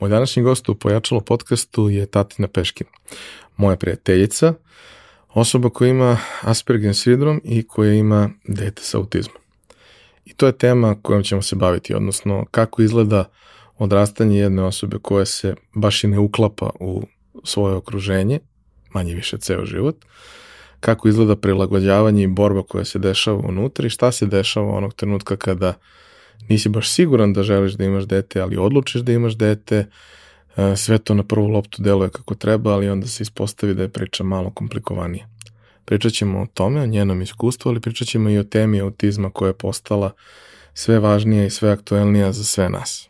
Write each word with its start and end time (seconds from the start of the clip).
Moj 0.00 0.10
današnji 0.10 0.42
gost 0.42 0.68
u 0.68 0.74
Pojačalo 0.74 1.20
podcastu 1.20 1.88
je 1.88 2.06
Tatina 2.06 2.48
Peškin, 2.48 2.86
moja 3.56 3.76
prijateljica, 3.76 4.54
osoba 5.28 5.70
koja 5.70 5.88
ima 5.88 6.18
Asperger 6.40 6.94
sindrom 6.94 7.40
i 7.44 7.62
koja 7.62 7.92
ima 7.92 8.30
dete 8.44 8.82
sa 8.82 8.98
autizmom. 8.98 9.36
I 10.24 10.34
to 10.34 10.46
je 10.46 10.58
tema 10.58 10.96
kojom 11.02 11.22
ćemo 11.22 11.42
se 11.42 11.56
baviti, 11.56 11.94
odnosno 11.94 12.46
kako 12.50 12.82
izgleda 12.82 13.24
odrastanje 13.78 14.38
jedne 14.38 14.62
osobe 14.62 14.98
koja 15.02 15.24
se 15.24 15.54
baš 15.74 16.04
i 16.04 16.08
ne 16.08 16.18
uklapa 16.18 16.70
u 16.80 17.02
svoje 17.44 17.74
okruženje, 17.74 18.38
manje 18.94 19.14
više 19.14 19.38
ceo 19.38 19.64
život, 19.64 19.96
kako 20.80 21.08
izgleda 21.08 21.36
prilagođavanje 21.36 22.22
i 22.22 22.26
borba 22.26 22.62
koja 22.62 22.84
se 22.84 22.98
dešava 22.98 23.38
unutra 23.38 23.86
i 23.86 23.90
šta 23.90 24.12
se 24.12 24.26
dešava 24.26 24.76
onog 24.76 24.94
trenutka 24.94 25.36
kada 25.36 25.74
nisi 26.48 26.68
baš 26.68 26.90
siguran 26.90 27.32
da 27.32 27.42
želiš 27.42 27.72
da 27.72 27.84
imaš 27.84 28.04
dete, 28.04 28.40
ali 28.40 28.56
odlučiš 28.56 29.00
da 29.00 29.12
imaš 29.12 29.36
dete, 29.36 29.86
e, 30.56 30.76
sve 30.76 30.98
to 30.98 31.14
na 31.14 31.22
prvu 31.22 31.46
loptu 31.46 31.82
deluje 31.82 32.10
kako 32.10 32.34
treba, 32.34 32.72
ali 32.72 32.88
onda 32.88 33.06
se 33.06 33.22
ispostavi 33.22 33.74
da 33.74 33.82
je 33.82 33.88
priča 33.88 34.24
malo 34.24 34.50
komplikovanija. 34.50 35.26
Pričat 35.84 36.12
ćemo 36.12 36.40
o 36.40 36.46
tome, 36.54 36.80
o 36.80 36.86
njenom 36.86 37.22
iskustvu, 37.22 37.68
ali 37.68 37.80
pričat 37.80 38.08
ćemo 38.08 38.30
i 38.30 38.38
o 38.38 38.44
temi 38.44 38.80
autizma 38.80 39.30
koja 39.30 39.48
je 39.48 39.58
postala 39.58 40.12
sve 40.74 40.98
važnija 40.98 41.46
i 41.46 41.50
sve 41.50 41.70
aktuelnija 41.70 42.32
za 42.32 42.44
sve 42.44 42.68
nas. 42.68 43.09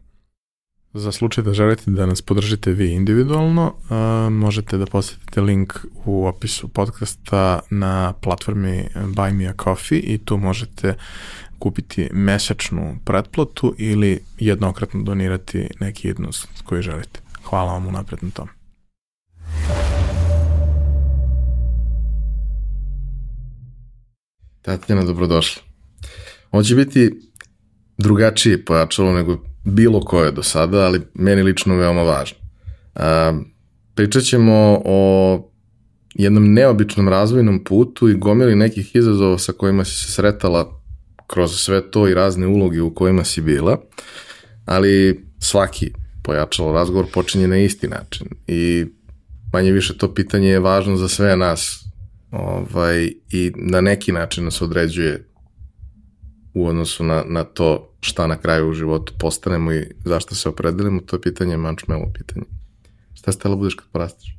Za 0.93 1.11
slučaj 1.11 1.43
da 1.43 1.53
želite 1.53 1.91
da 1.91 2.05
nas 2.05 2.21
podržite 2.21 2.71
vi 2.71 2.91
individualno, 2.91 3.73
uh, 3.75 4.33
možete 4.33 4.77
da 4.77 4.85
posetite 4.85 5.41
link 5.41 5.73
u 6.05 6.27
opisu 6.27 6.67
podcasta 6.67 7.59
na 7.69 8.13
platformi 8.13 8.87
Buy 8.95 9.33
Me 9.33 9.47
a 9.47 9.53
Coffee 9.63 9.99
i 9.99 10.17
tu 10.17 10.37
možete 10.37 10.95
kupiti 11.59 12.09
mesečnu 12.13 12.97
pretplatu 13.05 13.75
ili 13.77 14.19
jednokratno 14.39 15.03
donirati 15.03 15.67
neki 15.79 16.07
jednost 16.07 16.47
koji 16.63 16.81
želite. 16.81 17.19
Hvala 17.43 17.73
vam 17.73 17.87
unapred 17.87 18.23
na 18.23 18.29
tom. 18.29 18.47
Tatjana, 24.61 25.03
dobrodošla. 25.03 25.63
Ovo 26.51 26.63
će 26.63 26.75
biti 26.75 27.11
drugačije 27.97 28.65
pojačalo 28.65 29.13
nego 29.13 29.50
bilo 29.63 29.99
koje 30.01 30.31
do 30.31 30.43
sada, 30.43 30.79
ali 30.85 31.01
meni 31.13 31.43
lično 31.43 31.75
veoma 31.75 32.01
važno. 32.01 32.37
Pričat 33.95 34.23
ćemo 34.23 34.81
o 34.85 35.51
jednom 36.13 36.53
neobičnom 36.53 37.09
razvojnom 37.09 37.63
putu 37.63 38.09
i 38.09 38.13
gomili 38.13 38.55
nekih 38.55 38.95
izazova 38.95 39.37
sa 39.37 39.53
kojima 39.53 39.85
si 39.85 39.91
se 39.91 40.11
sretala 40.11 40.81
kroz 41.27 41.51
sve 41.51 41.91
to 41.91 42.07
i 42.07 42.13
razne 42.13 42.47
uloge 42.47 42.81
u 42.81 42.93
kojima 42.93 43.23
si 43.23 43.41
bila, 43.41 43.81
ali 44.65 45.23
svaki 45.39 45.91
pojačalo 46.23 46.73
razgovor 46.73 47.05
počinje 47.13 47.47
na 47.47 47.57
isti 47.57 47.87
način 47.87 48.27
i 48.47 48.85
manje 49.53 49.71
više 49.71 49.97
to 49.97 50.13
pitanje 50.13 50.49
je 50.49 50.59
važno 50.59 50.97
za 50.97 51.07
sve 51.07 51.37
nas 51.37 51.85
ovaj, 52.31 53.11
i 53.31 53.51
na 53.55 53.81
neki 53.81 54.11
način 54.11 54.43
nas 54.45 54.61
određuje 54.61 55.30
u 56.53 56.67
odnosu 56.67 57.03
na, 57.03 57.23
na 57.27 57.43
to 57.43 57.93
šta 58.01 58.27
na 58.27 58.37
kraju 58.37 58.69
u 58.69 58.73
životu 58.73 59.13
postanemo 59.19 59.73
i 59.73 59.87
zašto 60.05 60.35
se 60.35 60.49
opredelimo, 60.49 61.01
to 61.01 61.15
je 61.15 61.21
pitanje 61.21 61.57
mančmelo 61.57 62.11
pitanje. 62.13 62.45
Šta 63.13 63.31
ste 63.31 63.49
da 63.49 63.55
budeš 63.55 63.75
kad 63.75 63.87
porastiš? 63.91 64.37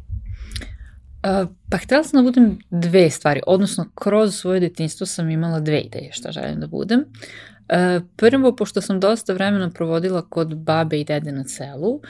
Uh, 1.23 1.49
pa 1.71 1.77
htela 1.77 2.05
sam 2.05 2.19
da 2.19 2.31
budem 2.31 2.59
dve 2.71 3.11
stvari, 3.11 3.41
odnosno 3.47 3.87
kroz 3.95 4.35
svoje 4.35 4.61
detinstvo 4.61 5.07
sam 5.07 5.31
imala 5.31 5.61
dve 5.61 5.81
ideje 5.81 6.13
šta 6.13 6.33
želim 6.33 6.61
da 6.61 6.67
budem. 6.67 7.01
Uh, 7.01 8.03
prvo, 8.17 8.57
pošto 8.57 8.81
sam 8.81 9.01
dosta 9.01 9.33
vremena 9.33 9.71
provodila 9.71 10.23
kod 10.23 10.57
babe 10.57 11.01
i 11.01 11.05
dede 11.05 11.33
na 11.33 11.45
selu, 11.45 12.01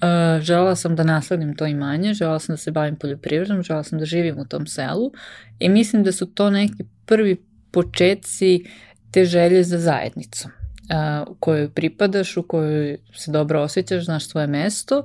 Uh, 0.00 0.42
želela 0.42 0.76
sam 0.76 0.96
da 0.96 1.04
nasledim 1.04 1.56
to 1.56 1.66
imanje, 1.66 2.14
želela 2.14 2.38
sam 2.38 2.52
da 2.52 2.56
se 2.56 2.70
bavim 2.70 2.96
poljoprivredom, 2.96 3.62
želela 3.62 3.84
sam 3.84 3.98
da 3.98 4.04
živim 4.04 4.38
u 4.38 4.44
tom 4.44 4.66
selu 4.66 5.12
i 5.58 5.68
mislim 5.68 6.04
da 6.04 6.12
su 6.12 6.26
to 6.26 6.50
neki 6.50 6.84
prvi 7.06 7.36
početci 7.70 8.64
te 9.10 9.24
želje 9.24 9.62
za 9.64 9.78
zajednicom 9.78 10.50
u 11.26 11.34
kojoj 11.34 11.70
pripadaš, 11.70 12.36
u 12.36 12.42
kojoj 12.42 12.98
se 13.14 13.30
dobro 13.30 13.62
osjećaš, 13.62 14.04
znaš 14.04 14.28
svoje 14.28 14.46
mesto. 14.46 15.04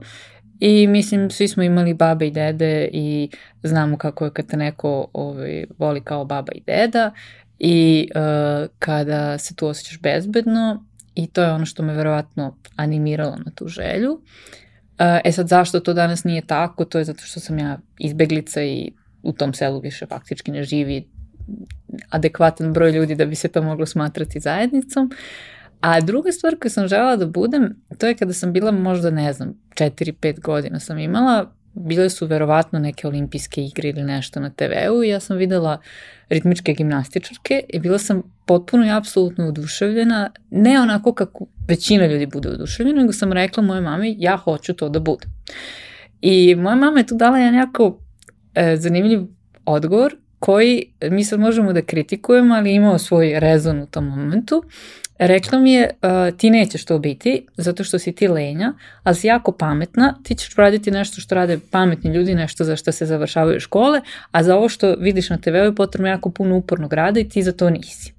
I 0.59 0.87
mislim 0.87 1.31
svi 1.31 1.47
smo 1.47 1.63
imali 1.63 1.93
babe 1.93 2.27
i 2.27 2.31
dede 2.31 2.89
i 2.93 3.29
znamo 3.63 3.97
kako 3.97 4.25
je 4.25 4.31
kad 4.31 4.47
te 4.47 4.57
neko 4.57 5.07
ovaj, 5.13 5.65
voli 5.77 6.01
kao 6.01 6.25
baba 6.25 6.51
i 6.55 6.61
deda. 6.61 7.11
I 7.59 8.09
uh, 8.15 8.69
kada 8.79 9.37
se 9.37 9.55
tu 9.55 9.67
osjećaš 9.67 9.99
bezbedno 10.01 10.85
i 11.15 11.27
to 11.27 11.43
je 11.43 11.51
ono 11.51 11.65
što 11.65 11.83
me 11.83 11.93
verovatno 11.93 12.57
animiralo 12.75 13.35
na 13.45 13.51
tu 13.55 13.67
želju. 13.67 14.11
Uh, 14.11 14.19
e 15.23 15.31
sad 15.31 15.47
zašto 15.47 15.79
to 15.79 15.93
danas 15.93 16.23
nije 16.23 16.47
tako, 16.47 16.85
to 16.85 16.97
je 16.97 17.03
zato 17.03 17.23
što 17.23 17.39
sam 17.39 17.59
ja 17.59 17.77
izbeglica 17.99 18.63
i 18.63 18.91
u 19.23 19.33
tom 19.33 19.53
selu 19.53 19.79
više 19.79 20.05
faktički 20.05 20.51
ne 20.51 20.63
živi 20.63 21.07
adekvatan 22.09 22.73
broj 22.73 22.91
ljudi 22.91 23.15
da 23.15 23.25
bi 23.25 23.35
se 23.35 23.47
to 23.47 23.61
moglo 23.61 23.85
smatrati 23.85 24.39
zajednicom. 24.39 25.11
A 25.81 26.01
druga 26.01 26.31
stvar 26.31 26.55
koju 26.59 26.71
sam 26.71 26.87
žela 26.87 27.15
da 27.15 27.25
budem, 27.25 27.75
to 27.97 28.07
je 28.07 28.15
kada 28.15 28.33
sam 28.33 28.53
bila 28.53 28.71
možda, 28.71 29.09
ne 29.09 29.33
znam, 29.33 29.53
4-5 29.75 30.39
godina 30.39 30.79
sam 30.79 30.99
imala, 30.99 31.51
bile 31.73 32.09
su 32.09 32.25
verovatno 32.25 32.79
neke 32.79 33.07
olimpijske 33.07 33.65
igre 33.65 33.89
ili 33.89 34.03
nešto 34.03 34.39
na 34.39 34.49
TV-u 34.49 35.03
i 35.03 35.09
ja 35.09 35.19
sam 35.19 35.37
videla 35.37 35.81
ritmičke 36.29 36.73
gimnastičarke 36.73 37.63
i 37.69 37.79
bila 37.79 37.97
sam 37.97 38.21
potpuno 38.45 38.85
i 38.85 38.91
apsolutno 38.91 39.47
oduševljena, 39.47 40.31
ne 40.49 40.79
onako 40.79 41.13
kako 41.13 41.45
većina 41.67 42.05
ljudi 42.05 42.25
bude 42.25 42.49
oduševljena, 42.49 43.01
nego 43.01 43.13
sam 43.13 43.33
rekla 43.33 43.63
moje 43.63 43.81
mami 43.81 44.15
ja 44.19 44.37
hoću 44.37 44.73
to 44.73 44.89
da 44.89 44.99
budem. 44.99 45.29
I 46.21 46.55
moja 46.55 46.75
mama 46.75 46.99
je 46.99 47.05
tu 47.05 47.15
dala 47.15 47.37
jedan 47.37 47.55
jako 47.55 47.99
e, 48.55 48.77
zanimljiv 48.77 49.21
odgovor 49.65 50.15
koji 50.39 50.83
mi 51.01 51.23
sad 51.23 51.39
možemo 51.39 51.73
da 51.73 51.81
kritikujemo, 51.81 52.55
ali 52.55 52.73
imao 52.73 52.97
svoj 52.97 53.39
rezon 53.39 53.79
u 53.79 53.85
tom 53.85 54.05
momentu. 54.05 54.63
Rekla 55.19 55.59
mi 55.59 55.73
je, 55.73 55.89
uh, 56.01 56.37
ti 56.37 56.49
nećeš 56.49 56.85
to 56.85 56.99
biti, 56.99 57.47
zato 57.57 57.83
što 57.83 57.99
si 57.99 58.11
ti 58.11 58.27
lenja, 58.27 58.73
ali 59.03 59.15
si 59.15 59.27
jako 59.27 59.51
pametna, 59.51 60.19
ti 60.23 60.35
ćeš 60.35 60.55
raditi 60.55 60.91
nešto 60.91 61.21
što 61.21 61.35
rade 61.35 61.59
pametni 61.71 62.13
ljudi, 62.13 62.35
nešto 62.35 62.63
za 62.63 62.75
što 62.75 62.91
se 62.91 63.05
završavaju 63.05 63.59
škole, 63.59 64.01
a 64.31 64.43
za 64.43 64.55
ovo 64.55 64.69
što 64.69 64.95
vidiš 64.99 65.29
na 65.29 65.37
TV-u 65.37 65.65
je 65.65 65.75
potrebno 65.75 66.07
jako 66.09 66.29
puno 66.29 66.57
upornog 66.57 66.93
rada 66.93 67.19
i 67.19 67.29
ti 67.29 67.43
za 67.43 67.51
to 67.51 67.69
nisi. 67.69 68.14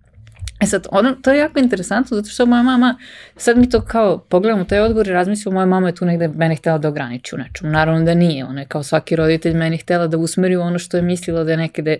E 0.60 0.66
sad, 0.66 0.86
ono, 0.90 1.12
to 1.12 1.30
je 1.30 1.38
jako 1.38 1.58
interesantno 1.58 2.16
zato 2.16 2.28
što 2.28 2.46
moja 2.46 2.62
mama, 2.62 2.98
sad 3.36 3.58
mi 3.58 3.70
to 3.70 3.80
kao 3.80 4.18
pogledamo 4.18 4.64
taj 4.64 4.80
odgovor 4.80 5.08
i 5.08 5.12
razmislimo, 5.12 5.54
moja 5.54 5.66
mama 5.66 5.86
je 5.86 5.94
tu 5.94 6.04
negde 6.04 6.28
mene 6.28 6.56
htela 6.56 6.78
da 6.78 6.88
ograniči 6.88 7.34
u 7.34 7.38
nečemu. 7.38 7.72
Naravno 7.72 8.04
da 8.04 8.14
nije, 8.14 8.44
ona 8.44 8.60
je 8.60 8.66
kao 8.66 8.82
svaki 8.82 9.16
roditelj 9.16 9.54
meni 9.54 9.78
htela 9.78 10.06
da 10.06 10.18
usmeri 10.18 10.56
u 10.56 10.60
ono 10.60 10.78
što 10.78 10.96
je 10.96 11.02
mislila 11.02 11.44
da 11.44 11.50
je 11.50 11.56
nekede 11.56 11.96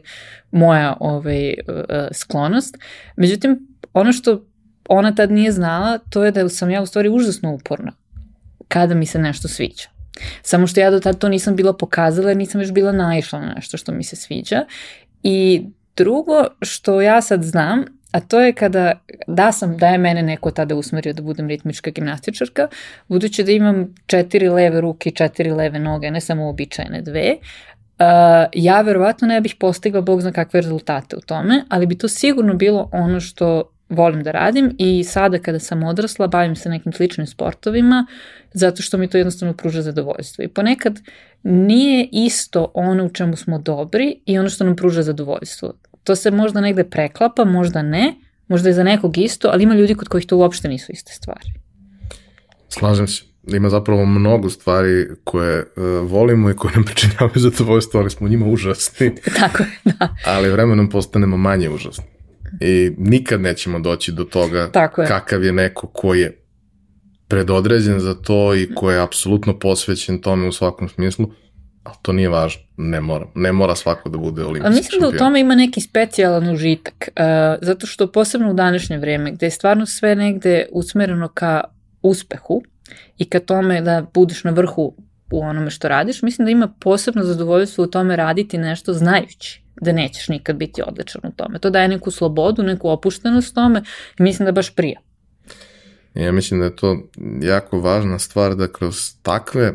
moja 0.50 0.96
ovaj, 1.00 1.48
uh, 1.48 1.84
sklonost. 2.12 2.78
Međutim, 3.16 3.68
ono 3.92 4.12
što 4.12 4.44
ona 4.88 5.14
tad 5.14 5.30
nije 5.30 5.52
znala, 5.52 5.98
to 5.98 6.24
je 6.24 6.30
da 6.30 6.48
sam 6.48 6.70
ja 6.70 6.82
u 6.82 6.86
stvari 6.86 7.08
užasno 7.08 7.54
uporna 7.54 7.92
kada 8.68 8.94
mi 8.94 9.06
se 9.06 9.18
nešto 9.18 9.48
sviđa. 9.48 9.88
Samo 10.42 10.66
što 10.66 10.80
ja 10.80 10.90
do 10.90 11.00
tada 11.00 11.18
to 11.18 11.28
nisam 11.28 11.56
bila 11.56 11.72
pokazala 11.72 12.28
jer 12.28 12.36
nisam 12.36 12.60
još 12.60 12.72
bila 12.72 12.92
naišla 12.92 13.40
na 13.40 13.52
nešto 13.54 13.76
što 13.76 13.92
mi 13.92 14.04
se 14.04 14.16
sviđa. 14.16 14.64
I 15.22 15.66
drugo 15.96 16.44
što 16.62 17.00
ja 17.00 17.22
sad 17.22 17.42
znam 17.42 17.84
a 18.12 18.20
to 18.20 18.40
je 18.40 18.52
kada, 18.52 19.00
da 19.26 19.52
sam, 19.52 19.76
da 19.76 19.88
je 19.88 19.98
mene 19.98 20.22
neko 20.22 20.50
tada 20.50 20.74
usmerio 20.74 21.12
da 21.12 21.22
budem 21.22 21.48
ritmička 21.48 21.90
gimnastičarka, 21.90 22.68
budući 23.08 23.44
da 23.44 23.52
imam 23.52 23.94
četiri 24.06 24.48
leve 24.48 24.80
ruke 24.80 25.08
i 25.08 25.14
četiri 25.14 25.50
leve 25.50 25.78
noge, 25.78 26.10
ne 26.10 26.20
samo 26.20 26.48
običajne 26.48 27.02
dve, 27.02 27.36
Uh, 27.98 28.04
ja 28.52 28.80
verovatno 28.80 29.28
ne 29.28 29.40
bih 29.40 29.54
postigla 29.60 30.00
bog 30.00 30.20
zna 30.20 30.32
kakve 30.32 30.60
rezultate 30.60 31.16
u 31.16 31.20
tome, 31.20 31.64
ali 31.68 31.86
bi 31.86 31.98
to 31.98 32.08
sigurno 32.08 32.54
bilo 32.54 32.88
ono 32.92 33.20
što 33.20 33.70
volim 33.88 34.22
da 34.22 34.30
radim 34.30 34.76
i 34.78 35.04
sada 35.04 35.38
kada 35.38 35.58
sam 35.58 35.82
odrasla 35.82 36.26
bavim 36.26 36.56
se 36.56 36.68
nekim 36.68 36.92
sličnim 36.92 37.26
sportovima 37.26 38.06
zato 38.52 38.82
što 38.82 38.98
mi 38.98 39.08
to 39.08 39.18
jednostavno 39.18 39.54
pruža 39.54 39.82
zadovoljstvo. 39.82 40.44
I 40.44 40.48
ponekad 40.48 41.00
nije 41.42 42.08
isto 42.12 42.70
ono 42.74 43.04
u 43.04 43.08
čemu 43.08 43.36
smo 43.36 43.58
dobri 43.58 44.20
i 44.26 44.38
ono 44.38 44.48
što 44.48 44.64
nam 44.64 44.76
pruža 44.76 45.02
zadovoljstvo. 45.02 45.72
To 46.06 46.16
se 46.16 46.30
možda 46.30 46.60
negde 46.60 46.84
preklapa, 46.84 47.44
možda 47.44 47.82
ne, 47.82 48.14
možda 48.48 48.68
je 48.68 48.72
za 48.72 48.82
nekog 48.82 49.18
isto, 49.18 49.48
ali 49.52 49.62
ima 49.62 49.74
ljudi 49.74 49.94
kod 49.94 50.08
kojih 50.08 50.26
to 50.26 50.36
uopšte 50.36 50.68
nisu 50.68 50.92
iste 50.92 51.12
stvari. 51.12 51.52
Slažem 52.68 53.08
se. 53.08 53.22
Ima 53.46 53.68
zapravo 53.68 54.04
mnogo 54.04 54.50
stvari 54.50 55.06
koje 55.24 55.60
uh, 55.60 56.10
volimo 56.10 56.50
i 56.50 56.54
koje 56.54 56.74
nam 56.74 56.84
pričinjavaju 56.84 57.40
zadovoljstvo, 57.50 58.00
ali 58.00 58.10
smo 58.10 58.28
njima 58.28 58.46
užasni. 58.46 59.14
Tako 59.40 59.62
je, 59.62 59.68
da. 59.84 60.16
Ali 60.24 60.50
vremenom 60.50 60.90
postanemo 60.90 61.36
manje 61.36 61.70
užasni. 61.70 62.04
I 62.60 62.92
nikad 62.98 63.40
nećemo 63.40 63.80
doći 63.80 64.12
do 64.12 64.24
toga 64.24 64.70
Tako 64.72 65.02
je. 65.02 65.08
kakav 65.08 65.44
je 65.44 65.52
neko 65.52 65.86
ko 65.86 66.14
je 66.14 66.42
predodređen 67.28 68.00
za 68.00 68.14
to 68.14 68.54
i 68.54 68.74
ko 68.74 68.90
je 68.90 69.02
apsolutno 69.02 69.58
posvećen 69.58 70.20
tome 70.20 70.48
u 70.48 70.52
svakom 70.52 70.88
smislu, 70.88 71.30
ali 71.86 71.96
to 72.02 72.12
nije 72.12 72.28
važno, 72.28 72.62
ne 72.76 73.00
mora, 73.00 73.26
ne 73.34 73.52
mora 73.52 73.74
svako 73.74 74.08
da 74.08 74.18
bude 74.18 74.42
olimpijski 74.42 74.66
Ali 74.66 74.76
mislim 74.76 75.00
da 75.00 75.08
u 75.08 75.18
tome 75.18 75.40
ima 75.40 75.54
neki 75.54 75.80
specijalan 75.80 76.48
užitak, 76.48 77.08
uh, 77.08 77.24
zato 77.62 77.86
što 77.86 78.12
posebno 78.12 78.50
u 78.50 78.54
današnje 78.54 78.98
vreme, 78.98 79.32
gde 79.32 79.46
je 79.46 79.50
stvarno 79.50 79.86
sve 79.86 80.14
negde 80.14 80.66
usmereno 80.72 81.28
ka 81.28 81.64
uspehu 82.02 82.62
i 83.18 83.24
ka 83.24 83.40
tome 83.40 83.80
da 83.80 84.06
budeš 84.14 84.44
na 84.44 84.50
vrhu 84.50 84.94
u 85.30 85.40
onome 85.40 85.70
što 85.70 85.88
radiš, 85.88 86.22
mislim 86.22 86.44
da 86.46 86.50
ima 86.50 86.68
posebno 86.80 87.24
zadovoljstvo 87.24 87.84
u 87.84 87.86
tome 87.86 88.16
raditi 88.16 88.58
nešto 88.58 88.92
znajući 88.92 89.62
da 89.80 89.92
nećeš 89.92 90.28
nikad 90.28 90.56
biti 90.56 90.82
odličan 90.86 91.20
u 91.24 91.32
tome. 91.36 91.58
To 91.58 91.70
daje 91.70 91.88
neku 91.88 92.10
slobodu, 92.10 92.62
neku 92.62 92.88
opuštenost 92.88 93.54
tome 93.54 93.82
i 94.18 94.22
mislim 94.22 94.46
da 94.46 94.52
baš 94.52 94.74
prija. 94.74 95.00
Ja 96.14 96.32
mislim 96.32 96.60
da 96.60 96.66
je 96.66 96.76
to 96.76 96.98
jako 97.42 97.80
važna 97.80 98.18
stvar 98.18 98.54
da 98.54 98.72
kroz 98.72 99.14
takve 99.22 99.74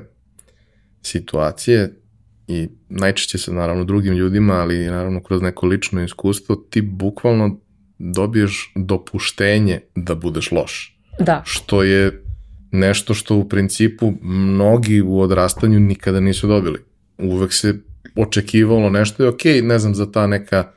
situacije 1.01 2.00
i 2.47 2.67
najčešće 2.89 3.37
se 3.37 3.53
naravno 3.53 3.83
drugim 3.83 4.13
ljudima, 4.13 4.53
ali 4.53 4.85
naravno 4.85 5.23
kroz 5.23 5.41
neko 5.41 5.67
lično 5.67 6.03
iskustvo, 6.03 6.55
ti 6.55 6.81
bukvalno 6.81 7.59
dobiješ 7.99 8.73
dopuštenje 8.75 9.79
da 9.95 10.15
budeš 10.15 10.51
loš. 10.51 10.99
Da. 11.19 11.43
Što 11.45 11.83
je 11.83 12.23
nešto 12.71 13.13
što 13.13 13.35
u 13.35 13.49
principu 13.49 14.13
mnogi 14.21 15.01
u 15.01 15.19
odrastanju 15.19 15.79
nikada 15.79 16.19
nisu 16.19 16.47
dobili. 16.47 16.79
Uvek 17.17 17.53
se 17.53 17.75
očekivalo 18.15 18.89
nešto 18.89 19.23
i 19.23 19.27
ok, 19.27 19.45
ne 19.63 19.79
znam, 19.79 19.95
za 19.95 20.11
ta 20.11 20.27
neka 20.27 20.71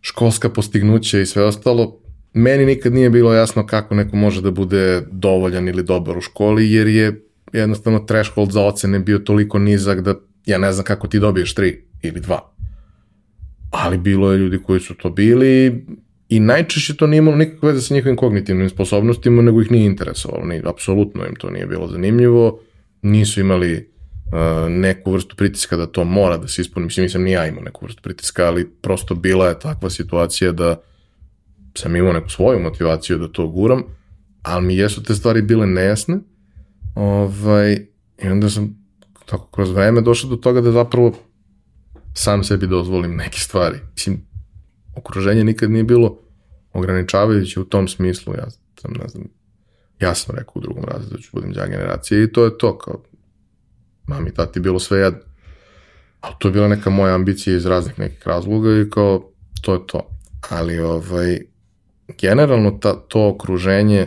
školska 0.00 0.48
postignuća 0.48 1.20
i 1.20 1.26
sve 1.26 1.44
ostalo, 1.44 1.98
meni 2.32 2.66
nikad 2.66 2.92
nije 2.92 3.10
bilo 3.10 3.34
jasno 3.34 3.66
kako 3.66 3.94
neko 3.94 4.16
može 4.16 4.42
da 4.42 4.50
bude 4.50 5.02
dovoljan 5.10 5.68
ili 5.68 5.82
dobar 5.82 6.18
u 6.18 6.20
školi, 6.20 6.72
jer 6.72 6.86
je 6.86 7.24
jednostavno 7.52 7.98
threshold 7.98 8.52
za 8.52 8.62
ocene 8.62 8.98
bio 8.98 9.18
toliko 9.18 9.58
nizak 9.58 10.00
da 10.00 10.14
ja 10.46 10.58
ne 10.58 10.72
znam 10.72 10.84
kako 10.84 11.08
ti 11.08 11.18
dobiješ 11.18 11.54
tri 11.54 11.84
ili 12.02 12.20
dva. 12.20 12.52
Ali 13.70 13.98
bilo 13.98 14.32
je 14.32 14.38
ljudi 14.38 14.58
koji 14.62 14.80
su 14.80 14.94
to 14.94 15.10
bili 15.10 15.84
i 16.28 16.40
najčešće 16.40 16.96
to 16.96 17.06
nije 17.06 17.18
imalo 17.18 17.36
nikakve 17.36 17.72
veze 17.72 17.82
sa 17.82 17.94
njihovim 17.94 18.16
kognitivnim 18.16 18.70
sposobnostima, 18.70 19.42
nego 19.42 19.62
ih 19.62 19.70
nije 19.70 19.86
interesovalo. 19.86 20.44
Ni, 20.44 20.62
apsolutno 20.64 21.26
im 21.26 21.34
to 21.34 21.50
nije 21.50 21.66
bilo 21.66 21.88
zanimljivo. 21.88 22.60
Nisu 23.02 23.40
imali 23.40 23.74
uh, 23.74 24.68
neku 24.68 25.12
vrstu 25.12 25.36
pritiska 25.36 25.76
da 25.76 25.86
to 25.86 26.04
mora 26.04 26.36
da 26.36 26.48
se 26.48 26.62
ispuni. 26.62 26.86
Mislim, 26.86 27.04
nisam 27.04 27.22
ni 27.22 27.30
ja 27.30 27.46
imao 27.46 27.62
neku 27.62 27.84
vrstu 27.84 28.02
pritiska, 28.02 28.46
ali 28.46 28.70
prosto 28.82 29.14
bila 29.14 29.48
je 29.48 29.58
takva 29.58 29.90
situacija 29.90 30.52
da 30.52 30.80
sam 31.74 31.96
imao 31.96 32.12
neku 32.12 32.28
svoju 32.28 32.60
motivaciju 32.60 33.18
da 33.18 33.28
to 33.28 33.46
guram, 33.46 33.82
ali 34.42 34.66
mi 34.66 34.76
jesu 34.76 35.02
te 35.02 35.14
stvari 35.14 35.42
bile 35.42 35.66
nejasne. 35.66 36.18
Ovaj, 36.94 37.72
I 38.24 38.28
onda 38.28 38.50
sam 38.50 38.79
tako 39.30 39.46
kroz 39.50 39.70
vreme 39.70 40.00
došao 40.00 40.30
do 40.30 40.36
toga 40.36 40.60
da 40.60 40.72
zapravo 40.72 41.12
sam 42.14 42.44
sebi 42.44 42.66
dozvolim 42.66 43.16
neke 43.16 43.38
stvari. 43.38 43.78
Mislim, 43.92 44.26
okruženje 44.96 45.44
nikad 45.44 45.70
nije 45.70 45.84
bilo 45.84 46.18
ograničavajuće 46.72 47.60
u 47.60 47.64
tom 47.64 47.88
smislu. 47.88 48.34
Ja 48.34 48.50
sam, 48.80 48.92
ne 48.92 49.08
znam, 49.08 49.24
ja 50.00 50.14
sam 50.14 50.36
rekao 50.36 50.52
u 50.54 50.60
drugom 50.60 50.84
razredu 50.84 51.16
da 51.16 51.22
ću 51.22 51.30
budem 51.32 51.52
džak 51.52 51.70
generacije 51.70 52.24
i 52.24 52.32
to 52.32 52.44
je 52.44 52.58
to, 52.58 52.78
kao 52.78 53.02
mami, 54.06 54.34
tati, 54.34 54.60
bilo 54.60 54.78
sve 54.78 54.98
jedno. 54.98 55.20
Ali 56.20 56.34
to 56.38 56.48
je 56.48 56.52
bila 56.52 56.68
neka 56.68 56.90
moja 56.90 57.14
ambicija 57.14 57.56
iz 57.56 57.66
raznih 57.66 57.98
nekih 57.98 58.26
razloga 58.26 58.70
i 58.70 58.90
kao, 58.90 59.30
to 59.62 59.74
je 59.74 59.80
to. 59.86 60.10
Ali, 60.50 60.78
ovaj, 60.78 61.40
generalno 62.20 62.70
ta, 62.70 62.94
to 63.08 63.28
okruženje, 63.28 63.98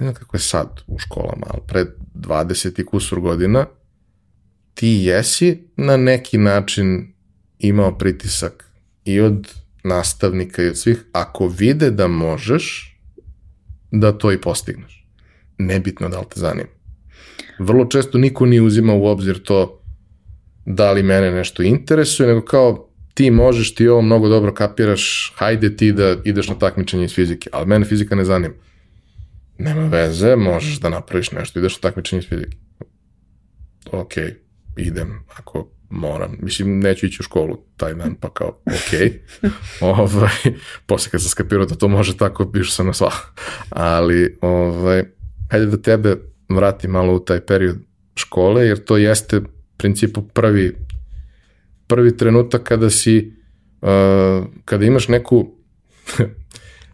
ne 0.00 0.06
znam 0.06 0.14
kako 0.14 0.36
je 0.36 0.40
sad 0.40 0.80
u 0.86 0.98
školama, 0.98 1.46
ali 1.50 1.62
pred 1.66 1.88
20 2.14 2.80
i 2.80 2.86
kusur 2.86 3.20
godina, 3.20 3.66
ti 4.78 4.88
jesi 4.88 5.58
na 5.76 5.96
neki 5.96 6.38
način 6.38 7.12
imao 7.58 7.98
pritisak 7.98 8.70
i 9.04 9.20
od 9.20 9.48
nastavnika 9.84 10.62
i 10.62 10.68
od 10.68 10.78
svih, 10.78 11.04
ako 11.12 11.48
vide 11.48 11.90
da 11.90 12.06
možeš, 12.06 12.96
da 13.90 14.12
to 14.12 14.32
i 14.32 14.40
postigneš. 14.40 15.06
Nebitno 15.58 16.08
da 16.08 16.18
li 16.18 16.26
te 16.34 16.40
zanima. 16.40 16.68
Vrlo 17.58 17.84
često 17.84 18.18
niko 18.18 18.46
nije 18.46 18.62
uzima 18.62 18.94
u 18.94 19.06
obzir 19.06 19.42
to 19.42 19.82
da 20.64 20.92
li 20.92 21.02
mene 21.02 21.30
nešto 21.30 21.62
interesuje, 21.62 22.28
nego 22.28 22.44
kao 22.44 22.90
ti 23.14 23.30
možeš, 23.30 23.74
ti 23.74 23.88
ovo 23.88 24.02
mnogo 24.02 24.28
dobro 24.28 24.54
kapiraš, 24.54 25.34
hajde 25.36 25.76
ti 25.76 25.92
da 25.92 26.16
ideš 26.24 26.48
na 26.48 26.58
takmičenje 26.58 27.04
iz 27.04 27.14
fizike, 27.14 27.50
ali 27.52 27.66
mene 27.66 27.84
fizika 27.84 28.14
ne 28.14 28.24
zanima. 28.24 28.54
Nema 29.58 29.88
veze, 29.88 30.36
možeš 30.36 30.80
da 30.80 30.88
napraviš 30.88 31.32
nešto, 31.32 31.58
ideš 31.58 31.74
na 31.74 31.80
takmičenje 31.80 32.18
iz 32.20 32.28
fizike. 32.28 32.56
Ok, 33.92 34.14
idem, 34.78 35.24
ako 35.36 35.68
moram. 35.90 36.36
Mislim, 36.40 36.80
neću 36.80 37.06
ići 37.06 37.16
u 37.20 37.22
školu 37.22 37.58
taj 37.76 37.94
dan, 37.94 38.14
pa 38.14 38.30
kao, 38.30 38.48
ok. 38.48 39.00
ovaj, 39.80 40.54
posle 40.86 41.10
kad 41.10 41.20
sam 41.20 41.30
skapirao 41.30 41.66
da 41.66 41.74
to 41.74 41.88
može 41.88 42.16
tako, 42.16 42.52
išao 42.54 42.72
sam 42.72 42.86
na 42.86 42.92
sva. 42.92 43.12
Ali, 43.70 44.38
ovaj, 44.40 45.04
hajde 45.50 45.66
da 45.66 45.82
tebe 45.82 46.16
vrati 46.48 46.88
malo 46.88 47.14
u 47.14 47.20
taj 47.20 47.40
period 47.40 47.76
škole, 48.14 48.66
jer 48.66 48.84
to 48.84 48.96
jeste 48.96 49.40
principu 49.76 50.22
prvi 50.22 50.76
prvi 51.88 52.16
trenutak 52.16 52.62
kada 52.62 52.90
si 52.90 53.32
uh, 53.80 54.46
kada 54.64 54.84
imaš 54.84 55.08
neku 55.08 55.48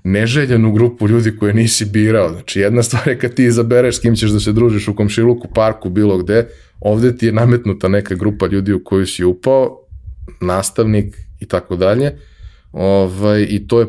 neželjenu 0.05 0.73
grupu 0.73 1.09
ljudi 1.09 1.37
koje 1.37 1.55
nisi 1.55 1.85
birao. 1.85 2.33
Znači, 2.33 2.61
jedna 2.61 2.83
stvar 2.83 3.09
je 3.09 3.19
kad 3.19 3.35
ti 3.35 3.45
izabereš 3.45 3.97
s 3.97 4.01
kim 4.01 4.17
ćeš 4.17 4.31
da 4.31 4.41
se 4.41 4.53
družiš 4.53 4.89
u 4.89 4.95
komšiluku, 4.95 5.49
parku, 5.55 5.91
bilo 5.91 6.19
gde, 6.19 6.49
ovde 6.85 7.17
ti 7.17 7.27
je 7.27 7.33
nametnuta 7.33 7.89
neka 7.89 8.15
grupa 8.15 8.47
ljudi 8.47 8.73
u 8.73 8.85
koju 8.85 9.07
si 9.07 9.25
upao, 9.25 9.79
nastavnik 10.41 11.17
i 11.41 11.47
tako 11.47 11.77
dalje. 11.77 12.19
Ovaj, 12.73 13.47
I 13.51 13.67
to 13.67 13.81
je 13.81 13.87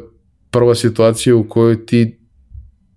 prva 0.52 0.76
situacija 0.76 1.36
u 1.36 1.44
kojoj 1.44 1.86
ti 1.86 2.20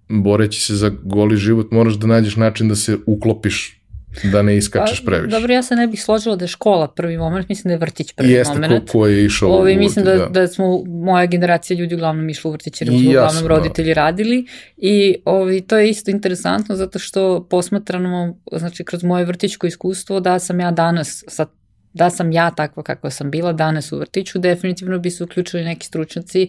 boreći 0.09 0.61
se 0.61 0.76
za 0.76 0.90
goli 1.02 1.37
život 1.37 1.71
moraš 1.71 1.95
da 1.95 2.07
nađeš 2.07 2.37
način 2.37 2.69
da 2.69 2.75
se 2.75 2.99
uklopiš 3.07 3.77
da 4.25 4.42
ne 4.42 4.56
iskačeš 4.56 5.04
pa, 5.04 5.10
previše. 5.10 5.37
Dobro, 5.37 5.52
ja 5.52 5.62
se 5.62 5.76
ne 5.76 5.87
bih 5.87 6.02
složila 6.02 6.37
da 6.37 6.44
je 6.44 6.48
škola 6.48 6.88
prvi 6.88 7.16
moment, 7.16 7.48
mislim 7.48 7.68
da 7.68 7.72
je 7.72 7.78
vrtić 7.78 8.12
prvi 8.12 8.32
Jeste, 8.32 8.54
moment. 8.54 8.72
Jeste, 8.72 8.87
ko, 8.87 8.92
ko 8.92 9.06
je 9.06 9.25
išao 9.25 9.50
Ovi, 9.50 9.76
Mislim 9.76 10.04
da, 10.04 10.14
da, 10.14 10.26
da 10.26 10.48
smo, 10.48 10.84
moja 10.87 11.26
generacija 11.26 11.78
ljudi 11.78 11.94
uglavnom 11.94 12.28
išla 12.28 12.48
u 12.48 12.52
vrtić, 12.52 12.80
jer 12.80 12.88
smo 12.88 13.10
uglavnom 13.10 13.46
roditelji 13.46 13.94
radili 13.94 14.46
i 14.76 15.16
ovi, 15.25 15.60
to 15.60 15.78
je 15.78 15.90
isto 15.90 16.10
interesantno 16.10 16.76
zato 16.76 16.98
što 16.98 17.46
posmatrano, 17.50 18.37
znači 18.52 18.84
kroz 18.84 19.04
moje 19.04 19.25
vrtićko 19.25 19.66
iskustvo, 19.66 20.20
da 20.20 20.38
sam 20.38 20.60
ja 20.60 20.70
danas 20.70 21.25
sa 21.28 21.46
da 21.92 22.10
sam 22.10 22.32
ja 22.32 22.50
takva 22.50 22.82
kakva 22.82 23.10
sam 23.10 23.30
bila 23.30 23.52
danas 23.52 23.92
u 23.92 23.98
vrtiću, 23.98 24.38
definitivno 24.38 24.98
bi 24.98 25.10
se 25.10 25.25
uključili 25.25 25.64
neki 25.64 25.87
stručnjaci 25.87 26.48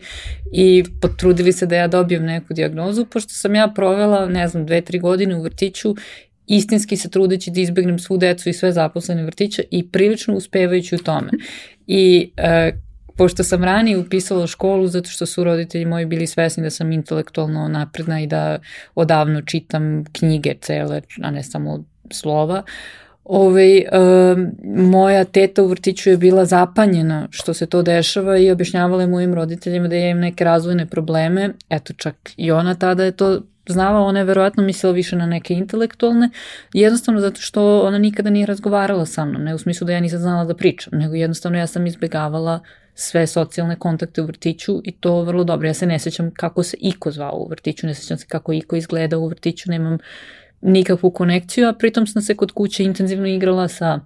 i 0.52 0.84
potrudili 1.02 1.54
se 1.54 1.66
da 1.66 1.76
ja 1.76 1.88
dobijem 1.88 2.26
neku 2.26 2.54
diagnozu, 2.54 3.06
pošto 3.06 3.34
sam 3.34 3.56
ja 3.56 3.68
provela, 3.76 4.26
ne 4.26 4.48
znam, 4.48 4.66
dve, 4.66 4.82
tri 4.82 5.00
godine 5.00 5.36
u 5.36 5.42
vrtiću 5.42 5.96
istinski 6.50 6.98
se 6.98 7.10
trudeći 7.10 7.52
da 7.52 7.62
izbegnem 7.62 8.00
svu 8.00 8.18
decu 8.18 8.50
i 8.50 8.54
sve 8.54 8.72
zaposlene 8.72 9.24
vrtića 9.24 9.62
i 9.72 9.90
prilično 9.90 10.36
uspevajući 10.36 10.96
u 10.96 10.98
tome. 10.98 11.30
I 11.88 12.32
e, 12.38 12.72
pošto 13.18 13.44
sam 13.44 13.64
ranije 13.64 13.98
upisala 13.98 14.48
školu 14.48 14.88
zato 14.88 15.10
što 15.10 15.26
su 15.26 15.44
roditelji 15.44 15.86
moji 15.86 16.06
bili 16.06 16.28
svesni 16.28 16.64
da 16.64 16.70
sam 16.70 16.92
intelektualno 16.92 17.68
napredna 17.68 18.22
i 18.22 18.28
da 18.28 18.60
odavno 18.96 19.42
čitam 19.42 20.04
knjige 20.12 20.54
cele, 20.62 21.02
a 21.22 21.32
ne 21.32 21.44
samo 21.44 21.84
slova, 22.12 22.64
Ove, 23.32 23.78
e, 23.78 23.86
moja 24.64 25.24
teta 25.24 25.64
u 25.64 25.68
vrtiću 25.68 26.10
je 26.10 26.18
bila 26.18 26.46
zapanjena 26.46 27.28
što 27.32 27.54
se 27.54 27.66
to 27.66 27.82
dešava 27.82 28.38
i 28.38 28.52
objašnjavala 28.52 29.02
je 29.04 29.08
mojim 29.08 29.34
roditeljima 29.34 29.88
da 29.88 29.96
ja 29.96 30.10
imam 30.10 30.22
neke 30.22 30.44
razvojne 30.44 30.86
probleme. 30.86 31.54
Eto, 31.70 31.94
čak 31.94 32.16
i 32.38 32.52
ona 32.52 32.76
tada 32.76 33.04
je 33.04 33.12
to 33.12 33.42
znala, 33.68 34.00
ona 34.00 34.20
je 34.20 34.26
verovatno 34.26 34.64
mislila 34.64 34.94
više 34.94 35.16
na 35.16 35.26
neke 35.26 35.54
intelektualne, 35.54 36.30
jednostavno 36.74 37.22
zato 37.22 37.42
što 37.42 37.82
ona 37.82 37.98
nikada 37.98 38.30
nije 38.30 38.46
razgovarala 38.46 39.06
sa 39.06 39.26
mnom, 39.26 39.44
ne 39.44 39.56
u 39.56 39.58
smislu 39.58 39.88
da 39.88 39.94
ja 39.94 40.00
nisam 40.00 40.20
znala 40.20 40.46
da 40.46 40.56
pričam, 40.56 41.00
nego 41.00 41.16
jednostavno 41.16 41.58
ja 41.58 41.68
sam 41.68 41.88
izbegavala 41.88 42.60
sve 42.94 43.28
socijalne 43.28 43.76
kontakte 43.76 44.22
u 44.22 44.26
vrtiću 44.26 44.82
i 44.84 44.92
to 44.92 45.22
vrlo 45.22 45.44
dobro. 45.44 45.68
Ja 45.68 45.74
se 45.74 45.86
ne 45.86 46.00
sećam 46.00 46.32
kako 46.34 46.64
se 46.64 46.78
Iko 46.80 47.12
zvao 47.12 47.36
u 47.36 47.48
vrtiću, 47.50 47.88
ne 47.88 47.94
sećam 47.94 48.18
se 48.18 48.26
kako 48.28 48.54
Iko 48.54 48.76
izgleda 48.76 49.18
u 49.18 49.28
vrtiću, 49.28 49.72
nemam 49.72 49.98
nikakvu 50.62 51.12
konekciju, 51.12 51.68
a 51.68 51.74
pritom 51.74 52.08
sam 52.08 52.22
se 52.22 52.36
kod 52.36 52.52
kuće 52.52 52.84
intenzivno 52.84 53.28
igrala 53.28 53.68
sa 53.68 54.00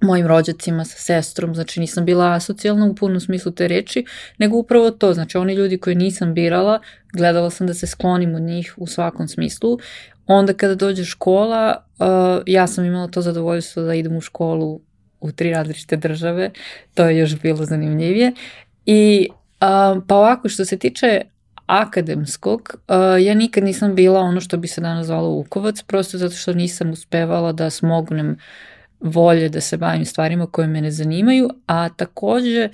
mojim 0.00 0.26
rođacima, 0.26 0.84
sa 0.84 0.98
sestrom, 0.98 1.54
znači 1.54 1.80
nisam 1.80 2.04
bila 2.04 2.32
asocijalna 2.32 2.86
u 2.86 2.94
punom 2.94 3.20
smislu 3.20 3.52
te 3.52 3.68
reči, 3.68 4.04
nego 4.38 4.56
upravo 4.56 4.90
to, 4.90 5.14
znači 5.14 5.38
oni 5.38 5.54
ljudi 5.54 5.78
koje 5.78 5.94
nisam 5.94 6.34
birala, 6.34 6.80
gledala 7.12 7.50
sam 7.50 7.66
da 7.66 7.74
se 7.74 7.86
sklonim 7.86 8.34
od 8.34 8.42
njih 8.42 8.74
u 8.76 8.86
svakom 8.86 9.28
smislu. 9.28 9.78
Onda 10.26 10.52
kada 10.52 10.74
dođe 10.74 11.04
škola, 11.04 11.84
uh, 11.98 12.06
ja 12.46 12.66
sam 12.66 12.84
imala 12.84 13.08
to 13.08 13.22
zadovoljstvo 13.22 13.82
da 13.82 13.94
idem 13.94 14.16
u 14.16 14.20
školu 14.20 14.80
u 15.20 15.32
tri 15.32 15.50
različite 15.50 15.96
države, 15.96 16.50
to 16.94 17.04
je 17.04 17.18
još 17.18 17.40
bilo 17.40 17.64
zanimljivije. 17.64 18.32
I 18.86 19.28
uh, 19.30 20.02
pa 20.08 20.16
ovako, 20.16 20.48
što 20.48 20.64
se 20.64 20.78
tiče 20.78 21.22
akademskog, 21.66 22.74
uh, 22.88 23.24
ja 23.24 23.34
nikad 23.34 23.64
nisam 23.64 23.94
bila 23.94 24.20
ono 24.20 24.40
što 24.40 24.56
bi 24.56 24.68
se 24.68 24.80
danas 24.80 25.06
zvalo 25.06 25.28
Vukovac, 25.28 25.82
prosto 25.82 26.18
zato 26.18 26.34
što 26.34 26.52
nisam 26.52 26.90
uspevala 26.90 27.52
da 27.52 27.70
smognem 27.70 28.36
volje 29.00 29.48
da 29.48 29.60
se 29.60 29.76
bavim 29.76 30.04
stvarima 30.04 30.46
koje 30.46 30.68
me 30.68 30.80
ne 30.80 30.90
zanimaju, 30.90 31.50
a 31.66 31.88
takođe 31.88 32.68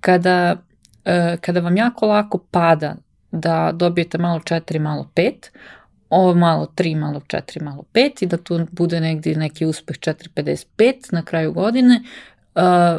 kada, 0.00 0.52
uh, 0.52 1.40
kada 1.40 1.60
vam 1.60 1.76
jako 1.76 2.06
lako 2.06 2.38
pada 2.38 2.96
da 3.30 3.72
dobijete 3.74 4.18
malo 4.18 4.40
četiri, 4.40 4.78
malo 4.78 5.10
pet, 5.14 5.52
ovo 6.10 6.34
malo 6.34 6.72
3, 6.76 6.96
malo 6.96 7.20
4, 7.20 7.62
malo 7.62 7.84
5 7.94 8.22
i 8.22 8.26
da 8.26 8.36
tu 8.36 8.66
bude 8.70 9.00
negdje 9.00 9.36
neki 9.36 9.66
uspeh 9.66 9.96
4,55 9.96 11.12
na 11.12 11.22
kraju 11.22 11.52
godine, 11.52 12.02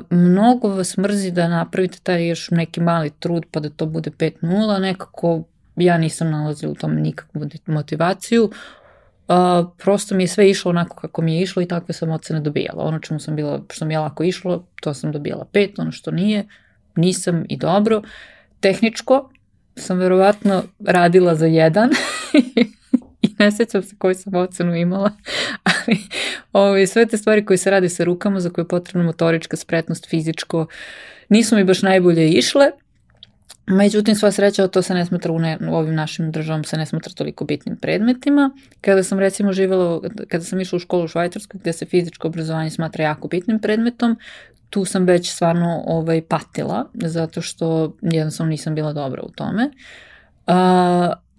mnogo 0.09 0.67
vas 0.67 0.97
mrzi 0.97 1.31
da 1.31 1.47
napravite 1.47 1.99
taj 2.03 2.27
još 2.27 2.51
neki 2.51 2.81
mali 2.81 3.09
trud 3.19 3.45
pa 3.51 3.59
da 3.59 3.69
to 3.69 3.85
bude 3.85 4.09
5-0, 4.09 4.81
nekako 4.81 5.43
ja 5.75 5.97
nisam 5.97 6.31
nalazila 6.31 6.71
u 6.71 6.75
tom 6.75 6.95
nikakvu 6.95 7.41
motivaciju, 7.65 8.43
uh, 8.43 9.69
prosto 9.77 10.15
mi 10.15 10.23
je 10.23 10.27
sve 10.27 10.49
išlo 10.49 10.69
onako 10.69 10.95
kako 10.95 11.21
mi 11.21 11.35
je 11.35 11.41
išlo 11.41 11.61
i 11.61 11.67
takve 11.67 11.93
sam 11.93 12.11
ocene 12.11 12.39
dobijala. 12.39 12.83
Ono 12.83 12.99
čemu 12.99 13.19
sam 13.19 13.35
bila, 13.35 13.61
što 13.69 13.85
mi 13.85 13.93
je 13.93 13.99
lako 13.99 14.23
išlo, 14.23 14.65
to 14.81 14.93
sam 14.93 15.11
dobijala 15.11 15.45
5, 15.53 15.69
ono 15.77 15.91
što 15.91 16.11
nije, 16.11 16.47
nisam 16.95 17.45
i 17.49 17.57
dobro. 17.57 18.01
Tehničko 18.59 19.29
sam 19.75 19.97
verovatno 19.97 20.63
radila 20.79 21.35
za 21.35 21.45
jedan 21.45 21.89
ne 23.39 23.51
sećam 23.51 23.83
se 23.83 23.95
koju 23.97 24.15
sam 24.15 24.35
ocenu 24.35 24.75
imala, 24.75 25.11
ali 25.63 25.97
ove, 26.53 26.87
sve 26.87 27.05
te 27.05 27.17
stvari 27.17 27.45
koje 27.45 27.57
se 27.57 27.69
rade 27.69 27.89
sa 27.89 28.03
rukama, 28.03 28.39
za 28.39 28.49
koje 28.49 28.63
je 28.63 28.67
potrebna 28.67 29.03
motorička 29.03 29.57
spretnost, 29.57 30.09
fizičko, 30.09 30.65
nisu 31.29 31.55
mi 31.55 31.63
baš 31.63 31.81
najbolje 31.81 32.29
išle, 32.29 32.71
Međutim, 33.71 34.15
sva 34.15 34.31
sreća, 34.31 34.67
to 34.67 34.81
se 34.81 34.93
ne 34.93 35.05
smatra 35.05 35.31
u, 35.31 35.39
ne, 35.39 35.57
u 35.69 35.75
ovim 35.75 35.95
našim 35.95 36.31
državom, 36.31 36.63
se 36.63 36.77
ne 36.77 36.85
smatra 36.85 37.13
toliko 37.13 37.45
bitnim 37.45 37.75
predmetima. 37.77 38.51
Kada 38.81 39.03
sam 39.03 39.19
recimo 39.19 39.53
živjela, 39.53 40.01
kada 40.27 40.43
sam 40.43 40.61
išla 40.61 40.75
u 40.75 40.79
školu 40.79 41.03
u 41.03 41.07
Švajcarskoj, 41.07 41.59
gde 41.59 41.73
se 41.73 41.85
fizičko 41.85 42.27
obrazovanje 42.27 42.69
smatra 42.69 43.03
jako 43.03 43.27
bitnim 43.27 43.59
predmetom, 43.59 44.17
tu 44.69 44.85
sam 44.85 45.05
već 45.05 45.31
stvarno 45.31 45.83
ovaj, 45.85 46.21
patila, 46.21 46.85
zato 46.93 47.41
što 47.41 47.95
jednostavno 48.01 48.49
nisam 48.49 48.75
bila 48.75 48.93
dobra 48.93 49.21
u 49.21 49.31
tome. 49.31 49.69
Uh, 50.47 50.53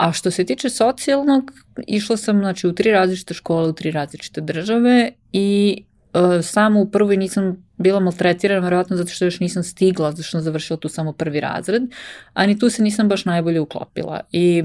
A 0.00 0.12
što 0.12 0.30
se 0.30 0.45
tiče 0.45 0.71
socijalnog, 0.71 1.52
išla 1.87 2.16
sam 2.16 2.38
znači, 2.38 2.66
u 2.66 2.73
tri 2.73 2.90
različite 2.90 3.35
škole, 3.35 3.69
u 3.69 3.73
tri 3.73 3.90
različite 3.90 4.40
države 4.40 5.12
i 5.33 5.83
e, 6.14 6.42
samo 6.42 6.80
u 6.80 6.90
prvoj 6.90 7.16
nisam 7.16 7.66
bila 7.76 8.00
maltretirana, 8.00 8.64
verovatno 8.64 8.97
zato 8.97 9.11
što 9.11 9.25
još 9.25 9.40
nisam 9.40 9.62
stigla, 9.62 10.11
zato 10.11 10.23
što 10.23 10.30
sam 10.30 10.40
završila 10.40 10.76
tu 10.76 10.88
samo 10.88 11.12
prvi 11.12 11.40
razred, 11.40 11.83
a 12.33 12.47
ni 12.47 12.59
tu 12.59 12.71
se 12.71 12.83
nisam 12.83 13.09
baš 13.09 13.25
najbolje 13.25 13.61
uklopila. 13.61 14.21
I 14.33 14.64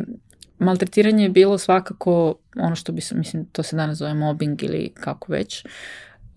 maltretiranje 0.60 1.24
je 1.24 1.30
bilo 1.30 1.58
svakako 1.58 2.36
ono 2.56 2.76
što 2.76 2.92
bi 2.92 3.02
se, 3.02 3.16
mislim, 3.16 3.46
to 3.46 3.64
se 3.64 3.76
danas 3.76 3.98
zove 3.98 4.14
mobbing 4.14 4.64
ili 4.64 4.92
kako 4.94 5.32
već. 5.32 5.66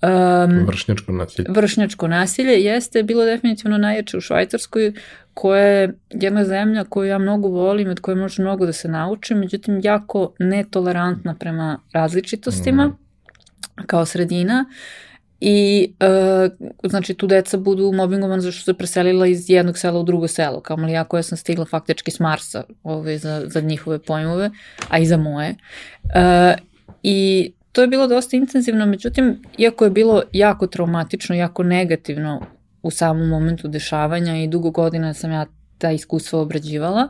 Um, 0.02 0.66
vršnjačko 0.66 1.12
nasilje. 1.12 1.46
Vršnjačko 1.48 2.08
nasilje 2.08 2.52
jeste 2.52 3.02
bilo 3.02 3.24
definitivno 3.24 3.78
najjače 3.78 4.16
u 4.16 4.20
Švajcarskoj 4.20 4.92
koja 5.34 5.64
je 5.64 5.94
jedna 6.10 6.44
zemlja 6.44 6.84
koju 6.84 7.08
ja 7.08 7.18
mnogo 7.18 7.48
volim, 7.48 7.90
od 7.90 8.00
koje 8.00 8.14
može 8.14 8.42
mnogo 8.42 8.66
da 8.66 8.72
se 8.72 8.88
naučim, 8.88 9.38
međutim 9.38 9.80
jako 9.82 10.32
netolerantna 10.38 11.34
prema 11.34 11.80
različitostima 11.92 12.86
mm. 12.86 12.96
kao 13.86 14.06
sredina 14.06 14.64
i 15.40 15.92
e, 16.00 16.48
znači 16.84 17.14
tu 17.14 17.26
deca 17.26 17.56
budu 17.58 17.92
mobingovan 17.92 18.40
zašto 18.40 18.64
se 18.64 18.74
preselila 18.74 19.26
iz 19.26 19.50
jednog 19.50 19.78
sela 19.78 20.00
u 20.00 20.02
drugo 20.02 20.28
selo, 20.28 20.60
kao 20.60 20.76
mali 20.76 20.92
ja 20.92 21.04
koja 21.04 21.22
sam 21.22 21.38
stigla 21.38 21.64
faktički 21.64 22.10
s 22.10 22.20
Marsa 22.20 22.64
ovaj, 22.82 23.18
za, 23.18 23.42
za 23.46 23.60
njihove 23.60 23.98
pojmove, 23.98 24.50
a 24.88 24.98
i 24.98 25.06
za 25.06 25.16
moje. 25.16 25.54
E, 26.14 26.54
I 27.02 27.52
to 27.72 27.80
je 27.80 27.88
bilo 27.88 28.06
dosta 28.06 28.36
intenzivno, 28.36 28.86
međutim, 28.86 29.42
iako 29.58 29.84
je 29.84 29.90
bilo 29.90 30.22
jako 30.32 30.66
traumatično, 30.66 31.36
jako 31.36 31.62
negativno 31.62 32.40
u 32.82 32.90
samom 32.90 33.28
momentu 33.28 33.68
dešavanja 33.68 34.36
i 34.36 34.48
dugo 34.48 34.70
godina 34.70 35.14
sam 35.14 35.32
ja 35.32 35.46
ta 35.78 35.90
iskustva 35.90 36.40
obrađivala. 36.40 37.08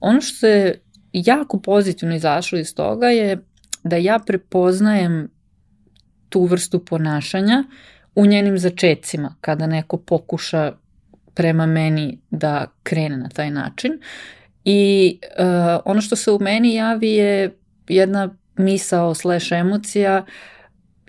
Ono 0.00 0.20
što 0.20 0.46
je 0.46 0.80
jako 1.12 1.60
pozitivno 1.60 2.16
izašlo 2.16 2.58
iz 2.58 2.74
toga 2.74 3.06
je 3.06 3.38
da 3.84 3.96
ja 3.96 4.18
prepoznajem 4.26 5.28
tu 6.28 6.44
vrstu 6.44 6.84
ponašanja 6.84 7.64
u 8.14 8.26
njenim 8.26 8.58
začecima, 8.58 9.34
kada 9.40 9.66
neko 9.66 9.96
pokuša 9.96 10.72
prema 11.34 11.66
meni 11.66 12.18
da 12.30 12.66
krene 12.82 13.16
na 13.16 13.28
taj 13.28 13.50
način. 13.50 13.92
I 14.64 15.18
uh, 15.22 15.82
ono 15.84 16.00
što 16.00 16.16
se 16.16 16.30
u 16.30 16.38
meni 16.38 16.74
javi 16.74 17.10
je 17.10 17.56
jedna 17.88 18.34
misao 18.56 19.14
slash 19.14 19.52
emocija, 19.52 20.24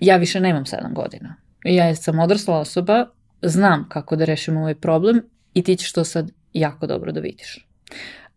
ja 0.00 0.16
više 0.16 0.40
nemam 0.40 0.64
7 0.64 0.92
godina. 0.92 1.36
Ja 1.64 1.94
sam 1.94 2.18
odrasla 2.18 2.58
osoba, 2.58 3.06
znam 3.42 3.88
kako 3.88 4.16
da 4.16 4.24
rešim 4.24 4.56
ovaj 4.56 4.74
problem 4.74 5.22
i 5.54 5.62
ti 5.62 5.76
ćeš 5.76 5.92
to 5.92 6.04
sad 6.04 6.30
jako 6.52 6.86
dobro 6.86 7.12
da 7.12 7.20
vidiš. 7.20 7.68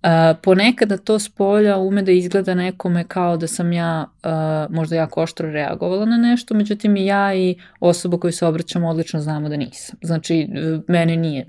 Uh, 0.04 0.40
ponekada 0.44 0.98
to 0.98 1.20
s 1.20 1.30
polja 1.30 1.78
ume 1.78 2.02
da 2.02 2.12
izgleda 2.12 2.54
nekome 2.54 3.04
kao 3.04 3.38
da 3.38 3.48
sam 3.48 3.74
ja 3.74 4.06
uh, 4.24 4.76
možda 4.76 4.96
jako 4.96 5.22
oštro 5.22 5.52
reagovala 5.52 6.06
na 6.06 6.18
nešto, 6.18 6.54
međutim 6.54 6.98
i 6.98 7.06
ja 7.06 7.36
i 7.36 7.56
osoba 7.80 8.20
koju 8.20 8.32
se 8.32 8.46
obraćam 8.46 8.84
odlično 8.84 9.22
znamo 9.22 9.50
da 9.50 9.58
nisam. 9.58 10.00
Znači, 10.02 10.48
mene 10.88 11.16
nije 11.16 11.48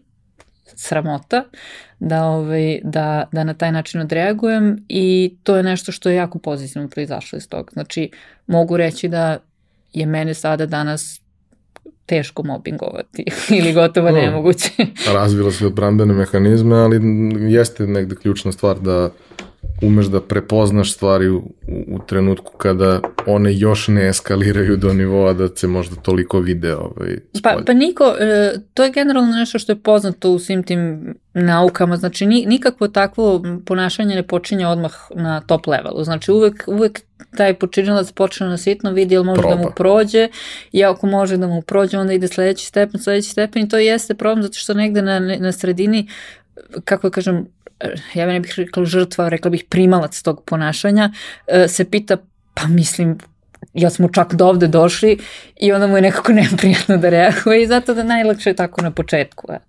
sramota 0.80 1.44
da, 1.98 2.24
ovaj, 2.24 2.80
da, 2.84 3.28
da 3.32 3.44
na 3.44 3.54
taj 3.54 3.72
način 3.72 4.00
odreagujem 4.00 4.84
i 4.88 5.34
to 5.42 5.56
je 5.56 5.62
nešto 5.62 5.92
što 5.92 6.10
je 6.10 6.16
jako 6.16 6.38
pozitivno 6.38 6.88
proizašlo 6.88 7.36
iz 7.36 7.48
toga. 7.48 7.70
Znači, 7.72 8.10
mogu 8.46 8.76
reći 8.76 9.08
da 9.08 9.38
je 9.92 10.06
mene 10.06 10.34
sada 10.34 10.66
danas 10.66 11.20
teško 12.06 12.42
mobbingovati 12.42 13.24
ili 13.58 13.72
gotovo 13.72 14.10
nemoguće. 14.10 14.70
Razvila 15.14 15.50
se 15.50 15.66
odbrambene 15.66 16.14
mehanizme, 16.14 16.76
ali 16.76 17.00
jeste 17.52 17.86
negde 17.86 18.16
ključna 18.16 18.52
stvar 18.52 18.78
da 18.78 19.10
umeš 19.82 20.06
da 20.06 20.20
prepoznaš 20.20 20.94
stvari 20.94 21.28
u, 21.28 21.42
u 21.88 21.98
trenutku 22.06 22.52
kada 22.56 23.00
one 23.26 23.54
još 23.54 23.88
ne 23.88 24.08
eskaliraju 24.08 24.76
do 24.76 24.92
nivoa 24.92 25.32
da 25.32 25.48
se 25.48 25.66
možda 25.66 25.96
toliko 25.96 26.38
vide 26.38 26.74
ovaj, 26.74 27.16
Pa, 27.42 27.58
pa 27.66 27.72
Niko, 27.72 28.14
e, 28.20 28.54
to 28.74 28.84
je 28.84 28.90
generalno 28.90 29.32
nešto 29.32 29.58
što 29.58 29.72
je 29.72 29.76
poznato 29.76 30.30
u 30.30 30.38
svim 30.38 30.62
tim 30.62 31.14
naukama, 31.34 31.96
znači 31.96 32.26
nikakvo 32.26 32.88
takvo 32.88 33.42
ponašanje 33.66 34.14
ne 34.14 34.22
počinje 34.22 34.66
odmah 34.66 34.92
na 35.14 35.40
top 35.40 35.66
levelu, 35.66 36.04
znači 36.04 36.32
uvek, 36.32 36.64
uvek 36.66 37.00
taj 37.36 37.54
počinilac 37.54 38.12
počne 38.12 38.48
na 38.48 38.56
sitno, 38.56 38.90
vidi 38.90 39.14
jel 39.14 39.24
može 39.24 39.40
Proba. 39.40 39.56
da 39.56 39.62
mu 39.62 39.68
prođe 39.76 40.28
i 40.72 40.84
ako 40.84 41.06
može 41.06 41.36
da 41.36 41.46
mu 41.46 41.62
prođe 41.62 41.98
onda 41.98 42.12
ide 42.12 42.28
sledeći 42.28 42.66
stepen, 42.66 43.00
sledeći 43.00 43.30
stepen 43.30 43.62
i 43.62 43.68
to 43.68 43.78
jeste 43.78 44.14
problem 44.14 44.42
zato 44.42 44.54
što 44.54 44.74
negde 44.74 45.02
na, 45.02 45.20
na 45.20 45.52
sredini 45.52 46.08
kako 46.84 47.08
da 47.08 47.12
kažem, 47.12 47.46
ja 48.14 48.26
ne 48.26 48.40
bih 48.40 48.54
rekla 48.56 48.84
žrtva, 48.84 49.28
rekla 49.28 49.50
bih 49.50 49.64
primalac 49.68 50.22
tog 50.22 50.44
ponašanja, 50.46 51.12
e, 51.46 51.68
se 51.68 51.84
pita, 51.84 52.16
pa 52.54 52.66
mislim, 52.66 53.18
ja 53.74 53.90
smo 53.90 54.08
čak 54.08 54.34
do 54.34 54.46
ovde 54.46 54.66
došli 54.66 55.18
i 55.60 55.72
onda 55.72 55.86
mu 55.86 55.96
je 55.96 56.02
nekako 56.02 56.32
neprijatno 56.42 56.96
da 56.96 57.08
reaguje 57.08 57.62
i 57.62 57.66
zato 57.66 57.94
da 57.94 58.02
najlakše 58.02 58.50
je 58.50 58.56
tako 58.56 58.82
na 58.82 58.90
početku. 58.90 59.46
Eto. 59.52 59.64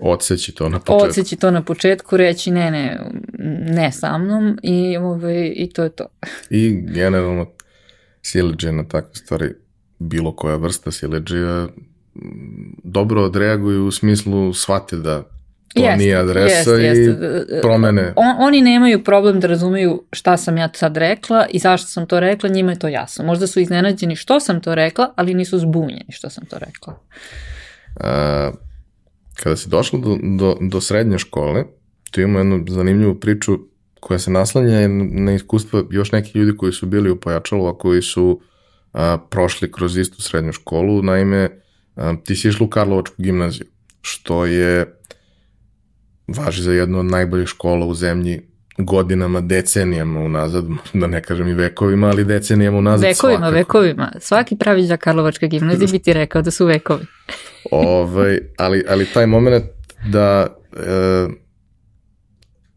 Odseći 0.00 0.54
to 0.54 0.68
na 0.68 0.78
početku. 0.78 1.04
Odseći 1.04 1.36
to 1.36 1.50
na 1.50 1.62
početku, 1.62 2.16
reći 2.16 2.50
ne, 2.50 2.70
ne, 2.70 3.00
ne 3.72 3.92
sa 3.92 4.18
mnom 4.18 4.58
i, 4.62 4.96
ovaj, 4.96 5.52
i 5.56 5.70
to 5.72 5.82
je 5.82 5.90
to. 5.90 6.06
I 6.50 6.80
generalno 6.94 7.46
sileđe 8.22 8.72
na 8.72 8.84
takve 8.88 9.14
stvari, 9.14 9.54
bilo 9.98 10.36
koja 10.36 10.56
vrsta 10.56 10.90
sileđija, 10.90 11.68
dobro 12.84 13.22
odreaguju 13.22 13.86
u 13.86 13.90
smislu 13.90 14.54
shvate 14.54 14.96
da 14.96 15.31
to 15.74 15.84
jest, 15.84 15.98
nije 15.98 16.16
adresa 16.16 16.70
jest, 16.70 16.98
i 16.98 17.00
jest. 17.00 17.20
promene. 17.62 18.12
On, 18.16 18.36
oni 18.38 18.62
nemaju 18.62 19.04
problem 19.04 19.40
da 19.40 19.48
razumeju 19.48 20.02
šta 20.12 20.36
sam 20.36 20.56
ja 20.56 20.68
sad 20.74 20.96
rekla 20.96 21.46
i 21.50 21.58
zašto 21.58 21.88
sam 21.88 22.06
to 22.06 22.20
rekla, 22.20 22.48
njima 22.48 22.72
je 22.72 22.78
to 22.78 22.88
jasno. 22.88 23.24
Možda 23.24 23.46
su 23.46 23.60
iznenađeni 23.60 24.16
što 24.16 24.40
sam 24.40 24.60
to 24.60 24.74
rekla, 24.74 25.12
ali 25.16 25.34
nisu 25.34 25.58
zbunjeni 25.58 26.06
što 26.12 26.30
sam 26.30 26.44
to 26.44 26.58
rekla. 26.58 26.98
A, 27.96 28.50
kada 29.42 29.56
si 29.56 29.68
došla 29.68 29.98
do, 29.98 30.18
do, 30.38 30.56
do 30.60 30.80
srednje 30.80 31.18
škole, 31.18 31.64
tu 32.10 32.20
imamo 32.20 32.38
jednu 32.38 32.64
zanimljivu 32.68 33.20
priču 33.20 33.58
koja 34.00 34.18
se 34.18 34.30
naslanja 34.30 34.88
na 35.12 35.34
iskustva 35.34 35.82
još 35.90 36.12
nekih 36.12 36.36
ljudi 36.36 36.56
koji 36.56 36.72
su 36.72 36.86
bili 36.86 37.10
u 37.10 37.20
Pojačalu, 37.20 37.66
a 37.66 37.78
koji 37.78 38.02
su 38.02 38.40
a, 38.92 39.18
prošli 39.30 39.72
kroz 39.72 39.96
istu 39.96 40.22
srednju 40.22 40.52
školu. 40.52 41.02
Naime, 41.02 41.48
a, 41.96 42.14
ti 42.24 42.36
si 42.36 42.48
išla 42.48 42.66
u 42.66 42.70
Karlovačku 42.70 43.14
gimnaziju, 43.18 43.66
što 44.00 44.46
je 44.46 45.01
važi 46.32 46.62
za 46.62 46.72
jednu 46.72 46.98
od 46.98 47.06
najboljih 47.06 47.48
škola 47.48 47.86
u 47.86 47.94
zemlji 47.94 48.40
godinama, 48.78 49.40
decenijama 49.40 50.20
unazad, 50.20 50.64
da 50.92 51.06
ne 51.06 51.22
kažem 51.22 51.48
i 51.48 51.54
vekovima, 51.54 52.08
ali 52.08 52.24
decenijama 52.24 52.78
unazad 52.78 53.08
vekovima, 53.08 53.38
svakako. 53.38 53.56
Vekovima, 53.56 54.12
Svaki 54.20 54.56
pravi 54.56 54.86
za 54.86 54.96
Karlovačka 54.96 55.46
gimnazija 55.46 55.88
bi 55.92 55.98
ti 55.98 56.12
rekao 56.12 56.42
da 56.42 56.50
su 56.50 56.66
vekovi. 56.66 57.06
ovaj, 57.70 58.38
ali, 58.58 58.84
ali 58.88 59.06
taj 59.06 59.26
moment 59.26 59.64
da 60.10 60.56
e, 60.76 61.26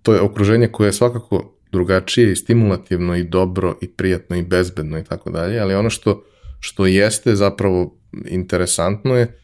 to 0.02 0.14
je 0.14 0.22
okruženje 0.22 0.68
koje 0.68 0.88
je 0.88 0.94
svakako 0.94 1.52
drugačije 1.72 2.32
i 2.32 2.36
stimulativno 2.36 3.16
i 3.16 3.24
dobro 3.24 3.78
i 3.82 3.88
prijatno 3.88 4.36
i 4.36 4.42
bezbedno 4.42 5.00
i 5.00 5.04
tako 5.04 5.30
dalje, 5.30 5.60
ali 5.60 5.74
ono 5.74 5.90
što, 5.90 6.24
što 6.60 6.86
jeste 6.86 7.36
zapravo 7.36 7.98
interesantno 8.26 9.16
je 9.16 9.40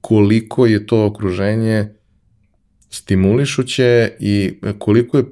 koliko 0.00 0.66
je 0.66 0.86
to 0.86 1.06
okruženje 1.06 1.94
stimulišuće 2.94 4.12
i 4.20 4.60
koliko 4.78 5.16
je 5.16 5.24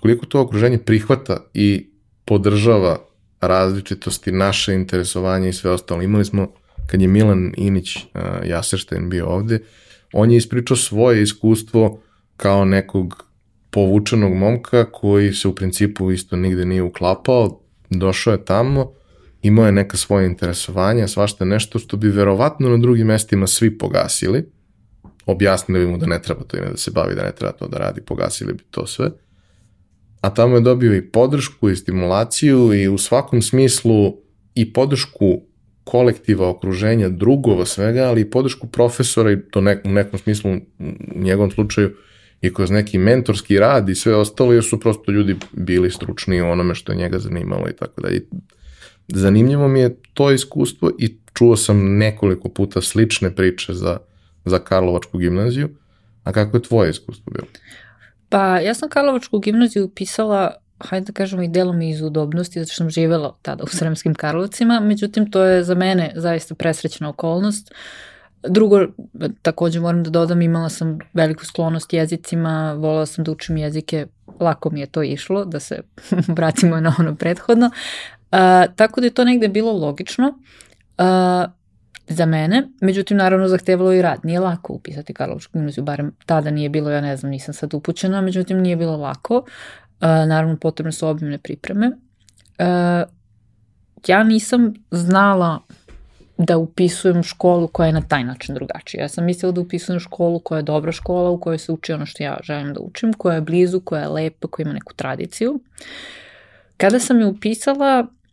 koliko 0.00 0.26
to 0.26 0.40
okruženje 0.40 0.78
prihvata 0.78 1.44
i 1.54 1.90
podržava 2.24 2.98
različitosti, 3.40 4.32
naše 4.32 4.74
interesovanje 4.74 5.48
i 5.48 5.52
sve 5.52 5.70
ostalo. 5.70 6.02
Imali 6.02 6.24
smo, 6.24 6.52
kad 6.86 7.00
je 7.00 7.08
Milan 7.08 7.52
Inić 7.56 7.96
uh, 7.96 9.08
bio 9.08 9.26
ovde, 9.26 9.58
on 10.12 10.30
je 10.30 10.36
ispričao 10.36 10.76
svoje 10.76 11.22
iskustvo 11.22 12.02
kao 12.36 12.64
nekog 12.64 13.24
povučenog 13.70 14.34
momka 14.34 14.90
koji 14.92 15.32
se 15.32 15.48
u 15.48 15.54
principu 15.54 16.10
isto 16.12 16.36
nigde 16.36 16.64
nije 16.64 16.82
uklapao, 16.82 17.60
došao 17.90 18.32
je 18.32 18.44
tamo, 18.44 18.92
imao 19.42 19.66
je 19.66 19.72
neka 19.72 19.96
svoje 19.96 20.26
interesovanja, 20.26 21.08
svašta 21.08 21.44
nešto 21.44 21.78
što 21.78 21.96
bi 21.96 22.08
verovatno 22.08 22.68
na 22.68 22.76
drugim 22.76 23.06
mestima 23.06 23.46
svi 23.46 23.78
pogasili, 23.78 24.55
objasnili 25.26 25.86
bi 25.86 25.92
mu 25.92 25.98
da 25.98 26.06
ne 26.06 26.22
treba 26.22 26.44
to 26.44 26.56
ime 26.56 26.70
da 26.70 26.76
se 26.76 26.90
bavi, 26.90 27.14
da 27.14 27.22
ne 27.22 27.32
treba 27.32 27.52
to 27.52 27.68
da 27.68 27.78
radi, 27.78 28.00
pogasili 28.00 28.52
bi 28.52 28.64
to 28.70 28.86
sve. 28.86 29.10
A 30.20 30.34
tamo 30.34 30.54
je 30.56 30.60
dobio 30.60 30.94
i 30.96 31.10
podršku 31.10 31.70
i 31.70 31.76
stimulaciju 31.76 32.74
i 32.74 32.88
u 32.88 32.98
svakom 32.98 33.42
smislu 33.42 34.16
i 34.54 34.72
podršku 34.72 35.42
kolektiva, 35.84 36.48
okruženja, 36.48 37.08
drugova, 37.08 37.66
svega, 37.66 38.08
ali 38.08 38.20
i 38.20 38.30
podršku 38.30 38.66
profesora 38.66 39.32
i 39.32 39.40
to 39.50 39.60
nek, 39.60 39.84
u 39.84 39.88
nekom 39.88 40.18
smislu, 40.18 40.50
u 41.14 41.20
njegovom 41.22 41.50
slučaju, 41.50 41.90
i 42.40 42.54
kroz 42.54 42.70
neki 42.70 42.98
mentorski 42.98 43.58
rad 43.58 43.88
i 43.88 43.94
sve 43.94 44.14
ostalo, 44.14 44.52
jer 44.52 44.64
su 44.64 44.80
prosto 44.80 45.12
ljudi 45.12 45.36
bili 45.52 45.90
stručni 45.90 46.42
u 46.42 46.46
onome 46.46 46.74
što 46.74 46.92
je 46.92 46.98
njega 46.98 47.18
zanimalo 47.18 47.68
i 47.68 47.76
tako 47.76 48.00
dalje. 48.00 48.26
Zanimljivo 49.08 49.68
mi 49.68 49.80
je 49.80 49.96
to 50.14 50.30
iskustvo 50.32 50.90
i 50.98 51.16
čuo 51.34 51.56
sam 51.56 51.98
nekoliko 51.98 52.48
puta 52.48 52.80
slične 52.80 53.34
priče 53.34 53.74
za, 53.74 53.98
za 54.46 54.58
Karlovačku 54.58 55.18
gimnaziju, 55.18 55.68
a 56.24 56.32
kako 56.32 56.56
je 56.56 56.62
tvoje 56.62 56.90
iskustvo 56.90 57.32
bilo? 57.32 57.46
Pa 58.28 58.58
ja 58.58 58.74
sam 58.74 58.88
Karlovačku 58.88 59.38
gimnaziju 59.38 59.84
upisala 59.84 60.54
hajde 60.78 61.04
da 61.04 61.12
kažemo 61.12 61.42
i 61.42 61.48
delom 61.48 61.82
iz 61.82 62.02
udobnosti, 62.02 62.60
zato 62.60 62.72
što 62.72 62.76
sam 62.76 62.90
živela 62.90 63.36
tada 63.42 63.64
u 63.64 63.66
Sremskim 63.66 64.14
Karlovcima, 64.14 64.80
međutim 64.80 65.30
to 65.30 65.44
je 65.44 65.64
za 65.64 65.74
mene 65.74 66.12
zaista 66.14 66.54
presrećna 66.54 67.08
okolnost. 67.08 67.74
Drugo, 68.48 68.86
takođe 69.42 69.80
moram 69.80 70.02
da 70.02 70.10
dodam, 70.10 70.42
imala 70.42 70.68
sam 70.68 70.98
veliku 71.14 71.44
sklonost 71.44 71.92
jezicima, 71.92 72.72
volala 72.72 73.06
sam 73.06 73.24
da 73.24 73.30
učim 73.30 73.56
jezike, 73.56 74.06
lako 74.40 74.70
mi 74.70 74.80
je 74.80 74.86
to 74.86 75.02
išlo, 75.02 75.44
da 75.44 75.60
se 75.60 75.80
vratimo 76.36 76.80
na 76.80 76.94
ono 76.98 77.14
prethodno. 77.14 77.66
Uh, 77.66 78.74
tako 78.76 79.00
da 79.00 79.06
je 79.06 79.14
to 79.14 79.24
negde 79.24 79.48
bilo 79.48 79.72
logično. 79.72 80.38
Uh, 80.98 81.50
za 82.08 82.26
mene, 82.26 82.68
međutim 82.80 83.16
naravno 83.16 83.48
zahtevalo 83.48 83.92
i 83.92 84.02
rad. 84.02 84.20
Nije 84.22 84.40
lako 84.40 84.72
upisati 84.72 85.14
Karlovačku 85.14 85.58
gimnaziju, 85.58 85.84
barem 85.84 86.12
tada 86.26 86.50
nije 86.50 86.68
bilo, 86.68 86.90
ja 86.90 87.00
ne 87.00 87.16
znam, 87.16 87.30
nisam 87.30 87.54
sad 87.54 87.74
upućena, 87.74 88.20
međutim 88.20 88.58
nije 88.58 88.76
bilo 88.76 88.96
lako. 88.96 89.36
Uh, 89.36 89.44
naravno 90.00 90.56
potrebne 90.56 90.92
su 90.92 91.08
obimne 91.08 91.38
pripreme. 91.38 91.86
Uh, 91.88 93.08
ja 94.06 94.24
nisam 94.24 94.74
znala 94.90 95.60
da 96.38 96.56
upisujem 96.58 97.22
školu 97.22 97.68
koja 97.68 97.86
je 97.86 97.92
na 97.92 98.00
taj 98.00 98.24
način 98.24 98.54
drugačija. 98.54 99.02
Ja 99.02 99.08
sam 99.08 99.24
mislila 99.24 99.52
da 99.52 99.60
upisujem 99.60 100.00
školu 100.00 100.38
koja 100.38 100.56
je 100.56 100.62
dobra 100.62 100.92
škola, 100.92 101.30
u 101.30 101.40
kojoj 101.40 101.58
se 101.58 101.72
uči 101.72 101.92
ono 101.92 102.06
što 102.06 102.22
ja 102.22 102.36
želim 102.42 102.74
da 102.74 102.80
učim, 102.80 103.12
koja 103.12 103.34
je 103.34 103.40
blizu, 103.40 103.80
koja 103.80 104.02
je 104.02 104.08
lepa, 104.08 104.48
koja 104.48 104.64
ima 104.64 104.72
neku 104.72 104.94
tradiciju. 104.94 105.60
Kada 106.76 106.98
sam 106.98 107.20
je 107.20 107.26
upisala, 107.26 108.06
E, 108.06 108.25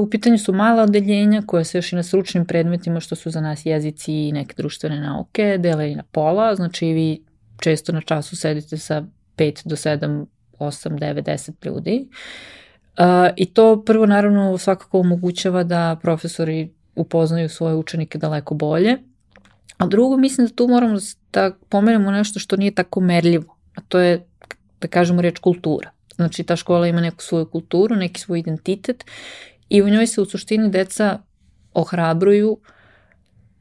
u 0.00 0.10
pitanju 0.10 0.38
su 0.38 0.52
mala 0.52 0.82
odeljenja 0.82 1.42
koje 1.46 1.64
se 1.64 1.78
još 1.78 1.92
i 1.92 1.96
na 1.96 2.02
stručnim 2.02 2.46
predmetima 2.46 3.00
što 3.00 3.16
su 3.16 3.30
za 3.30 3.40
nas 3.40 3.66
jezici 3.66 4.12
i 4.12 4.32
neke 4.32 4.54
društvene 4.56 5.00
nauke 5.00 5.58
dele 5.58 5.92
i 5.92 5.94
na 5.94 6.02
pola, 6.02 6.54
znači 6.54 6.86
vi 6.86 7.24
često 7.60 7.92
na 7.92 8.00
času 8.00 8.36
sedite 8.36 8.78
sa 8.78 9.04
5 9.36 9.68
do 9.68 9.76
7, 9.76 10.26
8, 10.58 10.98
9, 10.98 11.22
10 11.22 11.66
ljudi. 11.66 12.08
Uh, 12.98 13.04
I 13.36 13.46
to 13.46 13.82
prvo 13.86 14.06
naravno 14.06 14.58
svakako 14.58 15.00
omogućava 15.00 15.64
da 15.64 15.98
profesori 16.02 16.70
upoznaju 16.94 17.48
svoje 17.48 17.74
učenike 17.74 18.18
daleko 18.18 18.54
bolje. 18.54 18.98
A 19.76 19.86
drugo, 19.86 20.16
mislim 20.16 20.46
da 20.46 20.54
tu 20.54 20.68
moramo 20.68 20.98
da 21.32 21.50
pomenemo 21.68 22.10
nešto 22.10 22.38
što 22.38 22.56
nije 22.56 22.74
tako 22.74 23.00
merljivo, 23.00 23.56
a 23.74 23.80
to 23.88 23.98
je, 23.98 24.26
da 24.80 24.88
kažemo, 24.88 25.22
reč 25.22 25.38
kultura. 25.38 25.90
Znači, 26.14 26.44
ta 26.44 26.56
škola 26.56 26.86
ima 26.86 27.00
neku 27.00 27.22
svoju 27.22 27.46
kulturu, 27.46 27.96
neki 27.96 28.20
svoj 28.20 28.38
identitet 28.38 29.04
i 29.68 29.82
u 29.82 29.88
njoj 29.88 30.06
se 30.06 30.20
u 30.20 30.24
suštini 30.24 30.70
deca 30.70 31.18
ohrabruju 31.74 32.58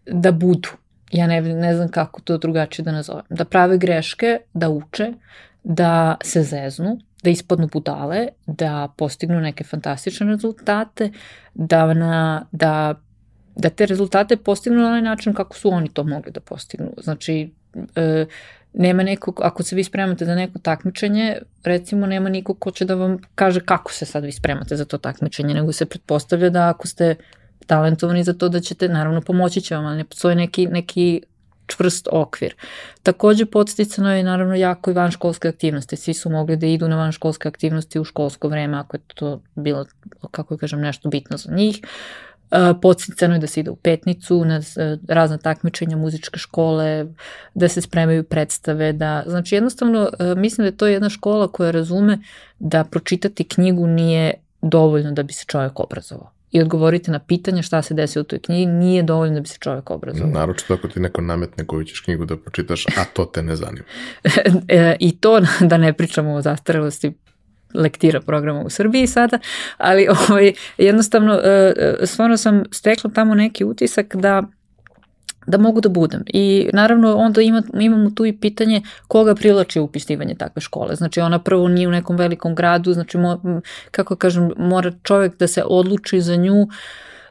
da 0.06 0.32
budu. 0.32 0.70
Ja 1.12 1.28
ne, 1.28 1.42
ne 1.42 1.76
znam 1.76 1.90
kako 1.90 2.22
to 2.22 2.38
drugačije 2.38 2.84
da 2.84 2.92
nazovem. 2.92 3.26
Da 3.30 3.46
prave 3.46 3.78
greške, 3.78 4.40
da 4.54 4.70
uče, 4.70 5.14
da 5.64 6.18
se 6.24 6.44
zeznu, 6.44 7.00
da 7.24 7.30
ispadnu 7.30 7.70
budale, 7.74 8.28
da 8.48 8.94
postignu 8.98 9.40
neke 9.42 9.64
fantastične 9.64 10.28
rezultate, 10.28 11.12
da, 11.54 11.94
na, 11.94 12.46
da, 12.52 13.02
da 13.56 13.70
te 13.70 13.86
rezultate 13.86 14.38
postignu 14.38 14.82
na 14.82 14.88
onaj 14.88 15.02
način 15.02 15.34
kako 15.34 15.58
su 15.58 15.70
oni 15.70 15.90
to 15.90 16.04
mogli 16.04 16.32
da 16.32 16.40
postignu. 16.40 16.92
Znači, 16.98 17.54
e, 17.96 18.26
nema 18.78 19.04
nekog, 19.04 19.40
ako 19.44 19.64
se 19.64 19.76
vi 19.76 19.84
spremate 19.84 20.26
za 20.26 20.36
neko 20.36 20.60
takmičenje, 20.60 21.38
recimo 21.64 22.08
nema 22.08 22.30
nikog 22.30 22.60
ko 22.60 22.72
će 22.72 22.86
da 22.86 22.96
vam 22.96 23.18
kaže 23.36 23.60
kako 23.66 23.94
se 23.94 24.06
sad 24.06 24.24
vi 24.24 24.32
spremate 24.32 24.76
za 24.76 24.86
to 24.86 24.98
takmičenje, 24.98 25.54
nego 25.54 25.72
se 25.72 25.86
pretpostavlja 25.86 26.50
da 26.50 26.70
ako 26.70 26.88
ste 26.88 27.16
talentovani 27.68 28.24
za 28.24 28.34
to 28.34 28.50
da 28.50 28.60
ćete, 28.60 28.90
naravno 28.90 29.22
pomoći 29.22 29.62
će 29.62 29.76
vam, 29.76 29.86
ali 29.86 29.98
ne 29.98 30.04
postoji 30.04 30.36
neki, 30.36 30.68
neki 30.68 31.22
čvrst 31.68 32.08
okvir. 32.12 32.56
Takođe 33.04 33.46
podsticano 33.46 34.16
je 34.16 34.24
naravno 34.24 34.56
jako 34.56 34.92
i 34.92 34.94
vanškolske 34.94 35.48
aktivnosti. 35.48 35.96
Svi 35.96 36.14
su 36.14 36.30
mogli 36.30 36.58
da 36.58 36.66
idu 36.66 36.88
na 36.88 36.96
vanškolske 36.96 37.48
aktivnosti 37.48 38.00
u 38.00 38.04
školsko 38.04 38.48
vreme 38.48 38.78
ako 38.78 38.98
je 38.98 39.02
to 39.16 39.42
bilo, 39.56 39.86
kako 40.32 40.58
kažem, 40.58 40.82
nešto 40.82 41.10
bitno 41.10 41.38
za 41.38 41.52
njih. 41.52 41.82
Podsticano 42.82 43.34
je 43.34 43.40
da 43.40 43.48
se 43.48 43.60
ide 43.60 43.70
u 43.70 43.76
petnicu, 43.76 44.46
na 44.46 44.62
razna 45.08 45.38
takmičenja, 45.38 45.98
muzičke 45.98 46.40
škole, 46.40 47.06
da 47.54 47.68
se 47.68 47.82
spremaju 47.82 48.24
predstave, 48.24 48.94
da, 48.94 49.24
znači 49.28 49.56
jednostavno 49.56 50.10
mislim 50.38 50.64
da 50.64 50.68
je 50.68 50.78
to 50.78 50.88
jedna 50.88 51.10
škola 51.10 51.48
koja 51.48 51.72
razume 51.72 52.20
da 52.60 52.84
pročitati 52.84 53.44
knjigu 53.44 53.88
nije 53.88 54.34
dovoljno 54.62 55.12
da 55.12 55.24
bi 55.24 55.34
se 55.34 55.46
čovjek 55.48 55.80
obrazovao 55.80 56.36
i 56.56 56.62
odgovoriti 56.62 57.12
na 57.12 57.20
pitanje 57.20 57.64
šta 57.64 57.82
se 57.82 57.94
desi 57.94 58.20
u 58.20 58.24
toj 58.24 58.40
knjigi, 58.40 58.66
nije 58.66 59.04
dovoljno 59.04 59.34
da 59.36 59.42
bi 59.42 59.48
se 59.48 59.58
čovjek 59.60 59.90
obrazovao. 59.92 60.34
Naročito 60.34 60.74
ako 60.74 60.88
ti 60.88 61.00
neko 61.00 61.22
nametne 61.22 61.66
koju 61.66 61.84
ćeš 61.84 62.00
knjigu 62.00 62.26
da 62.26 62.38
pročitaš, 62.38 62.86
a 62.88 63.06
to 63.14 63.26
te 63.26 63.44
ne 63.44 63.56
zanima. 63.56 63.86
E, 64.68 64.96
I 65.00 65.18
to 65.18 65.40
da 65.60 65.78
ne 65.78 65.94
pričamo 65.94 66.34
o 66.34 66.42
zastarelosti 66.42 67.14
lektira 67.76 68.22
programa 68.22 68.62
u 68.62 68.70
Srbiji 68.70 69.08
sada, 69.08 69.40
ali 69.78 70.08
ovaj, 70.30 70.54
jednostavno 70.78 71.34
e, 71.34 71.74
e, 71.78 72.06
stvarno 72.06 72.38
sam 72.38 72.64
stekla 72.72 73.12
tamo 73.14 73.36
neki 73.36 73.66
utisak 73.66 74.16
da 74.16 74.44
da 75.48 75.58
mogu 75.58 75.82
da 75.82 75.90
budem. 75.90 76.24
I 76.28 76.70
naravno 76.74 77.16
onda 77.16 77.42
ima, 77.42 77.64
imamo 77.80 78.10
tu 78.10 78.26
i 78.26 78.38
pitanje 78.38 78.82
koga 79.08 79.36
privlači 79.36 79.80
upisivanje 79.80 80.36
takve 80.36 80.62
škole. 80.62 80.96
Znači 80.96 81.20
ona 81.22 81.40
prvo 81.40 81.68
nije 81.68 81.88
u 81.88 81.92
nekom 81.92 82.16
velikom 82.16 82.56
gradu, 82.56 82.94
znači 82.94 83.18
mo, 83.18 83.62
kako 83.92 84.16
kažem, 84.16 84.52
mora 84.58 84.92
čovjek 85.04 85.38
da 85.38 85.48
se 85.48 85.64
odluči 85.66 86.22
za 86.22 86.36
nju 86.36 86.68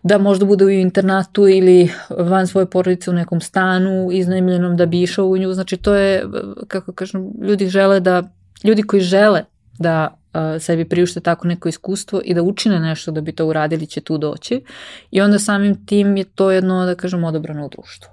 da 0.03 0.19
možda 0.19 0.47
bude 0.47 0.65
u 0.65 0.71
internatu 0.71 1.49
ili 1.49 1.91
van 2.11 2.47
svoje 2.47 2.67
porodice 2.67 3.11
u 3.11 3.15
nekom 3.15 3.41
stanu 3.41 4.09
iznajmljenom 4.13 4.77
da 4.77 4.87
bi 4.87 5.03
išao 5.03 5.27
u 5.27 5.37
nju. 5.37 5.53
Znači 5.53 5.77
to 5.77 5.95
je, 5.95 6.25
kako 6.69 6.93
kažem, 6.93 7.31
ljudi 7.43 7.69
žele 7.69 8.01
da, 8.01 8.23
ljudi 8.65 8.83
koji 8.83 9.01
žele 9.01 9.45
da 9.79 10.19
sebi 10.61 10.85
priušte 10.85 11.21
tako 11.21 11.49
neko 11.49 11.69
iskustvo 11.69 12.21
i 12.25 12.35
da 12.35 12.43
učine 12.43 12.81
nešto 12.81 13.13
da 13.13 13.21
bi 13.21 13.33
to 13.33 13.47
uradili 13.47 13.87
će 13.87 14.01
tu 14.01 14.19
doći 14.19 14.65
i 15.11 15.21
onda 15.21 15.39
samim 15.39 15.87
tim 15.87 16.17
je 16.17 16.25
to 16.25 16.51
jedno, 16.51 16.87
da 16.87 16.95
kažem, 16.95 17.25
odobrano 17.25 17.67
u 17.67 17.69
društvu. 17.69 18.11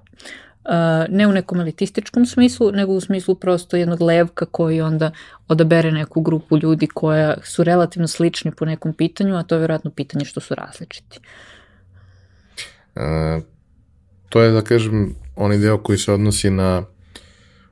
ne 1.10 1.28
u 1.28 1.32
nekom 1.32 1.60
elitističkom 1.60 2.26
smislu, 2.26 2.72
nego 2.72 2.94
u 2.94 3.02
smislu 3.02 3.36
prosto 3.36 3.78
jednog 3.78 4.02
levka 4.02 4.46
koji 4.46 4.82
onda 4.82 5.12
odabere 5.48 5.92
neku 5.92 6.22
grupu 6.22 6.58
ljudi 6.58 6.88
koja 6.88 7.38
su 7.44 7.64
relativno 7.64 8.08
slični 8.08 8.52
po 8.52 8.66
nekom 8.66 8.94
pitanju, 8.94 9.36
a 9.36 9.44
to 9.44 9.56
je 9.56 9.60
vjerojatno 9.60 9.92
pitanje 9.92 10.26
što 10.26 10.40
su 10.40 10.56
različiti. 10.56 11.20
E, 12.96 13.42
to 14.30 14.42
je, 14.42 14.52
da 14.52 14.62
kažem, 14.62 15.16
onaj 15.36 15.58
deo 15.58 15.78
koji 15.78 15.98
se 15.98 16.14
odnosi 16.14 16.50
na 16.50 16.84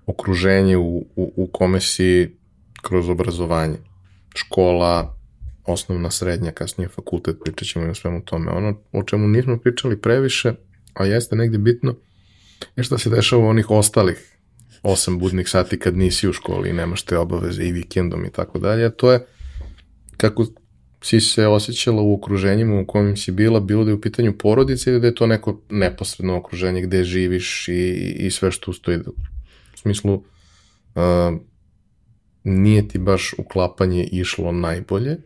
okruženje 0.05 0.77
u, 0.77 0.97
u, 1.15 1.33
u 1.35 1.47
kome 1.47 1.81
si 1.81 2.35
kroz 2.81 3.09
obrazovanje. 3.09 3.77
Škola, 4.35 5.17
osnovna, 5.65 6.11
srednja, 6.11 6.51
kasnije 6.51 6.87
fakultet, 6.87 7.37
pričat 7.43 7.67
ćemo 7.67 7.85
i 7.85 7.89
o 7.89 7.95
svemu 7.95 8.21
tome. 8.25 8.51
Ono 8.51 8.81
o 8.91 9.03
čemu 9.03 9.27
nismo 9.27 9.57
pričali 9.57 10.01
previše, 10.01 10.53
a 10.93 11.05
jeste 11.05 11.35
negde 11.35 11.57
bitno, 11.57 11.95
je 12.75 12.83
šta 12.83 12.97
se 12.97 13.09
dešava 13.09 13.43
u 13.43 13.47
onih 13.47 13.71
ostalih 13.71 14.39
osam 14.83 15.19
budnih 15.19 15.49
sati 15.49 15.79
kad 15.79 15.97
nisi 15.97 16.29
u 16.29 16.33
školi 16.33 16.69
i 16.69 16.73
nemaš 16.73 17.03
te 17.03 17.17
obaveze 17.17 17.63
i 17.63 17.71
vikendom 17.71 18.25
i 18.25 18.31
tako 18.31 18.59
dalje, 18.59 18.95
to 18.95 19.11
je 19.11 19.25
kako 20.17 20.45
si 21.01 21.19
se 21.19 21.47
osjećala 21.47 22.01
u 22.01 22.13
okruženjima 22.13 22.79
u 22.79 22.85
kojem 22.85 23.17
si 23.17 23.31
bila, 23.31 23.59
bilo 23.59 23.83
da 23.83 23.91
je 23.91 23.95
u 23.95 24.01
pitanju 24.01 24.37
porodice 24.37 24.91
ili 24.91 24.99
da 24.99 25.07
je 25.07 25.15
to 25.15 25.27
neko 25.27 25.61
neposredno 25.69 26.37
okruženje 26.37 26.81
gde 26.81 27.03
živiš 27.03 27.67
i, 27.67 28.15
i 28.19 28.31
sve 28.31 28.51
što 28.51 28.71
ustoji. 28.71 28.97
U 29.73 29.77
smislu, 29.77 30.13
uh, 30.13 30.23
nije 32.43 32.87
ti 32.87 32.97
baš 32.97 33.33
uklapanje 33.37 34.03
išlo 34.03 34.51
najbolje? 34.51 35.17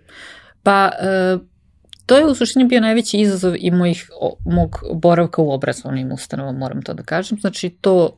Pa, 0.63 0.91
uh, 1.35 1.41
to 2.05 2.17
je 2.17 2.25
u 2.25 2.35
suštini 2.35 2.65
bio 2.65 2.81
najveći 2.81 3.17
izazov 3.17 3.55
i 3.57 3.71
mojih, 3.71 4.09
mog 4.45 4.83
boravka 4.93 5.41
u 5.41 5.51
obrazovnim 5.51 6.11
ustanovama, 6.11 6.59
moram 6.59 6.81
to 6.81 6.93
da 6.93 7.03
kažem. 7.03 7.39
Znači, 7.39 7.69
to 7.69 8.17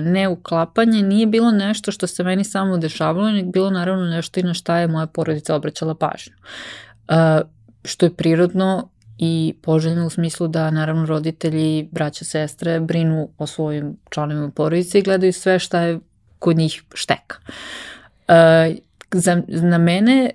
neuklapanje 0.00 1.02
nije 1.02 1.26
bilo 1.26 1.50
nešto 1.50 1.92
što 1.92 2.06
se 2.06 2.24
meni 2.24 2.44
samo 2.44 2.78
dešavalo, 2.78 3.30
nego 3.30 3.50
bilo 3.50 3.70
naravno 3.70 4.04
nešto 4.04 4.40
i 4.40 4.42
na 4.42 4.54
šta 4.54 4.78
je 4.78 4.88
moja 4.88 5.06
porodica 5.06 5.54
obraćala 5.54 5.94
pažnju. 5.94 6.32
Što 7.84 8.06
je 8.06 8.14
prirodno 8.14 8.88
i 9.18 9.54
poželjno 9.62 10.06
u 10.06 10.10
smislu 10.10 10.48
da 10.48 10.70
naravno 10.70 11.06
roditelji, 11.06 11.88
braća, 11.92 12.24
sestre 12.24 12.80
brinu 12.80 13.28
o 13.38 13.46
svojim 13.46 13.96
članovima 14.10 14.50
porodice 14.50 14.98
i 14.98 15.02
gledaju 15.02 15.32
sve 15.32 15.58
šta 15.58 15.80
je 15.80 16.00
kod 16.38 16.56
njih 16.56 16.82
šteka. 16.94 17.36
Za, 19.12 19.42
na 19.48 19.78
mene 19.78 20.30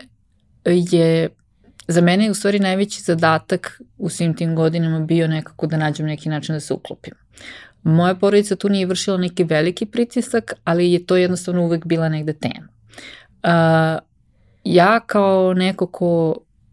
je 0.65 1.29
za 1.87 2.01
mene 2.01 2.23
je 2.23 2.31
u 2.31 2.33
stvari 2.33 2.59
najveći 2.59 3.01
zadatak 3.01 3.81
u 3.97 4.09
svim 4.09 4.35
tim 4.35 4.55
godinama 4.55 4.99
bio 4.99 5.27
nekako 5.27 5.67
da 5.67 5.77
nađem 5.77 6.05
neki 6.05 6.29
način 6.29 6.55
da 6.55 6.59
se 6.59 6.73
uklopim. 6.73 7.13
Moja 7.83 8.15
porodica 8.15 8.55
tu 8.55 8.69
nije 8.69 8.85
vršila 8.85 9.17
neki 9.17 9.43
veliki 9.43 9.85
pritisak, 9.85 10.53
ali 10.63 10.91
je 10.91 11.05
to 11.05 11.15
jednostavno 11.15 11.63
uvek 11.63 11.85
bila 11.85 12.09
negde 12.09 12.33
tema. 12.33 12.67
Uh, 13.43 14.01
ja 14.63 14.99
kao 14.99 15.53
neko 15.53 15.87
ko 15.87 16.29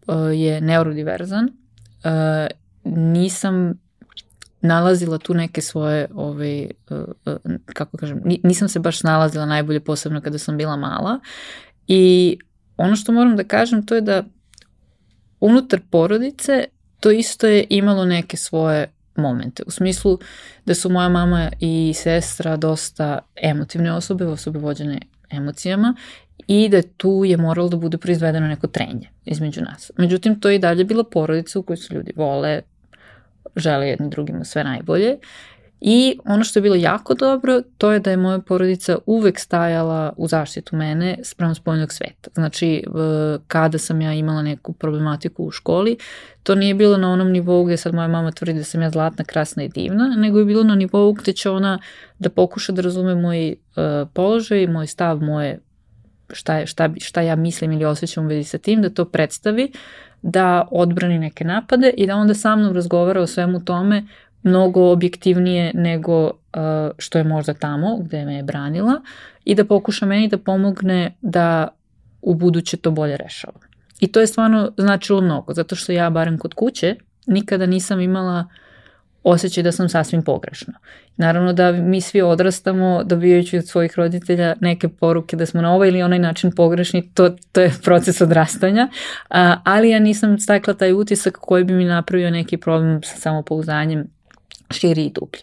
uh, 0.07 0.15
je 0.33 0.61
neurodiverzan, 0.61 1.45
uh, 1.45 2.47
nisam 2.83 3.79
nalazila 4.61 5.17
tu 5.17 5.33
neke 5.33 5.61
svoje, 5.61 6.07
ovaj, 6.13 6.69
uh, 6.89 6.97
uh, 7.25 7.55
kako 7.65 7.97
kažem, 7.97 8.21
nisam 8.43 8.69
se 8.69 8.79
baš 8.79 9.03
nalazila 9.03 9.45
najbolje, 9.45 9.79
posebno 9.79 10.21
kada 10.21 10.37
sam 10.37 10.57
bila 10.57 10.75
mala. 10.75 11.19
I 11.87 12.37
ono 12.77 12.95
što 12.95 13.11
moram 13.11 13.35
da 13.35 13.43
kažem 13.43 13.85
to 13.85 13.95
je 13.95 14.01
da 14.01 14.23
unutar 15.39 15.79
porodice 15.89 16.65
to 16.99 17.11
isto 17.11 17.47
je 17.47 17.65
imalo 17.69 18.05
neke 18.05 18.37
svoje 18.37 18.91
momente. 19.15 19.63
U 19.67 19.71
smislu 19.71 20.19
da 20.65 20.75
su 20.75 20.89
moja 20.89 21.09
mama 21.09 21.51
i 21.59 21.93
sestra 21.95 22.57
dosta 22.57 23.19
emotivne 23.35 23.93
osobe, 23.93 24.25
osobe 24.25 24.59
vođene 24.59 24.99
emocijama 25.29 25.95
i 26.47 26.69
da 26.69 26.81
tu 26.81 27.23
je 27.25 27.37
moralo 27.37 27.69
da 27.69 27.77
bude 27.77 27.97
proizvedeno 27.97 28.47
neko 28.47 28.67
trenje 28.67 29.09
između 29.25 29.61
nas. 29.61 29.91
Međutim, 29.97 30.39
to 30.39 30.49
je 30.49 30.55
i 30.55 30.59
dalje 30.59 30.83
bila 30.83 31.03
porodica 31.03 31.59
u 31.59 31.63
kojoj 31.63 31.77
su 31.77 31.93
ljudi 31.93 32.11
vole, 32.15 32.61
žele 33.55 33.87
jedni 33.87 34.09
drugima 34.09 34.43
sve 34.43 34.63
najbolje 34.63 35.17
I 35.81 36.17
ono 36.25 36.43
što 36.43 36.59
je 36.59 36.63
bilo 36.63 36.75
jako 36.75 37.13
dobro, 37.13 37.61
to 37.77 37.91
je 37.91 37.99
da 37.99 38.11
je 38.11 38.17
moja 38.17 38.39
porodica 38.39 38.97
uvek 39.05 39.39
stajala 39.39 40.13
u 40.17 40.27
zaštitu 40.27 40.75
mene 40.75 41.17
sprem 41.23 41.55
spoljnog 41.55 41.93
sveta. 41.93 42.29
Znači, 42.33 42.83
kada 43.47 43.77
sam 43.77 44.01
ja 44.01 44.13
imala 44.13 44.41
neku 44.41 44.73
problematiku 44.73 45.43
u 45.43 45.51
školi, 45.51 45.97
to 46.43 46.55
nije 46.55 46.73
bilo 46.73 46.97
na 46.97 47.11
onom 47.11 47.31
nivou 47.31 47.63
gde 47.63 47.77
sad 47.77 47.93
moja 47.93 48.07
mama 48.07 48.31
tvrdi 48.31 48.53
da 48.53 48.63
sam 48.63 48.81
ja 48.81 48.89
zlatna, 48.89 49.23
krasna 49.23 49.63
i 49.63 49.69
divna, 49.69 50.15
nego 50.17 50.39
je 50.39 50.45
bilo 50.45 50.63
na 50.63 50.75
nivou 50.75 51.13
gde 51.13 51.33
će 51.33 51.49
ona 51.49 51.79
da 52.19 52.29
pokuša 52.29 52.71
da 52.71 52.81
razume 52.81 53.15
moj 53.15 53.51
uh, 53.51 54.09
položaj, 54.13 54.67
moj 54.67 54.87
stav, 54.87 55.21
moje 55.21 55.59
šta, 56.33 56.57
je, 56.57 56.65
šta, 56.67 56.89
šta 56.97 57.21
ja 57.21 57.35
mislim 57.35 57.71
ili 57.71 57.85
osjećam 57.85 58.25
u 58.25 58.27
vezi 58.27 58.43
sa 58.43 58.57
tim, 58.57 58.81
da 58.81 58.89
to 58.89 59.05
predstavi, 59.05 59.71
da 60.21 60.67
odbrani 60.71 61.19
neke 61.19 61.43
napade 61.43 61.89
i 61.97 62.07
da 62.07 62.15
onda 62.15 62.33
sa 62.33 62.55
mnom 62.55 62.73
razgovara 62.73 63.21
o 63.21 63.27
svemu 63.27 63.65
tome 63.65 64.03
mnogo 64.43 64.91
objektivnije 64.91 65.71
nego 65.73 66.23
uh, 66.23 66.31
što 66.97 67.17
je 67.17 67.23
možda 67.23 67.53
tamo 67.53 67.97
gde 67.97 68.25
me 68.25 68.35
je 68.35 68.43
branila 68.43 69.01
i 69.45 69.55
da 69.55 69.65
pokuša 69.65 70.05
meni 70.05 70.27
da 70.27 70.37
pomogne 70.37 71.15
da 71.21 71.67
u 72.21 72.35
buduće 72.35 72.77
to 72.77 72.91
bolje 72.91 73.17
rešava. 73.17 73.59
I 73.99 74.07
to 74.07 74.19
je 74.19 74.27
stvarno 74.27 74.71
značilo 74.77 75.21
mnogo, 75.21 75.53
zato 75.53 75.75
što 75.75 75.91
ja, 75.91 76.09
barem 76.09 76.37
kod 76.37 76.53
kuće, 76.53 76.95
nikada 77.27 77.65
nisam 77.65 78.01
imala 78.01 78.45
osjećaj 79.23 79.63
da 79.63 79.71
sam 79.71 79.89
sasvim 79.89 80.23
pogrešna. 80.23 80.73
Naravno 81.17 81.53
da 81.53 81.71
mi 81.71 82.01
svi 82.01 82.21
odrastamo 82.21 83.03
dobijajući 83.03 83.57
od 83.57 83.67
svojih 83.67 83.93
roditelja 83.95 84.55
neke 84.61 84.87
poruke 84.87 85.35
da 85.35 85.45
smo 85.45 85.61
na 85.61 85.73
ovaj 85.73 85.89
ili 85.89 86.01
onaj 86.01 86.19
način 86.19 86.51
pogrešni, 86.51 87.11
to, 87.13 87.29
to 87.51 87.61
je 87.61 87.73
proces 87.83 88.21
odrastanja, 88.21 88.89
a, 89.29 89.61
ali 89.63 89.89
ja 89.89 89.99
nisam 89.99 90.39
stakla 90.39 90.73
taj 90.73 90.93
utisak 90.93 91.37
koji 91.41 91.63
bi 91.63 91.73
mi 91.73 91.85
napravio 91.85 92.31
neki 92.31 92.57
problem 92.57 93.03
sa 93.03 93.15
samopouzdanjem 93.15 94.07
širi 94.71 95.05
i 95.05 95.11
dublji. 95.11 95.41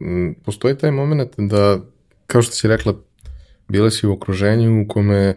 Mm, 0.00 0.32
postoji 0.44 0.78
taj 0.78 0.90
moment 0.90 1.30
da, 1.38 1.78
kao 2.26 2.42
što 2.42 2.52
si 2.52 2.68
rekla, 2.68 2.94
bila 3.68 3.90
si 3.90 4.06
u 4.06 4.12
okruženju 4.12 4.82
u 4.82 4.88
kome 4.88 5.34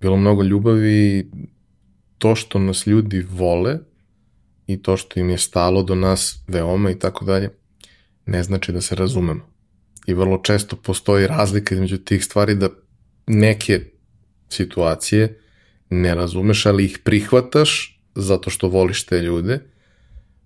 bilo 0.00 0.16
mnogo 0.16 0.42
ljubavi, 0.42 1.30
to 2.18 2.34
što 2.34 2.58
nas 2.58 2.86
ljudi 2.86 3.26
vole 3.30 3.78
i 4.72 4.82
to 4.82 4.96
što 4.96 5.20
im 5.20 5.30
je 5.30 5.38
stalo 5.38 5.82
do 5.82 5.94
nas 5.94 6.42
veoma 6.48 6.90
i 6.90 6.98
tako 6.98 7.24
dalje, 7.24 7.50
ne 8.26 8.42
znači 8.42 8.72
da 8.72 8.80
se 8.80 8.94
razumemo. 8.94 9.52
I 10.06 10.14
vrlo 10.14 10.38
često 10.38 10.76
postoji 10.76 11.26
razlika 11.26 11.74
između 11.74 11.98
tih 11.98 12.24
stvari 12.24 12.54
da 12.54 12.68
neke 13.26 13.80
situacije 14.48 15.38
ne 15.90 16.14
razumeš, 16.14 16.66
ali 16.66 16.84
ih 16.84 16.98
prihvataš 17.04 18.00
zato 18.14 18.50
što 18.50 18.68
voliš 18.68 19.06
te 19.06 19.18
ljude 19.18 19.72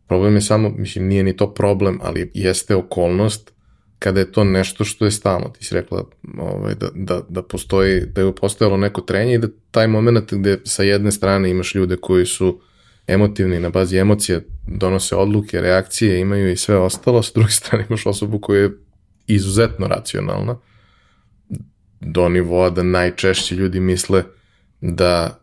Problem 0.06 0.34
je 0.34 0.40
samo, 0.40 0.68
mislim, 0.68 1.06
nije 1.06 1.22
ni 1.22 1.36
to 1.36 1.54
problem, 1.54 1.98
ali 2.02 2.30
jeste 2.34 2.76
okolnost 2.76 3.52
kada 3.98 4.20
je 4.20 4.32
to 4.32 4.44
nešto 4.44 4.84
što 4.84 5.04
je 5.04 5.10
stalno. 5.10 5.48
Ti 5.48 5.64
si 5.64 5.74
rekla 5.74 6.04
ovaj, 6.38 6.74
da, 6.74 6.88
da, 6.94 7.22
da, 7.28 7.42
postoji, 7.42 8.00
da 8.00 8.20
je 8.20 8.34
postojalo 8.34 8.76
neko 8.76 9.00
trenje 9.00 9.34
i 9.34 9.38
da 9.38 9.48
taj 9.70 9.88
moment 9.88 10.32
gde 10.34 10.58
sa 10.64 10.82
jedne 10.82 11.12
strane 11.12 11.50
imaš 11.50 11.74
ljude 11.74 11.96
koji 11.96 12.26
su 12.26 12.60
emotivni 13.06 13.60
na 13.60 13.70
bazi 13.70 13.96
emocija, 13.96 14.40
donose 14.66 15.16
odluke, 15.16 15.60
reakcije, 15.60 16.20
imaju 16.20 16.52
i 16.52 16.56
sve 16.56 16.76
ostalo, 16.76 17.22
sa 17.22 17.32
druge 17.34 17.50
strane 17.50 17.86
imaš 17.88 18.06
osobu 18.06 18.40
koja 18.40 18.60
je 18.60 18.70
izuzetno 19.26 19.86
racionalna, 19.88 20.58
do 22.00 22.28
nivoa 22.28 22.70
da 22.70 22.82
najčešće 22.82 23.54
ljudi 23.54 23.80
misle 23.80 24.24
da 24.80 25.40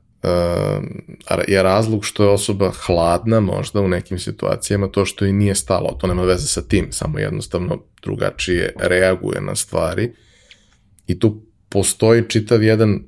je 1.48 1.64
razlog 1.64 2.06
što 2.06 2.24
je 2.24 2.30
osoba 2.30 2.72
hladna 2.86 3.40
možda 3.40 3.82
u 3.82 3.88
nekim 3.88 4.20
situacijama 4.20 4.88
to 4.88 5.06
što 5.06 5.26
i 5.26 5.34
nije 5.34 5.56
stalo, 5.56 5.98
to 6.02 6.08
nema 6.08 6.24
veze 6.24 6.48
sa 6.48 6.62
tim, 6.62 6.88
samo 6.92 7.20
jednostavno 7.20 7.84
drugačije 8.02 8.74
reaguje 8.80 9.42
na 9.42 9.56
stvari. 9.56 10.14
I 11.08 11.20
tu 11.20 11.46
postoji 11.70 12.24
čitav 12.30 12.64
jedan 12.64 13.04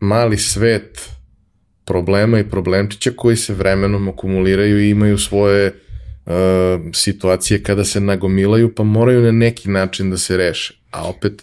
mali 0.00 0.38
svet 0.38 1.10
problema 1.90 2.38
i 2.38 2.48
problemčića 2.50 3.10
koji 3.16 3.36
se 3.36 3.54
vremenom 3.54 4.08
akumuliraju 4.08 4.80
i 4.80 4.90
imaju 4.90 5.18
svoje 5.18 5.66
uh, 5.66 6.32
situacije 6.94 7.62
kada 7.62 7.84
se 7.84 8.00
nagomilaju 8.00 8.74
pa 8.74 8.82
moraju 8.82 9.22
na 9.22 9.32
neki 9.32 9.70
način 9.70 10.10
da 10.10 10.18
se 10.18 10.36
reše, 10.36 10.74
a 10.90 11.08
opet 11.08 11.42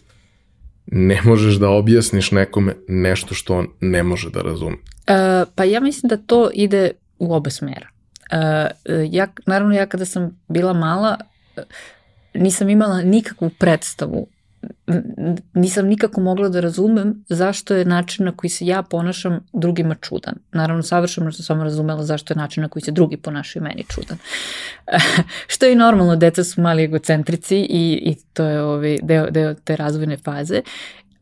ne 0.86 1.22
možeš 1.24 1.56
da 1.56 1.70
objasniš 1.70 2.32
nekome 2.32 2.76
nešto 2.88 3.36
što 3.36 3.58
on 3.58 3.68
ne 3.80 4.04
može 4.04 4.30
da 4.30 4.42
razume. 4.42 4.76
Uh, 4.76 5.48
pa 5.56 5.64
ja 5.64 5.80
mislim 5.80 6.10
da 6.10 6.18
to 6.18 6.50
ide 6.54 6.92
u 7.20 7.34
oba 7.34 7.50
smera. 7.50 7.90
Uh, 8.32 8.70
ja, 9.12 9.28
naravno, 9.46 9.76
ja 9.76 9.86
kada 9.86 10.06
sam 10.06 10.40
bila 10.48 10.74
mala, 10.74 11.18
nisam 12.34 12.70
imala 12.70 13.02
nikakvu 13.02 13.50
predstavu 13.60 14.28
nisam 15.54 15.88
nikako 15.88 16.22
mogla 16.22 16.50
da 16.50 16.60
razumem 16.60 17.24
zašto 17.30 17.76
je 17.76 17.86
način 17.86 18.26
na 18.26 18.32
koji 18.32 18.52
se 18.52 18.66
ja 18.66 18.84
ponašam 18.84 19.40
drugima 19.54 19.96
čudan. 19.96 20.36
Naravno, 20.52 20.84
savršeno 20.84 21.32
sam 21.32 21.62
razumela 21.62 22.04
zašto 22.04 22.34
je 22.34 22.38
način 22.38 22.64
na 22.64 22.70
koji 22.70 22.84
se 22.84 22.92
drugi 22.92 23.18
ponašaju 23.18 23.64
meni 23.64 23.84
čudan. 23.88 24.18
što 25.54 25.66
je 25.66 25.74
i 25.74 25.76
normalno, 25.76 26.16
deca 26.16 26.44
su 26.44 26.62
mali 26.62 26.84
egocentrici 26.84 27.58
i, 27.58 28.02
i 28.06 28.16
to 28.34 28.46
je 28.46 28.62
ovaj 28.62 28.98
deo, 29.04 29.30
deo 29.30 29.54
te 29.54 29.76
razvojne 29.76 30.18
faze. 30.18 30.62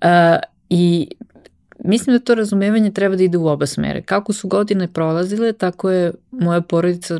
Uh, 0.01 0.09
I 0.69 1.07
mislim 1.79 2.15
da 2.15 2.23
to 2.23 2.35
razumevanje 2.35 2.91
treba 2.91 3.15
da 3.15 3.23
ide 3.23 3.37
u 3.37 3.47
oba 3.47 3.65
smere. 3.65 4.01
Kako 4.01 4.33
su 4.33 4.47
godine 4.47 4.87
prolazile, 4.87 5.53
tako 5.53 5.91
je 5.91 6.11
moja 6.31 6.61
porodica 6.61 7.19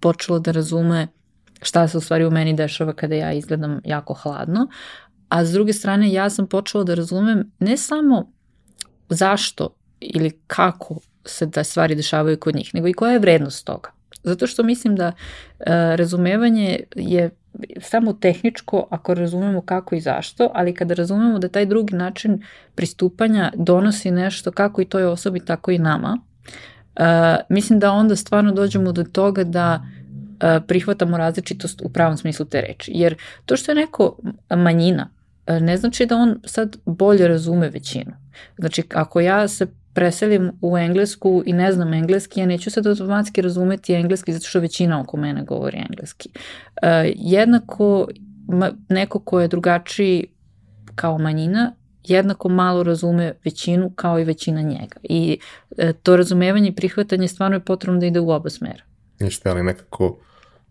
počela 0.00 0.38
da 0.38 0.50
razume 0.52 1.08
šta 1.62 1.88
se 1.88 1.98
u 1.98 2.00
stvari 2.00 2.24
u 2.24 2.30
meni 2.30 2.54
dešava 2.54 2.92
kada 2.92 3.14
ja 3.14 3.32
izgledam 3.32 3.80
jako 3.84 4.14
hladno, 4.14 4.68
a 5.30 5.44
s 5.44 5.52
druge 5.52 5.72
strane 5.72 6.12
ja 6.12 6.30
sam 6.30 6.46
počela 6.46 6.84
da 6.84 6.94
razumem 6.94 7.52
ne 7.58 7.76
samo 7.76 8.32
zašto 9.08 9.74
ili 10.00 10.38
kako 10.46 11.00
se 11.24 11.46
da 11.46 11.64
stvari 11.64 11.94
dešavaju 11.94 12.40
kod 12.40 12.54
njih, 12.54 12.70
nego 12.74 12.88
i 12.88 12.92
koja 12.92 13.12
je 13.12 13.18
vrednost 13.18 13.66
toga. 13.66 13.90
Zato 14.22 14.46
što 14.46 14.62
mislim 14.62 14.96
da 14.96 15.06
e, 15.06 15.14
razumevanje 15.96 16.80
je 16.96 17.30
samo 17.80 18.12
tehničko 18.12 18.86
ako 18.90 19.14
razumemo 19.14 19.60
kako 19.60 19.94
i 19.94 20.00
zašto, 20.00 20.50
ali 20.54 20.74
kada 20.74 20.94
razumemo 20.94 21.38
da 21.38 21.48
taj 21.48 21.66
drugi 21.66 21.94
način 21.94 22.42
pristupanja 22.74 23.52
donosi 23.56 24.10
nešto 24.10 24.52
kako 24.52 24.82
i 24.82 24.84
toj 24.84 25.04
osobi, 25.04 25.40
tako 25.40 25.70
i 25.70 25.78
nama, 25.78 26.18
e, 26.96 27.04
mislim 27.48 27.78
da 27.78 27.92
onda 27.92 28.16
stvarno 28.16 28.52
dođemo 28.52 28.92
do 28.92 29.04
toga 29.04 29.44
da 29.44 29.82
e, 30.40 30.60
prihvatamo 30.66 31.18
različitost 31.18 31.82
u 31.84 31.88
pravom 31.88 32.16
smislu 32.16 32.46
te 32.46 32.60
reči. 32.60 32.92
Jer 32.94 33.16
to 33.46 33.56
što 33.56 33.72
je 33.72 33.76
neko 33.76 34.16
manjina, 34.56 35.08
ne 35.60 35.76
znači 35.76 36.06
da 36.06 36.16
on 36.16 36.40
sad 36.44 36.76
bolje 36.86 37.28
razume 37.28 37.70
većinu. 37.70 38.12
Znači, 38.58 38.82
ako 38.94 39.20
ja 39.20 39.48
se 39.48 39.66
preselim 39.94 40.52
u 40.60 40.78
englesku 40.78 41.42
i 41.46 41.52
ne 41.52 41.72
znam 41.72 41.94
engleski, 41.94 42.40
ja 42.40 42.46
neću 42.46 42.70
sad 42.70 42.86
automatski 42.86 43.42
razumeti 43.42 43.94
engleski 43.94 44.32
zato 44.32 44.46
što 44.46 44.60
većina 44.60 45.00
oko 45.00 45.16
mene 45.16 45.44
govori 45.44 45.78
engleski. 45.78 46.28
E, 46.82 47.12
jednako 47.16 48.08
neko 48.88 49.18
ko 49.18 49.40
je 49.40 49.48
drugačiji 49.48 50.26
kao 50.94 51.18
manjina, 51.18 51.72
jednako 52.04 52.48
malo 52.48 52.82
razume 52.82 53.34
većinu 53.44 53.90
kao 53.90 54.20
i 54.20 54.24
većina 54.24 54.62
njega. 54.62 54.96
I 55.02 55.38
e, 55.78 55.92
to 55.92 56.16
razumevanje 56.16 56.68
i 56.68 56.74
prihvatanje 56.74 57.28
stvarno 57.28 57.56
je 57.56 57.60
potrebno 57.60 58.00
da 58.00 58.06
ide 58.06 58.20
u 58.20 58.30
oba 58.30 58.50
smera. 58.50 58.82
Ništa, 59.20 59.50
ali 59.50 59.62
nekako 59.62 60.18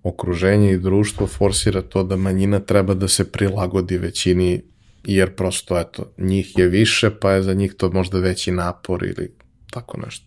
okruženje 0.04 0.72
i 0.72 0.80
društvo 0.80 1.28
forsira 1.28 1.82
to 1.82 2.04
da 2.04 2.16
manjina 2.16 2.60
treba 2.60 2.94
da 2.94 3.08
se 3.08 3.32
prilagodi 3.32 3.98
većini 3.98 4.62
jer 5.04 5.36
prosto 5.36 5.80
eto, 5.80 6.14
njih 6.18 6.58
je 6.58 6.68
više 6.68 7.10
pa 7.22 7.32
je 7.32 7.44
za 7.44 7.54
njih 7.54 7.74
to 7.74 7.92
možda 7.92 8.20
veći 8.20 8.52
napor 8.52 9.04
ili 9.04 9.32
tako 9.72 9.98
nešto. 10.06 10.26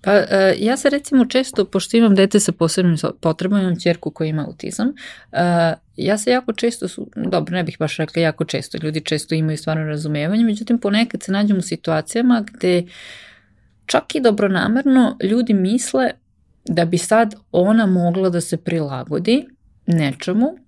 Pa 0.00 0.12
e, 0.12 0.54
ja 0.58 0.76
se 0.76 0.90
recimo 0.90 1.26
često, 1.26 1.64
pošto 1.64 1.96
imam 1.96 2.14
dete 2.14 2.40
sa 2.40 2.52
posebnim 2.52 2.96
potrebama, 3.20 3.62
imam 3.62 3.80
čerku 3.80 4.10
koja 4.10 4.28
ima 4.28 4.44
autizam, 4.46 4.88
e, 5.32 5.74
ja 5.96 6.18
se 6.18 6.30
jako 6.30 6.52
često, 6.52 6.88
su, 6.88 7.10
dobro 7.16 7.56
ne 7.56 7.64
bih 7.64 7.76
baš 7.78 7.96
rekla 7.96 8.22
jako 8.22 8.44
često, 8.44 8.78
ljudi 8.82 9.00
često 9.00 9.34
imaju 9.34 9.58
stvarno 9.58 9.84
razumevanje, 9.84 10.44
međutim 10.44 10.78
ponekad 10.78 11.22
se 11.22 11.32
nađem 11.32 11.58
u 11.58 11.62
situacijama 11.62 12.44
gde 12.52 12.84
čak 13.86 14.14
i 14.14 14.20
dobronamerno 14.20 15.16
ljudi 15.22 15.54
misle 15.54 16.10
da 16.68 16.84
bi 16.84 16.98
sad 16.98 17.34
ona 17.52 17.86
mogla 17.86 18.30
da 18.30 18.40
se 18.40 18.56
prilagodi 18.56 19.46
nečemu 19.86 20.66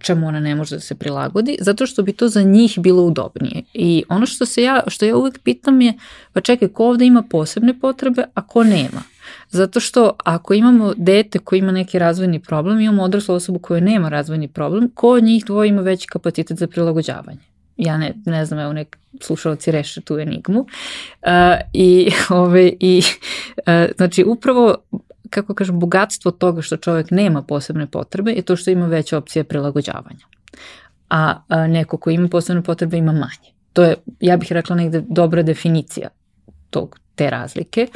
čemu 0.00 0.26
ona 0.26 0.40
ne 0.40 0.54
može 0.54 0.76
da 0.76 0.80
se 0.80 0.94
prilagodi, 0.94 1.56
zato 1.60 1.86
što 1.86 2.02
bi 2.02 2.12
to 2.12 2.28
za 2.28 2.42
njih 2.42 2.78
bilo 2.78 3.02
udobnije. 3.02 3.62
I 3.74 4.04
ono 4.08 4.26
što 4.26 4.46
se 4.46 4.62
ja, 4.62 4.82
što 4.86 5.04
ja 5.04 5.16
uvek 5.16 5.38
pitam 5.38 5.80
je, 5.80 5.94
pa 6.32 6.40
čekaj, 6.40 6.68
ko 6.68 6.88
ovde 6.88 7.06
ima 7.06 7.22
posebne 7.30 7.80
potrebe, 7.80 8.24
a 8.34 8.46
ko 8.46 8.64
nema? 8.64 9.02
Zato 9.50 9.80
što 9.80 10.12
ako 10.24 10.54
imamo 10.54 10.92
dete 10.96 11.38
koje 11.38 11.58
ima 11.58 11.72
neki 11.72 11.98
razvojni 11.98 12.40
problem, 12.40 12.80
imamo 12.80 13.02
odraslu 13.02 13.34
osobu 13.34 13.58
koja 13.58 13.80
nema 13.80 14.08
razvojni 14.08 14.48
problem, 14.48 14.90
ko 14.94 15.08
od 15.08 15.24
njih 15.24 15.44
dvoje 15.44 15.68
ima 15.68 15.82
veći 15.82 16.06
kapacitet 16.06 16.58
za 16.58 16.66
prilagođavanje? 16.66 17.49
Ja 17.80 17.98
ne, 17.98 18.14
ne 18.26 18.44
znam, 18.44 18.60
evo 18.60 18.72
nek 18.72 18.98
slušalci 19.20 19.70
reše 19.70 20.00
tu 20.00 20.18
enigmu. 20.18 20.60
Uh, 20.60 20.66
I, 21.72 22.10
ove, 22.30 22.72
i 22.80 23.02
uh, 23.56 23.96
znači, 23.96 24.24
upravo 24.24 24.76
kako 25.30 25.54
kažem, 25.54 25.80
bogatstvo 25.80 26.30
toga 26.30 26.62
što 26.62 26.76
čovjek 26.76 27.10
nema 27.10 27.42
posebne 27.42 27.86
potrebe 27.86 28.30
je 28.32 28.42
to 28.42 28.56
što 28.56 28.70
ima 28.70 28.86
veće 28.86 29.16
opcije 29.16 29.44
prilagođavanja. 29.44 30.26
A, 31.10 31.42
a 31.48 31.66
neko 31.66 31.96
ko 31.96 32.10
ima 32.10 32.28
posebne 32.28 32.62
potrebe 32.62 32.96
ima 32.96 33.12
manje. 33.12 33.54
To 33.72 33.82
je, 33.82 33.94
ja 34.20 34.36
bih 34.36 34.52
rekla, 34.52 34.76
negde 34.76 35.02
dobra 35.08 35.42
definicija 35.42 36.08
tog, 36.70 36.98
te 37.14 37.30
razlike. 37.30 37.86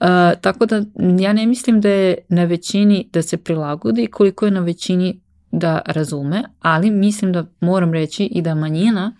Uh, 0.00 0.06
tako 0.40 0.66
da 0.66 0.82
ja 1.18 1.32
ne 1.32 1.46
mislim 1.46 1.80
da 1.80 1.88
je 1.88 2.18
na 2.28 2.44
većini 2.44 3.08
da 3.12 3.22
se 3.22 3.36
prilagodi 3.36 4.06
koliko 4.06 4.44
je 4.44 4.50
na 4.50 4.60
većini 4.60 5.20
da 5.50 5.82
razume, 5.86 6.44
ali 6.60 6.90
mislim 6.90 7.32
da 7.32 7.46
moram 7.60 7.92
reći 7.92 8.24
i 8.24 8.42
da 8.42 8.54
manjina 8.54 9.16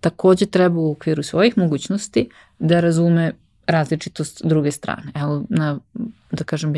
takođe 0.00 0.46
treba 0.46 0.80
u 0.80 0.90
okviru 0.90 1.22
svojih 1.22 1.58
mogućnosti 1.58 2.28
da 2.58 2.80
razume 2.80 3.32
različitost 3.66 4.42
druge 4.44 4.70
strane. 4.70 5.12
Evo, 5.14 5.44
na, 5.48 5.78
da 6.30 6.44
kažem, 6.44 6.72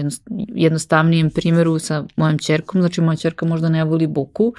jednostavnijem 0.48 1.30
primjeru 1.30 1.78
sa 1.78 2.04
mojom 2.16 2.38
čerkom, 2.38 2.80
znači 2.80 3.00
moja 3.00 3.16
čerka 3.16 3.46
možda 3.46 3.68
ne 3.68 3.84
voli 3.84 4.06
buku, 4.06 4.54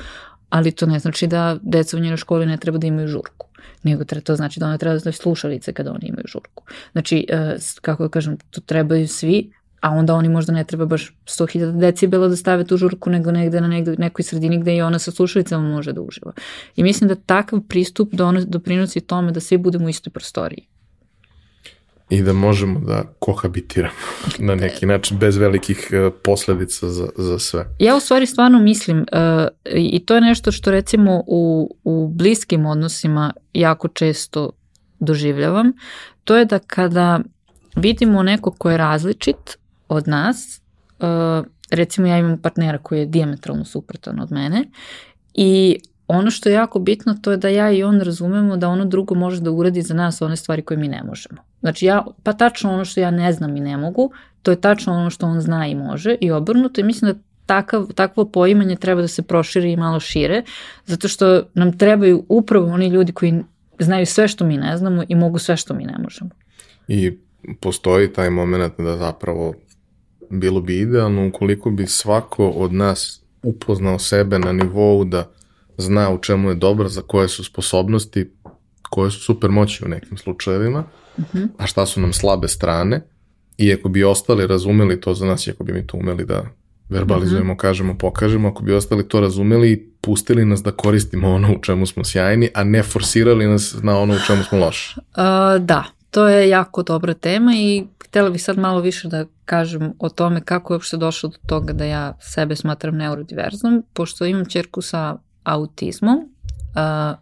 ali 0.49 0.71
to 0.71 0.85
ne 0.85 0.99
znači 0.99 1.27
da 1.27 1.57
deca 1.61 1.97
u 1.97 1.99
njenoj 1.99 2.17
školi 2.17 2.45
ne 2.45 2.57
treba 2.57 2.77
da 2.77 2.87
imaju 2.87 3.07
žurku 3.07 3.47
nego 3.83 4.03
treba, 4.03 4.23
to 4.23 4.35
znači 4.35 4.59
da 4.59 4.65
ona 4.65 4.77
treba 4.77 4.97
da 4.97 5.11
slušalice 5.11 5.73
kada 5.73 5.91
oni 5.91 6.07
imaju 6.07 6.23
žurku. 6.27 6.63
Znači, 6.91 7.25
e, 7.29 7.57
kako 7.81 8.03
da 8.03 8.09
kažem, 8.09 8.37
to 8.49 8.61
trebaju 8.61 9.07
svi, 9.07 9.51
a 9.83 9.89
onda 9.89 10.15
oni 10.15 10.29
možda 10.29 10.53
ne 10.53 10.63
treba 10.63 10.85
baš 10.85 11.15
100.000 11.25 11.79
decibela 11.79 12.27
da 12.27 12.35
stave 12.35 12.63
tu 12.65 12.77
žurku, 12.77 13.09
nego 13.09 13.31
negde 13.31 13.61
na 13.61 13.67
negde, 13.67 13.95
nekoj 13.97 14.23
sredini 14.23 14.59
gde 14.59 14.75
i 14.75 14.81
ona 14.81 14.99
sa 14.99 15.11
slušalicama 15.11 15.69
može 15.69 15.93
da 15.93 16.01
uživa. 16.01 16.31
I 16.75 16.83
mislim 16.83 17.07
da 17.07 17.15
takav 17.15 17.59
pristup 17.67 18.13
doprinosi 18.45 19.01
tome 19.01 19.31
da 19.31 19.39
svi 19.39 19.57
budemo 19.57 19.85
u 19.85 19.89
istoj 19.89 20.11
prostoriji 20.11 20.67
i 22.09 22.21
da 22.21 22.33
možemo 22.33 22.79
da 22.79 23.03
kohabitiramo 23.19 23.93
na 24.49 24.55
neki 24.55 24.85
način 24.85 25.17
bez 25.17 25.37
velikih 25.37 25.89
e, 25.91 26.09
posledica 26.23 26.89
za, 26.89 27.09
za 27.17 27.39
sve. 27.39 27.65
Ja 27.79 27.95
u 27.95 27.99
stvari 27.99 28.25
stvarno 28.25 28.59
mislim 28.59 28.97
uh, 28.97 29.47
i 29.75 30.05
to 30.05 30.15
je 30.15 30.21
nešto 30.21 30.51
što 30.51 30.71
recimo 30.71 31.23
u, 31.27 31.75
u 31.83 32.07
bliskim 32.07 32.65
odnosima 32.65 33.33
jako 33.53 33.87
često 33.87 34.51
doživljavam, 34.99 35.73
to 36.23 36.37
je 36.37 36.45
da 36.45 36.59
kada 36.59 37.19
vidimo 37.75 38.23
neko 38.23 38.51
ko 38.51 38.71
je 38.71 38.77
različit 38.77 39.57
od 39.93 40.07
nas, 40.07 40.61
uh, 40.99 41.45
recimo 41.71 42.07
ja 42.07 42.17
imam 42.17 42.37
partnera 42.37 42.77
koji 42.77 42.99
je 42.99 43.05
diametralno 43.05 43.65
suprotan 43.65 44.19
od 44.19 44.31
mene 44.31 44.65
i 45.33 45.79
ono 46.07 46.31
što 46.31 46.49
je 46.49 46.53
jako 46.53 46.79
bitno 46.79 47.17
to 47.21 47.31
je 47.31 47.37
da 47.37 47.49
ja 47.49 47.71
i 47.71 47.83
on 47.83 48.01
razumemo 48.01 48.57
da 48.57 48.69
ono 48.69 48.85
drugo 48.85 49.15
može 49.15 49.41
da 49.41 49.51
uradi 49.51 49.81
za 49.81 49.93
nas 49.93 50.21
one 50.21 50.35
stvari 50.35 50.61
koje 50.61 50.77
mi 50.77 50.87
ne 50.87 51.03
možemo. 51.03 51.41
Znači 51.59 51.85
ja, 51.85 52.05
pa 52.23 52.33
tačno 52.33 52.73
ono 52.73 52.85
što 52.85 52.99
ja 52.99 53.11
ne 53.11 53.33
znam 53.33 53.57
i 53.57 53.59
ne 53.59 53.77
mogu, 53.77 54.11
to 54.41 54.51
je 54.51 54.61
tačno 54.61 54.93
ono 54.93 55.09
što 55.09 55.25
on 55.25 55.41
zna 55.41 55.67
i 55.67 55.75
može 55.75 56.15
i 56.21 56.31
obrnuto 56.31 56.81
i 56.81 56.83
mislim 56.83 57.13
da 57.13 57.19
takav, 57.45 57.87
takvo 57.95 58.25
poimanje 58.25 58.75
treba 58.75 59.01
da 59.01 59.07
se 59.07 59.21
proširi 59.21 59.71
i 59.71 59.77
malo 59.77 59.99
šire, 59.99 60.43
zato 60.85 61.07
što 61.07 61.43
nam 61.53 61.77
trebaju 61.77 62.25
upravo 62.29 62.67
oni 62.67 62.87
ljudi 62.87 63.11
koji 63.11 63.43
znaju 63.79 64.05
sve 64.05 64.27
što 64.27 64.45
mi 64.45 64.57
ne 64.57 64.77
znamo 64.77 65.03
i 65.07 65.15
mogu 65.15 65.39
sve 65.39 65.57
što 65.57 65.73
mi 65.73 65.85
ne 65.85 65.97
možemo. 66.03 66.29
I 66.87 67.17
postoji 67.59 68.13
taj 68.13 68.29
moment 68.29 68.73
da 68.77 68.97
zapravo 68.97 69.53
bilo 70.39 70.61
bi 70.61 70.79
idealno 70.79 71.27
ukoliko 71.27 71.69
bi 71.69 71.87
svako 71.87 72.49
od 72.49 72.73
nas 72.73 73.21
upoznao 73.43 73.99
sebe 73.99 74.39
na 74.39 74.51
nivou 74.51 75.03
da 75.03 75.31
zna 75.77 76.09
u 76.09 76.17
čemu 76.17 76.49
je 76.49 76.55
dobar, 76.55 76.87
za 76.87 77.01
koje 77.01 77.27
su 77.27 77.43
sposobnosti, 77.43 78.31
koje 78.89 79.11
su 79.11 79.19
super 79.19 79.49
moći 79.49 79.85
u 79.85 79.87
nekim 79.87 80.17
slučajevima, 80.17 80.83
uh 81.17 81.23
mhm. 81.23 81.37
-huh. 81.37 81.47
a 81.57 81.67
šta 81.67 81.85
su 81.85 82.01
nam 82.01 82.13
slabe 82.13 82.47
strane, 82.47 83.01
i 83.57 83.73
ako 83.73 83.89
bi 83.89 84.03
ostali 84.03 84.47
razumeli 84.47 85.01
to 85.01 85.13
za 85.13 85.25
nas, 85.25 85.47
i 85.47 85.51
ako 85.51 85.63
bi 85.63 85.73
mi 85.73 85.87
to 85.87 85.97
umeli 85.97 86.25
da 86.25 86.43
verbalizujemo, 86.89 87.43
uh 87.43 87.47
mhm. 87.47 87.57
-huh. 87.57 87.61
kažemo, 87.61 87.97
pokažemo, 87.97 88.47
ako 88.47 88.63
bi 88.63 88.73
ostali 88.73 89.07
to 89.07 89.19
razumeli 89.19 89.71
i 89.71 89.89
pustili 90.01 90.45
nas 90.45 90.63
da 90.63 90.71
koristimo 90.71 91.29
ono 91.29 91.53
u 91.53 91.61
čemu 91.61 91.85
smo 91.85 92.03
sjajni, 92.03 92.49
a 92.53 92.63
ne 92.63 92.83
forsirali 92.83 93.47
nas 93.47 93.75
na 93.81 93.99
ono 93.99 94.13
u 94.13 94.19
čemu 94.27 94.43
smo 94.43 94.57
loši. 94.57 94.95
Uh, 94.99 95.65
da, 95.65 95.83
to 96.11 96.27
je 96.27 96.49
jako 96.49 96.83
dobra 96.83 97.13
tema 97.13 97.51
i 97.55 97.83
htela 98.13 98.29
bih 98.29 98.43
sad 98.43 98.57
malo 98.57 98.81
više 98.81 99.07
da 99.07 99.25
kažem 99.45 99.93
o 99.99 100.09
tome 100.09 100.41
kako 100.41 100.73
je 100.73 100.75
uopšte 100.75 100.97
došlo 100.97 101.29
do 101.29 101.37
toga 101.47 101.73
da 101.73 101.85
ja 101.85 102.17
sebe 102.19 102.55
smatram 102.55 102.97
neurodiverznom, 102.97 103.83
pošto 103.93 104.25
imam 104.25 104.45
čerku 104.45 104.81
sa 104.81 105.17
autizmom, 105.43 106.17
uh, 106.17 107.17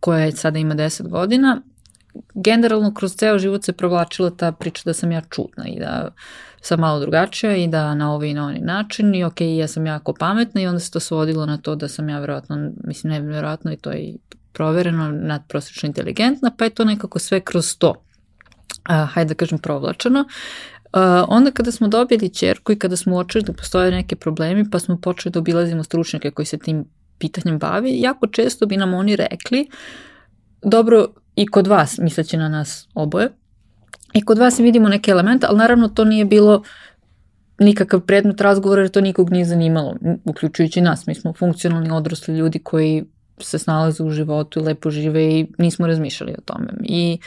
koja 0.00 0.32
sada 0.32 0.58
ima 0.58 0.74
10 0.74 1.08
godina, 1.08 1.62
generalno 2.34 2.94
kroz 2.94 3.14
ceo 3.16 3.38
život 3.38 3.64
se 3.64 3.72
provlačila 3.72 4.30
ta 4.30 4.52
priča 4.52 4.82
da 4.84 4.92
sam 4.94 5.12
ja 5.12 5.20
čudna 5.20 5.68
i 5.68 5.78
da 5.78 6.10
sam 6.60 6.80
malo 6.80 7.00
drugačija 7.00 7.56
i 7.56 7.68
da 7.68 7.94
na 7.94 8.14
ovaj 8.14 8.28
i 8.28 8.34
na 8.34 8.44
onaj 8.44 8.60
način 8.60 9.14
i 9.14 9.24
ok, 9.24 9.40
ja 9.40 9.68
sam 9.68 9.86
jako 9.86 10.14
pametna 10.14 10.60
i 10.60 10.66
onda 10.66 10.80
se 10.80 10.90
to 10.90 11.00
svodilo 11.00 11.46
na 11.46 11.58
to 11.58 11.74
da 11.74 11.88
sam 11.88 12.08
ja 12.08 12.18
verovatno, 12.18 12.70
mislim 12.84 13.12
ne 13.12 13.20
verovatno 13.20 13.72
i 13.72 13.76
to 13.76 13.90
je 13.90 14.16
provereno 14.52 15.12
nadprosečno 15.12 15.86
inteligentna, 15.86 16.50
pa 16.58 16.64
je 16.64 16.70
to 16.70 16.84
nekako 16.84 17.18
sve 17.18 17.40
kroz 17.40 17.78
to, 17.78 18.07
uh, 18.88 19.08
hajde 19.10 19.28
da 19.28 19.34
kažem, 19.34 19.58
provlačeno. 19.58 20.20
Uh, 20.20 21.00
onda 21.28 21.50
kada 21.50 21.72
smo 21.72 21.88
dobili 21.88 22.34
čerku 22.34 22.72
i 22.72 22.78
kada 22.78 22.96
smo 22.96 23.16
uočili 23.16 23.44
da 23.44 23.52
postoje 23.52 23.90
neke 23.90 24.16
problemi, 24.16 24.70
pa 24.70 24.78
smo 24.78 25.00
počeli 25.00 25.32
da 25.32 25.38
obilazimo 25.38 25.84
stručnjake 25.84 26.30
koji 26.30 26.46
se 26.46 26.58
tim 26.58 26.84
pitanjem 27.18 27.58
bavi, 27.58 28.00
jako 28.00 28.26
često 28.26 28.66
bi 28.66 28.76
nam 28.76 28.94
oni 28.94 29.16
rekli, 29.16 29.68
dobro, 30.62 31.06
i 31.36 31.46
kod 31.46 31.66
vas, 31.66 31.98
misleći 31.98 32.36
na 32.36 32.48
nas 32.48 32.88
oboje, 32.94 33.30
i 34.14 34.24
kod 34.24 34.38
vas 34.38 34.58
vidimo 34.58 34.88
neke 34.88 35.10
elemente, 35.10 35.46
ali 35.50 35.58
naravno 35.58 35.88
to 35.88 36.04
nije 36.04 36.24
bilo 36.24 36.62
nikakav 37.58 38.00
predmet 38.00 38.40
razgovora 38.40 38.82
jer 38.82 38.90
to 38.90 39.00
nikog 39.00 39.30
nije 39.30 39.44
zanimalo, 39.44 39.96
uključujući 40.24 40.80
nas. 40.80 41.06
Mi 41.06 41.14
smo 41.14 41.32
funkcionalni 41.32 41.90
odrasli 41.90 42.36
ljudi 42.36 42.58
koji 42.58 43.04
se 43.40 43.58
snalaze 43.58 44.02
u 44.02 44.10
životu 44.10 44.60
i 44.60 44.62
lepo 44.62 44.90
žive 44.90 45.24
i 45.24 45.46
nismo 45.58 45.86
razmišljali 45.86 46.34
o 46.38 46.40
tome. 46.40 46.68
I 46.84 47.18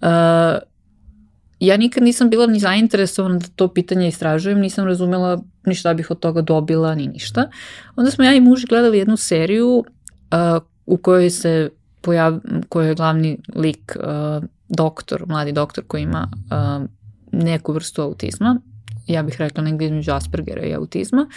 uh, 0.00 0.08
ja 1.60 1.76
nikad 1.76 2.02
nisam 2.02 2.30
bila 2.30 2.46
ni 2.46 2.58
zainteresovana 2.58 3.38
da 3.38 3.46
to 3.56 3.68
pitanje 3.68 4.08
istražujem, 4.08 4.60
nisam 4.60 4.86
razumela 4.86 5.42
ni 5.66 5.74
šta 5.74 5.94
bih 5.94 6.10
od 6.10 6.18
toga 6.18 6.42
dobila, 6.42 6.94
ni 6.94 7.06
ništa. 7.06 7.50
Onda 7.96 8.10
smo 8.10 8.24
ja 8.24 8.34
i 8.34 8.40
muž 8.40 8.64
gledali 8.68 8.98
jednu 8.98 9.16
seriju 9.16 9.68
uh, 9.68 9.84
u 10.86 10.96
kojoj 10.96 11.30
se 11.30 11.70
pojav, 12.00 12.40
kojoj 12.68 12.88
je 12.88 12.94
glavni 12.94 13.38
lik 13.54 13.96
uh, 13.96 14.44
doktor, 14.68 15.24
mladi 15.26 15.52
doktor 15.52 15.84
koji 15.86 16.02
ima 16.02 16.28
uh, 16.32 16.86
neku 17.32 17.72
vrstu 17.72 18.02
autizma, 18.02 18.60
ja 19.06 19.22
bih 19.22 19.36
rekla 19.38 19.62
negdje 19.62 19.86
između 19.86 20.12
Aspergera 20.12 20.62
i 20.62 20.74
autizma, 20.74 21.28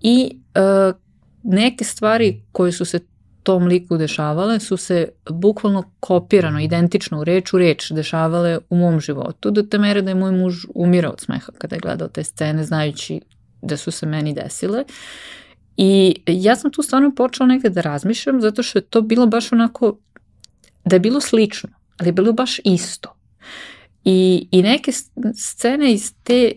i 0.00 0.38
uh, 0.54 0.96
neke 1.42 1.84
stvari 1.84 2.42
koje 2.52 2.72
su 2.72 2.84
se 2.84 3.00
tom 3.48 3.66
liku 3.66 3.96
dešavale 3.96 4.60
su 4.60 4.76
se 4.76 5.08
bukvalno 5.30 5.82
kopirano, 6.00 6.60
identično 6.60 7.20
u 7.20 7.24
reč 7.24 7.52
u 7.52 7.58
reč 7.58 7.92
dešavale 7.92 8.58
u 8.70 8.76
mom 8.76 9.00
životu, 9.00 9.50
do 9.50 9.62
te 9.62 9.78
mere 9.78 10.02
da 10.02 10.10
je 10.10 10.14
moj 10.14 10.32
muž 10.32 10.64
umirao 10.74 11.12
od 11.12 11.20
smeha 11.20 11.52
kada 11.58 11.76
je 11.76 11.80
gledao 11.80 12.08
te 12.08 12.24
scene, 12.24 12.64
znajući 12.64 13.20
da 13.62 13.76
su 13.76 13.90
se 13.90 14.06
meni 14.06 14.34
desile. 14.34 14.84
I 15.76 16.20
ja 16.26 16.56
sam 16.56 16.72
tu 16.72 16.82
stvarno 16.82 17.14
počela 17.14 17.46
nekada 17.46 17.74
da 17.74 17.80
razmišljam, 17.80 18.40
zato 18.40 18.62
što 18.62 18.78
je 18.78 18.82
to 18.82 19.00
bilo 19.02 19.26
baš 19.26 19.52
onako, 19.52 19.96
da 20.84 20.96
je 20.96 21.00
bilo 21.00 21.20
slično, 21.20 21.70
ali 21.96 22.08
je 22.08 22.12
bilo 22.12 22.32
baš 22.32 22.60
isto. 22.64 23.14
I, 24.04 24.48
i 24.50 24.62
neke 24.62 24.92
scene 25.34 25.92
iz 25.92 26.12
te 26.22 26.52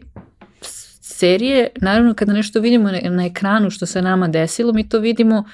serije, 1.01 1.69
naravno 1.81 2.13
kada 2.13 2.33
nešto 2.33 2.59
vidimo 2.59 2.91
na, 2.91 2.99
na 3.09 3.25
ekranu 3.25 3.69
što 3.69 3.85
se 3.85 4.01
nama 4.01 4.27
desilo, 4.27 4.73
mi 4.73 4.89
to 4.89 4.99
vidimo 4.99 5.45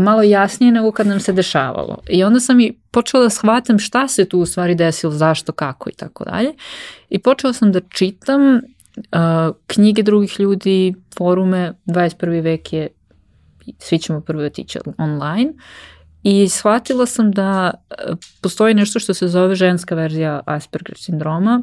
malo 0.00 0.22
jasnije 0.22 0.72
nego 0.72 0.92
kad 0.92 1.06
nam 1.06 1.20
se 1.20 1.32
dešavalo. 1.32 1.98
I 2.08 2.24
onda 2.24 2.40
sam 2.40 2.60
i 2.60 2.78
počela 2.90 3.22
da 3.22 3.30
shvatam 3.30 3.78
šta 3.78 4.08
se 4.08 4.24
tu 4.24 4.40
u 4.40 4.46
stvari 4.46 4.74
desilo, 4.74 5.12
zašto, 5.12 5.52
kako 5.52 5.90
i 5.90 5.92
tako 5.92 6.24
dalje. 6.24 6.54
I 7.08 7.18
počela 7.18 7.52
sam 7.52 7.72
da 7.72 7.80
čitam 7.80 8.54
uh, 8.54 9.56
knjige 9.66 10.02
drugih 10.02 10.40
ljudi, 10.40 10.94
forume, 11.18 11.72
21. 11.86 12.42
vek 12.42 12.72
je, 12.72 12.88
svi 13.78 13.98
ćemo 13.98 14.20
prvo 14.20 14.42
otići 14.42 14.78
online, 14.98 15.52
I 16.28 16.48
shvatila 16.48 17.06
sam 17.06 17.30
da 17.30 17.70
postoji 18.42 18.74
nešto 18.74 18.98
što 18.98 19.14
se 19.14 19.28
zove 19.28 19.54
ženska 19.54 19.94
verzija 19.94 20.40
Asperger 20.46 20.96
sindroma, 20.98 21.62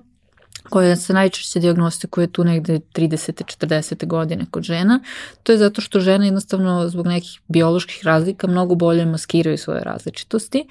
koja 0.70 0.96
se 0.96 1.14
najčešće 1.14 1.60
diagnostikuje 1.60 2.28
tu 2.28 2.44
negde 2.44 2.80
30. 2.94 3.68
40. 3.68 4.08
godine 4.08 4.46
kod 4.52 4.64
žena. 4.64 5.00
To 5.44 5.52
je 5.52 5.58
zato 5.58 5.82
što 5.82 6.00
žene 6.00 6.28
jednostavno 6.28 6.90
zbog 6.90 7.08
nekih 7.08 7.40
bioloških 7.48 8.06
razlika 8.06 8.48
mnogo 8.48 8.76
bolje 8.76 9.06
maskiraju 9.06 9.58
svoje 9.58 9.84
različitosti 9.84 10.68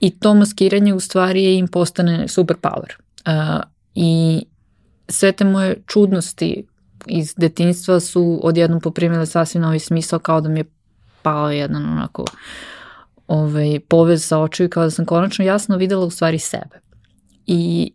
i 0.00 0.18
to 0.18 0.34
maskiranje 0.34 0.94
u 0.94 1.00
stvari 1.00 1.56
im 1.56 1.68
postane 1.68 2.28
superpower. 2.28 2.92
Uh, 3.26 3.62
I 3.94 4.42
sve 5.08 5.32
te 5.32 5.44
moje 5.44 5.82
čudnosti 5.86 6.66
iz 7.06 7.34
detinjstva 7.36 8.00
su 8.00 8.40
odjednom 8.42 8.80
poprimile 8.80 9.26
sasvim 9.26 9.62
novi 9.62 9.78
smisao 9.78 10.18
kao 10.18 10.40
da 10.40 10.48
mi 10.48 10.60
je 10.60 10.64
pao 11.22 11.50
jedan 11.50 11.92
onako 11.92 12.24
ovaj, 13.26 13.80
povez 13.88 14.26
sa 14.26 14.38
očiju 14.38 14.70
kao 14.70 14.84
da 14.84 14.90
sam 14.90 15.06
konačno 15.06 15.44
jasno 15.44 15.76
videla 15.76 16.04
u 16.04 16.10
stvari 16.10 16.38
sebe. 16.38 16.80
I 17.46 17.92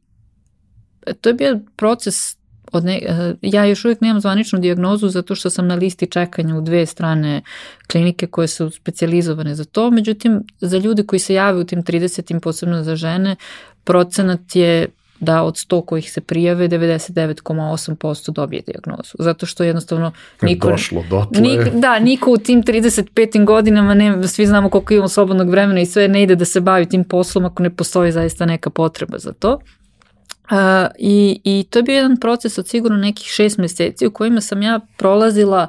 to 1.22 1.30
je 1.30 1.34
bio 1.34 1.60
proces 1.76 2.38
od 2.72 2.86
ne, 2.86 3.00
eh, 3.06 3.34
ja 3.42 3.66
još 3.66 3.86
uvijek 3.86 4.02
nemam 4.02 4.22
zvaničnu 4.22 4.60
dijagnozu 4.60 5.10
zato 5.10 5.36
što 5.36 5.50
sam 5.50 5.68
na 5.68 5.76
listi 5.76 6.08
čekanja 6.08 6.56
u 6.56 6.62
dve 6.62 6.86
strane 6.86 7.42
klinike 7.92 8.28
koje 8.28 8.48
su 8.48 8.70
specializovane 8.70 9.56
za 9.56 9.66
to, 9.66 9.92
međutim 9.92 10.44
za 10.62 10.78
ljude 10.78 11.04
koji 11.04 11.20
se 11.20 11.34
jave 11.34 11.60
u 11.60 11.64
tim 11.64 11.84
30. 11.84 12.40
posebno 12.40 12.84
za 12.84 12.96
žene, 12.96 13.36
procenat 13.84 14.56
je 14.56 14.88
da 15.20 15.44
od 15.44 15.54
100 15.54 15.86
kojih 15.86 16.12
se 16.12 16.22
prijave 16.22 16.70
99,8% 16.70 18.32
dobije 18.32 18.62
dijagnozu. 18.62 19.12
Zato 19.20 19.46
što 19.46 19.64
jednostavno 19.64 20.12
niko... 20.42 20.70
Došlo 20.70 21.04
dotle. 21.10 21.42
Nik, 21.42 21.60
da, 21.74 22.00
niko 22.00 22.32
u 22.32 22.38
tim 22.38 22.64
35. 22.64 23.46
godinama, 23.46 23.94
ne, 23.94 24.28
svi 24.28 24.46
znamo 24.46 24.70
koliko 24.70 24.94
imamo 24.94 25.10
slobodnog 25.10 25.50
vremena 25.50 25.82
i 25.82 25.86
sve 25.86 26.08
ne 26.08 26.24
ide 26.24 26.36
da 26.36 26.46
se 26.46 26.62
bavi 26.62 26.86
tim 26.86 27.04
poslom 27.04 27.46
ako 27.46 27.64
ne 27.64 27.70
postoji 27.70 28.12
zaista 28.12 28.46
neka 28.46 28.70
potreba 28.70 29.18
za 29.18 29.34
to. 29.34 29.60
Uh, 30.52 30.92
i, 31.00 31.42
I 31.44 31.66
to 31.70 31.80
je 31.80 31.84
bio 31.84 31.96
jedan 31.96 32.18
proces 32.18 32.58
od 32.58 32.68
sigurno 32.68 32.98
nekih 32.98 33.28
šest 33.28 33.58
meseci 33.58 34.08
u 34.08 34.12
kojima 34.12 34.42
sam 34.42 34.62
ja 34.62 34.80
prolazila 34.98 35.68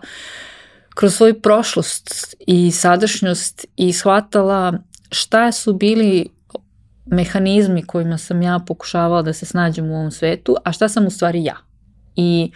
kroz 0.94 1.14
svoju 1.14 1.40
prošlost 1.40 2.34
i 2.46 2.70
sadašnjost 2.70 3.66
i 3.76 3.92
shvatala 3.92 4.72
šta 5.10 5.52
su 5.52 5.72
bili 5.72 6.28
mehanizmi 7.06 7.86
kojima 7.86 8.18
sam 8.18 8.42
ja 8.42 8.60
pokušavala 8.66 9.22
da 9.22 9.32
se 9.32 9.46
snađem 9.46 9.90
u 9.90 9.94
ovom 9.94 10.10
svetu, 10.10 10.56
a 10.64 10.72
šta 10.72 10.88
sam 10.88 11.06
u 11.06 11.10
stvari 11.10 11.44
ja. 11.44 11.56
I 12.16 12.50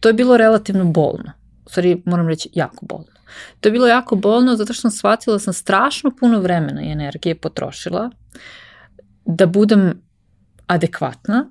to 0.00 0.08
je 0.08 0.12
bilo 0.12 0.36
relativno 0.36 0.84
bolno. 0.84 1.32
U 1.66 1.68
stvari, 1.68 2.02
moram 2.04 2.28
reći, 2.28 2.48
jako 2.52 2.86
bolno. 2.86 3.16
To 3.60 3.68
je 3.68 3.72
bilo 3.72 3.86
jako 3.86 4.16
bolno 4.16 4.56
zato 4.56 4.72
što 4.72 4.80
sam 4.80 4.90
shvatila 4.90 5.34
da 5.34 5.38
sam 5.38 5.52
strašno 5.52 6.10
puno 6.20 6.40
vremena 6.40 6.82
i 6.82 6.92
energije 6.92 7.34
potrošila 7.34 8.10
da 9.24 9.46
budem 9.46 10.05
adekvatna 10.66 11.50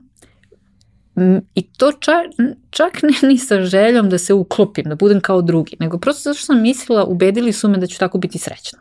i 1.56 1.62
to 1.78 1.92
čak, 1.92 2.26
čak 2.70 3.04
ne 3.04 3.28
ni 3.28 3.38
sa 3.38 3.62
željom 3.62 4.10
da 4.10 4.18
se 4.18 4.34
uklopim, 4.34 4.86
da 4.86 4.96
budem 4.96 5.22
kao 5.22 5.42
drugi, 5.42 5.78
nego 5.80 5.98
prosto 5.98 6.22
zato 6.24 6.38
što 6.38 6.46
sam 6.46 6.62
mislila, 6.62 7.06
ubedili 7.06 7.54
su 7.54 7.70
me 7.70 7.78
da 7.78 7.88
ću 7.88 8.00
tako 8.00 8.18
biti 8.18 8.38
srećna. 8.38 8.80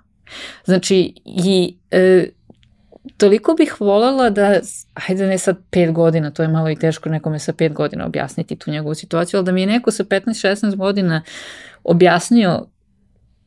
Znači, 0.64 1.14
i 1.24 1.76
e, 1.90 2.28
toliko 3.16 3.54
bih 3.54 3.80
voljela 3.80 4.30
da, 4.30 4.60
hajde 4.94 5.26
ne 5.26 5.38
sad 5.38 5.56
pet 5.70 5.92
godina, 5.92 6.30
to 6.30 6.42
je 6.42 6.48
malo 6.48 6.70
i 6.70 6.76
teško 6.76 7.08
nekome 7.08 7.38
sa 7.38 7.52
pet 7.52 7.72
godina 7.72 8.06
objasniti 8.06 8.56
tu 8.56 8.70
njegovu 8.70 8.94
situaciju, 8.94 9.38
ali 9.38 9.44
da 9.44 9.52
mi 9.52 9.60
je 9.60 9.66
neko 9.66 9.90
sa 9.90 10.04
15-16 10.04 10.76
godina 10.76 11.22
objasnio 11.84 12.66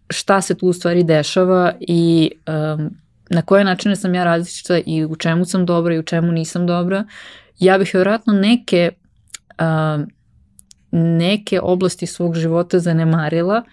šta 0.10 0.42
se 0.42 0.58
tu 0.58 0.68
u 0.68 0.74
stvari 0.74 1.04
dešava 1.04 1.74
i 1.80 2.32
um, 2.76 2.98
na 3.30 3.42
koje 3.42 3.64
načine 3.64 3.96
sam 3.96 4.16
ja 4.16 4.24
različita 4.24 4.80
i 4.86 5.06
u 5.06 5.16
čemu 5.16 5.46
sam 5.46 5.66
dobra 5.66 5.96
i 5.96 6.00
u 6.00 6.04
čemu 6.04 6.32
nisam 6.32 6.68
dobra, 6.68 7.06
ja 7.60 7.78
bih 7.78 7.92
vjerojatno 7.94 8.34
neke 8.34 8.92
um, 9.60 10.08
neke 10.92 11.60
oblasti 11.62 12.08
svog 12.08 12.36
života 12.36 12.80
zanemarila 12.80 13.64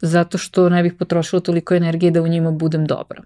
zato 0.00 0.38
što 0.38 0.68
ne 0.68 0.82
bih 0.82 0.94
potrošila 0.98 1.40
toliko 1.40 1.74
energije 1.74 2.10
da 2.10 2.22
u 2.22 2.28
njima 2.28 2.50
budem 2.50 2.86
dobra 2.86 3.22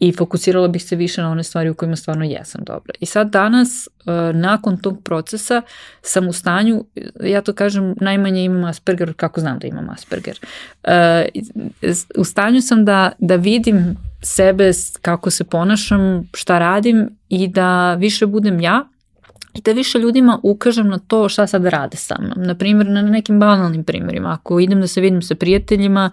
i 0.00 0.12
fokusirala 0.12 0.68
bih 0.68 0.84
se 0.84 0.96
više 0.96 1.22
na 1.22 1.30
one 1.30 1.44
stvari 1.44 1.70
u 1.70 1.74
kojima 1.74 1.96
stvarno 1.96 2.24
jesam 2.24 2.60
dobra. 2.66 2.92
I 3.00 3.06
sad 3.06 3.30
danas, 3.30 3.88
e, 4.06 4.10
nakon 4.32 4.78
tog 4.78 5.02
procesa, 5.04 5.62
sam 6.02 6.28
u 6.28 6.32
stanju, 6.32 6.84
ja 7.22 7.42
to 7.42 7.52
kažem, 7.52 7.94
najmanje 8.00 8.44
imam 8.44 8.64
Asperger, 8.64 9.12
kako 9.16 9.40
znam 9.40 9.58
da 9.58 9.66
imam 9.66 9.90
Asperger. 9.90 10.38
E, 10.84 11.28
u 12.16 12.24
stanju 12.24 12.62
sam 12.62 12.84
da, 12.84 13.12
da 13.18 13.36
vidim 13.36 13.96
sebe, 14.22 14.70
kako 15.02 15.30
se 15.30 15.44
ponašam, 15.44 16.28
šta 16.34 16.58
radim 16.58 17.08
i 17.28 17.48
da 17.48 17.94
više 17.94 18.26
budem 18.26 18.60
ja, 18.60 18.84
i 19.54 19.60
da 19.60 19.72
više 19.72 19.98
ljudima 19.98 20.40
ukažem 20.42 20.88
na 20.88 20.98
to 20.98 21.28
šta 21.28 21.46
sad 21.46 21.64
rade 21.64 21.96
sa 21.96 22.16
mnom. 22.20 22.46
Naprimjer, 22.46 22.86
na 22.86 23.02
nekim 23.02 23.40
banalnim 23.40 23.84
primjerima. 23.84 24.32
Ako 24.32 24.60
idem 24.60 24.80
da 24.80 24.86
se 24.86 25.00
vidim 25.00 25.22
sa 25.22 25.34
prijateljima, 25.34 26.10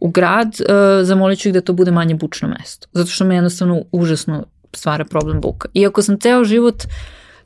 u 0.00 0.10
grad, 0.10 0.46
uh, 0.46 1.06
zamolit 1.06 1.38
ću 1.38 1.48
ih 1.48 1.54
da 1.54 1.60
to 1.60 1.72
bude 1.72 1.90
manje 1.90 2.14
bučno 2.14 2.48
mesto. 2.48 2.88
Zato 2.92 3.10
što 3.10 3.24
me 3.24 3.34
jednostavno 3.34 3.82
užasno 3.92 4.44
stvara 4.74 5.04
problem 5.04 5.40
buka. 5.40 5.68
Iako 5.74 6.02
sam 6.02 6.20
ceo 6.20 6.44
život 6.44 6.82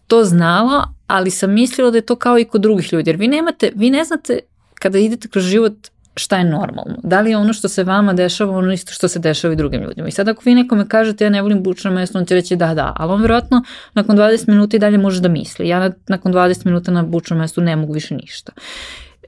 to 0.06 0.24
znala, 0.24 0.92
ali 1.06 1.30
sam 1.30 1.52
mislila 1.52 1.90
da 1.90 1.98
je 1.98 2.06
to 2.06 2.16
kao 2.16 2.38
i 2.38 2.44
kod 2.44 2.60
drugih 2.60 2.92
ljudi. 2.92 3.10
Jer 3.10 3.16
vi 3.16 3.28
nemate, 3.28 3.72
vi 3.74 3.90
ne 3.90 4.04
znate 4.04 4.38
kada 4.74 4.98
idete 4.98 5.28
kroz 5.28 5.44
život 5.44 5.72
šta 6.16 6.38
je 6.38 6.44
normalno. 6.44 6.96
Da 7.02 7.20
li 7.20 7.30
je 7.30 7.36
ono 7.36 7.52
što 7.52 7.68
se 7.68 7.84
vama 7.84 8.12
dešava 8.12 8.58
ono 8.58 8.72
isto 8.72 8.92
što 8.92 9.08
se 9.08 9.18
dešava 9.18 9.54
i 9.54 9.56
drugim 9.56 9.82
ljudima. 9.82 10.08
I 10.08 10.10
sad 10.10 10.28
ako 10.28 10.42
vi 10.44 10.54
nekome 10.54 10.88
kažete 10.88 11.24
ja 11.24 11.30
ne 11.30 11.42
volim 11.42 11.62
bučno 11.62 11.90
mesto, 11.90 12.18
on 12.18 12.26
će 12.26 12.34
reći 12.34 12.56
da, 12.56 12.74
da, 12.74 12.92
ali 12.96 13.12
on 13.12 13.20
vjerojatno 13.20 13.62
nakon 13.94 14.16
20 14.16 14.48
minuta 14.48 14.76
i 14.76 14.80
dalje 14.80 14.98
može 14.98 15.20
da 15.20 15.28
misli. 15.28 15.68
Ja 15.68 15.92
nakon 16.08 16.32
20 16.32 16.66
minuta 16.66 16.90
na 16.90 17.02
bučnom 17.02 17.38
mestu 17.38 17.60
ne 17.60 17.76
mogu 17.76 17.92
više 17.92 18.14
ništa. 18.14 18.52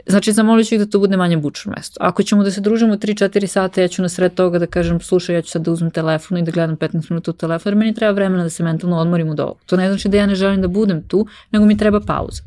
Znači, 0.06 0.32
zamolit 0.32 0.68
ću 0.68 0.74
ih 0.74 0.80
da 0.80 0.86
to 0.86 0.98
bude 0.98 1.16
manje 1.16 1.36
bučno 1.36 1.72
mesto. 1.76 1.98
Ako 2.00 2.22
ćemo 2.22 2.44
da 2.44 2.50
se 2.50 2.60
družimo 2.60 2.96
3-4 2.96 3.46
sata, 3.46 3.80
ja 3.80 3.88
ću 3.88 4.02
na 4.02 4.08
sred 4.08 4.34
toga 4.34 4.58
da 4.58 4.66
kažem, 4.66 5.00
slušaj, 5.00 5.34
ja 5.34 5.42
ću 5.42 5.50
sad 5.50 5.62
da 5.62 5.70
uzmem 5.70 5.90
telefon 5.90 6.38
i 6.38 6.42
da 6.42 6.50
gledam 6.50 6.76
15 6.76 7.10
minuta 7.10 7.30
u 7.30 7.34
telefon, 7.34 7.70
jer 7.70 7.76
meni 7.76 7.94
treba 7.94 8.12
vremena 8.12 8.42
da 8.42 8.50
se 8.50 8.62
mentalno 8.62 8.98
odmorim 8.98 9.28
od 9.28 9.40
ovog. 9.40 9.56
To 9.66 9.76
ne 9.76 9.88
znači 9.88 10.08
da 10.08 10.16
ja 10.16 10.26
ne 10.26 10.34
želim 10.34 10.62
da 10.62 10.68
budem 10.68 11.02
tu, 11.02 11.26
nego 11.50 11.64
mi 11.64 11.78
treba 11.78 12.00
pauza. 12.00 12.42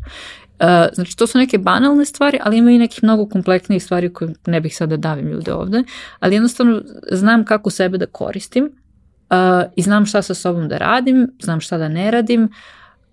Uh, 0.60 0.68
znači, 0.94 1.18
to 1.18 1.28
su 1.28 1.38
neke 1.38 1.58
banalne 1.58 2.06
stvari, 2.06 2.40
ali 2.44 2.58
ima 2.58 2.72
i 2.72 2.78
nekih 2.78 3.04
mnogo 3.04 3.26
kompleksnijih 3.26 3.84
stvari 3.84 4.14
koje 4.14 4.34
ne 4.46 4.62
bih 4.62 4.76
sada 4.76 4.98
da 4.98 5.10
davim 5.10 5.28
ljude 5.28 5.54
ovde, 5.54 5.84
ali 6.20 6.36
jednostavno 6.36 6.82
znam 7.12 7.46
kako 7.46 7.70
sebe 7.70 7.98
da 7.98 8.06
koristim 8.06 8.64
uh, 8.66 9.72
i 9.76 9.82
znam 9.82 10.06
šta 10.06 10.22
sa 10.22 10.34
sobom 10.34 10.68
da 10.68 10.78
radim, 10.78 11.32
znam 11.40 11.60
šta 11.60 11.78
da 11.78 11.90
ne 11.90 12.12
radim 12.12 12.50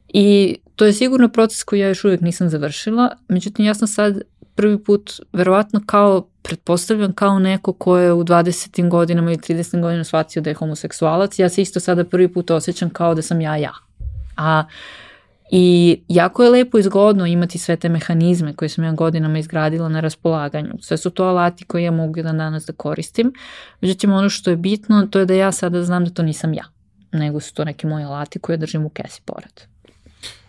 i 0.09 0.57
to 0.77 0.85
je 0.85 0.93
sigurno 0.93 1.29
proces 1.29 1.65
koji 1.65 1.81
ja 1.81 1.89
još 1.89 2.05
uvijek 2.05 2.21
nisam 2.21 2.49
završila, 2.49 3.17
međutim 3.29 3.65
ja 3.65 3.75
sam 3.75 3.89
sad 3.89 4.21
prvi 4.55 4.85
put, 4.85 5.21
verovatno 5.33 5.83
kao, 5.87 6.29
pretpostavljam 6.43 7.13
kao 7.13 7.39
neko 7.39 7.73
ko 7.73 7.99
je 7.99 8.13
u 8.13 8.25
20. 8.25 8.89
godinama 8.89 9.31
ili 9.31 9.41
30. 9.41 9.81
godinama 9.81 10.05
shvatio 10.05 10.43
da 10.43 10.51
je 10.51 10.55
homoseksualac, 10.55 11.39
ja 11.39 11.49
se 11.49 11.63
isto 11.63 11.81
sada 11.81 12.05
prvi 12.05 12.33
put 12.33 12.51
osjećam 12.51 12.91
kao 12.91 13.15
da 13.15 13.23
sam 13.23 13.41
ja 13.41 13.57
ja. 13.57 13.73
A 14.37 14.65
I 15.51 16.01
jako 16.09 16.45
je 16.45 16.51
lepo 16.51 16.79
i 16.79 16.83
zgodno 16.83 17.27
imati 17.27 17.59
sve 17.59 17.77
te 17.77 17.89
mehanizme 17.89 18.55
koje 18.55 18.69
sam 18.69 18.85
ja 18.85 18.93
godinama 18.93 19.39
izgradila 19.39 19.89
na 19.89 20.01
raspolaganju. 20.01 20.73
Sve 20.81 20.97
su 20.97 21.11
to 21.11 21.25
alati 21.25 21.65
koje 21.65 21.85
ja 21.85 21.91
mogu 21.91 22.17
jedan 22.17 22.39
danas 22.39 22.67
da 22.67 22.73
koristim. 22.73 23.33
Međutim, 23.81 24.13
ono 24.13 24.29
što 24.29 24.51
je 24.51 24.57
bitno, 24.57 25.07
to 25.11 25.19
je 25.19 25.27
da 25.27 25.35
ja 25.35 25.53
sada 25.53 25.83
znam 25.83 26.05
da 26.05 26.11
to 26.11 26.23
nisam 26.23 26.55
ja, 26.55 26.65
nego 27.13 27.41
su 27.41 27.55
to 27.55 27.65
neki 27.65 27.87
moji 27.87 28.05
alati 28.05 28.39
koje 28.39 28.57
držim 28.57 28.87
u 28.87 28.89
kesi 28.89 29.21
pored. 29.25 29.61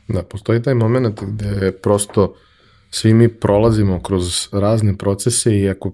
Da, 0.08 0.24
postoji 0.24 0.62
taj 0.62 0.74
moment 0.74 1.22
gde 1.22 1.72
prosto 1.72 2.36
svi 2.96 3.14
mi 3.14 3.30
prolazimo 3.30 4.00
kroz 4.00 4.50
razne 4.52 4.98
procese 4.98 5.60
i 5.60 5.70
ako 5.70 5.90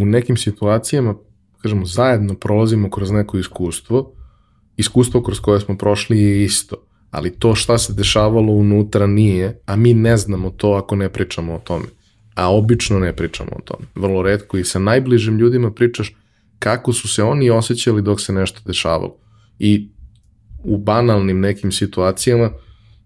u 0.00 0.06
nekim 0.06 0.36
situacijama, 0.36 1.14
kažemo, 1.62 1.86
zajedno 1.86 2.34
prolazimo 2.34 2.90
kroz 2.90 3.10
neko 3.10 3.38
iskustvo, 3.38 4.12
iskustvo 4.76 5.22
kroz 5.22 5.40
koje 5.40 5.60
smo 5.60 5.76
prošli 5.78 6.20
je 6.20 6.44
isto, 6.44 6.76
ali 7.10 7.38
to 7.38 7.54
šta 7.54 7.78
se 7.78 7.92
dešavalo 7.92 8.52
unutra 8.52 9.06
nije, 9.06 9.60
a 9.66 9.76
mi 9.76 9.94
ne 9.94 10.16
znamo 10.16 10.50
to 10.50 10.72
ako 10.72 10.96
ne 10.96 11.08
pričamo 11.08 11.54
o 11.54 11.58
tome. 11.58 11.86
A 12.34 12.54
obično 12.54 12.98
ne 12.98 13.16
pričamo 13.16 13.50
o 13.52 13.62
tome. 13.64 13.86
Vrlo 13.94 14.22
redko 14.22 14.58
i 14.58 14.64
sa 14.64 14.78
najbližim 14.78 15.38
ljudima 15.38 15.72
pričaš 15.72 16.16
kako 16.58 16.92
su 16.92 17.08
se 17.08 17.22
oni 17.22 17.50
osjećali 17.50 18.02
dok 18.02 18.20
se 18.20 18.32
nešto 18.32 18.60
dešavalo. 18.66 19.16
I 19.58 19.90
u 20.64 20.78
banalnim 20.78 21.40
nekim 21.40 21.72
situacijama 21.72 22.50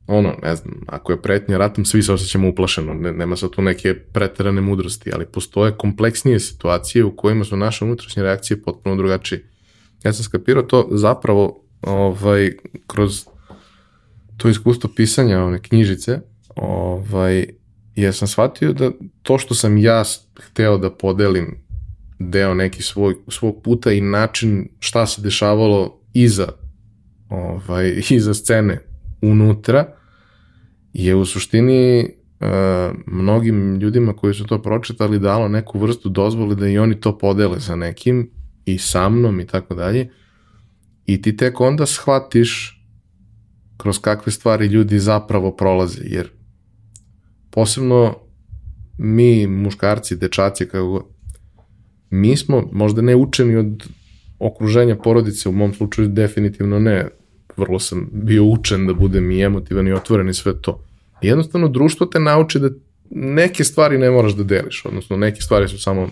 ono, 0.08 0.34
ne 0.42 0.56
znam, 0.56 0.74
ako 0.86 1.12
je 1.12 1.22
pretnja 1.22 1.58
ratom, 1.58 1.84
svi 1.84 2.02
se 2.02 2.12
osjećamo 2.12 2.48
uplašeno, 2.48 2.94
ne, 2.94 3.12
nema 3.12 3.36
sad 3.36 3.50
tu 3.50 3.62
neke 3.62 3.94
preterane 3.94 4.60
mudrosti, 4.60 5.10
ali 5.14 5.26
postoje 5.26 5.72
kompleksnije 5.72 6.40
situacije 6.40 7.04
u 7.04 7.16
kojima 7.16 7.44
su 7.44 7.56
naše 7.56 7.84
unutrašnje 7.84 8.22
reakcije 8.22 8.62
potpuno 8.62 8.96
drugačije. 8.96 9.50
Ja 10.04 10.12
sam 10.12 10.24
skapirao 10.24 10.62
to 10.62 10.88
zapravo 10.90 11.64
ovaj, 11.82 12.52
kroz 12.86 13.24
to 14.36 14.48
iskustvo 14.48 14.90
pisanja 14.96 15.44
one 15.44 15.62
knjižice, 15.62 16.20
ovaj, 16.56 17.46
ja 17.94 18.12
sam 18.12 18.28
shvatio 18.28 18.72
da 18.72 18.90
to 19.22 19.38
što 19.38 19.54
sam 19.54 19.78
ja 19.78 20.02
hteo 20.40 20.78
da 20.78 20.90
podelim 20.90 21.56
deo 22.18 22.54
neki 22.54 22.82
svoj, 22.82 23.14
svog 23.28 23.62
puta 23.62 23.92
i 23.92 24.00
način 24.00 24.68
šta 24.78 25.06
se 25.06 25.22
dešavalo 25.22 26.00
iza 26.12 26.48
ovaj, 27.28 28.02
iza 28.10 28.34
scene 28.34 28.78
unutra, 29.22 29.97
je 30.92 31.14
u 31.14 31.24
suštini 31.24 32.04
uh, 32.40 32.46
mnogim 33.06 33.76
ljudima 33.76 34.12
koji 34.12 34.34
su 34.34 34.46
to 34.46 34.62
pročitali 34.62 35.18
dalo 35.18 35.48
neku 35.48 35.78
vrstu 35.78 36.08
dozvole 36.08 36.54
da 36.54 36.68
i 36.68 36.78
oni 36.78 37.00
to 37.00 37.18
podele 37.18 37.60
sa 37.60 37.76
nekim 37.76 38.30
i 38.64 38.78
sa 38.78 39.08
mnom 39.08 39.40
i 39.40 39.46
tako 39.46 39.74
dalje. 39.74 40.10
I 41.06 41.22
ti 41.22 41.36
tek 41.36 41.60
onda 41.60 41.86
shvatiš 41.86 42.74
kroz 43.76 43.98
kakve 43.98 44.32
stvari 44.32 44.66
ljudi 44.66 44.98
zapravo 44.98 45.56
prolaze, 45.56 46.00
jer 46.04 46.30
posebno 47.50 48.14
mi, 48.98 49.46
muškarci, 49.46 50.16
dečaci, 50.16 50.66
kako 50.68 51.08
mi 52.10 52.36
smo 52.36 52.68
možda 52.72 53.02
ne 53.02 53.16
učeni 53.16 53.56
od 53.56 53.88
okruženja 54.38 54.96
porodice, 54.96 55.48
u 55.48 55.52
mom 55.52 55.74
slučaju 55.74 56.08
definitivno 56.08 56.78
ne, 56.78 57.08
vrlo 57.58 57.78
sam 57.78 58.08
bio 58.12 58.44
učen 58.44 58.86
da 58.86 58.94
budem 58.94 59.30
i 59.30 59.42
emotivan 59.42 59.88
i 59.88 59.92
otvoren 59.92 60.28
i 60.28 60.34
sve 60.34 60.62
to. 60.62 60.84
Jednostavno 61.22 61.68
društvo 61.68 62.06
te 62.06 62.20
nauči 62.20 62.58
da 62.58 62.70
neke 63.10 63.64
stvari 63.64 63.98
ne 63.98 64.10
moraš 64.10 64.32
da 64.32 64.44
deliš, 64.44 64.84
odnosno 64.84 65.16
neke 65.16 65.40
stvari 65.40 65.68
su 65.68 65.82
samo 65.82 66.08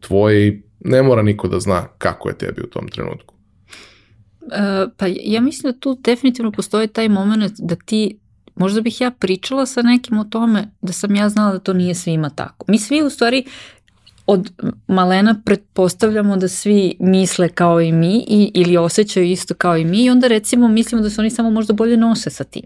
tvoje 0.00 0.48
i 0.48 0.62
ne 0.80 1.02
mora 1.02 1.22
niko 1.22 1.48
da 1.48 1.60
zna 1.60 1.86
kako 1.98 2.28
je 2.28 2.38
tebi 2.38 2.62
u 2.62 2.66
tom 2.66 2.88
trenutku. 2.88 3.34
Uh, 4.40 4.92
pa 4.96 5.06
ja 5.08 5.40
mislim 5.40 5.72
da 5.72 5.78
tu 5.78 5.98
definitivno 6.04 6.52
postoji 6.52 6.88
taj 6.88 7.08
moment 7.08 7.52
da 7.58 7.76
ti 7.76 8.18
možda 8.54 8.80
bih 8.80 9.00
ja 9.00 9.10
pričala 9.10 9.66
sa 9.66 9.82
nekim 9.82 10.18
o 10.18 10.24
tome 10.24 10.68
da 10.82 10.92
sam 10.92 11.14
ja 11.14 11.28
znala 11.28 11.52
da 11.52 11.58
to 11.58 11.72
nije 11.72 11.94
svima 11.94 12.30
tako. 12.30 12.64
Mi 12.68 12.78
svi 12.78 13.02
u 13.02 13.10
stvari 13.10 13.44
od 14.26 14.50
malena 14.86 15.40
pretpostavljamo 15.44 16.36
da 16.36 16.48
svi 16.48 16.96
misle 17.00 17.48
kao 17.48 17.80
i 17.80 17.92
mi 17.92 18.24
i, 18.28 18.50
ili 18.54 18.76
osjećaju 18.76 19.26
isto 19.26 19.54
kao 19.54 19.76
i 19.76 19.84
mi 19.84 20.04
i 20.04 20.10
onda 20.10 20.26
recimo 20.26 20.68
mislimo 20.68 21.02
da 21.02 21.10
se 21.10 21.20
oni 21.20 21.30
samo 21.30 21.50
možda 21.50 21.72
bolje 21.72 21.96
nose 21.96 22.30
sa 22.30 22.44
tim. 22.44 22.62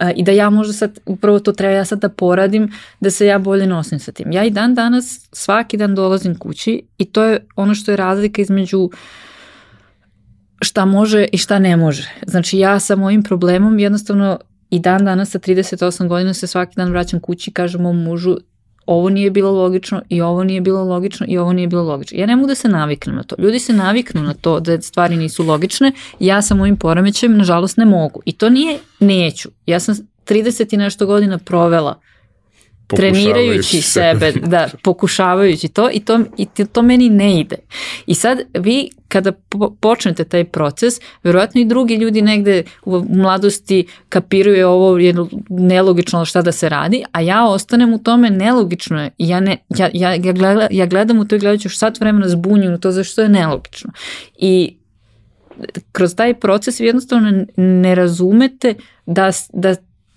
Uh, 0.00 0.10
I 0.16 0.22
da 0.22 0.32
ja 0.32 0.50
možda 0.50 0.72
sad, 0.72 0.98
upravo 1.06 1.38
to 1.38 1.52
treba 1.52 1.72
ja 1.74 1.84
sad 1.84 2.00
da 2.00 2.08
poradim, 2.08 2.72
da 3.00 3.10
se 3.10 3.26
ja 3.26 3.38
bolje 3.38 3.66
nosim 3.66 3.98
sa 3.98 4.12
tim. 4.12 4.32
Ja 4.32 4.44
i 4.44 4.50
dan 4.50 4.74
danas 4.74 5.28
svaki 5.32 5.76
dan 5.76 5.94
dolazim 5.94 6.38
kući 6.38 6.82
i 6.98 7.04
to 7.04 7.24
je 7.24 7.46
ono 7.56 7.74
što 7.74 7.90
je 7.90 7.96
razlika 7.96 8.42
između 8.42 8.90
šta 10.60 10.84
može 10.84 11.26
i 11.32 11.38
šta 11.38 11.58
ne 11.58 11.76
može. 11.76 12.10
Znači 12.26 12.58
ja 12.58 12.80
sa 12.80 12.96
mojim 12.96 13.22
problemom 13.22 13.78
jednostavno 13.78 14.38
i 14.70 14.78
dan 14.78 15.04
danas 15.04 15.30
sa 15.30 15.38
38 15.38 16.08
godina 16.08 16.34
se 16.34 16.46
svaki 16.46 16.76
dan 16.76 16.90
vraćam 16.90 17.20
kući 17.20 17.50
i 17.50 17.54
kažem 17.54 17.82
mom 17.82 18.02
mužu 18.02 18.36
ovo 18.86 19.08
nije 19.08 19.30
bilo 19.30 19.50
logično 19.50 20.02
i 20.08 20.20
ovo 20.20 20.44
nije 20.44 20.60
bilo 20.60 20.84
logično 20.84 21.26
i 21.28 21.38
ovo 21.38 21.52
nije 21.52 21.68
bilo 21.68 21.82
logično. 21.82 22.18
Ja 22.18 22.26
ne 22.26 22.36
mogu 22.36 22.48
da 22.48 22.54
se 22.54 22.68
naviknem 22.68 23.16
na 23.16 23.22
to. 23.22 23.36
Ljudi 23.38 23.58
se 23.58 23.72
naviknu 23.72 24.22
na 24.22 24.34
to 24.34 24.60
da 24.60 24.82
stvari 24.82 25.16
nisu 25.16 25.44
logične. 25.44 25.92
Ja 26.20 26.42
sa 26.42 26.54
mojim 26.54 26.76
poremećajem, 26.76 27.36
nažalost, 27.36 27.76
ne 27.76 27.84
mogu. 27.84 28.20
I 28.24 28.32
to 28.32 28.48
nije 28.48 28.78
neću. 29.00 29.48
Ja 29.66 29.80
sam 29.80 29.94
30 30.26 30.74
i 30.74 30.76
nešto 30.76 31.06
godina 31.06 31.38
provela 31.38 32.00
trenirajući 32.86 33.82
sebe, 33.82 34.32
da, 34.32 34.68
pokušavajući 34.82 35.68
to 35.68 35.90
i 35.92 36.00
to, 36.00 36.20
i 36.36 36.46
to 36.46 36.82
meni 36.82 37.10
ne 37.10 37.40
ide. 37.40 37.56
I 38.06 38.14
sad 38.14 38.38
vi 38.54 38.90
kada 39.08 39.32
po, 39.32 39.70
počnete 39.80 40.24
taj 40.24 40.44
proces, 40.44 40.94
verovatno 41.22 41.60
i 41.60 41.64
drugi 41.64 41.94
ljudi 41.94 42.22
negde 42.22 42.62
u 42.84 43.04
mladosti 43.08 43.86
kapiraju 44.08 44.68
ovo 44.68 44.98
je 44.98 45.14
nelogično 45.48 46.24
šta 46.24 46.42
da 46.42 46.52
se 46.52 46.68
radi, 46.68 47.04
a 47.12 47.20
ja 47.20 47.46
ostanem 47.46 47.94
u 47.94 47.98
tome 47.98 48.30
nelogično 48.30 49.02
je. 49.02 49.10
Ja, 49.18 49.40
ne, 49.40 49.56
ja, 49.68 49.90
ja, 49.92 50.14
ja, 50.14 50.32
gledam, 50.32 50.68
ja 50.70 50.86
gledam 50.86 51.18
u 51.18 51.24
to 51.24 51.36
i 51.36 51.38
gledat 51.38 51.60
ću 51.60 51.70
sat 51.70 52.00
vremena 52.00 52.28
zbunju 52.28 52.78
to 52.78 52.90
zašto 52.90 53.22
je 53.22 53.28
nelogično. 53.28 53.92
I 54.36 54.76
kroz 55.92 56.14
taj 56.14 56.34
proces 56.34 56.80
vi 56.80 56.86
jednostavno 56.86 57.44
ne 57.56 57.94
razumete 57.94 58.74
da, 59.06 59.30
da 59.52 59.74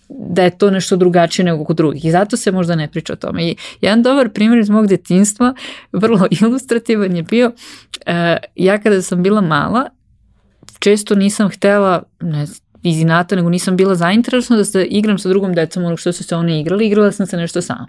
da 0.10 0.44
je 0.44 0.58
to 0.58 0.72
nešto 0.72 0.96
drugačije 0.96 1.46
nego 1.46 1.64
kod 1.64 1.78
drugih 1.78 2.06
i 2.06 2.12
zato 2.12 2.38
se 2.38 2.52
možda 2.52 2.76
ne 2.76 2.88
priča 2.88 3.14
o 3.14 3.16
tome. 3.16 3.44
I 3.44 3.56
jedan 3.82 4.04
dobar 4.04 4.30
primjer 4.30 4.60
iz 4.60 4.70
mog 4.70 4.88
detinstva, 4.88 5.54
vrlo 5.92 6.28
ilustrativan 6.42 7.16
je 7.16 7.24
bio, 7.24 7.48
uh, 7.48 8.14
ja 8.56 8.78
kada 8.78 9.02
sam 9.02 9.24
bila 9.24 9.42
mala, 9.42 9.90
često 10.80 11.16
nisam 11.16 11.50
htela, 11.50 12.04
ne 12.22 12.46
iz 12.84 13.00
inata, 13.00 13.36
nego 13.36 13.50
nisam 13.50 13.78
bila 13.78 13.96
zainteresovana 13.96 14.62
da 14.62 14.66
se 14.66 14.86
igram 14.86 15.20
sa 15.20 15.30
drugom 15.30 15.54
decom 15.54 15.84
onog 15.84 16.00
što 16.00 16.14
su 16.14 16.24
se 16.24 16.36
oni 16.36 16.60
igrali, 16.60 16.88
igrala 16.88 17.12
sam 17.12 17.26
se 17.26 17.38
nešto 17.38 17.62
sama. 17.62 17.88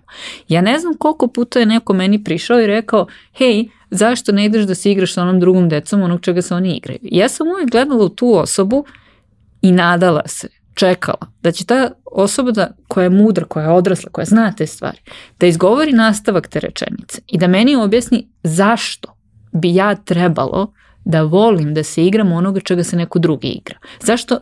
Ja 0.48 0.60
ne 0.60 0.78
znam 0.78 0.94
koliko 0.94 1.28
puta 1.28 1.58
je 1.58 1.66
neko 1.66 1.92
meni 1.92 2.24
prišao 2.24 2.60
i 2.60 2.66
rekao, 2.66 3.06
hej, 3.32 3.68
zašto 3.90 4.32
ne 4.32 4.44
ideš 4.44 4.64
da 4.64 4.74
se 4.74 4.92
igraš 4.92 5.14
sa 5.14 5.22
onom 5.22 5.40
drugom 5.40 5.68
decom 5.68 6.02
onog 6.02 6.20
čega 6.20 6.42
se 6.42 6.54
oni 6.54 6.76
igraju? 6.76 6.98
Ja 7.02 7.28
sam 7.28 7.48
uvijek 7.48 7.70
gledala 7.70 8.04
u 8.04 8.08
tu 8.08 8.34
osobu 8.34 8.84
i 9.62 9.72
nadala 9.72 10.22
se 10.26 10.57
čekala 10.78 11.32
da 11.42 11.52
će 11.52 11.66
ta 11.66 11.90
osoba 12.04 12.50
da, 12.50 12.70
koja 12.88 13.04
je 13.04 13.10
mudra, 13.10 13.44
koja 13.44 13.64
je 13.64 13.70
odrasla, 13.70 14.10
koja 14.12 14.24
zna 14.24 14.52
te 14.52 14.66
stvari, 14.66 14.98
da 15.40 15.46
izgovori 15.46 15.92
nastavak 15.92 16.48
te 16.48 16.60
rečenice 16.60 17.20
i 17.26 17.38
da 17.38 17.46
meni 17.46 17.76
objasni 17.76 18.28
zašto 18.42 19.14
bi 19.52 19.74
ja 19.74 19.94
trebalo 19.94 20.72
da 21.04 21.22
volim 21.22 21.74
da 21.74 21.82
se 21.82 22.04
igram 22.04 22.32
onoga 22.32 22.60
čega 22.60 22.84
se 22.84 22.96
neko 22.96 23.18
drugi 23.18 23.48
igra. 23.48 23.78
Zašto 24.02 24.38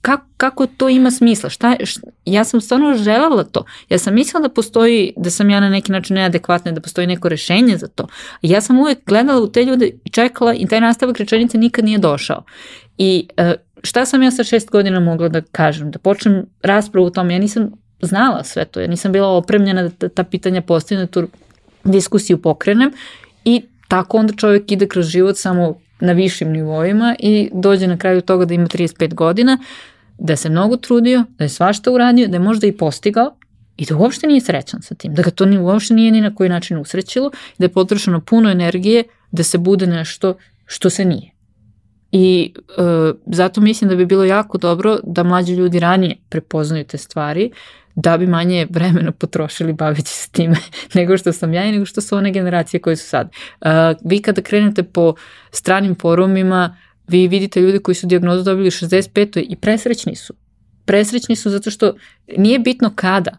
kako, 0.00 0.26
kako 0.36 0.66
to 0.66 0.88
ima 0.88 1.10
smisla? 1.10 1.50
Šta, 1.50 1.76
šta, 1.84 2.00
ja 2.24 2.44
sam 2.44 2.60
stvarno 2.60 2.94
želela 2.94 3.44
to. 3.44 3.64
Ja 3.88 3.98
sam 3.98 4.14
mislila 4.14 4.42
da 4.42 4.54
postoji, 4.54 5.12
da 5.16 5.30
sam 5.30 5.50
ja 5.50 5.60
na 5.60 5.68
neki 5.68 5.92
način 5.92 6.14
neadekvatna, 6.14 6.72
da 6.72 6.80
postoji 6.80 7.06
neko 7.06 7.28
rešenje 7.28 7.76
za 7.76 7.88
to. 7.88 8.06
Ja 8.42 8.60
sam 8.60 8.78
uvek 8.78 8.98
gledala 9.06 9.40
u 9.40 9.46
te 9.52 9.64
ljude 9.64 9.90
i 10.04 10.10
čekala 10.10 10.54
i 10.54 10.66
taj 10.66 10.80
nastavak 10.80 11.18
rečenice 11.18 11.58
nikad 11.58 11.84
nije 11.84 11.98
došao. 11.98 12.44
I 12.98 13.28
uh, 13.38 13.52
šta 13.82 14.04
sam 14.04 14.22
ja 14.22 14.30
sa 14.30 14.44
šest 14.44 14.70
godina 14.70 15.00
mogla 15.00 15.28
da 15.28 15.40
kažem? 15.40 15.90
Da 15.90 15.98
počnem 15.98 16.46
raspravu 16.62 17.06
o 17.06 17.10
tome. 17.10 17.34
Ja 17.34 17.38
nisam 17.38 17.70
znala 18.02 18.44
sve 18.44 18.64
to. 18.64 18.80
Ja 18.80 18.86
nisam 18.86 19.12
bila 19.12 19.28
opremljena 19.28 19.88
da 20.00 20.08
ta 20.08 20.24
pitanja 20.24 20.62
postavljena, 20.62 21.06
da 21.06 21.10
tu 21.10 21.28
diskusiju 21.84 22.42
pokrenem 22.42 22.92
i 23.44 23.62
tako 23.88 24.18
onda 24.18 24.32
čovjek 24.36 24.72
ide 24.72 24.86
kroz 24.86 25.06
život 25.06 25.36
samo 25.36 25.78
na 26.00 26.12
višim 26.12 26.52
nivoima 26.52 27.16
i 27.18 27.50
dođe 27.52 27.86
na 27.86 27.98
kraju 27.98 28.20
toga 28.20 28.44
da 28.44 28.54
ima 28.54 28.66
35 28.66 29.14
godina, 29.14 29.58
da 30.18 30.36
se 30.36 30.48
mnogo 30.48 30.76
trudio, 30.76 31.24
da 31.38 31.44
je 31.44 31.48
svašta 31.48 31.90
uradio, 31.90 32.28
da 32.28 32.36
je 32.36 32.40
možda 32.40 32.66
i 32.66 32.76
postigao 32.76 33.36
i 33.76 33.86
da 33.86 33.96
uopšte 33.96 34.26
nije 34.26 34.40
srećan 34.40 34.82
sa 34.82 34.94
tim, 34.94 35.14
da 35.14 35.22
ga 35.22 35.30
to 35.30 35.46
ni, 35.46 35.58
uopšte 35.58 35.94
nije 35.94 36.10
ni 36.10 36.20
na 36.20 36.34
koji 36.34 36.50
način 36.50 36.78
usrećilo, 36.78 37.30
da 37.58 37.64
je 37.64 37.72
potrošeno 37.72 38.20
puno 38.20 38.50
energije 38.50 39.04
da 39.30 39.42
se 39.42 39.58
bude 39.58 39.86
nešto 39.86 40.34
što 40.66 40.90
se 40.90 41.04
nije. 41.04 41.30
I 42.12 42.52
e, 42.78 42.82
zato 43.26 43.60
mislim 43.60 43.90
da 43.90 43.96
bi 43.96 44.06
bilo 44.06 44.24
jako 44.24 44.58
dobro 44.58 44.98
da 45.04 45.22
mlađi 45.22 45.54
ljudi 45.54 45.80
ranije 45.80 46.16
prepoznaju 46.28 46.84
te 46.84 46.98
stvari, 46.98 47.50
da 47.94 48.18
bi 48.18 48.26
manje 48.26 48.66
vremena 48.70 49.12
potrošili 49.12 49.72
baveći 49.72 50.12
se 50.12 50.30
time 50.30 50.56
nego 50.94 51.16
što 51.16 51.32
sam 51.32 51.54
ja 51.54 51.64
i 51.64 51.72
nego 51.72 51.84
što 51.84 52.00
su 52.00 52.16
one 52.16 52.32
generacije 52.32 52.80
koje 52.80 52.96
su 52.96 53.08
sad. 53.08 53.30
Uh, 53.60 53.68
vi 54.04 54.22
kada 54.22 54.42
krenete 54.42 54.82
po 54.82 55.14
stranim 55.50 55.94
forumima, 55.94 56.76
vi 57.08 57.28
vidite 57.28 57.60
ljude 57.60 57.78
koji 57.78 57.94
su 57.94 58.06
dijagnozu 58.06 58.42
dobili 58.42 58.68
u 58.68 58.70
65. 58.70 59.46
i 59.48 59.56
presrećni 59.56 60.16
su. 60.16 60.34
Presrećni 60.84 61.36
su 61.36 61.50
zato 61.50 61.70
što 61.70 61.94
nije 62.36 62.58
bitno 62.58 62.92
kada, 62.94 63.38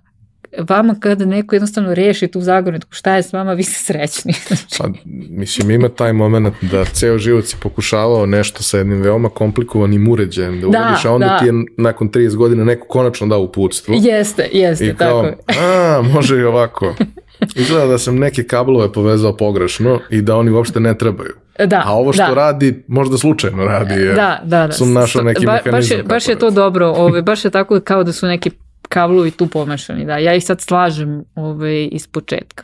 vama 0.57 0.95
kada 0.99 1.25
neko 1.25 1.55
jednostavno 1.55 1.93
reši 1.93 2.27
tu 2.27 2.41
zagonetku, 2.41 2.93
šta 2.93 3.15
je 3.15 3.23
s 3.23 3.33
vama, 3.33 3.53
vi 3.53 3.63
ste 3.63 3.75
srećni. 3.83 4.33
pa, 4.77 4.89
mislim, 5.29 5.71
ima 5.71 5.89
taj 5.89 6.13
moment 6.13 6.55
da 6.61 6.85
ceo 6.85 7.17
život 7.17 7.45
si 7.45 7.55
pokušavao 7.61 8.25
nešto 8.25 8.63
sa 8.63 8.77
jednim 8.77 9.01
veoma 9.01 9.29
komplikovanim 9.29 10.07
uređajem 10.07 10.61
da, 10.61 10.61
da 10.61 10.67
uradiš, 10.67 11.05
a 11.05 11.11
onda 11.11 11.25
da. 11.25 11.39
ti 11.39 11.45
je 11.45 11.53
nakon 11.77 12.09
30 12.09 12.35
godina 12.35 12.63
neko 12.63 12.87
konačno 12.87 13.27
dao 13.27 13.41
uputstvo. 13.41 13.95
Jeste, 13.97 14.49
jeste, 14.51 14.85
I 14.85 14.95
kao, 14.95 15.23
tako. 15.23 15.61
a, 15.61 16.01
može 16.13 16.37
i 16.39 16.43
ovako. 16.43 16.95
Izgleda 17.55 17.85
da 17.85 17.97
sam 17.97 18.15
neke 18.15 18.43
kablove 18.43 18.93
povezao 18.93 19.37
pogrešno 19.37 19.99
i 20.09 20.21
da 20.21 20.35
oni 20.35 20.51
uopšte 20.51 20.79
ne 20.79 20.97
trebaju. 20.97 21.33
Da, 21.65 21.83
A 21.85 21.93
ovo 21.93 22.13
što 22.13 22.23
da. 22.27 22.33
radi, 22.33 22.83
možda 22.87 23.17
slučajno 23.17 23.65
radi. 23.65 23.93
Jer 23.93 24.15
da, 24.15 24.41
da, 24.43 24.67
da. 24.67 24.73
Sam 24.73 24.93
našao 24.93 25.23
neki 25.23 25.45
ba, 25.45 25.51
mehanizam. 25.51 25.97
Baš 25.97 25.99
je, 25.99 26.03
baš 26.03 26.27
je 26.27 26.39
to 26.39 26.49
dobro, 26.49 26.87
ove, 26.87 27.21
baš 27.21 27.45
je 27.45 27.51
tako 27.51 27.79
kao 27.79 28.03
da 28.03 28.13
su 28.13 28.27
neki 28.27 28.51
kablovi 28.91 29.31
tu 29.31 29.47
pomešani, 29.47 30.05
da. 30.05 30.17
Ja 30.17 30.35
ih 30.35 30.43
sad 30.43 30.61
slažem 30.61 31.23
ovaj, 31.35 31.89
iz 31.91 32.07
početka. 32.07 32.63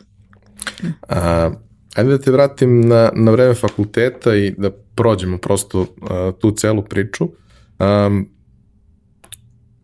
A, 1.10 1.52
ajde 1.96 2.10
da 2.10 2.18
te 2.18 2.32
vratim 2.32 2.82
na, 2.82 3.12
na 3.16 3.32
vreme 3.32 3.56
fakulteta 3.56 4.36
i 4.36 4.52
da 4.58 4.72
prođemo 4.72 5.38
prosto 5.38 5.86
a, 6.02 6.32
tu 6.40 6.52
celu 6.52 6.84
priču. 6.84 7.30
A, 7.80 8.10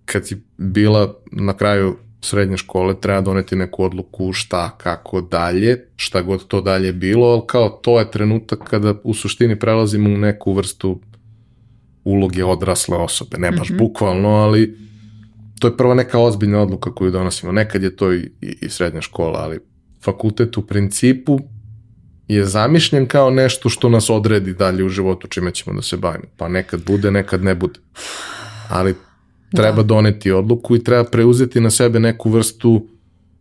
kad 0.06 0.28
si 0.28 0.44
bila 0.58 1.16
na 1.32 1.58
kraju 1.58 1.96
srednje 2.22 2.58
škole, 2.58 2.96
treba 3.02 3.22
doneti 3.22 3.56
neku 3.56 3.84
odluku 3.84 4.34
šta, 4.34 4.70
kako 4.78 5.22
dalje, 5.22 5.88
šta 5.96 6.22
god 6.22 6.48
to 6.48 6.62
dalje 6.62 6.94
bilo, 6.94 7.28
ali 7.28 7.41
kao 7.48 7.70
to 7.70 8.00
je 8.00 8.12
trenutak 8.12 8.60
kada 8.70 8.96
u 9.04 9.14
suštini 9.14 9.60
prelazimo 9.60 10.10
u 10.10 10.18
neku 10.18 10.54
vrstu 10.54 11.00
uloge 12.04 12.46
odrasle 12.46 12.98
osobe, 12.98 13.38
ne 13.38 13.52
baš 13.52 13.70
mm 13.70 13.74
-hmm. 13.74 13.78
bukvalno, 13.78 14.30
ali 14.30 14.78
to 15.60 15.68
je 15.68 15.78
prva 15.78 15.93
neka 15.93 16.20
ozbiljna 16.20 16.62
odluka 16.62 16.95
koju 16.95 17.12
donosimo. 17.12 17.51
Nekad 17.51 17.84
je 17.84 17.95
to 17.95 18.14
i, 18.14 18.32
i, 18.41 18.58
i 18.62 18.70
srednja 18.70 19.01
škola, 19.01 19.39
ali 19.39 19.60
fakultet 20.04 20.58
u 20.58 20.68
principu 20.68 21.39
je 22.28 22.45
zamišljen 22.45 23.06
kao 23.06 23.30
nešto 23.30 23.70
što 23.70 23.89
nas 23.89 24.10
odredi 24.10 24.54
dalje 24.54 24.84
u 24.84 24.89
životu 24.89 25.28
čime 25.28 25.51
ćemo 25.51 25.76
da 25.76 25.82
se 25.82 25.97
bavimo. 25.97 26.26
Pa 26.38 26.47
nekad 26.47 26.84
bude, 26.86 27.12
nekad 27.12 27.43
ne 27.43 27.56
bude. 27.56 27.80
Ali 28.70 28.95
treba 29.56 29.82
da. 29.82 29.84
doneti 29.84 30.32
odluku 30.32 30.76
i 30.76 30.84
treba 30.84 31.04
preuzeti 31.04 31.62
na 31.62 31.70
sebe 31.70 31.99
neku 31.99 32.30
vrstu 32.30 32.88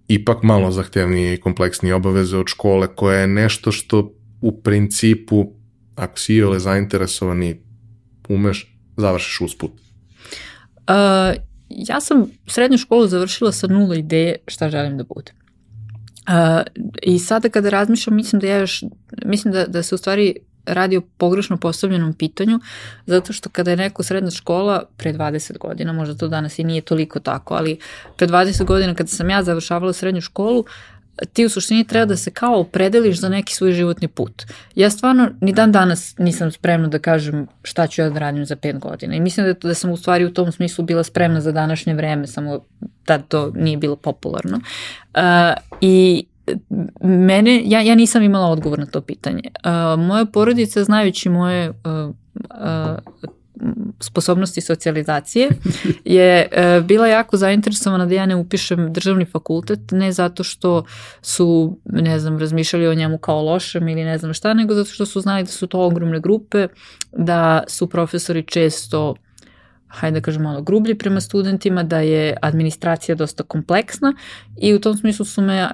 ipak 0.09 0.43
malo 0.43 0.71
zahtevnije 0.71 1.35
i 1.35 1.41
kompleksnije 1.41 1.95
obaveze 1.95 2.37
od 2.37 2.47
škole 2.49 2.89
koja 2.97 3.19
je 3.19 3.27
nešto 3.27 3.73
što 3.73 4.13
u 4.41 4.63
principu 4.63 5.53
ako 5.97 6.19
si 6.19 6.35
iole 6.35 6.59
zainteresovan 6.59 7.43
i 7.43 7.57
umeš, 8.29 8.79
završiš 8.97 9.41
usput. 9.41 9.71
Uh, 9.71 11.43
ja 11.77 12.01
sam 12.01 12.31
srednju 12.47 12.79
školu 12.79 13.07
završila 13.07 13.53
sa 13.53 13.67
nula 13.67 13.97
ideje 13.97 14.37
šta 14.49 14.71
želim 14.71 14.99
da 14.99 15.05
budem. 15.05 15.35
Uh, 16.29 16.63
I 17.03 17.19
sada 17.19 17.49
kada 17.49 17.71
razmišljam, 17.71 18.17
mislim 18.17 18.41
da 18.41 18.47
ja 18.47 18.57
još, 18.57 18.85
mislim 19.25 19.55
da, 19.55 19.67
da 19.67 19.83
se 19.83 19.95
u 19.95 19.99
stvari 19.99 20.35
radi 20.67 20.97
o 20.97 21.01
pogrešno 21.01 21.57
postavljenom 21.57 22.15
pitanju, 22.15 22.61
zato 23.07 23.33
što 23.33 23.51
kada 23.51 23.71
je 23.71 23.77
neko 23.77 24.03
srednja 24.03 24.31
škola 24.31 24.85
pre 24.97 25.13
20 25.13 25.59
godina, 25.59 25.93
možda 25.93 26.15
to 26.15 26.29
danas 26.29 26.59
i 26.59 26.65
nije 26.65 26.81
toliko 26.81 27.21
tako, 27.21 27.55
ali 27.55 27.79
pre 28.17 28.27
20 28.27 28.65
godina 28.65 28.95
kada 28.95 29.09
sam 29.09 29.31
ja 29.31 29.43
završavala 29.43 29.93
srednju 29.93 30.21
školu, 30.21 30.65
ti 31.33 31.45
u 31.45 31.49
suštini 31.49 31.85
treba 31.85 32.07
da 32.07 32.17
se 32.17 32.31
kao 32.31 32.61
opredeliš 32.61 33.21
za 33.21 33.29
neki 33.29 33.55
svoj 33.55 33.73
životni 33.73 34.09
put. 34.09 34.43
Ja 34.75 34.91
stvarno 34.91 35.31
ni 35.41 35.53
dan 35.53 35.73
danas 35.73 36.19
nisam 36.19 36.53
spremna 36.53 36.89
da 36.89 36.99
kažem 36.99 37.47
šta 37.63 37.87
ću 37.87 38.03
ja 38.03 38.11
da 38.11 38.19
radim 38.19 38.47
za 38.47 38.57
pet 38.57 38.79
godina 38.79 39.15
i 39.15 39.21
mislim 39.21 39.47
da, 39.47 39.69
da 39.69 39.75
sam 39.75 39.91
u 39.91 39.97
stvari 39.97 40.25
u 40.25 40.33
tom 40.33 40.53
smislu 40.53 40.85
bila 40.85 41.05
spremna 41.05 41.41
za 41.41 41.53
današnje 41.53 41.95
vreme, 41.95 42.27
samo 42.27 42.61
tad 43.05 43.29
to 43.29 43.53
nije 43.55 43.77
bilo 43.77 43.97
popularno. 43.97 44.61
Uh, 45.15 45.23
I 45.81 46.25
mene, 47.01 47.63
ja, 47.65 47.81
ja 47.81 47.95
nisam 47.95 48.23
imala 48.23 48.47
odgovor 48.47 48.79
na 48.79 48.87
to 48.87 49.01
pitanje. 49.01 49.43
Uh, 49.65 50.01
moja 50.01 50.25
porodica, 50.25 50.85
znajući 50.85 51.29
moje 51.29 51.71
uh, 51.71 51.75
uh, 52.35 53.31
sposobnosti 54.01 54.61
socijalizacije 54.61 55.49
je 56.05 56.49
e, 56.53 56.81
bila 56.81 57.07
jako 57.07 57.37
zainteresovana 57.37 58.07
da 58.07 58.15
ja 58.15 58.27
ne 58.27 58.37
upišem 58.37 58.93
državni 58.93 59.25
fakultet, 59.25 59.81
ne 59.91 60.13
zato 60.13 60.45
što 60.45 60.85
su, 61.23 61.79
ne 61.85 62.19
znam, 62.19 62.39
razmišljali 62.39 62.87
o 62.87 62.95
njemu 62.95 63.19
kao 63.19 63.43
lošem 63.43 63.89
ili 63.89 64.05
ne 64.05 64.19
znam 64.19 64.35
šta, 64.35 64.55
nego 64.55 64.75
zato 64.75 64.91
što 64.91 65.07
su 65.07 65.21
znali 65.21 65.43
da 65.43 65.51
su 65.51 65.67
to 65.67 65.81
ogromne 65.81 66.21
grupe, 66.21 66.69
da 67.13 67.65
su 67.69 67.89
profesori 67.89 68.43
često 68.43 69.15
hajde 69.93 70.21
da 70.21 70.25
kažem 70.25 70.43
malo 70.43 70.63
grublji 70.63 70.95
prema 70.95 71.21
studentima, 71.21 71.83
da 71.83 72.01
je 72.01 72.37
administracija 72.43 73.15
dosta 73.15 73.43
kompleksna 73.43 74.15
i 74.61 74.75
u 74.75 74.81
tom 74.81 74.97
smislu 74.97 75.25
su 75.25 75.43
me 75.43 75.69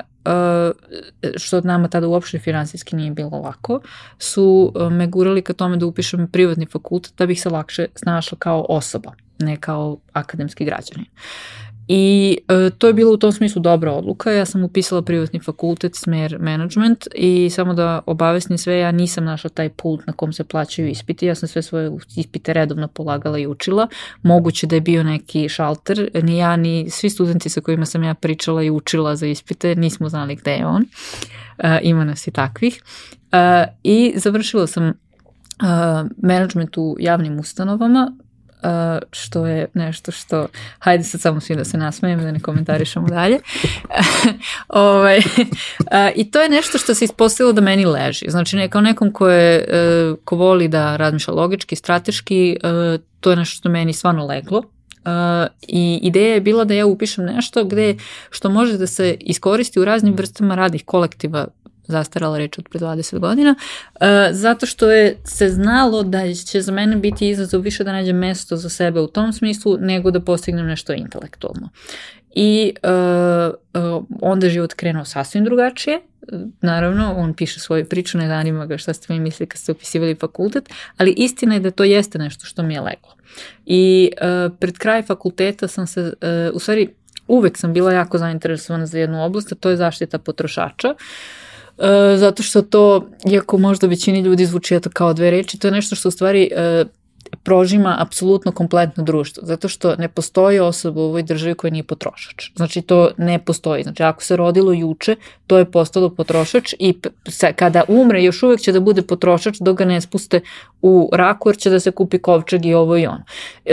što 1.37 1.57
od 1.57 1.65
nama 1.65 1.89
tada 1.89 2.09
uopšte 2.09 2.39
finansijski 2.39 2.97
nije 2.97 3.11
bilo 3.11 3.39
lako, 3.39 3.81
su 4.19 4.73
uh, 4.75 4.93
me 4.93 5.07
gurali 5.07 5.43
ka 5.43 5.53
tome 5.53 5.77
da 5.77 5.87
upišem 5.87 6.29
privatni 6.29 6.67
fakultet 6.67 7.15
da 7.19 7.27
bih 7.27 7.41
se 7.43 7.49
lakše 7.49 7.87
snašla 7.95 8.39
kao 8.39 8.67
osoba, 8.69 9.13
ne 9.39 9.57
kao 9.57 9.99
akademski 10.13 10.65
građanin. 10.65 11.07
I 11.89 12.39
e, 12.49 12.71
to 12.79 12.87
je 12.87 12.93
bilo 12.93 13.13
u 13.13 13.17
tom 13.17 13.33
smislu 13.33 13.63
dobra 13.63 13.93
odluka. 13.93 14.31
Ja 14.31 14.45
sam 14.45 14.65
upisala 14.65 15.03
privatni 15.03 15.41
fakultet, 15.41 15.95
smer 15.95 16.39
management 16.41 17.07
i 17.15 17.51
samo 17.51 17.75
da 17.75 18.03
obavesnim 18.07 18.59
sve, 18.59 18.79
ja 18.79 18.93
nisam 18.93 19.25
našla 19.25 19.51
taj 19.51 19.69
pult 19.69 20.07
na 20.07 20.13
kom 20.13 20.33
se 20.33 20.45
plaćaju 20.45 20.89
ispiti. 20.89 21.27
Ja 21.27 21.35
sam 21.35 21.49
sve 21.49 21.63
svoje 21.63 21.91
ispite 22.17 22.53
redovno 22.53 22.89
polagala 22.89 23.39
i 23.39 23.47
učila. 23.47 23.89
Moguće 24.23 24.67
da 24.67 24.77
je 24.77 24.81
bio 24.81 25.03
neki 25.03 25.49
šalter. 25.49 26.11
Ni 26.23 26.39
ja, 26.39 26.57
ni 26.57 26.91
svi 26.91 27.11
studenti 27.11 27.49
sa 27.49 27.61
kojima 27.61 27.87
sam 27.87 28.03
ja 28.03 28.15
pričala 28.15 28.63
i 28.63 28.71
učila 28.71 29.17
za 29.17 29.27
ispite, 29.27 29.75
nismo 29.75 30.09
znali 30.09 30.37
gde 30.37 30.53
je 30.53 30.67
on. 30.67 30.85
E, 31.59 31.81
ima 31.83 32.05
nas 32.05 32.27
i 32.27 32.31
takvih. 32.31 32.83
E, 33.33 33.67
I 33.83 34.13
završila 34.17 34.67
sam 34.67 34.93
management 36.23 36.79
u 36.79 36.97
javnim 37.01 37.39
ustanovama, 37.39 38.13
Uh, 38.63 38.71
što 39.13 39.47
je 39.47 39.67
nešto 39.75 40.13
što, 40.13 40.47
hajde 40.79 41.05
sad 41.05 41.21
samo 41.21 41.41
svi 41.41 41.57
da 41.57 41.65
se 41.65 41.79
nasmejem, 41.79 42.23
da 42.23 42.33
ne 42.33 42.41
komentarišemo 42.41 43.07
dalje. 43.07 43.39
ovaj, 44.69 45.19
uh, 45.19 45.25
I 46.15 46.31
to 46.31 46.41
je 46.41 46.49
nešto 46.49 46.79
što 46.79 46.95
se 46.95 47.05
ispostavilo 47.05 47.53
da 47.53 47.61
meni 47.61 47.85
leži. 47.85 48.27
Znači, 48.29 48.57
ne, 48.57 48.69
kao 48.69 48.81
nekom 48.81 49.13
ko, 49.13 49.29
je, 49.29 49.65
uh, 50.13 50.19
ko 50.25 50.37
voli 50.37 50.69
da 50.69 50.97
razmišlja 50.97 51.35
logički, 51.35 51.77
strateški, 51.77 52.57
uh, 52.63 53.01
to 53.21 53.31
je 53.31 53.37
nešto 53.37 53.57
što 53.57 53.69
meni 53.69 53.93
stvarno 53.93 54.27
leglo. 54.27 54.59
Uh, 54.59 55.49
I 55.69 56.01
ideja 56.03 56.35
je 56.35 56.41
bila 56.41 56.65
da 56.65 56.75
ja 56.75 56.87
upišem 56.87 57.25
nešto 57.25 57.65
gde 57.65 57.97
što 58.31 58.51
može 58.51 58.79
da 58.79 58.87
se 58.87 59.17
iskoristi 59.21 59.81
u 59.81 59.85
raznim 59.85 60.15
vrstama 60.15 60.55
radnih 60.55 60.85
kolektiva 60.85 61.47
zastarala 61.89 62.39
reč 62.39 62.59
od 62.59 62.69
pre 62.69 62.81
20 62.81 63.19
godina, 63.19 63.55
uh, 63.95 64.07
zato 64.31 64.67
što 64.67 64.91
je 64.91 65.17
se 65.25 65.49
znalo 65.49 66.03
da 66.03 66.35
će 66.35 66.61
za 66.61 66.73
mene 66.73 66.97
biti 66.97 67.29
izazov 67.29 67.61
više 67.61 67.85
da 67.85 67.93
nađem 67.93 68.17
mesto 68.17 68.57
za 68.57 68.69
sebe 68.69 69.01
u 69.01 69.07
tom 69.07 69.33
smislu 69.33 69.77
nego 69.81 70.11
da 70.11 70.21
postignem 70.21 70.67
nešto 70.67 70.93
intelektualno. 70.93 71.69
I 72.35 72.73
uh, 72.83 73.55
uh, 73.83 74.05
onda 74.21 74.47
je 74.47 74.51
život 74.51 74.75
krenuo 74.75 75.05
sasvim 75.05 75.45
drugačije, 75.45 76.01
naravno, 76.61 77.15
on 77.17 77.35
piše 77.35 77.61
svoju 77.61 77.85
priču, 77.85 78.19
ne 78.19 78.29
zanima 78.29 78.67
ga 78.67 78.79
šta 78.79 78.93
ste 78.93 79.13
mi 79.13 79.21
mislili 79.21 79.49
kad 79.49 79.59
ste 79.59 79.73
upisivali 79.73 80.15
fakultet, 80.15 80.71
ali 80.97 81.15
istina 81.17 81.55
je 81.55 81.61
da 81.61 81.71
to 81.71 81.85
jeste 81.85 82.19
nešto 82.19 82.47
što 82.47 82.63
mi 82.63 82.75
je 82.75 82.81
leglo. 82.81 83.15
I 83.67 84.11
uh, 84.21 84.57
pred 84.59 84.79
kraj 84.79 85.03
fakulteta 85.03 85.69
sam 85.69 85.87
se, 85.87 86.01
uh, 86.01 86.57
u 86.57 86.59
stvari, 86.59 86.89
uvek 87.29 87.57
sam 87.57 87.73
bila 87.73 87.93
jako 87.93 88.19
zainteresovana 88.19 88.87
za 88.87 88.99
jednu 88.99 89.25
oblast, 89.25 89.53
a 89.53 89.55
to 89.55 89.71
je 89.71 89.77
zaštita 89.77 90.19
potrošača. 90.19 90.89
Uh, 90.89 90.97
zato 92.17 92.43
što 92.43 92.63
to, 92.63 93.09
iako 93.31 93.59
možda 93.59 93.87
većini 93.87 94.21
ljudi 94.21 94.47
zvuči 94.47 94.81
to 94.81 94.91
kao 94.91 95.13
dve 95.13 95.31
reči, 95.31 95.59
to 95.59 95.69
je 95.69 95.73
nešto 95.73 95.97
što 95.97 96.09
u 96.09 96.13
stvari 96.13 96.51
uh, 96.53 96.89
prožima 97.43 97.97
apsolutno 97.99 98.53
kompletno 98.53 99.05
društvo, 99.05 99.43
zato 99.47 99.69
što 99.69 99.97
ne 99.97 100.09
postoji 100.09 100.59
osoba 100.59 101.01
u 101.01 101.05
ovoj 101.05 101.23
državi 101.23 101.55
koja 101.55 101.71
nije 101.71 101.83
potrošač. 101.83 102.51
Znači 102.57 102.83
to 102.83 103.11
ne 103.17 103.39
postoji. 103.39 103.83
Znači 103.83 104.03
ako 104.03 104.23
se 104.23 104.37
rodilo 104.37 104.73
juče, 104.73 105.17
to 105.47 105.59
je 105.59 105.71
postalo 105.71 106.11
potrošač 106.11 106.75
i 106.79 106.95
kada 107.57 107.83
umre 107.89 108.23
još 108.23 108.43
uvek 108.43 108.61
će 108.61 108.73
da 108.73 108.81
bude 108.81 109.03
potrošač 109.03 109.57
dok 109.61 109.79
ga 109.79 109.85
ne 109.85 110.01
spuste 110.01 110.41
u 110.83 111.11
raku 111.13 111.49
jer 111.49 111.57
će 111.57 111.71
da 111.71 111.81
se 111.81 111.91
kupi 111.91 112.19
kovčeg 112.19 112.67
i 112.67 112.75
ovo 112.75 112.97
i 112.97 113.07
ono. 113.07 113.25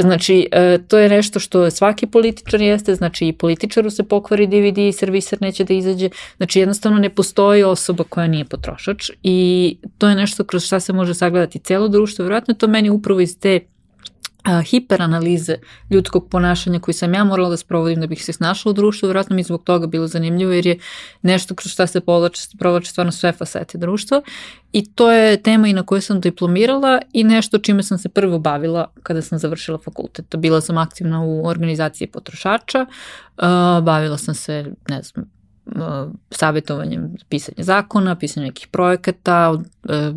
Znači 0.02 0.48
e, 0.52 0.78
to 0.88 0.98
je 0.98 1.10
nešto 1.10 1.40
što 1.40 1.72
svaki 1.72 2.08
političar 2.08 2.62
jeste, 2.62 2.96
znači 2.96 3.28
i 3.28 3.34
političaru 3.34 3.90
se 3.90 4.04
pokvari 4.04 4.48
DVD 4.48 4.78
i 4.78 4.92
serviser 4.92 5.42
neće 5.42 5.64
da 5.64 5.74
izađe. 5.74 6.10
Znači 6.38 6.60
jednostavno 6.60 7.00
ne 7.00 7.10
postoji 7.10 7.64
osoba 7.64 8.04
koja 8.04 8.28
nije 8.28 8.46
potrošač 8.46 9.12
i 9.24 9.78
to 9.98 10.10
je 10.10 10.16
nešto 10.16 10.44
kroz 10.44 10.64
šta 10.64 10.80
se 10.80 10.94
može 10.94 11.14
sagledati 11.14 11.60
celo 11.60 11.88
društvo. 11.88 12.24
Vjerojatno 12.24 12.54
to 12.54 12.68
meni 12.68 12.90
upravo 12.90 13.20
iz 13.20 13.40
te 13.40 13.60
a, 14.46 14.62
hiperanalize 14.62 15.58
ljudskog 15.90 16.30
ponašanja 16.30 16.80
koji 16.80 16.96
sam 16.96 17.14
ja 17.14 17.24
morala 17.24 17.50
da 17.50 17.58
sprovodim 17.58 18.02
da 18.02 18.08
bih 18.08 18.26
se 18.26 18.34
snašla 18.34 18.70
u 18.70 18.74
društvu, 18.74 19.08
vjerojatno 19.08 19.36
mi 19.36 19.44
zbog 19.44 19.64
toga 19.64 19.88
bilo 19.88 20.08
zanimljivo 20.08 20.52
jer 20.52 20.68
je 20.68 20.80
nešto 21.22 21.56
kroz 21.56 21.72
šta 21.72 21.88
se 21.88 22.02
povlače, 22.02 22.42
provlače 22.60 22.92
stvarno 22.92 23.12
sve 23.12 23.32
fasete 23.32 23.78
društva 23.78 24.22
i 24.72 24.94
to 24.94 25.12
je 25.12 25.42
tema 25.42 25.68
i 25.68 25.74
na 25.74 25.84
kojoj 25.84 26.02
sam 26.02 26.22
diplomirala 26.22 27.02
i 27.14 27.24
nešto 27.24 27.58
čime 27.58 27.84
sam 27.84 27.98
se 27.98 28.10
prvo 28.10 28.40
bavila 28.40 28.92
kada 29.04 29.22
sam 29.22 29.40
završila 29.40 29.78
fakultet. 29.78 30.36
Bila 30.36 30.62
sam 30.62 30.78
aktivna 30.78 31.24
u 31.24 31.46
organizaciji 31.48 32.08
potrošača, 32.08 32.86
bavila 33.82 34.18
sam 34.18 34.36
se, 34.36 34.66
ne 34.90 35.02
znam, 35.02 35.35
savjetovanjem 36.32 37.16
pisanja 37.30 37.64
zakona, 37.64 38.16
pisanja 38.16 38.46
nekih 38.46 38.68
projekata, 38.68 39.62
e, 39.90 40.12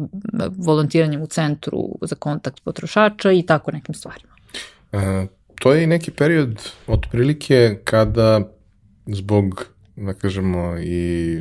volontiranjem 0.57 1.22
u 1.22 1.26
centru 1.26 1.99
za 2.03 2.16
kontakt 2.16 2.64
potrošača 2.64 3.32
i 3.32 3.42
tako 3.42 3.70
nekim 3.70 3.94
stvarima. 3.94 4.32
E, 4.92 5.26
to 5.61 5.72
je 5.72 5.84
i 5.84 5.86
neki 5.86 6.11
period 6.11 6.70
otprilike 6.86 7.80
kada 7.84 8.40
zbog, 9.07 9.66
da 9.96 10.14
kažemo, 10.14 10.78
i 10.78 11.38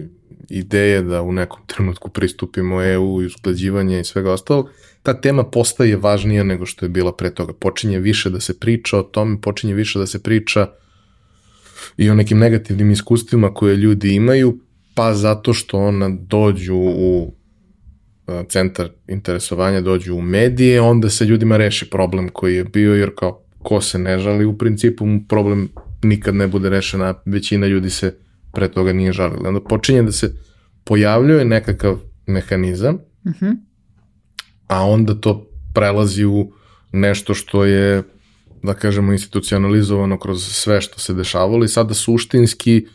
ideje 0.49 1.01
da 1.01 1.21
u 1.21 1.31
nekom 1.31 1.59
trenutku 1.65 2.09
pristupimo 2.09 2.83
EU 2.83 3.21
i 3.21 3.25
usklađivanje 3.25 3.99
i 3.99 4.03
svega 4.03 4.31
ostalog, 4.31 4.69
ta 5.03 5.21
tema 5.21 5.43
postaje 5.43 5.97
važnija 5.97 6.43
nego 6.43 6.65
što 6.65 6.85
je 6.85 6.89
bila 6.89 7.13
pre 7.13 7.29
toga. 7.29 7.53
Počinje 7.53 7.99
više 7.99 8.29
da 8.29 8.39
se 8.39 8.59
priča 8.59 8.99
o 8.99 9.03
tome, 9.03 9.41
počinje 9.41 9.73
više 9.73 9.99
da 9.99 10.07
se 10.07 10.23
priča 10.23 10.67
i 11.97 12.09
o 12.09 12.15
nekim 12.15 12.37
negativnim 12.39 12.91
iskustvima 12.91 13.53
koje 13.53 13.75
ljudi 13.75 14.15
imaju, 14.15 14.59
pa 14.93 15.13
zato 15.13 15.53
što 15.53 15.79
ona 15.79 16.09
dođu 16.09 16.75
u 16.75 17.33
centar 18.49 18.89
interesovanja, 19.07 19.81
dođu 19.81 20.15
u 20.15 20.21
medije, 20.21 20.81
onda 20.81 21.09
se 21.09 21.25
ljudima 21.25 21.57
reši 21.57 21.89
problem 21.89 22.29
koji 22.29 22.55
je 22.55 22.63
bio, 22.63 22.95
jer 22.95 23.11
kao 23.15 23.43
ko 23.59 23.81
se 23.81 23.99
ne 23.99 24.19
žali, 24.19 24.45
u 24.45 24.57
principu 24.57 25.05
problem 25.29 25.69
nikad 26.03 26.35
ne 26.35 26.47
bude 26.47 26.69
rešen, 26.69 27.01
a 27.01 27.13
većina 27.25 27.67
ljudi 27.67 27.89
se 27.89 28.15
pre 28.53 28.71
toga 28.71 28.93
nije 28.93 29.11
žalila. 29.11 29.49
Onda 29.49 29.61
počinje 29.61 30.03
da 30.03 30.11
se 30.11 30.35
pojavljuje 30.83 31.45
nekakav 31.45 31.99
mehanizam, 32.27 32.95
uh 32.95 33.31
mhm. 33.31 33.45
-huh. 33.45 33.55
a 34.67 34.85
onda 34.85 35.15
to 35.15 35.49
prelazi 35.73 36.25
u 36.25 36.51
nešto 36.91 37.33
što 37.33 37.65
je 37.65 38.03
da 38.63 38.73
kažemo, 38.73 39.11
institucionalizovano 39.11 40.19
kroz 40.19 40.43
sve 40.43 40.81
što 40.81 40.99
se 40.99 41.13
dešavalo 41.13 41.65
i 41.65 41.67
sada 41.67 41.93
suštinski, 41.93 42.87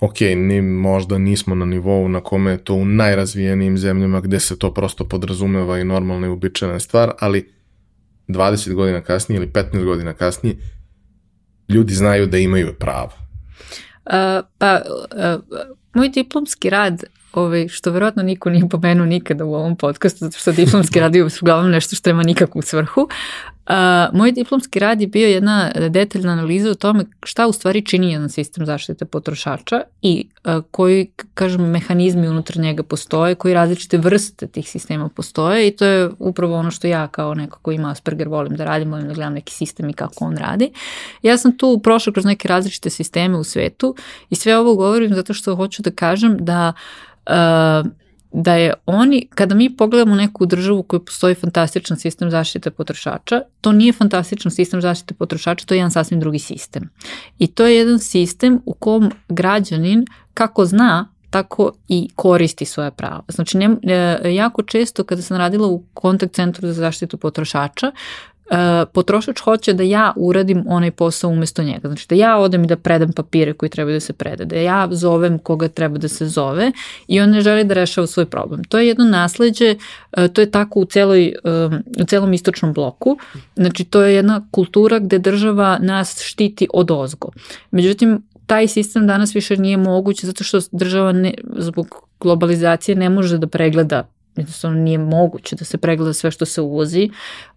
ok, 0.00 0.20
ni, 0.20 0.62
možda 0.62 1.18
nismo 1.18 1.54
na 1.54 1.64
nivou 1.64 2.08
na 2.08 2.20
kome 2.20 2.50
je 2.50 2.64
to 2.64 2.74
u 2.74 2.84
najrazvijenijim 2.84 3.78
zemljama 3.78 4.20
gde 4.20 4.40
se 4.40 4.58
to 4.58 4.74
prosto 4.74 5.04
podrazumeva 5.04 5.78
i 5.78 5.84
normalna 5.84 6.26
i 6.26 6.30
uobičajena 6.30 6.80
stvar, 6.80 7.12
ali 7.20 7.52
20 8.28 8.74
godina 8.74 9.00
kasnije 9.00 9.36
ili 9.36 9.46
15 9.46 9.84
godina 9.84 10.12
kasnije 10.12 10.56
ljudi 11.68 11.94
znaju 11.94 12.26
da 12.26 12.38
imaju 12.38 12.74
prava. 12.78 13.12
Uh, 14.06 14.12
pa, 14.58 14.80
uh, 14.84 15.60
moj 15.94 16.08
diplomski 16.08 16.70
rad 16.70 17.04
ovaj, 17.32 17.68
što 17.68 17.90
verovatno 17.90 18.22
niko 18.22 18.50
nije 18.50 18.68
pomenuo 18.68 19.06
nikada 19.06 19.44
u 19.44 19.54
ovom 19.54 19.76
podcastu, 19.76 20.18
zato 20.18 20.38
što 20.38 20.52
diplomski 20.52 21.00
rad 21.00 21.14
je 21.14 21.26
uglavnom 21.42 21.70
nešto 21.70 21.96
što 21.96 22.10
nema 22.10 22.22
nikakvu 22.22 22.62
svrhu, 22.62 23.08
A, 23.66 24.08
moj 24.12 24.32
diplomski 24.32 24.78
rad 24.78 25.00
je 25.00 25.06
bio 25.06 25.28
jedna 25.28 25.72
detaljna 25.88 26.32
analiza 26.32 26.70
o 26.70 26.74
tome 26.74 27.04
šta 27.24 27.46
u 27.46 27.52
stvari 27.52 27.84
čini 27.84 28.12
jedan 28.12 28.28
sistem 28.28 28.66
zaštite 28.66 29.04
potrošača 29.04 29.80
i 30.02 30.28
a, 30.44 30.60
koji, 30.70 31.10
kažem, 31.34 31.70
mehanizmi 31.70 32.28
unutar 32.28 32.56
njega 32.56 32.82
postoje, 32.82 33.34
koji 33.34 33.54
različite 33.54 33.98
vrste 33.98 34.46
tih 34.46 34.70
sistema 34.70 35.08
postoje 35.08 35.68
i 35.68 35.76
to 35.76 35.84
je 35.84 36.10
upravo 36.18 36.56
ono 36.56 36.70
što 36.70 36.86
ja 36.86 37.08
kao 37.08 37.34
neko 37.34 37.58
ko 37.62 37.72
ima 37.72 37.90
Asperger 37.90 38.28
volim 38.28 38.56
da 38.56 38.64
radim, 38.64 38.90
volim 38.90 39.08
da 39.08 39.14
gledam 39.14 39.32
neki 39.32 39.52
sistem 39.52 39.88
i 39.88 39.92
kako 39.92 40.24
on 40.24 40.36
radi. 40.36 40.72
Ja 41.22 41.38
sam 41.38 41.58
tu 41.58 41.80
prošla 41.82 42.12
kroz 42.12 42.24
neke 42.24 42.48
različite 42.48 42.90
sisteme 42.90 43.38
u 43.38 43.44
svetu 43.44 43.94
i 44.30 44.34
sve 44.34 44.58
ovo 44.58 44.74
govorim 44.74 45.14
zato 45.14 45.34
što 45.34 45.56
hoću 45.56 45.82
da 45.82 45.90
kažem 45.90 46.36
da 46.40 46.72
uh, 47.26 48.05
da 48.38 48.54
je 48.54 48.72
oni, 48.86 49.28
kada 49.34 49.54
mi 49.54 49.76
pogledamo 49.76 50.14
neku 50.14 50.46
državu 50.46 50.82
koju 50.82 51.04
postoji 51.04 51.34
fantastičan 51.34 51.96
sistem 51.96 52.30
zaštite 52.30 52.70
potrošača, 52.70 53.40
to 53.60 53.72
nije 53.72 53.92
fantastičan 53.92 54.52
sistem 54.52 54.80
zaštite 54.80 55.14
potrošača, 55.14 55.66
to 55.66 55.74
je 55.74 55.78
jedan 55.78 55.90
sasvim 55.90 56.20
drugi 56.20 56.38
sistem. 56.38 56.90
I 57.38 57.46
to 57.46 57.66
je 57.66 57.76
jedan 57.76 57.98
sistem 57.98 58.60
u 58.66 58.74
kom 58.74 59.10
građanin 59.28 60.04
kako 60.34 60.64
zna 60.64 61.08
tako 61.30 61.72
i 61.88 62.08
koristi 62.14 62.64
svoje 62.64 62.90
prava. 62.90 63.22
Znači, 63.28 63.58
ne, 63.58 63.76
e, 63.82 64.34
jako 64.34 64.62
često 64.62 65.04
kada 65.04 65.22
sam 65.22 65.36
radila 65.36 65.66
u 65.68 65.82
kontakt 65.94 66.34
centru 66.34 66.68
za 66.68 66.74
zaštitu 66.74 67.16
potrošača, 67.16 67.92
potrošač 68.92 69.40
hoće 69.40 69.72
da 69.72 69.82
ja 69.82 70.12
uradim 70.16 70.64
onaj 70.68 70.90
posao 70.90 71.30
umesto 71.30 71.62
njega. 71.62 71.88
Znači 71.88 72.06
da 72.08 72.14
ja 72.14 72.36
odem 72.38 72.64
i 72.64 72.66
da 72.66 72.76
predam 72.76 73.12
papire 73.12 73.52
koji 73.52 73.70
treba 73.70 73.92
da 73.92 74.00
se 74.00 74.12
preda, 74.12 74.44
da 74.44 74.56
ja 74.56 74.88
zovem 74.90 75.38
koga 75.38 75.68
treba 75.68 75.98
da 75.98 76.08
se 76.08 76.26
zove 76.26 76.72
i 77.08 77.20
on 77.20 77.30
ne 77.30 77.40
želi 77.40 77.64
da 77.64 77.74
rešava 77.74 78.06
svoj 78.06 78.26
problem. 78.26 78.64
To 78.64 78.78
je 78.78 78.88
jedno 78.88 79.04
nasledđe, 79.04 79.74
uh, 80.16 80.28
to 80.28 80.40
je 80.40 80.50
tako 80.50 80.80
u, 80.80 80.84
celoj, 80.84 81.34
uh, 81.44 82.02
u 82.02 82.04
celom 82.04 82.32
istočnom 82.32 82.72
bloku. 82.72 83.18
Znači 83.56 83.84
to 83.84 84.02
je 84.02 84.14
jedna 84.14 84.48
kultura 84.50 84.98
gde 84.98 85.18
država 85.18 85.78
nas 85.80 86.20
štiti 86.22 86.68
od 86.72 86.90
ozgo. 86.90 87.28
Međutim, 87.70 88.22
taj 88.46 88.68
sistem 88.68 89.06
danas 89.06 89.34
više 89.34 89.56
nije 89.56 89.76
moguć 89.76 90.24
zato 90.24 90.44
što 90.44 90.58
država 90.72 91.12
ne, 91.12 91.34
zbog 91.56 92.06
globalizacije 92.20 92.96
ne 92.96 93.10
može 93.10 93.38
da 93.38 93.46
pregleda 93.46 94.08
jednostavno 94.36 94.78
nije 94.78 94.98
moguće 94.98 95.56
da 95.56 95.64
se 95.64 95.78
pregleda 95.78 96.12
sve 96.12 96.30
što 96.30 96.44
se 96.44 96.60
uvozi, 96.60 97.10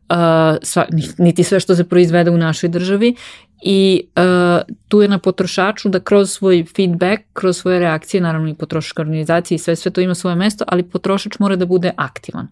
uh, 0.10 0.16
sva, 0.62 0.86
niti 1.18 1.44
sve 1.44 1.60
što 1.60 1.76
se 1.76 1.84
proizvede 1.84 2.32
u 2.32 2.38
našoj 2.38 2.70
državi 2.70 3.16
i 3.62 4.04
uh, 4.16 4.62
tu 4.88 5.02
je 5.02 5.08
na 5.08 5.18
potrošaču 5.18 5.90
da 5.90 6.00
kroz 6.00 6.32
svoj 6.32 6.66
feedback, 6.76 7.22
kroz 7.34 7.58
svoje 7.58 7.80
reakcije, 7.80 8.22
naravno 8.22 8.50
i 8.50 8.54
potrošačka 8.54 9.02
organizacija 9.02 9.56
i 9.56 9.60
sve, 9.60 9.76
sve 9.76 9.92
to 9.92 10.02
ima 10.02 10.16
svoje 10.16 10.36
mesto, 10.36 10.66
ali 10.68 10.84
potrošač 10.84 11.40
mora 11.40 11.56
da 11.56 11.66
bude 11.66 11.92
aktivan 11.98 12.48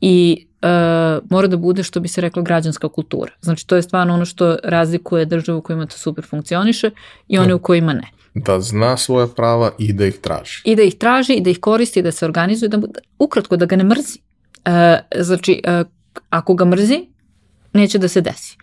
i 0.00 0.46
uh, 0.62 1.30
mora 1.30 1.48
da 1.48 1.56
bude, 1.56 1.82
što 1.82 2.00
bi 2.00 2.08
se 2.08 2.20
reklo, 2.20 2.42
građanska 2.42 2.88
kultura. 2.88 3.32
Znači, 3.40 3.66
to 3.66 3.76
je 3.76 3.82
stvarno 3.82 4.14
ono 4.14 4.24
što 4.24 4.56
razlikuje 4.64 5.24
državu 5.24 5.58
u 5.58 5.62
kojima 5.62 5.86
to 5.86 5.96
super 5.96 6.24
funkcioniše 6.24 6.90
i 7.28 7.38
one 7.38 7.54
u 7.54 7.58
kojima 7.58 7.92
ne. 7.92 8.17
Da 8.34 8.60
zna 8.60 8.96
svoje 8.96 9.28
prava 9.34 9.70
i 9.78 9.92
da 9.92 10.06
ih 10.06 10.18
traži. 10.18 10.62
I 10.64 10.76
da 10.76 10.82
ih 10.82 10.94
traži, 10.94 11.32
i 11.32 11.40
da 11.40 11.50
ih 11.50 11.60
koristi, 11.60 12.02
da 12.02 12.12
se 12.12 12.24
organizuje, 12.24 12.68
da, 12.68 12.80
ukratko, 13.18 13.56
da 13.56 13.66
ga 13.66 13.76
ne 13.76 13.84
mrzi. 13.84 14.18
Uh, 14.66 14.72
znači, 15.24 15.62
uh, 15.66 15.86
ako 16.30 16.54
ga 16.54 16.64
mrzi, 16.64 17.06
neće 17.72 17.98
da 17.98 18.08
se 18.08 18.20
desi. 18.20 18.56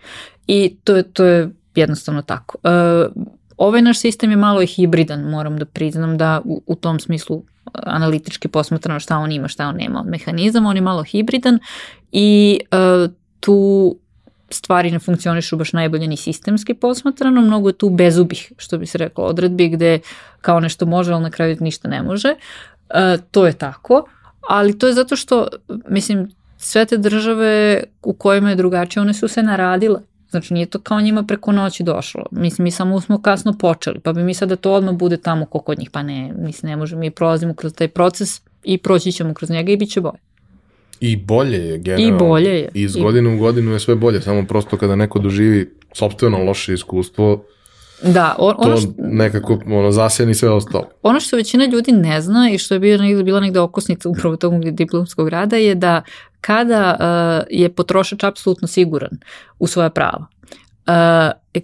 I 0.48 0.78
to 0.84 0.96
je, 0.96 1.04
to 1.04 1.26
je 1.26 1.50
jednostavno 1.76 2.22
tako. 2.22 2.58
Uh, 2.64 3.24
ovaj 3.58 3.82
naš 3.82 4.00
sistem 4.00 4.32
je 4.32 4.38
malo 4.38 4.62
i 4.62 4.68
hibridan, 4.68 5.22
moram 5.22 5.58
da 5.58 5.66
priznam 5.66 6.18
da 6.18 6.42
u, 6.46 6.64
u 6.68 6.76
tom 6.76 7.00
smislu 7.00 7.44
analitički 7.74 8.48
posmatrano 8.48 9.00
šta 9.00 9.18
on 9.18 9.32
ima, 9.32 9.48
šta 9.48 9.68
on 9.68 9.76
nema 9.76 10.00
od 10.00 10.08
mehanizama, 10.08 10.70
on 10.70 10.76
je 10.76 10.82
malo 10.82 11.04
hibridan 11.04 11.60
i 12.12 12.60
uh, 12.72 13.12
tu 13.40 14.00
stvari 14.50 14.92
ne 14.92 15.00
funkcionišu 15.00 15.58
baš 15.58 15.74
najbolje 15.74 16.08
ni 16.08 16.18
sistemski 16.18 16.74
posmatrano, 16.74 17.42
mnogo 17.42 17.70
je 17.70 17.74
tu 17.74 17.90
bezubih, 17.90 18.52
što 18.58 18.78
bi 18.78 18.86
se 18.86 18.98
reklo, 18.98 19.24
odredbi 19.24 19.70
gde 19.70 20.00
kao 20.42 20.60
nešto 20.60 20.86
može, 20.86 21.14
ali 21.14 21.24
na 21.24 21.30
kraju 21.30 21.58
ništa 21.60 21.88
ne 21.88 22.02
može. 22.04 22.30
Uh, 22.90 23.22
to 23.32 23.46
je 23.46 23.54
tako, 23.54 24.06
ali 24.50 24.80
to 24.80 24.88
je 24.88 24.94
zato 24.94 25.16
što, 25.16 25.48
mislim, 25.90 26.32
sve 26.58 26.86
te 26.86 26.98
države 26.98 27.84
u 28.04 28.14
kojima 28.14 28.50
je 28.50 28.56
drugačije, 28.56 29.02
one 29.02 29.14
su 29.14 29.28
se 29.28 29.44
naradile. 29.44 30.00
Znači 30.30 30.54
nije 30.54 30.66
to 30.66 30.80
kao 30.80 31.02
njima 31.02 31.24
preko 31.24 31.52
noći 31.52 31.84
došlo. 31.84 32.26
Mislim, 32.32 32.64
mi 32.64 32.72
samo 32.72 33.02
smo 33.02 33.22
kasno 33.22 33.54
počeli, 33.58 34.00
pa 34.00 34.14
bi 34.14 34.24
mi 34.24 34.34
sad 34.34 34.50
da 34.50 34.56
to 34.56 34.74
odmah 34.74 34.96
bude 34.96 35.18
tamo 35.18 35.46
ko 35.46 35.60
kod 35.60 35.80
njih. 35.80 35.90
Pa 35.92 36.04
ne, 36.04 36.34
mislim, 36.38 36.70
ne 36.70 36.76
može, 36.76 36.96
mi 36.96 37.12
prolazimo 37.12 37.54
kroz 37.54 37.74
taj 37.74 37.88
proces 37.88 38.42
i 38.64 38.78
proći 38.78 39.12
ćemo 39.12 39.34
kroz 39.34 39.50
njega 39.50 39.72
i 39.72 39.78
bit 39.78 39.92
će 39.92 40.02
bolje. 40.02 40.20
I 41.00 41.16
bolje 41.16 41.58
je 41.58 41.78
generalno. 41.78 42.16
I 42.16 42.20
bolje 42.20 42.50
je. 42.50 42.70
I 42.74 42.82
iz 42.82 42.96
godine 42.96 43.36
u 43.36 43.38
godinu 43.38 43.72
je 43.72 43.80
sve 43.80 43.96
bolje, 43.96 44.22
samo 44.22 44.46
prosto 44.48 44.78
kada 44.78 44.96
neko 44.96 45.20
doživi 45.20 45.74
sobstveno 45.94 46.44
loše 46.44 46.74
iskustvo, 46.74 47.44
Da, 48.04 48.36
on, 48.40 48.56
ono 48.58 48.76
to 48.76 48.82
što, 48.82 48.94
nekako 48.98 49.60
ono, 49.66 49.92
zasjeni 49.92 50.34
sve 50.34 50.50
ostalo. 50.50 50.90
ono 51.02 51.20
što 51.20 51.36
većina 51.36 51.66
ljudi 51.66 51.92
ne 51.92 52.22
zna 52.22 52.50
i 52.54 52.58
što 52.58 52.74
je 52.74 52.80
bio 52.80 52.98
negde, 52.98 53.24
bila 53.24 53.40
negde 53.40 53.60
okosnica 53.60 54.10
upravo 54.10 54.36
tog 54.36 54.72
diplomskog 54.72 55.30
rada 55.30 55.56
je 55.56 55.76
da 55.76 56.02
kada 56.42 56.98
uh, 57.00 57.48
je 57.50 57.70
potrošač 57.70 58.24
apsolutno 58.24 58.68
siguran 58.68 59.12
u 59.60 59.68
svoja 59.68 59.90
prava, 59.90 60.26
uh, 60.88 61.64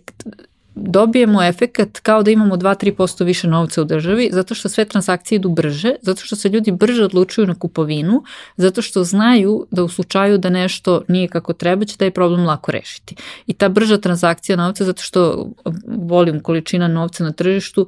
dobijemo 0.82 1.44
efekat 1.44 2.00
kao 2.00 2.24
da 2.24 2.32
imamo 2.32 2.56
2-3% 2.56 3.26
više 3.26 3.48
novca 3.48 3.82
u 3.82 3.86
državi, 3.86 4.30
zato 4.32 4.56
što 4.56 4.70
sve 4.70 4.86
transakcije 4.86 5.36
idu 5.36 5.50
brže, 5.50 5.96
zato 6.02 6.22
što 6.22 6.36
se 6.36 6.50
ljudi 6.50 6.72
brže 6.72 7.04
odlučuju 7.06 7.48
na 7.48 7.56
kupovinu, 7.56 8.24
zato 8.58 8.82
što 8.82 9.04
znaju 9.04 9.68
da 9.72 9.84
u 9.84 9.90
slučaju 9.90 10.38
da 10.38 10.50
nešto 10.50 11.02
nije 11.08 11.28
kako 11.28 11.54
treba, 11.54 11.86
će 11.86 11.98
taj 11.98 12.12
problem 12.12 12.46
lako 12.46 12.72
rešiti. 12.72 13.16
I 13.48 13.54
ta 13.54 13.70
brža 13.70 13.98
transakcija 13.98 14.56
novca, 14.56 14.86
zato 14.86 15.02
što 15.02 15.50
volim 15.86 16.40
količina 16.40 16.88
novca 16.88 17.24
na 17.24 17.32
tržištu, 17.32 17.88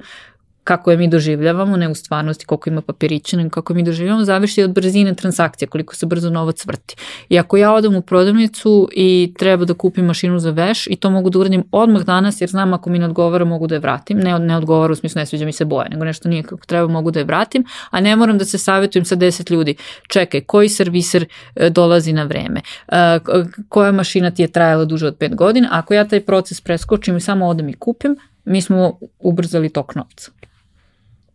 kako 0.64 0.90
je 0.90 0.96
mi 0.96 1.08
doživljavamo, 1.08 1.76
ne 1.76 1.88
u 1.88 1.94
stvarnosti 1.94 2.46
koliko 2.46 2.70
ima 2.70 2.80
papirića, 2.80 3.36
nego 3.36 3.50
kako 3.50 3.74
mi 3.74 3.82
doživljavamo, 3.82 4.24
zavisi 4.24 4.62
od 4.62 4.72
brzine 4.72 5.14
transakcije, 5.14 5.68
koliko 5.68 5.94
se 5.94 6.06
brzo 6.06 6.30
novac 6.30 6.66
vrti. 6.66 6.96
I 7.28 7.38
ako 7.38 7.56
ja 7.56 7.72
odem 7.72 7.96
u 7.96 8.02
prodavnicu 8.02 8.88
i 8.92 9.34
treba 9.38 9.64
da 9.64 9.74
kupim 9.74 10.04
mašinu 10.04 10.38
za 10.38 10.50
veš 10.50 10.86
i 10.86 10.96
to 10.96 11.10
mogu 11.10 11.30
da 11.30 11.38
uradim 11.38 11.64
odmah 11.72 12.02
danas 12.02 12.40
jer 12.40 12.50
znam 12.50 12.72
ako 12.72 12.90
mi 12.90 12.98
ne 12.98 13.04
odgovara 13.04 13.44
mogu 13.44 13.66
da 13.66 13.74
je 13.74 13.78
vratim, 13.78 14.18
ne, 14.18 14.38
ne 14.38 14.56
odgovara 14.56 14.92
u 14.92 14.96
smislu 14.96 15.18
ne 15.18 15.26
sviđa 15.26 15.44
mi 15.44 15.52
se 15.52 15.64
boja, 15.64 15.88
nego 15.88 16.04
nešto 16.04 16.28
nije 16.28 16.42
kako 16.42 16.66
treba 16.66 16.88
mogu 16.88 17.10
da 17.10 17.20
je 17.20 17.24
vratim, 17.24 17.64
a 17.90 18.00
ne 18.00 18.16
moram 18.16 18.38
da 18.38 18.44
se 18.44 18.58
savjetujem 18.58 19.04
sa 19.04 19.16
10 19.16 19.52
ljudi. 19.52 19.74
Čekaj, 20.08 20.40
koji 20.40 20.68
serviser 20.68 21.26
e, 21.56 21.70
dolazi 21.70 22.12
na 22.12 22.24
vreme? 22.24 22.60
E, 22.88 23.18
koja 23.68 23.92
mašina 23.92 24.30
ti 24.30 24.42
je 24.42 24.48
trajala 24.48 24.84
duže 24.84 25.06
od 25.06 25.18
5 25.18 25.34
godina? 25.34 25.68
Ako 25.72 25.94
ja 25.94 26.08
taj 26.08 26.20
proces 26.20 26.60
preskočim 26.60 27.16
i 27.16 27.20
samo 27.20 27.46
odem 27.46 27.68
i 27.68 27.74
kupim, 27.74 28.16
mi 28.44 28.60
smo 28.60 28.98
ubrzali 29.18 29.68
tok 29.68 29.94
novca. 29.94 30.30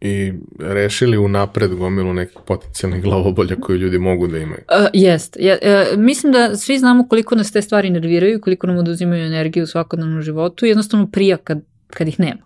I 0.02 0.34
rešili 0.60 1.18
unapred 1.18 1.76
gomilu 1.76 2.14
nekih 2.14 2.38
potencijalnih 2.46 3.04
glavobolja 3.04 3.56
koje 3.56 3.78
ljudi 3.78 4.00
mogu 4.00 4.28
da 4.28 4.38
imaju. 4.38 4.62
Uh, 4.82 4.88
jest. 4.94 5.38
Ja, 5.40 5.58
uh, 5.62 6.00
mislim 6.00 6.34
da 6.34 6.56
svi 6.56 6.80
znamo 6.80 7.08
koliko 7.08 7.36
nas 7.36 7.52
te 7.52 7.62
stvari 7.62 7.90
nerviraju, 7.90 8.42
koliko 8.42 8.68
nam 8.68 8.78
oduzimaju 8.78 9.26
energiju 9.26 9.64
u 9.64 9.68
svakodnevnom 9.68 10.22
životu 10.22 10.66
i 10.66 10.70
jednostavno 10.70 11.08
prija 11.08 11.38
kad, 11.38 11.62
kad 11.88 12.08
ih 12.08 12.20
nema. 12.20 12.42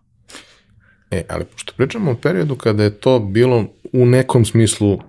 E, 1.12 1.24
ali 1.30 1.46
pošto 1.46 1.74
pričamo 1.78 2.12
o 2.12 2.16
periodu 2.16 2.56
kada 2.56 2.84
je 2.84 2.92
to 2.92 3.20
bilo 3.20 3.66
u 3.94 4.06
nekom 4.06 4.46
smislu 4.46 5.00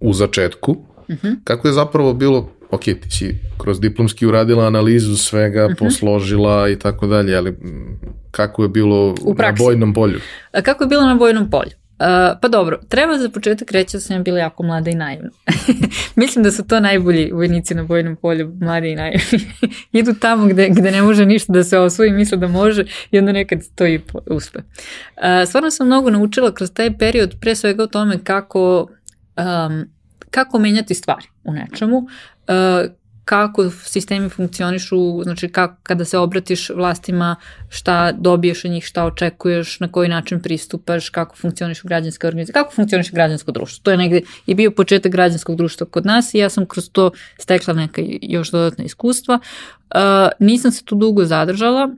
u 0.00 0.12
začetku, 0.12 0.76
Uh 1.08 1.16
-huh. 1.16 1.36
kako 1.44 1.68
je 1.68 1.74
zapravo 1.74 2.14
bilo, 2.14 2.50
ok, 2.70 2.80
ti 2.84 3.10
si 3.10 3.38
kroz 3.58 3.80
diplomski 3.80 4.26
uradila 4.26 4.66
analizu 4.66 5.16
svega, 5.16 5.64
Mhm. 5.68 5.74
posložila 5.74 6.68
i 6.68 6.78
tako 6.78 7.06
dalje, 7.06 7.36
ali 7.36 7.50
mm, 7.50 8.00
kako 8.30 8.62
je 8.62 8.68
bilo 8.68 9.14
U 9.22 9.34
na 9.38 9.52
bojnom 9.58 9.94
polju? 9.94 10.20
A 10.52 10.62
kako 10.62 10.84
je 10.84 10.88
bilo 10.88 11.02
na 11.02 11.14
vojnom 11.14 11.50
polju? 11.50 11.70
Uh, 12.00 12.04
pa 12.42 12.48
dobro, 12.48 12.78
treba 12.88 13.18
za 13.18 13.28
početak 13.28 13.72
reći 13.72 13.96
da 13.96 14.00
sam 14.00 14.16
ja 14.16 14.22
bila 14.22 14.38
jako 14.38 14.62
mlada 14.62 14.90
i 14.90 14.94
naivna. 14.94 15.30
Mislim 16.16 16.42
da 16.44 16.50
su 16.50 16.66
to 16.66 16.80
najbolji 16.80 17.30
vojnici 17.32 17.74
na 17.74 17.82
vojnom 17.82 18.16
polju, 18.16 18.54
mladi 18.60 18.88
i 18.90 18.94
naivni. 18.96 19.20
Idu 19.92 20.14
tamo 20.20 20.46
gde, 20.46 20.68
gde 20.70 20.90
ne 20.90 21.02
može 21.02 21.26
ništa 21.26 21.52
da 21.52 21.64
se 21.64 21.78
osvoji, 21.78 22.10
misle 22.12 22.38
da 22.38 22.48
može 22.48 22.84
i 23.10 23.18
onda 23.18 23.32
nekad 23.32 23.60
to 23.74 23.86
i 23.86 24.00
uspe. 24.30 24.58
Uh, 24.58 25.22
stvarno 25.48 25.70
sam 25.70 25.86
mnogo 25.86 26.10
naučila 26.10 26.54
kroz 26.54 26.70
taj 26.72 26.98
period, 26.98 27.34
pre 27.40 27.54
svega 27.54 27.82
o 27.82 27.86
tome 27.86 28.18
kako, 28.24 28.88
um, 29.36 29.84
kako 30.30 30.58
menjati 30.58 30.94
stvari 30.94 31.26
u 31.44 31.52
nečemu, 31.52 32.06
uh, 32.48 32.90
kako 33.28 33.70
sistemi 33.70 34.28
funkcionišu, 34.28 35.22
znači 35.22 35.48
kako, 35.48 35.76
kada 35.82 36.04
se 36.04 36.18
obratiš 36.18 36.70
vlastima, 36.70 37.36
šta 37.68 38.12
dobiješ 38.12 38.64
od 38.64 38.70
njih, 38.70 38.84
šta 38.84 39.04
očekuješ, 39.04 39.80
na 39.80 39.92
koji 39.92 40.08
način 40.08 40.40
pristupaš, 40.42 41.08
kako 41.10 41.36
funkcionišu 41.36 41.88
građanske 41.88 42.26
organizacije, 42.26 42.52
kako 42.52 42.74
funkcioniše 42.74 43.10
građansko 43.12 43.52
društvo. 43.52 43.80
To 43.82 43.90
je 43.90 43.96
negde 43.96 44.20
i 44.46 44.54
bio 44.54 44.70
početak 44.70 45.12
građanskog 45.12 45.56
društva 45.56 45.86
kod 45.86 46.06
nas 46.06 46.34
i 46.34 46.38
ja 46.38 46.48
sam 46.48 46.66
kroz 46.66 46.90
to 46.92 47.10
stekla 47.38 47.74
neka 47.74 48.02
još 48.22 48.50
dodatna 48.50 48.84
iskustva. 48.84 49.38
Uh, 49.38 50.00
nisam 50.40 50.72
se 50.72 50.84
tu 50.84 50.94
dugo 50.94 51.24
zadržala, 51.24 51.88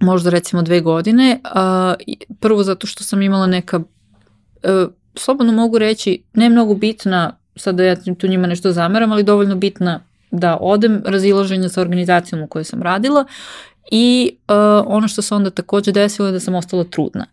možda 0.00 0.30
recimo 0.30 0.62
dve 0.62 0.80
godine, 0.80 1.40
uh, 1.44 2.16
prvo 2.40 2.62
zato 2.62 2.86
što 2.86 3.04
sam 3.04 3.22
imala 3.22 3.46
neka, 3.46 3.78
uh, 3.78 3.84
slobodno 5.16 5.52
mogu 5.52 5.78
reći, 5.78 6.22
ne 6.34 6.50
mnogo 6.50 6.74
bitna, 6.74 7.43
sad 7.56 7.74
da 7.74 7.84
ja 7.84 7.96
tu 8.18 8.26
njima 8.26 8.46
nešto 8.46 8.72
zameram, 8.72 9.12
ali 9.12 9.22
dovoljno 9.22 9.56
bitna 9.56 10.00
da 10.30 10.58
odem 10.60 11.02
razilaženja 11.04 11.68
sa 11.68 11.80
organizacijom 11.80 12.42
u 12.42 12.46
kojoj 12.46 12.64
sam 12.64 12.82
radila 12.82 13.24
i 13.90 14.36
uh, 14.48 14.54
ono 14.86 15.08
što 15.08 15.22
se 15.22 15.34
onda 15.34 15.50
takođe 15.50 15.92
desilo 15.92 16.28
je 16.28 16.32
da 16.32 16.40
sam 16.40 16.54
ostala 16.54 16.84
trudna. 16.84 17.26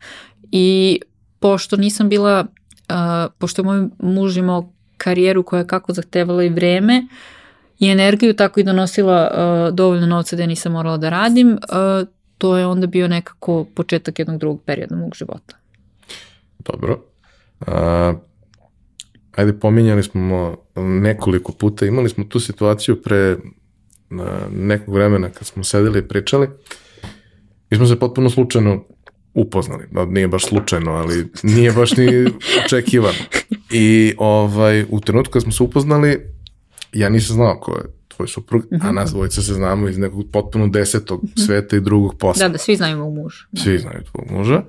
I 0.52 1.00
pošto 1.40 1.78
nisam 1.78 2.10
bila, 2.10 2.46
uh, 2.90 3.32
pošto 3.38 3.62
je 3.62 3.66
moj 3.66 3.88
muž 4.00 4.38
imao 4.38 4.70
karijeru 4.98 5.44
koja 5.44 5.60
je 5.60 5.68
kako 5.68 5.94
zahtevala 5.94 6.44
i 6.44 6.50
vreme 6.50 7.08
i 7.80 7.90
energiju, 7.90 8.34
tako 8.34 8.60
i 8.60 8.64
donosila 8.64 9.32
uh, 9.32 9.76
dovoljno 9.76 10.08
novca 10.08 10.36
da 10.36 10.44
ja 10.44 10.48
nisam 10.48 10.72
morala 10.72 10.98
da 10.98 11.10
radim, 11.10 11.52
uh, 11.52 12.08
to 12.38 12.58
je 12.58 12.66
onda 12.66 12.88
bio 12.88 13.08
nekako 13.08 13.66
početak 13.76 14.20
jednog 14.20 14.38
drugog 14.38 14.62
perioda 14.66 14.96
mog 14.96 15.16
života. 15.16 15.56
Dobro. 16.60 17.02
A, 17.68 18.14
ajde, 19.32 19.54
pominjali 19.60 20.04
smo 20.04 20.58
nekoliko 20.76 21.52
puta, 21.52 21.86
imali 21.86 22.10
smo 22.10 22.24
tu 22.24 22.40
situaciju 22.40 23.02
pre 23.02 23.38
nekog 24.52 24.94
vremena 24.94 25.30
kad 25.30 25.48
smo 25.48 25.64
sedeli 25.64 26.00
i 26.00 26.08
pričali. 26.08 26.48
Mi 27.70 27.78
smo 27.78 27.86
se 27.86 28.00
potpuno 28.00 28.30
slučajno 28.30 28.84
upoznali. 29.34 29.86
No, 29.92 30.06
nije 30.06 30.28
baš 30.28 30.46
slučajno, 30.46 30.92
ali 30.92 31.28
nije 31.44 31.72
baš 31.72 31.98
ni 31.98 32.08
očekivano. 32.66 33.18
I 33.72 34.14
ovaj, 34.18 34.86
u 34.90 35.00
trenutku 35.00 35.32
kad 35.32 35.42
smo 35.42 35.52
se 35.52 35.64
upoznali, 35.64 36.20
ja 36.94 37.10
nisam 37.10 37.36
znao 37.36 37.60
ko 37.60 37.72
je 37.72 38.01
tvoj 38.22 38.28
suprug, 38.28 38.64
a 38.82 38.92
nas 38.92 39.12
dvojica 39.12 39.42
se 39.42 39.54
znamo 39.54 39.88
iz 39.88 39.98
nekog 39.98 40.26
potpuno 40.32 40.68
desetog 40.68 41.22
sveta 41.46 41.76
i 41.76 41.82
drugog 41.82 42.18
posla. 42.20 42.48
Da, 42.48 42.52
da, 42.52 42.58
svi 42.58 42.76
znaju 42.76 42.98
mog 42.98 43.14
muža. 43.14 43.46
Da. 43.52 43.62
Svi 43.62 43.78
znaju 43.78 44.04
tvog 44.12 44.32
muža. 44.32 44.64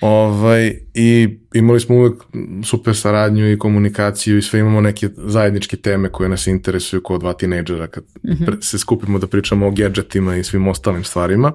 ovaj, 0.00 0.72
I 0.94 1.38
imali 1.54 1.80
smo 1.80 1.96
uvek 1.96 2.22
super 2.64 2.96
saradnju 2.96 3.52
i 3.52 3.58
komunikaciju 3.58 4.38
i 4.38 4.42
sve 4.42 4.60
imamo 4.60 4.80
neke 4.80 5.08
zajedničke 5.16 5.76
teme 5.76 6.08
koje 6.08 6.28
nas 6.28 6.46
interesuju 6.46 7.02
kao 7.02 7.18
dva 7.18 7.32
tinejdžera 7.32 7.86
kad 7.86 8.04
mm 8.04 8.30
-hmm. 8.30 8.62
se 8.62 8.78
skupimo 8.78 9.18
da 9.18 9.26
pričamo 9.26 9.66
o 9.66 9.70
gadgetima 9.70 10.36
i 10.36 10.44
svim 10.44 10.68
ostalim 10.68 11.04
stvarima. 11.04 11.52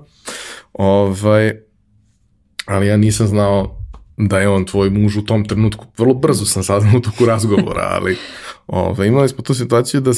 Ovaj, 0.74 1.54
ali 2.66 2.88
ja 2.88 2.98
nisam 2.98 3.28
znao 3.28 3.80
da 4.18 4.40
je 4.40 4.50
on 4.50 4.66
tvoj 4.66 4.90
muž 4.90 5.18
u 5.18 5.26
tom 5.26 5.46
trenutku. 5.46 5.86
Vrlo 5.98 6.14
brzo 6.14 6.46
sam 6.46 6.64
saznao 6.64 6.98
u 6.98 7.02
toku 7.02 7.26
razgovora, 7.26 7.88
ali 7.92 8.18
ovaj, 8.68 9.08
imali 9.08 9.30
smo 9.30 9.44
tu 9.44 9.54
situaciju 9.54 10.02
da 10.02 10.14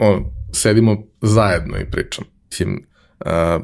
on, 0.00 0.24
sedimo 0.52 1.02
zajedno 1.22 1.78
i 1.78 1.90
pričamo. 1.90 2.26
Mislim, 2.50 2.86
uh, 3.20 3.62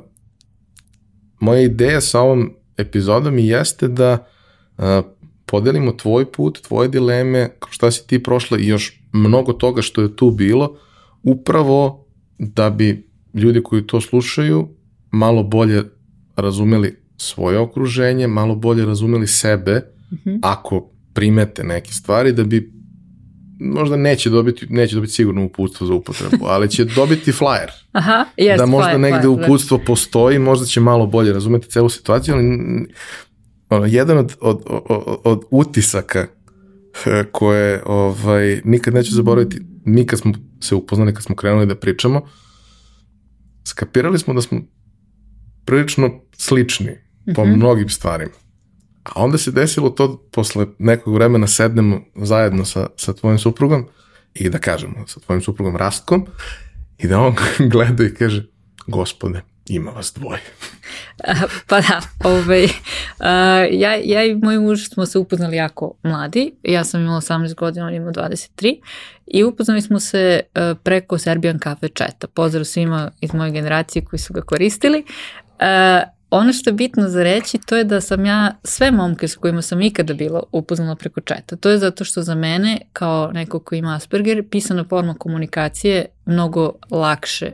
moja 1.41 1.61
ideja 1.61 2.01
sa 2.01 2.21
ovom 2.21 2.55
epizodom 2.77 3.39
i 3.39 3.47
jeste 3.47 3.89
da 3.89 4.27
uh, 4.79 4.85
podelimo 5.47 5.93
tvoj 5.93 6.33
put, 6.33 6.61
tvoje 6.61 6.89
dileme, 6.89 7.51
šta 7.71 7.91
si 7.91 8.07
ti 8.07 8.23
prošla 8.23 8.59
i 8.59 8.67
još 8.67 9.03
mnogo 9.13 9.53
toga 9.53 9.83
što 9.83 10.03
je 10.03 10.17
tu 10.17 10.31
bilo, 10.31 10.79
upravo 11.23 12.07
da 12.39 12.71
bi 12.71 13.09
ljudi 13.35 13.63
koji 13.63 13.87
to 13.87 14.01
slušaju 14.01 14.69
malo 15.11 15.43
bolje 15.43 15.83
razumeli 16.37 16.97
svoje 17.17 17.59
okruženje, 17.59 18.27
malo 18.27 18.55
bolje 18.55 18.85
razumeli 18.85 19.27
sebe, 19.27 19.83
mm 20.11 20.17
-hmm. 20.25 20.39
ako 20.43 20.91
primete 21.13 21.65
neke 21.65 21.93
stvari, 21.93 22.33
da 22.33 22.45
bi 22.45 22.76
možda 23.61 23.97
neće 23.97 24.31
dobiti, 24.31 24.67
neće 24.71 24.95
dobiti 24.95 25.13
sigurno 25.13 25.45
uputstvo 25.45 25.87
za 25.87 25.95
upotrebu, 25.95 26.47
ali 26.47 26.71
će 26.71 26.85
dobiti 26.85 27.33
flyer. 27.33 27.71
Aha, 27.93 28.25
jest, 28.37 28.59
da 28.59 28.67
možda 28.67 28.91
flyer, 28.91 28.99
negde 28.99 29.29
flyer, 29.29 29.45
uputstvo 29.45 29.79
postoji, 29.87 30.39
možda 30.39 30.67
će 30.67 30.81
malo 30.81 31.07
bolje 31.07 31.33
razumeti 31.33 31.69
celu 31.69 31.89
situaciju, 31.89 32.35
ali 32.35 32.45
ono, 33.69 33.87
jedan 33.87 34.19
od, 34.19 34.37
od, 34.41 34.63
od, 34.67 35.17
od 35.25 35.43
utisaka 35.51 36.27
koje 37.33 37.83
ovaj, 37.87 38.61
nikad 38.65 38.95
neću 38.95 39.15
zaboraviti, 39.15 39.61
mi 39.85 40.07
kad 40.07 40.19
smo 40.19 40.33
se 40.61 40.75
upoznali, 40.75 41.15
kad 41.15 41.23
smo 41.23 41.37
krenuli 41.37 41.67
da 41.67 41.75
pričamo, 41.75 42.29
skapirali 43.65 44.19
smo 44.19 44.35
da 44.35 44.43
smo 44.43 44.61
prilično 45.65 46.21
slični 46.37 46.91
po 47.35 47.45
mm 47.45 47.49
-hmm. 47.49 47.57
mnogim 47.57 47.89
stvarima. 47.89 48.33
A 49.15 49.23
onda 49.23 49.39
se 49.39 49.51
desilo 49.51 49.91
to, 49.91 50.23
posle 50.33 50.67
nekog 50.79 51.15
vremena 51.15 51.47
sednemo 51.47 52.01
zajedno 52.15 52.65
sa, 52.65 52.87
sa 52.97 53.13
tvojim 53.13 53.39
suprugom 53.39 53.87
i 54.35 54.49
da 54.49 54.59
kažemo, 54.59 55.07
sa 55.07 55.21
tvojim 55.21 55.43
suprugom 55.43 55.77
Rastkom, 55.77 56.27
i 56.99 57.09
da 57.09 57.21
on 57.21 57.35
gleda 57.73 58.05
i 58.05 58.15
kaže, 58.15 58.47
gospode, 58.87 59.43
ima 59.69 59.91
vas 59.91 60.13
dvoje. 60.15 60.41
pa 61.69 61.81
da, 61.81 62.01
ovaj, 62.25 62.65
uh, 62.65 62.71
ja, 63.71 63.95
ja 64.05 64.25
i 64.25 64.35
moj 64.35 64.59
muž 64.59 64.89
smo 64.89 65.07
se 65.07 65.19
upoznali 65.19 65.57
jako 65.57 65.95
mladi, 66.03 66.55
ja 66.63 66.85
sam 66.85 67.01
imala 67.01 67.21
18 67.21 67.55
godina, 67.55 67.87
on 67.87 67.95
ima 67.95 68.13
23 68.13 68.81
i 69.27 69.45
upoznali 69.45 69.83
smo 69.83 70.01
se 70.01 70.41
uh, 70.45 70.79
preko 70.83 71.19
Serbian 71.19 71.59
Cafe 71.59 71.89
Chata. 71.89 72.27
Pozdrav 72.27 72.65
svima 72.65 73.11
iz 73.21 73.35
moje 73.35 73.51
generacije 73.51 74.05
koji 74.05 74.21
su 74.21 74.35
ga 74.35 74.41
koristili. 74.41 75.05
Uh, 75.61 76.16
ono 76.31 76.53
što 76.53 76.71
je 76.71 76.75
bitno 76.75 77.09
za 77.09 77.23
reći 77.23 77.59
to 77.67 77.77
je 77.77 77.85
da 77.85 78.01
sam 78.01 78.27
ja 78.27 78.57
sve 78.65 78.91
momke 78.91 79.29
s 79.29 79.37
kojima 79.37 79.63
sam 79.63 79.83
ikada 79.83 80.15
bila 80.15 80.43
upoznala 80.53 80.97
preko 80.97 81.21
četa. 81.21 81.57
To 81.57 81.71
je 81.71 81.79
zato 81.79 82.05
što 82.05 82.23
za 82.23 82.35
mene 82.35 82.81
kao 82.93 83.31
neko 83.33 83.59
ko 83.59 83.75
ima 83.75 83.95
Asperger 83.95 84.49
pisana 84.51 84.85
forma 84.85 85.15
komunikacije 85.15 86.07
mnogo 86.27 86.73
lakše. 86.91 87.53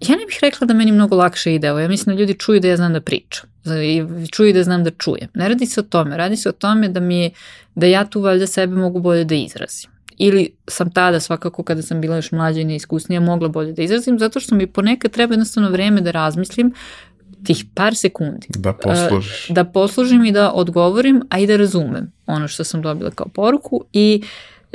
Ja 0.00 0.16
ne 0.16 0.26
bih 0.26 0.38
rekla 0.42 0.66
da 0.66 0.74
meni 0.74 0.92
mnogo 0.92 1.16
lakše 1.16 1.54
ide 1.54 1.70
ovo. 1.70 1.80
Ja 1.80 1.88
mislim 1.88 2.16
da 2.16 2.20
ljudi 2.20 2.34
čuju 2.34 2.60
da 2.60 2.68
ja 2.68 2.76
znam 2.76 2.92
da 2.92 3.00
pričam. 3.00 3.50
I 3.84 4.26
čuju 4.30 4.52
da 4.52 4.62
znam 4.62 4.84
da 4.84 4.90
čujem. 4.90 5.28
Ne 5.34 5.48
radi 5.48 5.66
se 5.66 5.80
o 5.80 5.82
tome. 5.82 6.16
Radi 6.16 6.36
se 6.36 6.48
o 6.48 6.52
tome 6.52 6.88
da 6.88 7.00
mi 7.00 7.22
je, 7.22 7.30
da 7.74 7.86
ja 7.86 8.04
tu 8.04 8.20
valjda 8.20 8.46
sebe 8.46 8.74
mogu 8.74 9.00
bolje 9.00 9.24
da 9.24 9.34
izrazim 9.34 9.92
ili 10.24 10.56
sam 10.68 10.90
tada 10.90 11.20
svakako 11.20 11.62
kada 11.62 11.82
sam 11.82 12.00
bila 12.00 12.16
još 12.16 12.32
mlađa 12.32 12.60
i 12.60 12.64
neiskusnija 12.64 13.20
mogla 13.20 13.48
bolje 13.48 13.72
da 13.72 13.82
izrazim 13.82 14.18
zato 14.18 14.40
što 14.40 14.54
mi 14.54 14.66
ponekad 14.66 15.10
treba 15.10 15.34
jednostavno 15.34 15.70
vreme 15.70 16.00
da 16.00 16.10
razmislim 16.10 16.74
tih 17.44 17.64
par 17.74 17.94
sekundi. 17.94 18.46
Da 18.48 18.72
poslužiš. 18.72 19.46
Da 19.48 19.64
poslužim 19.64 20.24
i 20.24 20.32
da 20.32 20.52
odgovorim, 20.52 21.22
a 21.30 21.38
i 21.38 21.46
da 21.46 21.56
razumem 21.56 22.12
ono 22.26 22.48
što 22.48 22.64
sam 22.64 22.82
dobila 22.82 23.10
kao 23.10 23.26
poruku 23.28 23.84
i 23.92 24.22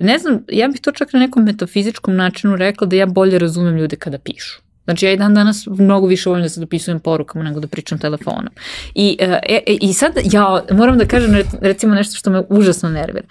ne 0.01 0.17
znam, 0.17 0.43
ja 0.51 0.67
bih 0.67 0.81
to 0.81 0.91
čak 0.91 1.13
na 1.13 1.19
nekom 1.19 1.43
metafizičkom 1.43 2.15
načinu 2.15 2.55
rekla 2.55 2.87
da 2.87 2.95
ja 2.95 3.05
bolje 3.05 3.39
razumem 3.39 3.77
ljude 3.77 3.95
kada 3.95 4.17
pišu. 4.17 4.61
Znači 4.83 5.05
ja 5.05 5.11
i 5.11 5.17
dan 5.17 5.33
danas 5.33 5.67
mnogo 5.67 6.07
više 6.07 6.29
volim 6.29 6.43
da 6.43 6.49
se 6.49 6.59
dopisujem 6.59 6.99
porukama 6.99 7.43
nego 7.43 7.59
da 7.59 7.67
pričam 7.67 7.99
telefonom. 7.99 8.53
I, 8.95 9.17
e, 9.19 9.25
e, 9.25 9.59
e 9.67 9.77
i 9.81 9.93
sad 9.93 10.11
ja 10.31 10.63
moram 10.71 10.97
da 10.97 11.05
kažem 11.05 11.43
recimo 11.61 11.95
nešto 11.95 12.15
što 12.15 12.29
me 12.29 12.43
užasno 12.49 12.89
nervira. 12.89 13.27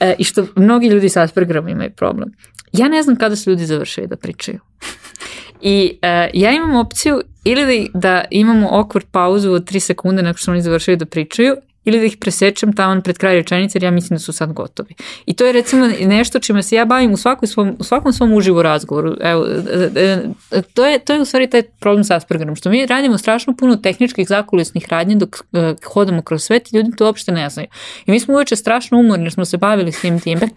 E, 0.00 0.14
I 0.18 0.24
što 0.24 0.46
mnogi 0.56 0.88
ljudi 0.88 1.08
sa 1.08 1.22
Aspergerom 1.22 1.68
imaju 1.68 1.90
problem. 1.90 2.32
Ja 2.72 2.88
ne 2.88 3.02
znam 3.02 3.16
kada 3.16 3.36
su 3.36 3.50
ljudi 3.50 3.66
završili 3.66 4.06
da 4.06 4.16
pričaju. 4.16 4.58
I 5.60 5.98
uh, 6.02 6.08
ja 6.34 6.52
imam 6.52 6.76
opciju 6.76 7.22
ili 7.44 7.90
da, 7.94 8.24
imamo 8.30 8.68
awkward 8.68 9.06
pauzu 9.10 9.52
od 9.52 9.70
3 9.70 9.78
sekunde 9.78 10.22
nakon 10.22 10.38
što 10.38 10.50
oni 10.50 10.62
završaju 10.62 10.96
da 10.96 11.06
pričaju, 11.06 11.56
ili 11.84 11.98
da 11.98 12.04
ih 12.04 12.16
presečem 12.16 12.72
tamo 12.72 13.00
pred 13.00 13.18
kraj 13.18 13.34
rečenice 13.34 13.76
jer 13.78 13.82
ja 13.82 13.90
mislim 13.90 14.14
da 14.16 14.18
su 14.18 14.32
sad 14.32 14.52
gotovi. 14.52 14.94
I 15.26 15.34
to 15.34 15.46
je 15.46 15.52
recimo 15.52 15.86
nešto 16.00 16.38
čime 16.38 16.62
se 16.62 16.76
ja 16.76 16.84
bavim 16.84 17.12
u, 17.12 17.16
svakoj 17.16 17.48
svom, 17.48 17.76
u 17.78 17.84
svakom 17.84 18.12
svom 18.12 18.32
uživo 18.32 18.62
razgovoru. 18.62 19.16
Evo, 19.20 19.46
e, 19.96 20.20
e, 20.50 20.62
to, 20.74 20.86
je, 20.86 20.98
to 20.98 21.12
je 21.12 21.20
u 21.20 21.24
stvari 21.24 21.50
taj 21.50 21.62
problem 21.62 22.04
sa 22.04 22.16
Aspergerom, 22.16 22.56
što 22.56 22.70
mi 22.70 22.86
radimo 22.86 23.18
strašno 23.18 23.56
puno 23.56 23.76
tehničkih 23.76 24.28
zakulisnih 24.28 24.88
radnji 24.88 25.14
dok 25.14 25.36
uh, 25.52 25.60
hodamo 25.92 26.22
kroz 26.22 26.42
svet 26.42 26.72
i 26.72 26.76
ljudi 26.76 26.90
to 26.96 27.04
uopšte 27.04 27.32
ne 27.32 27.50
znaju. 27.50 27.68
I 28.06 28.10
mi 28.10 28.20
smo 28.20 28.34
uveče 28.34 28.56
strašno 28.56 28.98
umorni 28.98 29.24
jer 29.24 29.32
smo 29.32 29.44
se 29.44 29.56
bavili 29.56 29.92
s 29.92 30.00
tim 30.00 30.20
time 30.20 30.48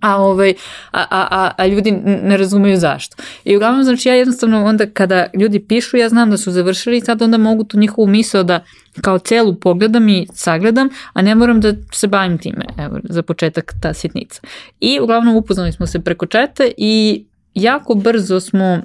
a, 0.00 0.16
ovaj, 0.16 0.54
a, 0.92 1.06
a, 1.10 1.50
a 1.56 1.66
ljudi 1.66 1.92
ne 2.22 2.36
razumeju 2.36 2.76
zašto. 2.76 3.16
I 3.44 3.56
uglavnom, 3.56 3.84
znači 3.84 4.08
ja 4.08 4.14
jednostavno 4.14 4.64
onda 4.64 4.86
kada 4.86 5.26
ljudi 5.34 5.60
pišu, 5.60 5.96
ja 5.96 6.08
znam 6.08 6.30
da 6.30 6.36
su 6.36 6.50
završili 6.50 6.96
i 6.96 7.00
sad 7.00 7.22
onda 7.22 7.38
mogu 7.38 7.64
tu 7.64 7.78
njihovu 7.78 8.06
misao 8.06 8.42
da 8.42 8.64
kao 9.00 9.18
celu 9.18 9.54
pogledam 9.54 10.08
i 10.08 10.26
sagledam, 10.34 10.88
a 11.12 11.22
ne 11.22 11.34
moram 11.34 11.60
da 11.60 11.72
se 11.92 12.06
bavim 12.06 12.38
time, 12.38 12.64
evo, 12.78 12.98
za 13.04 13.22
početak 13.22 13.72
ta 13.80 13.94
sitnica. 13.94 14.40
I 14.80 15.00
uglavnom 15.00 15.36
upoznali 15.36 15.72
smo 15.72 15.86
se 15.86 16.00
preko 16.00 16.26
čete 16.26 16.72
i 16.76 17.24
jako 17.54 17.94
brzo 17.94 18.40
smo 18.40 18.82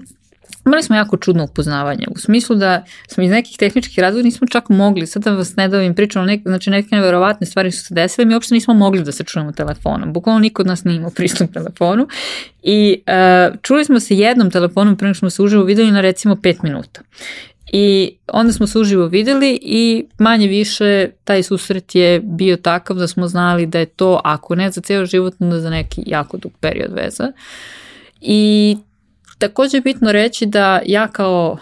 Imali 0.65 0.83
smo 0.83 0.95
jako 0.95 1.17
čudno 1.17 1.43
upoznavanje, 1.43 2.05
u 2.15 2.19
smislu 2.19 2.55
da 2.55 2.83
smo 3.07 3.23
iz 3.23 3.31
nekih 3.31 3.57
tehničkih 3.57 3.99
razloga 3.99 4.25
nismo 4.25 4.47
čak 4.47 4.69
mogli, 4.69 5.07
sad 5.07 5.23
da 5.23 5.31
vas 5.31 5.55
ne 5.55 5.67
da 5.67 5.81
im 5.81 5.95
pričamo, 5.95 6.25
nek, 6.25 6.41
znači 6.45 6.69
neke 6.69 6.95
neverovatne 6.95 7.47
stvari 7.47 7.71
su 7.71 7.85
se 7.85 7.93
desile, 7.93 8.25
mi 8.25 8.33
uopšte 8.33 8.53
nismo 8.53 8.73
mogli 8.73 9.03
da 9.03 9.11
se 9.11 9.23
čujemo 9.23 9.51
telefonom, 9.51 10.13
bukvalno 10.13 10.39
niko 10.39 10.61
od 10.61 10.67
nas 10.67 10.83
nije 10.83 10.95
imao 10.95 11.09
pristup 11.09 11.53
telefonu 11.53 12.07
i 12.63 13.01
uh, 13.07 13.55
čuli 13.61 13.85
smo 13.85 13.99
se 13.99 14.17
jednom 14.17 14.51
telefonom 14.51 14.97
pre 14.97 15.07
nego 15.07 15.15
smo 15.15 15.29
se 15.29 15.43
uživo 15.43 15.63
videli 15.63 15.91
na 15.91 16.01
recimo 16.01 16.35
5 16.35 16.63
minuta. 16.63 17.01
I 17.71 18.17
onda 18.27 18.53
smo 18.53 18.67
se 18.67 18.79
uživo 18.79 19.07
videli 19.07 19.59
i 19.61 20.05
manje 20.17 20.47
više 20.47 21.09
taj 21.23 21.43
susret 21.43 21.95
je 21.95 22.19
bio 22.19 22.57
takav 22.57 22.97
da 22.97 23.07
smo 23.07 23.27
znali 23.27 23.65
da 23.65 23.79
je 23.79 23.85
to, 23.85 24.21
ako 24.23 24.55
ne 24.55 24.71
za 24.71 24.81
ceo 24.81 25.05
život, 25.05 25.33
onda 25.39 25.59
za 25.59 25.69
neki 25.69 26.03
jako 26.05 26.37
dug 26.37 26.51
period 26.59 26.93
veza. 26.93 27.31
I 28.21 28.77
Takođe 29.37 29.77
je 29.77 29.81
bitno 29.81 30.11
reći 30.11 30.45
da 30.45 30.81
ja 30.85 31.07
kao 31.07 31.57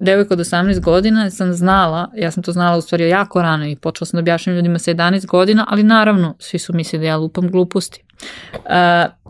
devojka 0.00 0.34
od 0.34 0.40
18 0.40 0.80
godina 0.80 1.30
sam 1.30 1.52
znala, 1.52 2.10
ja 2.16 2.30
sam 2.30 2.42
to 2.42 2.52
znala 2.52 2.76
u 2.76 2.80
stvari 2.80 3.08
jako 3.08 3.42
rano 3.42 3.66
i 3.66 3.76
počela 3.76 4.06
sam 4.06 4.18
da 4.18 4.20
objašnjam 4.20 4.56
ljudima 4.56 4.78
sa 4.78 4.90
11 4.90 5.26
godina, 5.26 5.66
ali 5.68 5.82
naravno 5.82 6.34
svi 6.38 6.58
su 6.58 6.74
mislili 6.74 7.02
da 7.02 7.08
ja 7.08 7.16
lupam 7.16 7.50
gluposti. 7.50 8.04
Uh, 8.52 8.60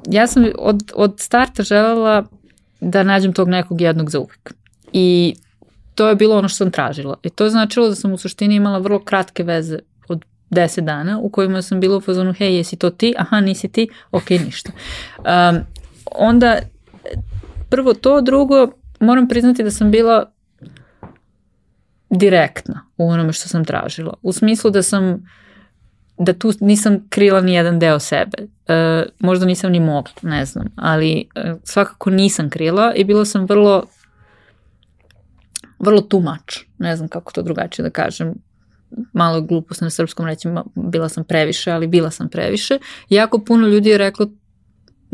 ja 0.06 0.26
sam 0.26 0.46
od, 0.58 0.92
od 0.94 1.14
starta 1.18 1.62
želela 1.62 2.24
da 2.80 3.02
nađem 3.02 3.32
tog 3.32 3.48
nekog 3.48 3.80
jednog 3.80 4.10
za 4.10 4.18
uvek. 4.18 4.54
I 4.92 5.34
to 5.94 6.08
je 6.08 6.14
bilo 6.14 6.38
ono 6.38 6.48
što 6.48 6.56
sam 6.56 6.70
tražila. 6.70 7.16
I 7.22 7.30
to 7.30 7.44
je 7.44 7.50
značilo 7.50 7.88
da 7.88 7.94
sam 7.94 8.12
u 8.12 8.18
suštini 8.18 8.54
imala 8.54 8.78
vrlo 8.78 9.04
kratke 9.04 9.42
veze 9.42 9.78
od 10.08 10.24
10 10.50 10.80
dana 10.80 11.18
u 11.18 11.28
kojima 11.28 11.62
sam 11.62 11.80
bila 11.80 11.96
u 11.96 12.00
fazonu, 12.00 12.32
hej, 12.32 12.56
jesi 12.56 12.76
to 12.76 12.90
ti? 12.90 13.14
Aha, 13.18 13.40
nisi 13.40 13.68
ti? 13.68 13.88
Ok, 14.12 14.30
ništa. 14.30 14.72
Um, 15.18 15.60
onda 16.14 16.58
prvo 17.74 17.94
to, 17.94 18.20
drugo, 18.20 18.68
moram 19.00 19.28
priznati 19.28 19.62
da 19.62 19.70
sam 19.70 19.90
bila 19.90 20.32
direktna 22.10 22.86
u 22.96 23.08
onome 23.08 23.32
što 23.32 23.48
sam 23.48 23.64
tražila. 23.64 24.14
U 24.22 24.32
smislu 24.32 24.70
da 24.70 24.82
sam 24.82 25.26
da 26.18 26.32
tu 26.32 26.52
nisam 26.60 27.06
krila 27.08 27.40
ni 27.40 27.54
jedan 27.54 27.78
deo 27.78 27.98
sebe. 27.98 28.38
E, 28.68 29.06
možda 29.18 29.46
nisam 29.46 29.72
ni 29.72 29.80
mogla, 29.80 30.12
ne 30.22 30.44
znam, 30.44 30.66
ali 30.76 31.28
e, 31.34 31.54
svakako 31.64 32.10
nisam 32.10 32.50
krila 32.50 32.92
i 32.94 33.04
bila 33.04 33.24
sam 33.24 33.46
vrlo 33.46 33.84
vrlo 35.78 36.00
tumač, 36.00 36.58
ne 36.78 36.96
znam 36.96 37.08
kako 37.08 37.32
to 37.32 37.42
drugačije 37.42 37.82
da 37.82 37.90
kažem, 37.90 38.34
malo 39.12 39.40
glupost 39.40 39.80
na 39.80 39.90
srpskom 39.90 40.26
reći, 40.26 40.48
bila 40.74 41.08
sam 41.08 41.24
previše, 41.24 41.70
ali 41.70 41.86
bila 41.86 42.10
sam 42.10 42.28
previše. 42.28 42.78
Jako 43.08 43.38
puno 43.38 43.68
ljudi 43.68 43.88
je 43.88 43.98
reklo 43.98 44.26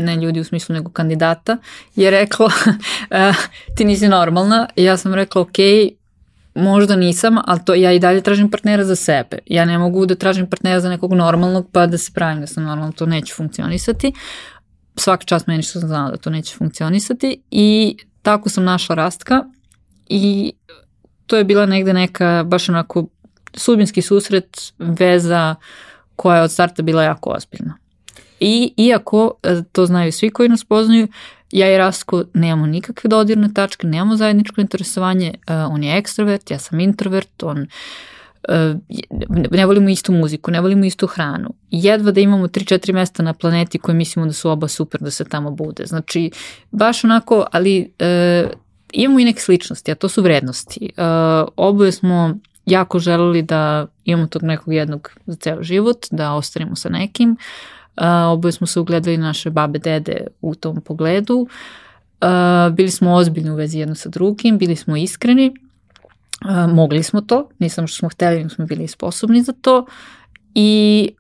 ne 0.03 0.16
ljudi 0.16 0.40
u 0.40 0.44
smislu 0.44 0.74
nego 0.74 0.90
kandidata, 0.90 1.57
je 1.96 2.11
rekla 2.11 2.46
uh, 2.46 3.36
ti 3.76 3.84
nisi 3.84 4.09
normalna 4.09 4.68
i 4.76 4.84
ja 4.84 4.96
sam 4.96 5.14
rekla 5.14 5.42
ok, 5.42 5.57
možda 6.55 6.96
nisam, 6.96 7.38
ali 7.44 7.61
to 7.64 7.74
ja 7.74 7.92
i 7.92 7.98
dalje 7.98 8.20
tražim 8.20 8.51
partnera 8.51 8.84
za 8.84 8.96
sebe. 8.96 9.38
Ja 9.46 9.64
ne 9.64 9.78
mogu 9.78 10.07
da 10.07 10.14
tražim 10.14 10.46
partnera 10.46 10.80
za 10.80 10.88
nekog 10.88 11.12
normalnog 11.12 11.68
pa 11.72 11.86
da 11.86 11.98
se 11.98 12.12
pravim 12.14 12.40
da 12.40 12.46
sam 12.46 12.64
normalno, 12.64 12.92
to 12.92 13.07
neće 13.07 13.34
funkcionisati. 13.34 14.12
Svaka 14.96 15.24
čast 15.24 15.46
meni 15.46 15.62
što 15.62 15.80
sam 15.80 15.88
znala 15.88 16.11
da 16.11 16.16
to 16.16 16.30
neće 16.30 16.57
funkcionisati 16.57 17.42
i 17.51 17.96
tako 18.22 18.48
sam 18.48 18.64
našla 18.64 18.94
Rastka 18.94 19.44
i 20.09 20.53
to 21.26 21.36
je 21.36 21.44
bila 21.44 21.66
negde 21.66 21.92
neka 21.92 22.44
baš 22.46 22.68
onako 22.68 23.07
sudbinski 23.55 24.03
susret, 24.03 24.72
veza 24.78 25.55
koja 26.16 26.36
je 26.36 26.42
od 26.42 26.53
starta 26.53 26.82
bila 26.82 27.03
jako 27.03 27.30
ozbiljna. 27.30 27.76
I 28.41 28.72
iako, 28.76 29.32
e, 29.43 29.62
to 29.72 29.86
znaju 29.86 30.12
svi 30.12 30.30
koji 30.30 30.49
nas 30.49 30.64
poznaju, 30.64 31.09
ja 31.53 31.74
i 31.74 31.78
Rasko 31.78 32.24
nemamo 32.34 32.66
nikakve 32.66 33.09
dodirne 33.09 33.55
tačke, 33.55 33.86
nemamo 33.86 34.16
zajedničko 34.16 34.61
interesovanje, 34.61 35.34
uh, 35.34 35.55
on 35.74 35.84
je 35.84 35.99
ekstrovert, 35.99 36.51
ja 36.51 36.59
sam 36.59 36.80
introvert, 36.80 37.43
on 37.43 37.66
uh, 38.49 38.55
ne 39.51 39.66
volimo 39.66 39.88
istu 39.88 40.12
muziku, 40.12 40.51
ne 40.51 40.61
volimo 40.61 40.84
istu 40.84 41.07
hranu. 41.07 41.55
Jedva 41.70 42.11
da 42.11 42.20
imamo 42.20 42.47
3-4 42.47 42.93
mesta 42.93 43.22
na 43.22 43.32
planeti 43.32 43.78
koje 43.78 43.95
mislimo 43.95 44.26
da 44.26 44.32
su 44.32 44.51
oba 44.51 44.68
super 44.68 45.01
da 45.01 45.11
se 45.11 45.24
tamo 45.24 45.51
bude. 45.51 45.86
Znači, 45.86 46.30
baš 46.70 47.05
onako, 47.05 47.47
ali 47.53 47.93
uh, 48.01 48.51
imamo 48.93 49.20
i 49.20 49.24
neke 49.24 49.41
sličnosti, 49.41 49.93
a 49.93 49.95
to 49.95 50.09
su 50.09 50.22
vrednosti. 50.22 50.91
Uh, 50.97 51.49
oboje 51.57 51.93
smo 51.93 52.34
jako 52.66 52.99
želeli 52.99 53.43
da 53.43 53.86
imamo 54.05 54.26
tog 54.26 54.43
nekog 54.43 54.74
jednog 54.74 55.11
za 55.26 55.36
ceo 55.36 55.62
život, 55.62 56.07
da 56.11 56.32
ostanemo 56.32 56.76
sa 56.76 56.88
nekim. 56.88 57.30
Uh, 57.30 57.80
oboje 58.32 58.53
smo 58.53 58.66
se 58.66 58.80
ugledali 58.80 59.16
naše 59.16 59.51
babe, 59.51 59.78
dede 59.78 60.26
u 60.41 60.55
tom 60.55 60.80
pogledu. 60.80 61.47
Bili 62.72 62.91
smo 62.91 63.14
ozbiljni 63.14 63.51
u 63.51 63.55
vezi 63.55 63.78
jedno 63.78 63.95
sa 63.95 64.09
drugim, 64.09 64.59
bili 64.59 64.76
smo 64.76 64.97
iskreni, 64.97 65.55
mogli 66.68 67.03
smo 67.03 67.20
to, 67.20 67.49
nisam 67.59 67.86
što 67.86 67.97
smo 67.97 68.09
hteli, 68.09 68.36
nego 68.36 68.49
smo 68.49 68.66
bili 68.66 68.88
sposobni 68.88 69.43
za 69.43 69.53
to 69.53 69.86
i 70.55 71.11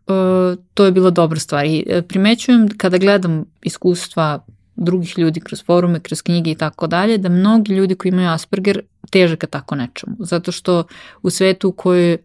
to 0.74 0.84
je 0.84 0.92
bila 0.92 1.10
dobra 1.10 1.40
stvar. 1.40 1.64
I 1.64 1.84
e, 1.86 2.02
primećujem 2.02 2.68
kada 2.76 2.98
gledam 2.98 3.44
iskustva 3.62 4.44
drugih 4.76 5.18
ljudi 5.18 5.40
kroz 5.40 5.64
forume, 5.64 6.00
kroz 6.00 6.22
knjige 6.22 6.50
i 6.50 6.54
tako 6.54 6.86
dalje, 6.86 7.18
da 7.18 7.28
mnogi 7.28 7.74
ljudi 7.74 7.94
koji 7.94 8.10
imaju 8.10 8.28
Asperger 8.28 8.80
teže 9.10 9.36
ka 9.36 9.46
tako 9.46 9.74
nečemu. 9.74 10.16
Zato 10.18 10.52
što 10.52 10.84
u 11.22 11.30
svetu 11.30 11.68
u 11.68 11.72
kojoj 11.72 12.18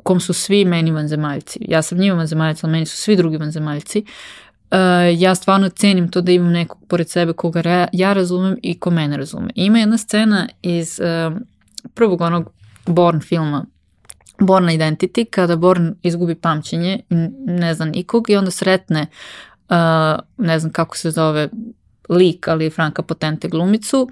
u 0.00 0.02
kom 0.02 0.20
su 0.20 0.32
svi 0.32 0.64
meni 0.64 0.90
vanzemaljci. 0.90 1.58
Ja 1.68 1.82
sam 1.82 1.98
njima 1.98 2.16
vanzemaljci, 2.16 2.60
ali 2.62 2.72
meni 2.72 2.86
su 2.86 2.96
svi 2.96 3.16
drugi 3.16 3.36
vanzemaljci. 3.36 4.04
Uh, 4.70 4.76
ja 5.20 5.34
stvarno 5.34 5.68
cenim 5.68 6.08
to 6.10 6.20
da 6.20 6.32
imam 6.32 6.52
nekog 6.52 6.78
pored 6.88 7.08
sebe 7.08 7.32
koga 7.32 7.60
re, 7.60 7.86
ja 7.92 8.12
razumem 8.12 8.56
i 8.62 8.78
ko 8.78 8.90
mene 8.90 9.16
razume. 9.16 9.50
Ima 9.54 9.78
jedna 9.78 9.98
scena 9.98 10.48
iz 10.62 11.00
uh, 11.00 11.38
prvog 11.94 12.20
onog 12.20 12.50
Born 12.86 13.20
filma 13.20 13.66
Born 14.40 14.68
Identity, 14.68 15.24
kada 15.30 15.56
Born 15.56 15.94
izgubi 16.02 16.34
pamćenje, 16.34 17.00
ne 17.46 17.74
zna 17.74 17.86
nikog 17.86 18.30
i 18.30 18.36
onda 18.36 18.50
sretne, 18.50 19.06
uh, 19.68 19.76
ne 20.38 20.58
znam 20.58 20.72
kako 20.72 20.96
se 20.96 21.10
zove, 21.10 21.48
lik, 22.08 22.48
ali 22.48 22.70
Franka 22.70 23.02
Potente 23.02 23.48
glumicu 23.48 24.08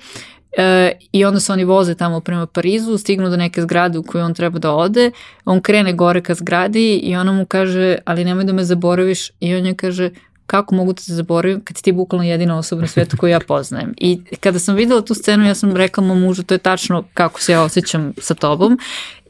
E, 0.57 0.93
I 1.13 1.25
onda 1.25 1.41
se 1.41 1.53
oni 1.53 1.65
voze 1.65 1.95
tamo 1.95 2.21
prema 2.21 2.47
Parizu, 2.47 2.99
stignu 2.99 3.31
do 3.31 3.37
neke 3.37 3.63
zgrade 3.63 3.99
u 3.99 4.03
koju 4.03 4.25
on 4.25 4.35
treba 4.35 4.59
da 4.59 4.73
ode, 4.73 5.11
on 5.45 5.61
krene 5.61 5.93
gore 5.93 6.23
ka 6.23 6.35
zgradi 6.35 6.97
i 6.97 7.17
ona 7.17 7.33
mu 7.33 7.47
kaže, 7.47 7.97
ali 8.05 8.25
nemoj 8.25 8.45
da 8.45 8.53
me 8.53 8.65
zaboraviš. 8.65 9.31
I 9.41 9.55
on 9.55 9.67
je 9.67 9.75
kaže, 9.75 10.11
kako 10.47 10.75
mogu 10.75 10.93
da 10.93 11.03
te 11.03 11.13
zaboravim 11.13 11.61
kad 11.65 11.77
si 11.77 11.83
ti 11.83 11.93
bukvalno 11.93 12.25
jedina 12.25 12.59
osoba 12.59 12.83
na 12.83 12.89
svetu 12.89 13.17
koju 13.17 13.31
ja 13.31 13.41
poznajem. 13.41 13.95
I 13.97 14.21
kada 14.41 14.59
sam 14.59 14.77
videla 14.77 15.03
tu 15.03 15.15
scenu, 15.15 15.47
ja 15.47 15.55
sam 15.55 15.77
rekla 15.77 16.05
mom 16.05 16.21
mužu, 16.21 16.43
to 16.43 16.55
je 16.55 16.59
tačno 16.59 17.05
kako 17.15 17.41
se 17.41 17.53
ja 17.53 17.63
osjećam 17.63 18.13
sa 18.19 18.35
tobom. 18.35 18.79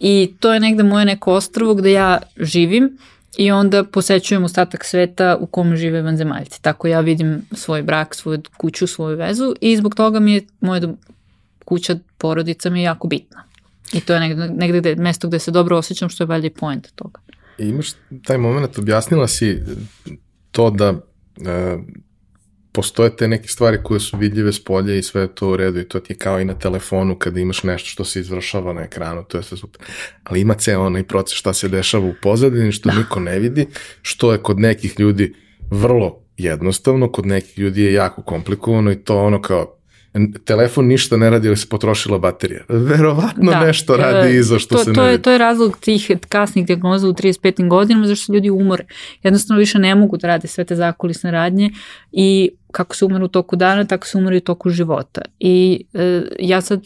I 0.01 0.35
to 0.41 0.55
je 0.55 0.61
negde 0.61 0.83
moje 0.83 1.05
neko 1.05 1.33
ostrovo 1.33 1.75
gde 1.75 1.93
ja 1.93 2.19
živim 2.37 2.99
i 3.39 3.51
onda 3.51 3.85
posećujem 3.85 4.45
ostatak 4.45 4.85
sveta 4.85 5.37
u 5.41 5.47
kom 5.47 5.77
žive 5.77 6.03
vanzemaljci. 6.03 6.63
Tako 6.63 6.89
ja 6.89 7.01
vidim 7.01 7.43
svoj 7.53 7.83
brak, 7.83 8.15
svoju 8.15 8.43
kuću, 8.57 8.87
svoju 8.87 9.17
vezu 9.17 9.55
i 9.61 9.77
zbog 9.77 9.95
toga 9.95 10.21
mi 10.21 10.33
je 10.33 10.47
moja 10.61 10.81
kuća, 11.65 11.99
porodica 12.19 12.71
mi 12.71 12.81
je 12.81 12.85
jako 12.85 13.09
bitna. 13.09 13.45
I 13.93 14.01
to 14.01 14.15
je 14.15 14.21
negde, 14.21 14.49
negde 14.49 14.79
gde, 14.81 14.95
mesto 14.95 15.29
gde 15.29 15.39
se 15.39 15.51
dobro 15.51 15.77
osjećam, 15.77 16.09
što 16.09 16.25
je 16.25 16.29
valjda 16.29 16.47
i 16.47 16.51
point 16.51 16.89
toga. 16.95 17.21
I 17.59 17.69
imaš 17.69 17.89
taj 18.25 18.39
moment, 18.39 18.79
objasnila 18.79 19.29
si 19.29 19.63
to 20.51 20.71
da 20.71 20.95
e, 21.47 21.79
postoje 22.79 23.17
te 23.17 23.29
neke 23.29 23.49
stvari 23.49 23.79
koje 23.83 24.01
su 24.01 24.17
vidljive 24.17 24.53
s 24.53 24.65
polja 24.65 24.95
i 24.95 25.03
sve 25.03 25.21
je 25.21 25.35
to 25.35 25.49
u 25.49 25.57
redu 25.57 25.81
i 25.81 25.85
to 25.85 26.01
ti 26.01 26.13
je 26.13 26.17
kao 26.17 26.41
i 26.41 26.45
na 26.45 26.55
telefonu 26.55 27.17
kada 27.19 27.41
imaš 27.41 27.63
nešto 27.63 27.89
što 27.89 28.05
se 28.05 28.21
izvršava 28.21 28.73
na 28.73 28.83
ekranu, 28.83 29.25
to 29.25 29.37
je 29.37 29.43
sve 29.43 29.57
super. 29.57 29.83
Ali 30.25 30.41
ima 30.41 30.55
ceo 30.55 30.87
onaj 30.87 31.03
proces 31.03 31.39
šta 31.39 31.53
se 31.53 31.69
dešava 31.69 32.07
u 32.07 32.15
pozadini, 32.23 32.73
što 32.73 32.89
da. 32.89 32.99
niko 32.99 33.21
ne 33.21 33.39
vidi, 33.39 33.67
što 34.03 34.33
je 34.33 34.39
kod 34.39 34.61
nekih 34.61 35.01
ljudi 35.01 35.35
vrlo 35.71 36.21
jednostavno, 36.37 37.13
kod 37.13 37.27
nekih 37.27 37.59
ljudi 37.59 37.83
je 37.83 37.93
jako 37.93 38.23
komplikovano 38.23 38.93
i 38.93 38.97
to 38.97 39.19
ono 39.19 39.43
kao 39.43 39.75
telefon 40.45 40.87
ništa 40.87 41.17
ne 41.17 41.31
radi 41.31 41.47
ili 41.47 41.57
se 41.57 41.69
potrošila 41.69 42.19
baterija. 42.19 42.65
Verovatno 42.91 43.51
da, 43.51 43.61
nešto 43.61 43.97
radi 43.97 44.37
iza 44.37 44.59
što 44.59 44.75
to, 44.75 44.85
se 44.85 44.93
to 44.93 45.03
ne 45.03 45.13
je, 45.13 45.23
To 45.23 45.31
je 45.31 45.39
razlog 45.39 45.79
tih 45.81 46.11
kasnih 46.29 46.67
diagnoza 46.67 47.09
u 47.09 47.13
35. 47.13 47.69
godinama, 47.69 48.07
zašto 48.07 48.33
ljudi 48.33 48.51
umore. 48.51 48.85
Jednostavno 49.23 49.59
više 49.59 49.79
ne 49.79 49.95
mogu 49.95 50.17
da 50.17 50.27
rade 50.27 50.49
sve 50.49 50.65
te 50.65 50.77
zakulisne 50.77 51.31
radnje 51.31 51.71
i 52.13 52.51
kako 52.73 52.97
se 52.97 53.05
umre 53.05 53.25
u 53.25 53.29
toku 53.29 53.57
dana, 53.57 53.85
tako 53.85 54.07
se 54.07 54.19
umre 54.19 54.37
u 54.37 54.41
toku 54.41 54.71
života. 54.71 55.23
I 55.41 55.85
e, 55.95 56.23
ja 56.39 56.61
sad 56.61 56.83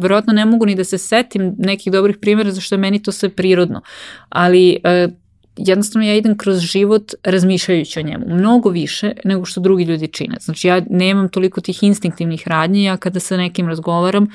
verovatno 0.00 0.32
ne 0.32 0.44
mogu 0.44 0.66
ni 0.66 0.74
da 0.74 0.84
se 0.84 0.98
setim 0.98 1.54
nekih 1.58 1.92
dobrih 1.92 2.16
primjera 2.20 2.50
zašto 2.50 2.74
je 2.74 2.78
meni 2.78 3.02
to 3.02 3.12
sve 3.12 3.28
prirodno, 3.28 3.80
ali 4.28 4.80
e, 4.84 5.08
jednostavno 5.56 6.08
ja 6.08 6.14
idem 6.14 6.38
kroz 6.38 6.58
život 6.58 7.12
razmišljajući 7.24 8.00
o 8.00 8.02
njemu, 8.02 8.24
mnogo 8.28 8.68
više 8.68 9.12
nego 9.24 9.44
što 9.44 9.60
drugi 9.60 9.84
ljudi 9.84 10.08
čine. 10.08 10.36
Znači 10.40 10.68
ja 10.68 10.82
nemam 10.90 11.28
toliko 11.28 11.60
tih 11.60 11.82
instinktivnih 11.82 12.48
radnji, 12.48 12.84
ja 12.84 12.96
kada 12.96 13.20
sa 13.20 13.36
nekim 13.36 13.68
razgovaram, 13.68 14.26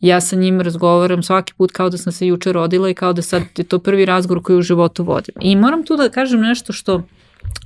ja 0.00 0.20
sa 0.20 0.36
njim 0.36 0.60
razgovaram 0.60 1.22
svaki 1.22 1.54
put 1.54 1.72
kao 1.72 1.90
da 1.90 1.98
sam 1.98 2.12
se 2.12 2.26
juče 2.26 2.52
rodila 2.52 2.90
i 2.90 2.94
kao 2.94 3.12
da 3.12 3.22
sad 3.22 3.42
je 3.56 3.64
to 3.64 3.78
prvi 3.78 4.04
razgovor 4.04 4.42
koji 4.42 4.58
u 4.58 4.62
životu 4.62 5.04
vodim. 5.04 5.34
I 5.40 5.56
moram 5.56 5.84
tu 5.84 5.96
da 5.96 6.08
kažem 6.08 6.40
nešto 6.40 6.72
što 6.72 7.02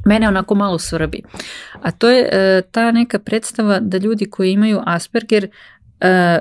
mene 0.05 0.29
onako 0.29 0.55
malo 0.55 0.79
svrbi. 0.79 1.23
A 1.83 1.91
to 1.91 2.09
je 2.09 2.29
e, 2.33 2.63
ta 2.71 2.93
neka 2.93 3.19
predstava 3.19 3.81
da 3.81 3.99
ljudi 3.99 4.31
koji 4.31 4.53
imaju 4.53 4.81
Asperger 4.87 5.49
e, 6.01 6.39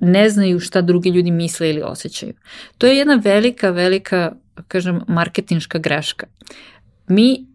ne 0.00 0.28
znaju 0.28 0.60
šta 0.60 0.80
drugi 0.80 1.10
ljudi 1.10 1.30
misle 1.30 1.70
ili 1.70 1.82
osjećaju. 1.82 2.32
To 2.78 2.86
je 2.86 2.96
jedna 2.96 3.20
velika, 3.24 3.70
velika 3.70 4.32
kažem, 4.68 5.00
marketinška 5.08 5.78
greška. 5.78 6.26
Mi, 7.08 7.46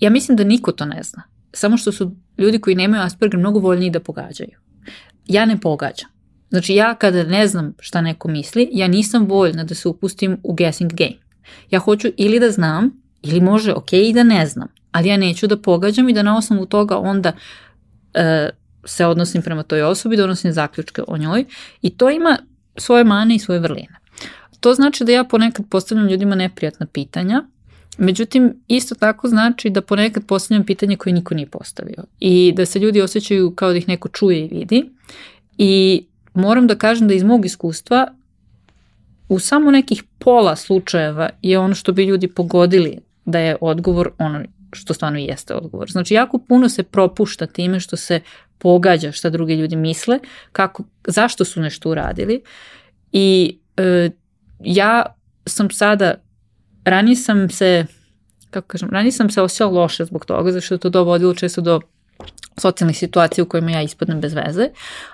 ja 0.00 0.10
mislim 0.10 0.36
da 0.36 0.44
niko 0.44 0.72
to 0.72 0.84
ne 0.84 1.02
zna. 1.02 1.22
Samo 1.52 1.76
što 1.76 1.92
su 1.92 2.16
ljudi 2.38 2.60
koji 2.60 2.76
nemaju 2.76 3.02
Asperger 3.02 3.38
mnogo 3.38 3.58
voljniji 3.58 3.90
da 3.90 4.00
pogađaju. 4.00 4.58
Ja 5.26 5.46
ne 5.46 5.60
pogađam. 5.60 6.08
Znači 6.50 6.74
ja 6.74 6.94
kada 6.94 7.22
ne 7.22 7.46
znam 7.46 7.74
šta 7.80 8.00
neko 8.00 8.28
misli, 8.28 8.68
ja 8.72 8.88
nisam 8.88 9.26
voljna 9.26 9.64
da 9.64 9.74
se 9.74 9.88
upustim 9.88 10.38
u 10.42 10.54
guessing 10.54 10.92
game. 10.92 11.18
Ja 11.70 11.78
hoću 11.78 12.08
ili 12.16 12.40
da 12.40 12.50
znam, 12.50 13.02
ili 13.22 13.40
može 13.40 13.72
ok 13.72 13.92
i 13.92 14.12
da 14.12 14.22
ne 14.22 14.46
znam, 14.46 14.68
ali 14.92 15.08
ja 15.08 15.16
neću 15.16 15.46
da 15.46 15.56
pogađam 15.56 16.08
i 16.08 16.12
da 16.12 16.22
na 16.22 16.36
osnovu 16.36 16.66
toga 16.66 16.98
onda 16.98 17.32
e, 18.14 18.48
se 18.84 19.06
odnosim 19.06 19.42
prema 19.42 19.62
toj 19.62 19.82
osobi, 19.82 20.16
donosim 20.16 20.52
zaključke 20.52 21.02
o 21.06 21.18
njoj 21.18 21.44
i 21.82 21.90
to 21.90 22.10
ima 22.10 22.38
svoje 22.76 23.04
mane 23.04 23.34
i 23.34 23.38
svoje 23.38 23.60
vrline. 23.60 23.98
To 24.60 24.74
znači 24.74 25.04
da 25.04 25.12
ja 25.12 25.24
ponekad 25.24 25.66
postavljam 25.70 26.08
ljudima 26.08 26.34
neprijatna 26.34 26.86
pitanja, 26.86 27.44
međutim 27.98 28.62
isto 28.68 28.94
tako 28.94 29.28
znači 29.28 29.70
da 29.70 29.82
ponekad 29.82 30.26
postavljam 30.26 30.66
pitanje 30.66 30.96
koje 30.96 31.12
niko 31.12 31.34
nije 31.34 31.46
postavio 31.46 32.04
i 32.20 32.52
da 32.56 32.66
se 32.66 32.78
ljudi 32.78 33.02
osjećaju 33.02 33.50
kao 33.50 33.70
da 33.70 33.76
ih 33.76 33.88
neko 33.88 34.08
čuje 34.08 34.44
i 34.44 34.48
vidi 34.48 34.90
i 35.58 36.04
moram 36.34 36.66
da 36.66 36.74
kažem 36.74 37.08
da 37.08 37.14
iz 37.14 37.22
mog 37.22 37.46
iskustva 37.46 38.14
u 39.28 39.38
samo 39.38 39.70
nekih 39.70 40.04
pola 40.18 40.56
slučajeva 40.56 41.30
je 41.42 41.58
ono 41.58 41.74
što 41.74 41.92
bi 41.92 42.04
ljudi 42.04 42.28
pogodili 42.28 42.98
da 43.28 43.38
je 43.38 43.56
odgovor 43.60 44.10
ono 44.18 44.42
što 44.72 44.94
stvarno 44.94 45.18
jeste 45.18 45.54
odgovor. 45.54 45.90
Znači, 45.90 46.14
jako 46.14 46.38
puno 46.38 46.68
se 46.68 46.82
propušta 46.82 47.46
time 47.46 47.80
što 47.80 47.96
se 47.96 48.20
pogađa 48.58 49.12
šta 49.12 49.30
drugi 49.30 49.54
ljudi 49.54 49.76
misle, 49.76 50.18
kako, 50.52 50.84
zašto 51.06 51.44
su 51.44 51.60
nešto 51.60 51.90
uradili 51.90 52.42
i 53.12 53.58
e, 53.76 54.10
ja 54.60 55.06
sam 55.46 55.70
sada, 55.70 56.14
ranije 56.84 57.16
sam 57.16 57.50
se, 57.50 57.86
kako 58.50 58.68
kažem, 58.68 58.88
ranije 58.90 59.12
sam 59.12 59.30
se 59.30 59.42
osjećala 59.42 59.72
loše 59.72 60.04
zbog 60.04 60.24
toga, 60.24 60.52
zašto 60.52 60.74
je 60.74 60.78
to 60.78 60.90
dovodilo 60.90 61.34
često 61.34 61.60
do 61.60 61.80
socijalnih 62.56 62.98
situacija 62.98 63.44
u 63.44 63.48
kojima 63.48 63.70
ja 63.70 63.82
ispadnem 63.82 64.20
bez 64.20 64.34
veze, 64.34 64.68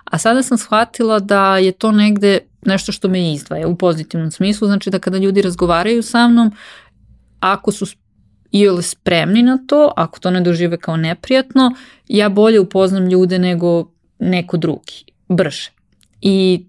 a 0.04 0.18
sada 0.18 0.42
sam 0.42 0.58
shvatila 0.58 1.18
da 1.18 1.58
je 1.58 1.72
to 1.72 1.92
negde 1.92 2.38
nešto 2.66 2.92
što 2.92 3.08
me 3.08 3.32
izdvaja 3.32 3.68
u 3.68 3.76
pozitivnom 3.76 4.30
smislu, 4.30 4.66
znači 4.66 4.90
da 4.90 4.98
kada 4.98 5.18
ljudi 5.18 5.42
razgovaraju 5.42 6.02
sa 6.02 6.28
mnom, 6.28 6.52
ako 7.40 7.72
su 7.72 7.86
ili 8.56 8.82
spremni 8.82 9.42
na 9.42 9.58
to, 9.66 9.92
ako 9.96 10.20
to 10.20 10.30
ne 10.30 10.40
dožive 10.40 10.76
kao 10.76 10.96
neprijatno, 10.96 11.72
ja 12.08 12.28
bolje 12.28 12.60
upoznam 12.60 13.06
ljude 13.06 13.38
nego 13.38 13.90
neko 14.18 14.56
drugi, 14.56 15.04
brže. 15.28 15.70
I 16.20 16.66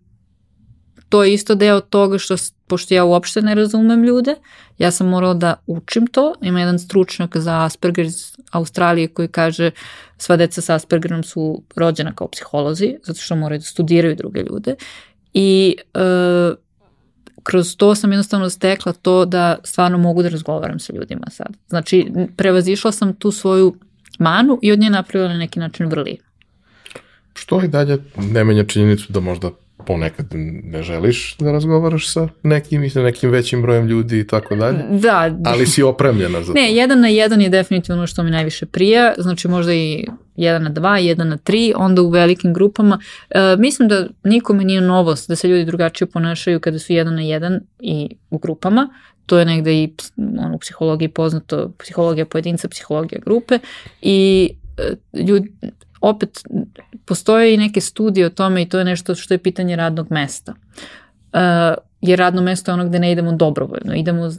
to 1.09 1.23
je 1.23 1.33
isto 1.33 1.55
deo 1.55 1.79
toga 1.81 2.17
što, 2.17 2.36
pošto 2.67 2.93
ja 2.93 3.03
uopšte 3.03 3.41
ne 3.41 3.55
razumem 3.55 4.03
ljude, 4.03 4.36
ja 4.77 4.91
sam 4.91 5.07
morala 5.07 5.33
da 5.33 5.55
učim 5.67 6.07
to. 6.07 6.33
Ima 6.41 6.59
jedan 6.59 6.79
stručnjak 6.79 7.38
za 7.38 7.63
Asperger 7.65 8.05
iz 8.05 8.38
Australije 8.51 9.07
koji 9.07 9.27
kaže 9.27 9.71
sva 10.17 10.38
deca 10.38 10.61
sa 10.61 10.75
Aspergerom 10.75 11.23
su 11.23 11.61
rođena 11.75 12.15
kao 12.15 12.27
psiholozi, 12.27 12.95
zato 13.03 13.19
što 13.19 13.36
moraju 13.36 13.59
da 13.59 13.65
studiraju 13.65 14.15
druge 14.15 14.43
ljude. 14.49 14.75
I 15.33 15.75
e, 15.93 15.99
kroz 17.45 17.75
to 17.77 17.95
sam 17.95 18.11
jednostavno 18.11 18.49
stekla 18.49 18.93
to 18.93 19.25
da 19.25 19.57
stvarno 19.63 19.97
mogu 19.97 20.23
da 20.23 20.29
razgovaram 20.29 20.79
sa 20.79 20.93
ljudima 20.93 21.27
sad. 21.29 21.47
Znači, 21.67 22.11
prevazišla 22.37 22.91
sam 22.91 23.13
tu 23.15 23.31
svoju 23.31 23.75
manu 24.19 24.59
i 24.61 24.71
od 24.71 24.79
nje 24.79 24.89
napravila 24.89 25.31
na 25.31 25.37
neki 25.37 25.59
način 25.59 25.87
vrli. 25.87 26.17
Što 27.33 27.63
i 27.63 27.67
dalje 27.67 27.97
ne 28.17 28.43
menja 28.43 28.63
činjenicu 28.63 29.13
da 29.13 29.19
možda 29.19 29.51
ponekad 29.86 30.25
ne 30.63 30.83
želiš 30.83 31.36
da 31.39 31.51
razgovaraš 31.51 32.13
sa 32.13 32.27
nekim 32.43 32.83
i 32.83 32.89
sa 32.89 33.01
nekim 33.01 33.29
većim 33.29 33.61
brojem 33.61 33.88
ljudi 33.88 34.19
i 34.19 34.27
tako 34.27 34.55
dalje. 34.55 34.83
Da. 34.89 35.38
Ali 35.45 35.67
si 35.67 35.83
opremljena 35.83 36.41
za 36.41 36.53
to. 36.53 36.59
Ne, 36.59 36.75
jedan 36.75 36.99
na 36.99 37.07
jedan 37.07 37.41
je 37.41 37.49
definitivno 37.49 38.07
što 38.07 38.23
mi 38.23 38.31
najviše 38.31 38.65
prija, 38.65 39.13
znači 39.17 39.47
možda 39.47 39.73
i 39.73 40.05
jedan 40.36 40.63
na 40.63 40.69
dva, 40.69 40.97
jedan 40.97 41.27
na 41.29 41.38
tri, 41.38 41.73
onda 41.75 42.01
u 42.01 42.09
velikim 42.09 42.53
grupama. 42.53 42.99
E, 43.29 43.55
mislim 43.57 43.88
da 43.88 44.07
nikome 44.23 44.63
nije 44.63 44.81
novost 44.81 45.29
da 45.29 45.36
se 45.36 45.47
ljudi 45.47 45.65
drugačije 45.65 46.07
ponašaju 46.07 46.59
kada 46.59 46.79
su 46.79 46.93
jedan 46.93 47.15
na 47.15 47.21
jedan 47.21 47.59
i 47.79 48.09
u 48.29 48.38
grupama. 48.38 48.89
To 49.25 49.39
je 49.39 49.45
negde 49.45 49.73
i 49.73 49.93
ono, 50.17 50.55
u 50.55 50.59
psihologiji 50.59 51.07
poznato, 51.07 51.71
psihologija 51.79 52.25
pojedinca, 52.25 52.67
psihologija 52.67 53.21
grupe 53.25 53.59
i 54.01 54.49
e, 54.77 55.21
ljudi, 55.21 55.51
opet 56.09 56.43
postoje 57.05 57.53
i 57.53 57.57
neke 57.57 57.81
studije 57.81 58.25
o 58.25 58.29
tome 58.29 58.61
i 58.61 58.69
to 58.69 58.79
je 58.79 58.85
nešto 58.85 59.15
što 59.15 59.33
je 59.33 59.37
pitanje 59.37 59.75
radnog 59.75 60.07
mesta. 60.09 60.53
Uh, 61.33 61.39
jer 62.01 62.19
radno 62.19 62.41
mesto 62.41 62.71
je 62.71 62.73
ono 62.73 62.85
gde 62.85 62.99
ne 62.99 63.11
idemo 63.11 63.31
dobrovoljno, 63.31 63.95
idemo 63.95 64.29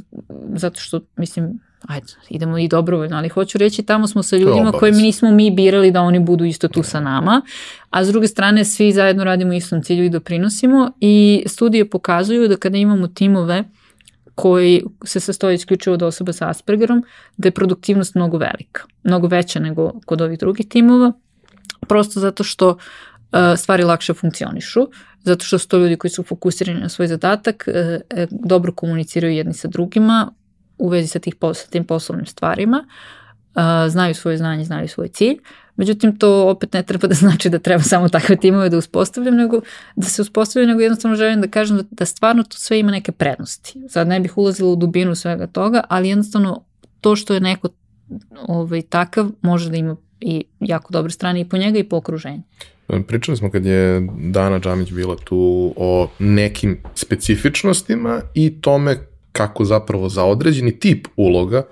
zato 0.54 0.80
što, 0.80 1.00
mislim, 1.16 1.60
ajde, 1.86 2.06
idemo 2.28 2.58
i 2.58 2.68
dobrovoljno, 2.68 3.16
ali 3.16 3.28
hoću 3.28 3.58
reći 3.58 3.82
tamo 3.82 4.06
smo 4.06 4.22
sa 4.22 4.36
ljudima 4.36 4.72
koje 4.72 4.92
mi 4.92 5.02
nismo 5.02 5.30
mi 5.30 5.50
birali 5.50 5.90
da 5.90 6.00
oni 6.00 6.20
budu 6.20 6.44
isto 6.44 6.68
tu 6.68 6.82
sa 6.82 7.00
nama, 7.00 7.42
a 7.90 8.04
s 8.04 8.08
druge 8.08 8.26
strane 8.26 8.64
svi 8.64 8.92
zajedno 8.92 9.24
radimo 9.24 9.52
istom 9.52 9.82
cilju 9.82 10.04
i 10.04 10.10
doprinosimo 10.10 10.90
i 11.00 11.44
studije 11.46 11.90
pokazuju 11.90 12.48
da 12.48 12.56
kada 12.56 12.78
imamo 12.78 13.08
timove 13.08 13.64
koji 14.34 14.84
se 15.04 15.20
sastoji 15.20 15.54
isključivo 15.54 15.94
od 15.94 16.02
osoba 16.02 16.32
sa 16.32 16.48
Aspergerom, 16.48 17.04
da 17.36 17.48
je 17.48 17.52
produktivnost 17.52 18.14
mnogo 18.14 18.38
velika, 18.38 18.82
mnogo 19.02 19.26
veća 19.26 19.60
nego 19.60 20.00
kod 20.06 20.20
ovih 20.20 20.38
drugih 20.38 20.68
timova, 20.68 21.12
prosto 21.80 22.20
zato 22.20 22.44
što 22.44 22.68
uh, 22.68 22.78
stvari 23.56 23.84
lakše 23.84 24.14
funkcionišu, 24.14 24.88
zato 25.22 25.44
što 25.44 25.58
su 25.58 25.68
to 25.68 25.78
ljudi 25.78 25.96
koji 25.96 26.10
su 26.10 26.22
fokusirani 26.22 26.80
na 26.80 26.88
svoj 26.88 27.06
zadatak, 27.06 27.68
uh, 27.68 27.74
dobro 28.30 28.72
komuniciraju 28.72 29.34
jedni 29.34 29.54
sa 29.54 29.68
drugima 29.68 30.32
u 30.78 30.88
vezi 30.88 31.08
sa, 31.08 31.18
tih, 31.18 31.34
sa 31.54 31.70
tim 31.70 31.84
poslovnim 31.84 32.26
stvarima, 32.26 32.84
znaju 33.88 34.14
svoje 34.14 34.36
znanje, 34.36 34.64
znaju 34.64 34.88
svoj 34.88 35.08
cilj, 35.08 35.38
Međutim, 35.76 36.18
to 36.18 36.48
opet 36.48 36.72
ne 36.72 36.82
treba 36.82 37.08
da 37.08 37.14
znači 37.14 37.50
da 37.50 37.58
treba 37.58 37.82
samo 37.82 38.08
takve 38.08 38.36
timove 38.36 38.68
da 38.68 38.78
uspostavljam, 38.78 39.34
nego 39.34 39.60
da 39.96 40.06
se 40.06 40.22
uspostavljam, 40.22 40.68
nego 40.68 40.80
jednostavno 40.80 41.16
želim 41.16 41.40
da 41.40 41.48
kažem 41.48 41.76
da, 41.76 41.82
da 41.90 42.04
stvarno 42.04 42.42
to 42.42 42.56
sve 42.56 42.78
ima 42.78 42.90
neke 42.90 43.12
prednosti. 43.12 43.80
Sad 43.88 44.08
ne 44.08 44.20
bih 44.20 44.38
ulazila 44.38 44.70
u 44.70 44.76
dubinu 44.76 45.14
svega 45.14 45.46
toga, 45.46 45.84
ali 45.88 46.08
jednostavno 46.08 46.64
to 47.00 47.16
što 47.16 47.34
je 47.34 47.40
neko 47.40 47.68
ovaj, 48.48 48.82
takav 48.82 49.30
može 49.42 49.70
da 49.70 49.76
ima 49.76 49.96
i 50.20 50.44
jako 50.60 50.92
dobre 50.92 51.12
strane 51.12 51.40
i 51.40 51.48
po 51.48 51.56
njega 51.56 51.78
i 51.78 51.84
po 51.84 51.96
okruženju. 51.96 52.42
Pričali 53.06 53.36
smo 53.36 53.50
kad 53.50 53.66
je 53.66 54.08
Dana 54.18 54.60
Džamić 54.60 54.92
bila 54.92 55.16
tu 55.16 55.74
o 55.76 56.08
nekim 56.18 56.78
specifičnostima 56.94 58.20
i 58.34 58.60
tome 58.60 58.96
kako 59.32 59.64
zapravo 59.64 60.08
za 60.08 60.24
određeni 60.24 60.78
tip 60.78 61.08
uloga 61.16 61.62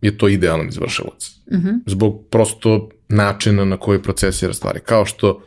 je 0.00 0.18
to 0.18 0.28
idealan 0.28 0.68
izvršilac. 0.68 1.36
Mm 1.52 1.56
-hmm. 1.56 1.78
Zbog 1.86 2.24
prosto 2.30 2.88
načina 3.08 3.64
na 3.64 3.76
koji 3.76 4.02
procesira 4.02 4.52
stvari. 4.52 4.80
Kao 4.80 5.04
što 5.04 5.42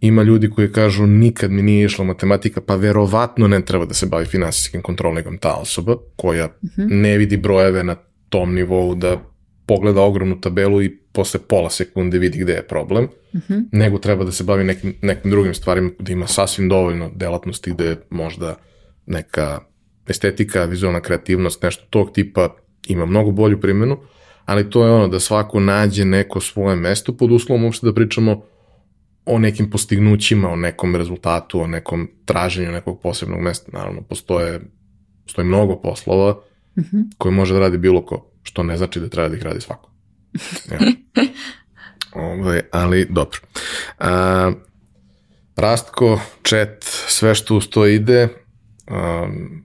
ima 0.00 0.22
ljudi 0.22 0.50
koji 0.50 0.72
kažu 0.72 1.06
nikad 1.06 1.50
mi 1.50 1.62
nije 1.62 1.84
išla 1.84 2.04
matematika, 2.04 2.60
pa 2.60 2.76
verovatno 2.76 3.48
ne 3.48 3.64
treba 3.64 3.84
da 3.84 3.94
se 3.94 4.06
bavi 4.06 4.26
finansijskim 4.26 4.82
kontrolningom 4.82 5.38
ta 5.38 5.54
osoba, 5.54 5.96
koja 6.16 6.46
mm 6.46 6.66
-hmm. 6.66 6.86
ne 6.90 7.18
vidi 7.18 7.36
brojeve 7.36 7.84
na 7.84 7.96
tom 8.28 8.54
nivou 8.54 8.94
da 8.94 9.16
pogleda 9.66 10.02
ogromnu 10.02 10.40
tabelu 10.40 10.82
i 10.82 10.96
posle 11.12 11.40
pola 11.48 11.70
sekunde 11.70 12.18
vidi 12.18 12.38
gde 12.38 12.52
je 12.52 12.66
problem, 12.66 13.04
mm 13.04 13.38
-hmm. 13.48 13.68
nego 13.72 13.98
treba 13.98 14.24
da 14.24 14.32
se 14.32 14.44
bavi 14.44 14.64
nekim, 14.64 14.94
nekim 15.02 15.30
drugim 15.30 15.54
stvarima, 15.54 15.90
da 15.98 16.12
ima 16.12 16.26
sasvim 16.26 16.68
dovoljno 16.68 17.10
delatnosti 17.14 17.70
gde 17.70 17.96
možda 18.10 18.54
neka 19.06 19.60
estetika, 20.08 20.64
vizualna 20.64 21.00
kreativnost, 21.00 21.62
nešto 21.62 21.84
tog 21.90 22.12
tipa 22.12 22.56
ima 22.86 23.06
mnogo 23.06 23.30
bolju 23.30 23.60
primjenu, 23.60 23.98
ali 24.44 24.70
to 24.70 24.84
je 24.84 24.92
ono 24.92 25.08
da 25.08 25.20
svako 25.20 25.60
nađe 25.60 26.04
neko 26.04 26.40
svoje 26.40 26.76
mesto 26.76 27.16
pod 27.16 27.32
uslovom 27.32 27.64
uopšte 27.64 27.86
da 27.86 27.94
pričamo 27.94 28.42
o 29.26 29.38
nekim 29.38 29.70
postignućima, 29.70 30.48
o 30.48 30.56
nekom 30.56 30.96
rezultatu, 30.96 31.60
o 31.60 31.66
nekom 31.66 32.08
traženju 32.24 32.72
nekog 32.72 33.00
posebnog 33.02 33.40
mesta. 33.40 33.70
Naravno, 33.72 34.02
postoje, 34.02 34.60
postoje 35.24 35.44
mnogo 35.44 35.76
poslova 35.76 36.32
mm 36.76 36.80
-hmm. 36.80 37.04
koje 37.18 37.32
može 37.32 37.54
da 37.54 37.60
radi 37.60 37.78
bilo 37.78 38.04
ko, 38.04 38.30
što 38.46 38.62
ne 38.62 38.76
znači 38.76 39.00
da 39.00 39.08
treba 39.08 39.28
da 39.28 39.36
ih 39.36 39.42
radi 39.42 39.60
svako. 39.60 39.90
Ja. 40.70 40.78
Ove, 42.22 42.60
ali 42.72 43.06
dobro. 43.10 43.40
A, 43.98 44.52
Rastko, 45.56 46.20
chat, 46.44 46.84
sve 47.08 47.34
što 47.34 47.56
uz 47.56 47.68
to 47.68 47.86
ide, 47.86 48.28
um, 48.90 49.64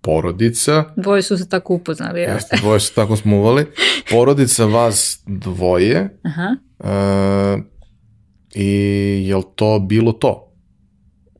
porodica. 0.00 0.84
Dvoje 0.96 1.22
su 1.22 1.36
se 1.36 1.48
tako 1.48 1.74
upoznali. 1.74 2.20
Ja. 2.20 2.32
Jeste, 2.32 2.56
dvoje 2.56 2.80
su 2.80 2.94
tako 2.94 3.16
smuvali. 3.16 3.66
Porodica 4.10 4.64
vas 4.64 5.22
dvoje. 5.26 6.18
Aha. 6.22 6.56
Uh, 6.78 7.64
I 8.54 8.68
je 9.28 9.36
li 9.36 9.44
to 9.54 9.78
bilo 9.78 10.12
to? 10.12 10.45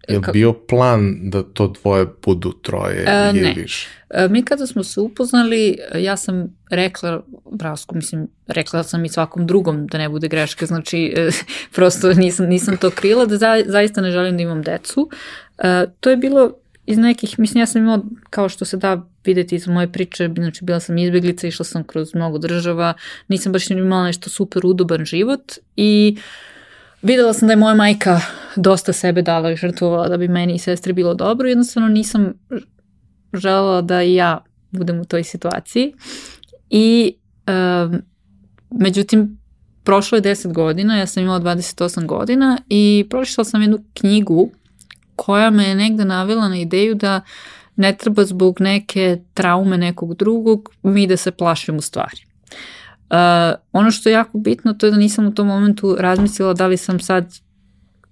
Je 0.08 0.18
li 0.18 0.24
bio 0.32 0.52
plan 0.52 1.30
da 1.30 1.42
to 1.42 1.68
dvoje 1.68 2.06
budu 2.24 2.52
troje 2.52 3.04
e, 3.08 3.30
ili 3.34 3.40
ne. 3.40 3.54
više? 3.54 3.88
E, 4.10 4.28
mi 4.28 4.44
kada 4.44 4.66
smo 4.66 4.84
se 4.84 5.00
upoznali, 5.00 5.78
ja 5.94 6.16
sam 6.16 6.56
rekla, 6.70 7.22
Brasku, 7.50 7.96
mislim, 7.96 8.28
rekla 8.46 8.82
sam 8.82 9.04
i 9.04 9.08
svakom 9.08 9.46
drugom 9.46 9.86
da 9.86 9.98
ne 9.98 10.08
bude 10.08 10.28
greške, 10.28 10.66
znači 10.66 11.14
e, 11.16 11.28
prosto 11.74 12.12
nisam, 12.12 12.46
nisam 12.46 12.76
to 12.76 12.90
krila, 12.90 13.26
da 13.26 13.36
za, 13.36 13.62
zaista 13.66 14.00
ne 14.00 14.10
želim 14.10 14.36
da 14.36 14.42
imam 14.42 14.62
decu. 14.62 15.10
E, 15.58 15.86
to 16.00 16.10
je 16.10 16.16
bilo 16.16 16.52
iz 16.86 16.98
nekih, 16.98 17.38
mislim 17.38 17.62
ja 17.62 17.66
sam 17.66 17.82
imala, 17.82 18.02
kao 18.30 18.48
što 18.48 18.64
se 18.64 18.76
da 18.76 19.06
videti 19.24 19.54
iz 19.54 19.66
moje 19.66 19.92
priče, 19.92 20.30
znači 20.36 20.64
bila 20.64 20.80
sam 20.80 20.98
izbjeglica, 20.98 21.46
išla 21.46 21.64
sam 21.64 21.84
kroz 21.84 22.14
mnogo 22.14 22.38
država, 22.38 22.94
nisam 23.28 23.52
baš 23.52 23.70
imala 23.70 24.04
nešto 24.04 24.30
super 24.30 24.66
udoban 24.66 25.04
život 25.04 25.52
i 25.76 26.16
videla 27.06 27.32
sam 27.32 27.48
da 27.48 27.52
je 27.52 27.56
moja 27.56 27.74
majka 27.74 28.20
dosta 28.56 28.92
sebe 28.92 29.22
dala 29.22 29.50
i 29.50 29.56
žrtvovala 29.56 30.08
da 30.08 30.16
bi 30.16 30.28
meni 30.28 30.54
i 30.54 30.58
sestri 30.58 30.92
bilo 30.92 31.14
dobro, 31.14 31.48
jednostavno 31.48 31.88
nisam 31.88 32.32
želela 33.32 33.82
da 33.82 34.02
i 34.02 34.14
ja 34.14 34.44
budem 34.70 35.00
u 35.00 35.04
toj 35.04 35.24
situaciji 35.24 35.94
i 36.70 37.14
um, 37.46 38.02
međutim 38.70 39.38
prošlo 39.84 40.18
je 40.18 40.22
10 40.22 40.52
godina, 40.52 40.98
ja 40.98 41.06
sam 41.06 41.22
imala 41.22 41.40
28 41.40 42.06
godina 42.06 42.58
i 42.68 43.06
pročitala 43.10 43.44
sam 43.44 43.62
jednu 43.62 43.78
knjigu 43.94 44.50
koja 45.16 45.50
me 45.50 45.64
je 45.64 45.74
negde 45.74 46.04
navela 46.04 46.48
na 46.48 46.56
ideju 46.56 46.94
da 46.94 47.20
ne 47.76 47.96
treba 47.96 48.24
zbog 48.24 48.60
neke 48.60 49.18
traume 49.34 49.78
nekog 49.78 50.14
drugog 50.14 50.70
mi 50.82 51.06
da 51.06 51.16
se 51.16 51.30
plašimo 51.30 51.80
stvari. 51.80 52.25
Uh, 53.10 53.16
ono 53.72 53.90
što 53.90 54.08
je 54.08 54.12
jako 54.12 54.38
bitno 54.38 54.72
to 54.72 54.86
je 54.86 54.90
da 54.92 54.98
nisam 54.98 55.26
u 55.26 55.34
tom 55.34 55.46
momentu 55.46 55.96
razmislila 55.98 56.54
da 56.54 56.66
li 56.66 56.76
sam 56.76 57.00
sad 57.00 57.34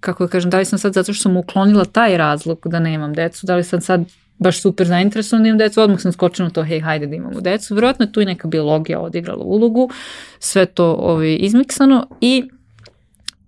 kako 0.00 0.24
da 0.24 0.30
kažem, 0.30 0.50
da 0.50 0.58
li 0.58 0.64
sam 0.64 0.78
sad 0.78 0.92
zato 0.92 1.12
što 1.12 1.22
sam 1.22 1.36
uklonila 1.36 1.84
taj 1.84 2.16
razlog 2.18 2.58
da 2.64 2.80
nemam 2.80 3.12
decu, 3.12 3.46
da 3.46 3.56
li 3.56 3.64
sam 3.64 3.80
sad 3.80 4.04
baš 4.38 4.60
super 4.62 4.86
zainteresovan 4.86 5.42
da 5.42 5.48
imam 5.48 5.58
decu, 5.58 5.80
odmah 5.80 6.00
sam 6.00 6.12
skočila 6.12 6.48
na 6.48 6.52
to, 6.52 6.62
hej, 6.62 6.80
hajde 6.80 7.06
da 7.06 7.14
imamo 7.14 7.40
decu. 7.40 7.74
Vjerojatno 7.74 8.04
je 8.04 8.12
tu 8.12 8.20
i 8.20 8.24
neka 8.24 8.48
biologija 8.48 9.00
odigrala 9.00 9.44
ulogu, 9.44 9.90
sve 10.38 10.66
to 10.66 10.92
ovaj, 10.92 11.36
izmiksano 11.40 12.06
i 12.20 12.44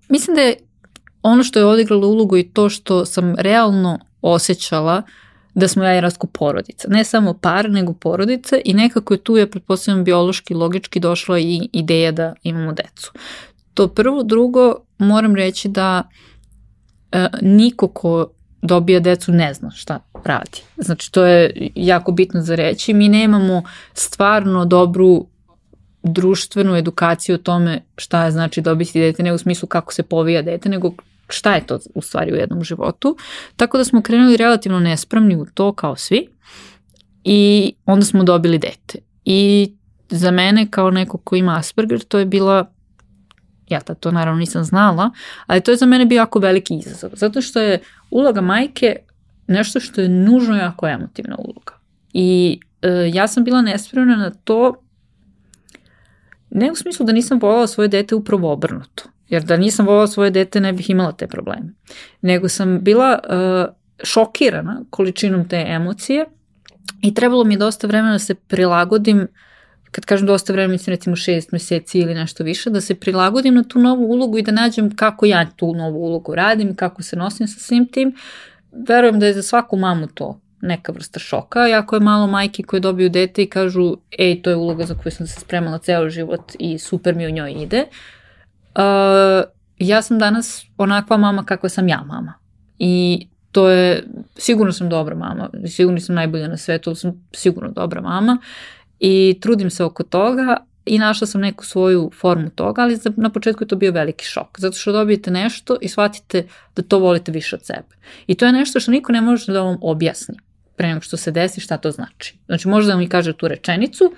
mislim 0.09 0.35
da 0.35 0.41
je 0.41 0.57
ono 1.23 1.43
što 1.43 1.59
je 1.59 1.65
odigralo 1.65 2.09
ulogu 2.09 2.37
i 2.37 2.49
to 2.49 2.69
što 2.69 3.05
sam 3.05 3.35
realno 3.39 3.99
osjećala 4.23 5.03
da 5.57 5.69
smo 5.69 5.85
ja 5.85 5.99
i 5.99 6.01
Rasko 6.01 6.27
porodica. 6.27 6.89
Ne 6.89 7.05
samo 7.05 7.35
par, 7.35 7.71
nego 7.71 7.93
porodica 7.93 8.57
i 8.65 8.75
nekako 8.75 9.15
je 9.15 9.19
tu, 9.19 9.37
ja 9.37 9.47
pretpostavljam, 9.47 10.05
biološki, 10.05 10.55
logički 10.55 11.01
došla 11.01 11.39
i 11.39 11.69
ideja 11.73 12.13
da 12.13 12.35
imamo 12.43 12.73
decu. 12.73 13.13
To 13.75 13.89
prvo. 13.89 14.23
Drugo, 14.23 14.75
moram 14.99 15.37
reći 15.37 15.69
da 15.69 16.03
e, 17.13 17.29
niko 17.43 17.89
ko 17.89 18.31
dobija 18.63 19.01
decu 19.01 19.33
ne 19.33 19.55
zna 19.55 19.71
šta 19.71 20.01
radi. 20.25 20.63
Znači, 20.77 21.13
to 21.13 21.25
je 21.25 21.71
jako 21.75 22.13
bitno 22.13 22.43
za 22.43 22.55
reći. 22.55 22.95
Mi 22.95 23.09
nemamo 23.09 23.63
stvarno 23.95 24.65
dobru 24.65 25.27
društvenu 26.03 26.77
edukaciju 26.77 27.35
o 27.35 27.39
tome 27.39 27.81
šta 27.97 28.25
je 28.25 28.31
znači 28.31 28.61
dobiti 28.61 29.01
dete, 29.01 29.23
ne 29.23 29.33
u 29.33 29.39
smislu 29.39 29.69
kako 29.69 29.93
se 29.93 30.03
povija 30.03 30.43
dete, 30.43 30.69
nego 30.69 30.93
šta 31.29 31.55
je 31.55 31.67
to 31.67 31.79
u 31.95 32.03
stvari 32.03 32.33
u 32.33 32.37
jednom 32.37 32.65
životu. 32.65 33.17
Tako 33.57 33.79
da 33.79 33.85
smo 33.85 34.03
krenuli 34.03 34.37
relativno 34.37 34.81
nespremni 34.81 35.37
u 35.37 35.47
to 35.55 35.73
kao 35.73 35.97
svi 35.97 36.29
i 37.25 37.73
onda 37.87 38.05
smo 38.05 38.25
dobili 38.25 38.59
dete. 38.59 38.99
I 39.25 39.73
za 40.09 40.31
mene 40.31 40.67
kao 40.71 40.91
neko 40.91 41.19
ko 41.19 41.37
ima 41.37 41.59
Asperger 41.59 42.01
to 42.01 42.19
je 42.19 42.27
bila 42.27 42.67
ja 43.69 43.81
tad 43.81 43.99
to 43.99 44.11
naravno 44.11 44.41
nisam 44.41 44.65
znala, 44.65 45.11
ali 45.47 45.61
to 45.61 45.71
je 45.71 45.77
za 45.77 45.87
mene 45.87 46.07
bio 46.07 46.17
jako 46.17 46.39
veliki 46.39 46.75
izazov, 46.75 47.11
zato 47.13 47.43
što 47.43 47.61
je 47.61 47.81
uloga 48.11 48.41
majke 48.41 48.97
nešto 49.47 49.81
što 49.81 50.01
je 50.01 50.09
nužno 50.09 50.57
jako 50.57 50.89
emotivna 50.89 51.37
uloga. 51.39 51.73
I 52.13 52.61
e, 52.83 53.11
ja 53.15 53.29
sam 53.29 53.45
bila 53.45 53.63
nespremna 53.63 54.17
na 54.17 54.31
to, 54.31 54.83
ne 56.51 56.73
u 56.73 56.75
smislu 56.75 57.07
da 57.07 57.13
nisam 57.13 57.39
volala 57.43 57.67
svoje 57.67 57.89
dete 57.89 58.15
upravo 58.15 58.53
obrnuto, 58.53 59.05
Jer 59.29 59.43
da 59.43 59.57
nisam 59.57 59.87
volala 59.87 60.07
svoje 60.07 60.31
dete 60.31 60.61
ne 60.61 60.73
bih 60.73 60.91
imala 60.91 61.13
te 61.13 61.27
probleme. 61.27 61.73
Nego 62.21 62.49
sam 62.49 62.81
bila 62.81 63.19
uh, 63.25 63.75
šokirana 64.03 64.85
količinom 64.91 65.49
te 65.49 65.65
emocije 65.69 66.27
i 67.03 67.15
trebalo 67.15 67.45
mi 67.45 67.57
dosta 67.57 67.87
vremena 67.87 68.13
da 68.13 68.19
se 68.19 68.35
prilagodim 68.35 69.29
kad 69.91 70.05
kažem 70.05 70.27
dosta 70.27 70.53
vremena, 70.53 70.73
mislim 70.73 70.95
recimo 70.95 71.17
šest 71.17 71.53
meseci 71.53 71.99
ili 71.99 72.15
nešto 72.15 72.45
više, 72.45 72.71
da 72.71 72.81
se 72.81 72.95
prilagodim 72.95 73.55
na 73.55 73.63
tu 73.63 73.79
novu 73.79 74.05
ulogu 74.05 74.39
i 74.39 74.43
da 74.43 74.53
nađem 74.53 74.97
kako 74.97 75.27
ja 75.27 75.47
tu 75.57 75.75
novu 75.75 75.99
ulogu 75.99 76.35
radim, 76.35 76.75
kako 76.77 77.03
se 77.03 77.17
nosim 77.17 77.49
sa 77.49 77.61
svim 77.61 77.87
tim. 77.87 78.15
Verujem 78.89 79.21
da 79.21 79.27
je 79.27 79.35
za 79.35 79.43
svaku 79.43 79.77
mamu 79.77 80.07
to 80.07 80.41
neka 80.61 80.93
vrsta 80.93 81.19
šoka. 81.19 81.67
Jako 81.67 81.97
je 81.97 82.01
malo 82.01 82.27
majki 82.27 82.63
koje 82.63 82.81
dobiju 82.81 83.09
dete 83.09 83.43
i 83.43 83.47
kažu, 83.47 83.97
ej, 84.19 84.43
to 84.43 84.51
je 84.51 84.57
uloga 84.57 84.85
za 84.85 84.95
koju 84.95 85.13
sam 85.13 85.27
se 85.27 85.41
spremala 85.41 85.79
ceo 85.79 86.09
život 86.09 86.53
i 86.59 86.79
super 86.79 87.15
mi 87.15 87.27
u 87.27 87.31
njoj 87.31 87.53
ide. 87.63 87.81
Uh, 87.81 87.97
uh, 88.77 89.51
ja 89.79 90.03
sam 90.03 90.19
danas 90.19 90.65
onakva 90.77 91.17
mama 91.17 91.45
kakva 91.45 91.69
sam 91.69 91.89
ja 91.89 92.03
mama. 92.07 92.35
I 92.79 93.27
to 93.53 93.69
je, 93.69 94.05
sigurno 94.37 94.73
sam 94.73 94.89
dobra 94.89 95.15
mama, 95.15 95.51
sigurno 95.67 96.01
sam 96.01 96.15
najbolja 96.15 96.49
na 96.49 96.57
svetu, 96.57 96.95
sam 96.95 97.29
sigurno 97.33 97.71
dobra 97.71 98.01
mama 98.01 98.39
i 99.01 99.39
trudim 99.41 99.71
se 99.71 99.85
oko 99.85 100.03
toga 100.03 100.57
i 100.87 100.99
našla 100.99 101.27
sam 101.27 101.41
neku 101.41 101.65
svoju 101.65 102.11
formu 102.21 102.51
toga, 102.51 102.83
ali 102.83 102.99
na 103.17 103.31
početku 103.31 103.65
je 103.65 103.69
to 103.69 103.77
bio 103.77 103.93
veliki 103.93 104.25
šok, 104.25 104.61
zato 104.61 104.77
što 104.77 104.93
dobijete 104.93 105.31
nešto 105.31 105.77
i 105.81 105.89
shvatite 105.89 106.47
da 106.77 106.83
to 106.83 106.99
volite 106.99 107.33
više 107.33 107.57
od 107.57 107.65
sebe. 107.65 107.97
I 108.27 108.35
to 108.35 108.47
je 108.47 108.53
nešto 108.53 108.81
što 108.81 108.91
niko 108.91 109.13
ne 109.13 109.21
može 109.21 109.53
da 109.53 109.63
vam 109.63 109.79
objasni. 109.81 110.35
pre 110.77 110.89
nego 110.89 111.01
što 111.01 111.17
se 111.17 111.31
desi 111.31 111.61
šta 111.61 111.77
to 111.77 111.91
znači. 111.91 112.39
Znači 112.47 112.69
možda 112.69 112.93
da 112.93 112.99
mi 112.99 113.09
kaže 113.09 113.33
tu 113.33 113.49
rečenicu 113.49 114.13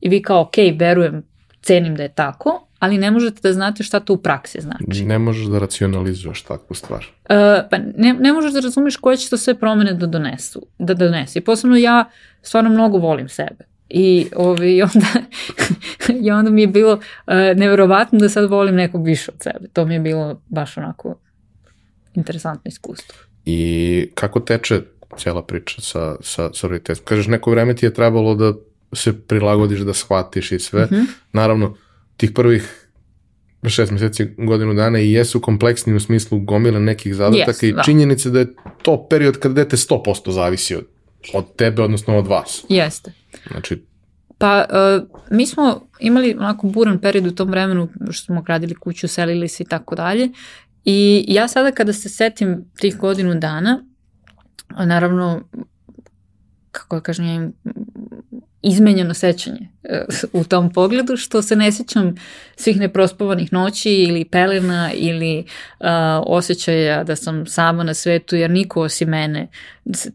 i 0.00 0.08
vi 0.08 0.22
kao 0.22 0.40
ok, 0.40 0.54
verujem, 0.78 1.22
cenim 1.62 1.96
da 1.96 2.02
je 2.02 2.14
tako, 2.14 2.68
ali 2.82 2.98
ne 2.98 3.10
možete 3.10 3.40
da 3.42 3.52
znate 3.52 3.82
šta 3.82 4.00
to 4.00 4.12
u 4.12 4.16
praksi 4.16 4.60
znači. 4.60 5.04
Ne 5.04 5.18
možeš 5.18 5.46
da 5.46 5.58
racionalizuješ 5.58 6.42
takvu 6.42 6.74
stvar. 6.74 6.98
Uh, 6.98 7.36
pa 7.70 7.78
ne, 7.96 8.12
ne 8.12 8.32
možeš 8.32 8.52
da 8.52 8.60
razumeš 8.60 8.96
koje 8.96 9.16
će 9.16 9.30
to 9.30 9.36
sve 9.36 9.54
promene 9.54 9.94
da 9.94 10.06
donesu, 10.06 10.66
da 10.78 10.94
donesi. 10.94 11.40
Posebno 11.40 11.76
ja 11.76 12.10
stvarno 12.42 12.70
mnogo 12.70 12.98
volim 12.98 13.28
sebe. 13.28 13.64
I, 13.88 14.26
ovi, 14.36 14.82
onda, 14.82 15.06
I 16.24 16.30
onda 16.30 16.50
mi 16.50 16.60
je 16.60 16.66
bilo 16.66 16.92
uh, 16.92 17.34
neverovatno 17.56 18.18
da 18.18 18.28
sad 18.28 18.50
volim 18.50 18.74
nekog 18.74 19.04
više 19.04 19.30
od 19.34 19.42
sebe. 19.42 19.68
To 19.72 19.84
mi 19.84 19.94
je 19.94 20.00
bilo 20.00 20.40
baš 20.48 20.76
onako 20.76 21.14
interesantno 22.14 22.68
iskustvo. 22.68 23.14
I 23.44 24.10
kako 24.14 24.40
teče 24.40 24.80
cijela 25.16 25.42
priča 25.42 25.80
sa, 25.80 26.16
sa, 26.20 26.50
sa 26.52 26.66
roditeljstvom? 26.66 27.06
Kažeš, 27.06 27.26
neko 27.26 27.50
vreme 27.50 27.76
ti 27.76 27.86
je 27.86 27.94
trebalo 27.94 28.34
da 28.34 28.52
se 28.92 29.20
prilagodiš, 29.20 29.80
da 29.80 29.94
shvatiš 29.94 30.52
i 30.52 30.58
sve. 30.58 30.84
Mm 30.84 30.94
-hmm. 30.94 31.06
Naravno, 31.32 31.76
tih 32.22 32.32
prvih 32.32 32.88
šest 33.68 33.92
meseci, 33.92 34.26
godinu 34.38 34.74
dana 34.74 35.00
i 35.00 35.12
jesu 35.12 35.40
kompleksni 35.40 35.94
u 35.94 36.00
smislu 36.00 36.38
gomile 36.38 36.80
nekih 36.80 37.14
zadataka 37.14 37.52
yes, 37.52 37.68
i 37.68 37.72
da. 37.72 37.82
činjenice 37.82 38.30
da 38.30 38.38
je 38.38 38.54
to 38.82 39.06
period 39.10 39.38
kada 39.38 39.54
dete 39.54 39.76
100% 39.76 40.30
zavisi 40.30 40.76
od, 40.76 40.86
od 41.34 41.56
tebe, 41.56 41.82
odnosno 41.82 42.18
od 42.18 42.26
vas. 42.26 42.64
Jeste. 42.68 43.12
Znači, 43.50 43.82
Pa, 44.38 44.64
uh, 44.70 45.08
mi 45.30 45.46
smo 45.46 45.88
imali 46.00 46.34
onako 46.38 46.66
buran 46.66 47.00
period 47.00 47.26
u 47.26 47.34
tom 47.34 47.50
vremenu 47.50 47.88
što 48.10 48.24
smo 48.24 48.42
gradili 48.42 48.74
kuću, 48.74 49.08
selili 49.08 49.48
se 49.48 49.62
i 49.62 49.66
tako 49.66 49.94
dalje. 49.94 50.28
I 50.84 51.24
ja 51.28 51.48
sada 51.48 51.72
kada 51.72 51.92
se 51.92 52.08
setim 52.08 52.64
tih 52.78 52.96
godinu 52.98 53.34
dana, 53.34 53.84
naravno, 54.84 55.48
kako 56.70 56.96
da 56.96 57.02
kažem, 57.02 57.26
ja 57.26 57.34
im 57.34 57.52
izmenjeno 58.62 59.14
sećanje 59.14 59.68
e, 59.84 60.04
u 60.32 60.44
tom 60.44 60.72
pogledu, 60.72 61.16
što 61.16 61.42
se 61.42 61.56
ne 61.56 61.72
sećam 61.72 62.14
svih 62.56 62.80
neprospavanih 62.80 63.52
noći 63.52 63.92
ili 63.92 64.24
pelena 64.24 64.90
ili 64.94 65.38
uh, 65.38 65.86
osjećaja 66.26 67.04
da 67.04 67.16
sam 67.16 67.46
sama 67.46 67.82
na 67.84 67.94
svetu, 67.94 68.36
jer 68.36 68.50
niko 68.50 68.80
osim 68.80 69.08
mene 69.08 69.48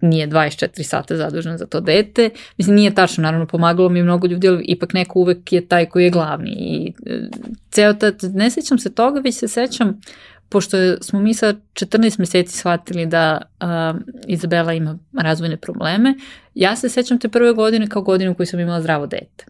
nije 0.01 0.27
24 0.27 0.83
sata 0.83 1.17
zadužen 1.17 1.57
za 1.57 1.65
to 1.65 1.79
dete. 1.79 2.29
Mislim, 2.57 2.75
nije 2.75 2.95
tačno, 2.95 3.21
naravno, 3.21 3.45
pomagalo 3.47 3.89
mi 3.89 4.03
mnogo 4.03 4.27
ljudi, 4.27 4.47
ali 4.47 4.63
ipak 4.67 4.93
neko 4.93 5.19
uvek 5.19 5.53
je 5.53 5.67
taj 5.67 5.85
koji 5.85 6.03
je 6.03 6.09
glavni. 6.09 6.51
I 6.51 6.93
uh, 6.99 7.27
ceo 7.71 7.93
tad, 7.93 8.15
ne 8.33 8.49
sećam 8.49 8.79
se 8.79 8.95
toga, 8.95 9.19
već 9.19 9.35
se 9.35 9.47
sećam 9.47 10.01
pošto 10.49 10.77
smo 11.01 11.19
mi 11.19 11.33
sa 11.33 11.53
14 11.73 12.19
meseci 12.19 12.57
shvatili 12.57 13.05
da 13.05 13.41
uh, 13.61 13.99
Izabela 14.27 14.73
ima 14.73 14.97
razvojne 15.17 15.57
probleme, 15.57 16.13
ja 16.55 16.75
se 16.75 16.89
sećam 16.89 17.19
te 17.19 17.29
prve 17.29 17.53
godine 17.53 17.87
kao 17.87 18.01
godinu 18.01 18.35
koju 18.35 18.47
sam 18.47 18.59
imala 18.59 18.81
zdravo 18.81 19.07
dete. 19.07 19.45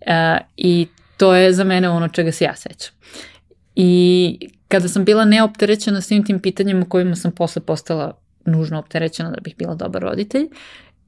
Uh, 0.00 0.46
I 0.56 0.86
to 1.16 1.34
je 1.34 1.52
za 1.52 1.64
mene 1.64 1.88
ono 1.88 2.08
čega 2.08 2.32
se 2.32 2.44
ja 2.44 2.56
sećam. 2.56 2.92
I 3.74 4.38
kada 4.68 4.88
sam 4.88 5.04
bila 5.04 5.24
neopterećena 5.24 6.00
svim 6.00 6.24
tim 6.24 6.40
pitanjima 6.40 6.84
kojima 6.88 7.16
sam 7.16 7.32
posle 7.32 7.62
postala 7.62 8.18
nužno 8.44 8.78
opterećena 8.78 9.30
da 9.30 9.40
bih 9.40 9.54
bila 9.58 9.74
dobar 9.74 10.02
roditelj. 10.02 10.48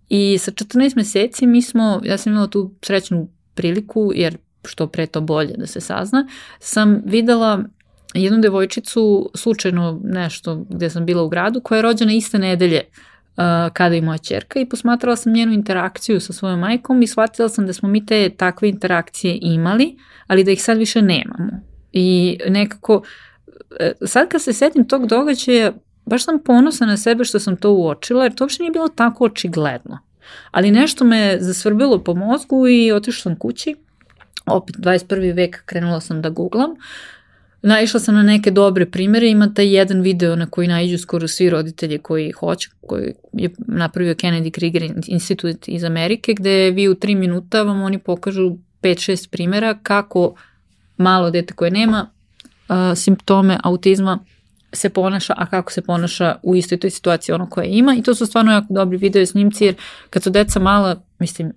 I 0.09 0.39
sa 0.39 0.51
14 0.51 0.97
meseci 0.97 1.47
mi 1.47 1.63
smo, 1.63 2.01
ja 2.05 2.19
sam 2.19 2.33
imala 2.33 2.47
tu 2.47 2.75
srećnu 2.83 3.29
priliku, 3.55 4.13
jer 4.15 4.37
što 4.65 4.87
pre 4.87 5.07
to 5.07 5.21
bolje 5.21 5.55
da 5.57 5.67
se 5.67 5.81
sazna, 5.81 6.29
sam 6.61 7.03
videla 7.05 7.65
jednu 8.15 8.41
devojčicu, 8.41 9.31
slučajno 9.35 10.01
nešto 10.05 10.65
gde 10.69 10.91
sam 10.91 11.07
bila 11.07 11.23
u 11.23 11.29
gradu, 11.29 11.61
koja 11.61 11.77
je 11.77 11.83
rođena 11.83 12.13
iste 12.13 12.39
nedelje 12.39 12.81
uh, 13.37 13.45
kada 13.73 13.95
i 13.95 14.01
moja 14.01 14.19
čerka 14.19 14.61
i 14.61 14.69
posmatrala 14.69 15.17
sam 15.17 15.33
njenu 15.33 15.53
interakciju 15.53 16.21
sa 16.21 16.33
svojom 16.33 16.61
majkom 16.61 17.03
i 17.03 17.07
shvatila 17.07 17.49
sam 17.49 17.67
da 17.67 17.73
smo 17.73 17.89
mi 17.89 18.07
te 18.07 18.31
takve 18.31 18.69
interakcije 18.69 19.39
imali, 19.43 19.97
ali 20.27 20.45
da 20.45 20.51
ih 20.51 20.63
sad 20.63 20.79
više 20.79 21.03
nemamo. 21.03 21.61
I 21.93 22.39
nekako, 22.49 23.03
e, 23.81 23.93
sad 24.07 24.29
kad 24.29 24.43
se 24.43 24.53
setim 24.53 24.89
tog 24.89 25.07
događaja, 25.07 25.73
baš 26.07 26.25
sam 26.25 26.39
ponosa 26.45 26.87
na 26.87 26.97
sebe 26.97 27.25
što 27.25 27.41
sam 27.41 27.57
to 27.57 27.73
uočila, 27.73 28.23
jer 28.25 28.35
to 28.35 28.45
uopšte 28.45 28.63
nije 28.63 28.73
bilo 28.73 28.89
tako 28.89 29.25
očigledno. 29.25 29.99
Ali 30.51 30.71
nešto 30.71 31.05
me 31.05 31.37
zasvrbilo 31.41 31.99
po 31.99 32.15
mozgu 32.15 32.69
i 32.69 32.93
otišla 32.93 33.23
sam 33.23 33.37
kući, 33.37 33.75
opet 34.47 34.77
21. 34.77 35.37
vek 35.37 35.63
krenula 35.67 36.01
sam 36.01 36.23
da 36.23 36.31
googlam, 36.31 36.75
Naišla 37.63 38.01
sam 38.01 38.15
na 38.15 38.23
neke 38.23 38.51
dobre 38.51 38.87
primere, 38.91 39.29
ima 39.29 39.55
taj 39.55 39.77
jedan 39.77 40.01
video 40.01 40.37
na 40.37 40.47
koji 40.47 40.69
naiđu 40.69 40.99
skoro 40.99 41.29
svi 41.29 41.51
roditelji 41.51 41.99
koji 41.99 42.31
hoće, 42.31 42.71
koji 42.87 43.15
je 43.33 43.51
napravio 43.59 44.15
Kennedy 44.15 44.51
Krieger 44.51 44.93
Institute 45.07 45.71
iz 45.71 45.85
Amerike, 45.85 46.35
gde 46.35 46.71
vi 46.71 46.89
u 46.89 46.95
tri 46.95 47.15
minuta 47.15 47.63
vam 47.63 47.83
oni 47.83 47.99
pokažu 47.99 48.57
5-6 48.83 49.29
primera 49.31 49.79
kako 49.83 50.35
malo 50.97 51.31
dete 51.31 51.55
koje 51.55 51.71
nema 51.71 52.07
uh, 52.69 52.77
simptome 52.97 53.59
autizma 53.63 54.19
se 54.73 54.89
ponaša, 54.89 55.35
a 55.37 55.47
kako 55.47 55.73
se 55.73 55.83
ponaša 55.83 56.37
u 56.43 56.57
istoj 56.57 56.81
toj 56.81 56.91
situaciji 56.91 57.35
ono 57.35 57.51
koje 57.51 57.67
ima. 57.69 57.95
I 57.95 58.03
to 58.03 58.15
su 58.15 58.27
stvarno 58.27 58.53
jako 58.53 58.67
dobri 58.71 58.97
video 58.97 59.27
snimci 59.27 59.65
jer 59.65 59.75
kad 60.11 60.23
su 60.23 60.31
deca 60.31 60.61
mala, 60.61 61.03
mislim, 61.19 61.53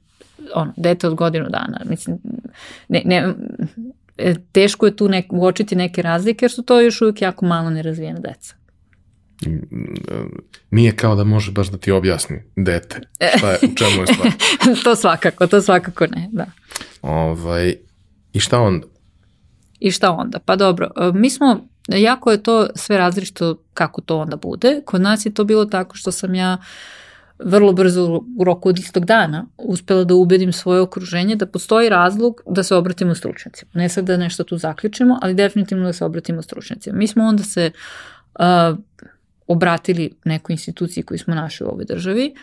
ono, 0.53 0.73
dete 0.77 1.07
od 1.07 1.15
godinu 1.15 1.49
dana, 1.49 1.82
mislim, 1.90 2.18
ne, 2.88 3.02
ne, 3.06 3.34
teško 4.52 4.86
je 4.86 4.96
tu 4.96 5.10
nek, 5.10 5.26
uočiti 5.30 5.76
neke 5.76 6.02
razlike 6.02 6.44
jer 6.44 6.52
su 6.52 6.64
to 6.64 6.82
još 6.82 7.02
uvijek 7.02 7.22
jako 7.22 7.46
malo 7.46 7.70
nerazvijena 7.70 8.20
deca. 8.20 8.56
Nije 10.72 10.96
kao 10.96 11.16
da 11.16 11.24
može 11.24 11.52
baš 11.52 11.68
da 11.68 11.78
ti 11.78 11.92
objasni 11.92 12.44
dete 12.56 13.02
šta 13.38 13.52
je, 13.52 13.58
u 13.64 13.76
čemu 13.76 14.02
je 14.02 14.08
stvar. 14.08 14.32
to 14.84 14.96
svakako, 14.96 15.48
to 15.48 15.62
svakako 15.62 16.08
ne, 16.08 16.30
da. 16.32 16.46
Ovaj, 17.02 17.76
I 18.34 18.40
šta 18.40 18.60
onda? 18.60 18.88
I 19.80 19.92
šta 19.92 20.12
onda? 20.12 20.40
Pa 20.40 20.56
dobro, 20.56 20.90
e, 20.98 21.12
mi 21.14 21.30
smo, 21.30 21.68
jako 21.88 22.32
je 22.32 22.44
to 22.44 22.68
sve 22.76 22.98
različito 22.98 23.64
kako 23.74 24.02
to 24.02 24.18
onda 24.18 24.36
bude. 24.36 24.82
Kod 24.86 25.02
nas 25.02 25.26
je 25.26 25.34
to 25.34 25.44
bilo 25.44 25.66
tako 25.66 25.96
što 25.96 26.12
sam 26.12 26.36
ja 26.36 26.58
uh, 26.60 26.66
vrlo 27.40 27.74
brzo 27.74 28.24
u 28.38 28.44
roku 28.44 28.70
od 28.70 28.80
istog 28.80 29.06
dana 29.06 29.45
uspela 29.57 30.03
da 30.03 30.16
ubedim 30.16 30.53
svoje 30.53 30.82
okruženje 30.82 31.36
da 31.36 31.45
postoji 31.45 31.90
razlog 31.90 32.41
da 32.48 32.64
se 32.64 32.76
obratimo 32.76 33.16
stručnjacima. 33.16 33.72
Ne 33.74 33.90
sad 33.90 34.06
da 34.06 34.18
nešto 34.18 34.44
tu 34.44 34.57
zaključimo, 34.57 35.20
ali 35.22 35.34
definitivno 35.34 35.86
da 35.86 35.94
se 35.94 36.06
obratimo 36.06 36.41
stručnjacima. 36.41 36.98
Mi 36.98 37.07
smo 37.07 37.24
onda 37.24 37.44
se 37.44 37.72
uh, 38.40 38.78
obratili 39.48 40.12
nekoj 40.24 40.53
instituciji 40.53 41.03
koju 41.03 41.20
smo 41.20 41.36
našli 41.36 41.66
u 41.66 41.70
ovoj 41.70 41.86
državi 41.86 42.34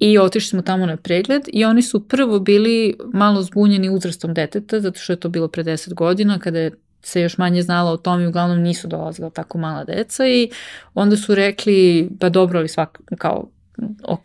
i 0.00 0.18
otišli 0.18 0.48
smo 0.48 0.62
tamo 0.62 0.86
na 0.86 0.96
pregled 0.96 1.42
i 1.52 1.64
oni 1.64 1.82
su 1.82 2.08
prvo 2.08 2.38
bili 2.40 2.96
malo 3.12 3.42
zbunjeni 3.42 3.90
uzrastom 3.90 4.34
deteta, 4.34 4.80
zato 4.80 5.00
što 5.00 5.12
je 5.12 5.20
to 5.20 5.28
bilo 5.28 5.48
pre 5.48 5.64
10 5.64 5.94
godina 5.94 6.38
kada 6.38 6.58
je 6.58 6.70
se 7.06 7.20
još 7.20 7.38
manje 7.38 7.62
znala 7.62 7.90
o 7.90 7.96
tom 7.96 8.22
i 8.22 8.26
uglavnom 8.26 8.60
nisu 8.60 8.88
dolazila 8.88 9.30
tako 9.30 9.58
mala 9.58 9.84
deca 9.84 10.26
i 10.26 10.50
onda 10.94 11.16
su 11.16 11.34
rekli 11.34 12.10
pa 12.20 12.28
dobro 12.28 12.58
ali 12.58 12.68
svak, 12.68 13.00
kao 13.18 13.48
ok, 14.04 14.24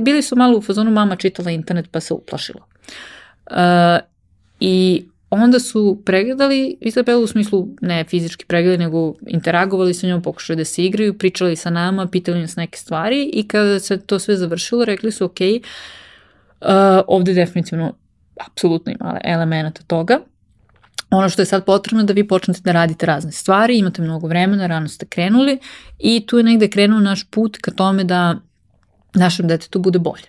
bili 0.00 0.22
su 0.22 0.36
malo 0.36 0.58
u 0.58 0.62
fazonu 0.62 0.90
mama 0.90 1.16
čitala 1.16 1.50
internet 1.50 1.90
pa 1.90 2.00
se 2.00 2.14
uplašila. 2.14 2.60
Uh, 3.50 3.56
I 4.60 5.04
onda 5.30 5.60
su 5.60 6.02
pregledali 6.04 6.76
Izabelu 6.80 7.22
u 7.22 7.26
smislu 7.26 7.68
ne 7.80 8.04
fizički 8.04 8.46
pregledali, 8.46 8.78
nego 8.78 9.14
interagovali 9.26 9.94
sa 9.94 10.06
njom, 10.06 10.22
pokušali 10.22 10.56
da 10.56 10.64
se 10.64 10.84
igraju, 10.84 11.18
pričali 11.18 11.56
sa 11.56 11.70
nama, 11.70 12.06
pitali 12.06 12.40
nas 12.40 12.56
neke 12.56 12.78
stvari 12.78 13.30
i 13.32 13.48
kada 13.48 13.80
se 13.80 14.00
to 14.00 14.18
sve 14.18 14.36
završilo, 14.36 14.84
rekli 14.84 15.12
su 15.12 15.24
ok, 15.24 15.38
uh, 15.40 16.68
ovde 17.06 17.34
definitivno 17.34 17.94
apsolutno 18.46 18.92
ima 18.92 19.20
elemenata 19.24 19.82
toga. 19.82 20.20
Ono 21.10 21.28
što 21.28 21.42
je 21.42 21.46
sad 21.46 21.64
potrebno 21.64 22.04
da 22.04 22.12
vi 22.12 22.28
počnete 22.28 22.60
da 22.64 22.72
radite 22.72 23.06
razne 23.06 23.32
stvari, 23.32 23.78
imate 23.78 24.02
mnogo 24.02 24.26
vremena, 24.26 24.66
rano 24.66 24.88
ste 24.88 25.06
krenuli 25.06 25.58
i 25.98 26.26
tu 26.26 26.38
je 26.38 26.44
negde 26.44 26.68
krenuo 26.68 27.00
naš 27.00 27.30
put 27.30 27.56
ka 27.56 27.70
tome 27.70 28.04
da 28.04 28.36
našem 29.14 29.48
detetu 29.48 29.78
bude 29.78 29.98
bolje. 29.98 30.24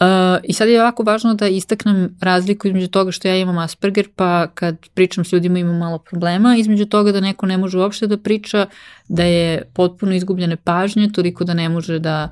Uh, 0.00 0.40
I 0.44 0.52
sad 0.52 0.68
je 0.68 0.74
jako 0.74 1.02
važno 1.02 1.34
da 1.34 1.48
istaknem 1.48 2.16
razliku 2.20 2.68
između 2.68 2.88
toga 2.88 3.10
što 3.10 3.28
ja 3.28 3.36
imam 3.36 3.58
Asperger, 3.58 4.08
pa 4.16 4.46
kad 4.46 4.76
pričam 4.94 5.24
s 5.24 5.32
ljudima 5.32 5.58
imam 5.58 5.78
malo 5.78 5.98
problema, 5.98 6.56
između 6.56 6.86
toga 6.86 7.12
da 7.12 7.20
neko 7.20 7.46
ne 7.46 7.56
može 7.58 7.78
uopšte 7.78 8.06
da 8.06 8.18
priča, 8.18 8.66
da 9.08 9.24
je 9.24 9.62
potpuno 9.74 10.14
izgubljene 10.14 10.56
pažnje, 10.56 11.08
toliko 11.14 11.44
da 11.44 11.54
ne 11.54 11.68
može 11.68 11.98
da 11.98 12.28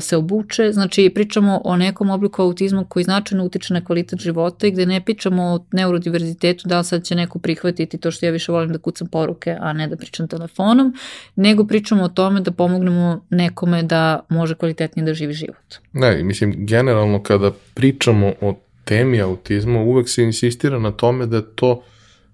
se 0.00 0.16
obuče. 0.16 0.72
Znači, 0.72 1.10
pričamo 1.14 1.60
o 1.64 1.76
nekom 1.76 2.10
obliku 2.10 2.42
autizma 2.42 2.84
koji 2.88 3.04
značajno 3.04 3.44
utiče 3.44 3.74
na 3.74 3.84
kvalitet 3.84 4.20
života 4.20 4.66
i 4.66 4.70
gde 4.70 4.86
ne 4.86 5.00
pričamo 5.00 5.42
o 5.42 5.64
neurodiverzitetu, 5.72 6.68
da 6.68 6.78
li 6.78 6.84
sad 6.84 7.04
će 7.04 7.14
neko 7.14 7.38
prihvatiti 7.38 7.98
to 7.98 8.10
što 8.10 8.26
ja 8.26 8.32
više 8.32 8.52
volim 8.52 8.72
da 8.72 8.78
kucam 8.78 9.06
poruke, 9.06 9.56
a 9.60 9.72
ne 9.72 9.86
da 9.88 9.96
pričam 9.96 10.28
telefonom, 10.28 10.94
nego 11.36 11.66
pričamo 11.66 12.04
o 12.04 12.08
tome 12.08 12.40
da 12.40 12.50
pomognemo 12.50 13.24
nekome 13.30 13.82
da 13.82 14.20
može 14.28 14.54
kvalitetnije 14.54 15.06
da 15.06 15.14
živi 15.14 15.32
život. 15.32 15.74
Ne, 15.92 16.22
mislim, 16.22 16.66
generalno 16.66 17.22
kada 17.22 17.50
pričamo 17.74 18.32
o 18.40 18.54
temi 18.84 19.20
autizma, 19.20 19.80
uvek 19.80 20.08
se 20.08 20.22
insistira 20.22 20.78
na 20.78 20.90
tome 20.90 21.26
da 21.26 21.42
to 21.42 21.82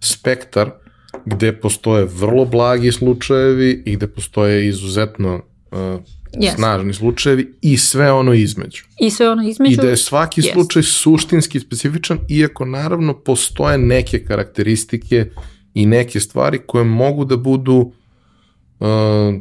spektar 0.01 0.71
gde 1.25 1.53
postoje 1.53 2.05
vrlo 2.05 2.45
blagi 2.45 2.93
slučajevi 2.93 3.83
i 3.87 3.97
gde 3.97 4.07
postoje 4.07 4.69
izuzetno 4.69 5.35
uh, 5.71 5.79
Yes. 6.33 6.55
snažni 6.55 6.95
slučajevi 6.95 7.55
i 7.63 7.77
sve 7.77 8.13
ono 8.13 8.35
između. 8.35 8.85
I 9.01 9.11
sve 9.11 9.31
ono 9.31 9.49
između. 9.49 9.73
I 9.73 9.77
da 9.77 9.89
je 9.89 9.97
svaki 9.97 10.41
Jest. 10.41 10.53
slučaj 10.53 10.83
suštinski 10.83 11.61
specifičan, 11.61 12.19
iako 12.29 12.65
naravno 12.65 13.15
postoje 13.15 13.79
neke 13.79 14.25
karakteristike 14.25 15.31
i 15.75 15.87
neke 15.87 16.21
stvari 16.21 16.59
koje 16.67 16.85
mogu 16.85 17.25
da 17.25 17.37
budu 17.37 17.93
uh, 18.79 18.87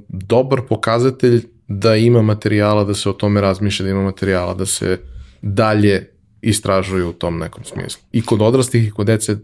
dobar 0.09 0.61
pokazatelj 0.69 1.45
da 1.68 1.95
ima 1.95 2.22
materijala, 2.22 2.84
da 2.84 2.93
se 2.93 3.09
o 3.09 3.14
tome 3.14 3.41
razmišlja, 3.41 3.84
da 3.84 3.89
ima 3.89 4.03
materijala, 4.03 4.53
da 4.53 4.65
se 4.65 4.99
dalje 5.41 6.11
istražuju 6.41 7.09
u 7.09 7.14
tom 7.14 7.38
nekom 7.38 7.64
smislu. 7.64 8.01
I 8.11 8.22
kod 8.22 8.41
odraslih 8.41 8.88
i 8.88 8.91
kod 8.91 9.07
dece 9.07 9.38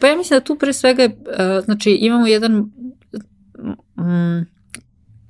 Pa 0.00 0.06
ja 0.06 0.16
mislim 0.16 0.38
da 0.38 0.44
tu 0.44 0.56
pre 0.56 0.72
svega, 0.72 1.02
e, 1.02 1.12
znači 1.64 1.90
imamo 1.90 2.26
jedan, 2.26 2.52
mm, 3.98 4.55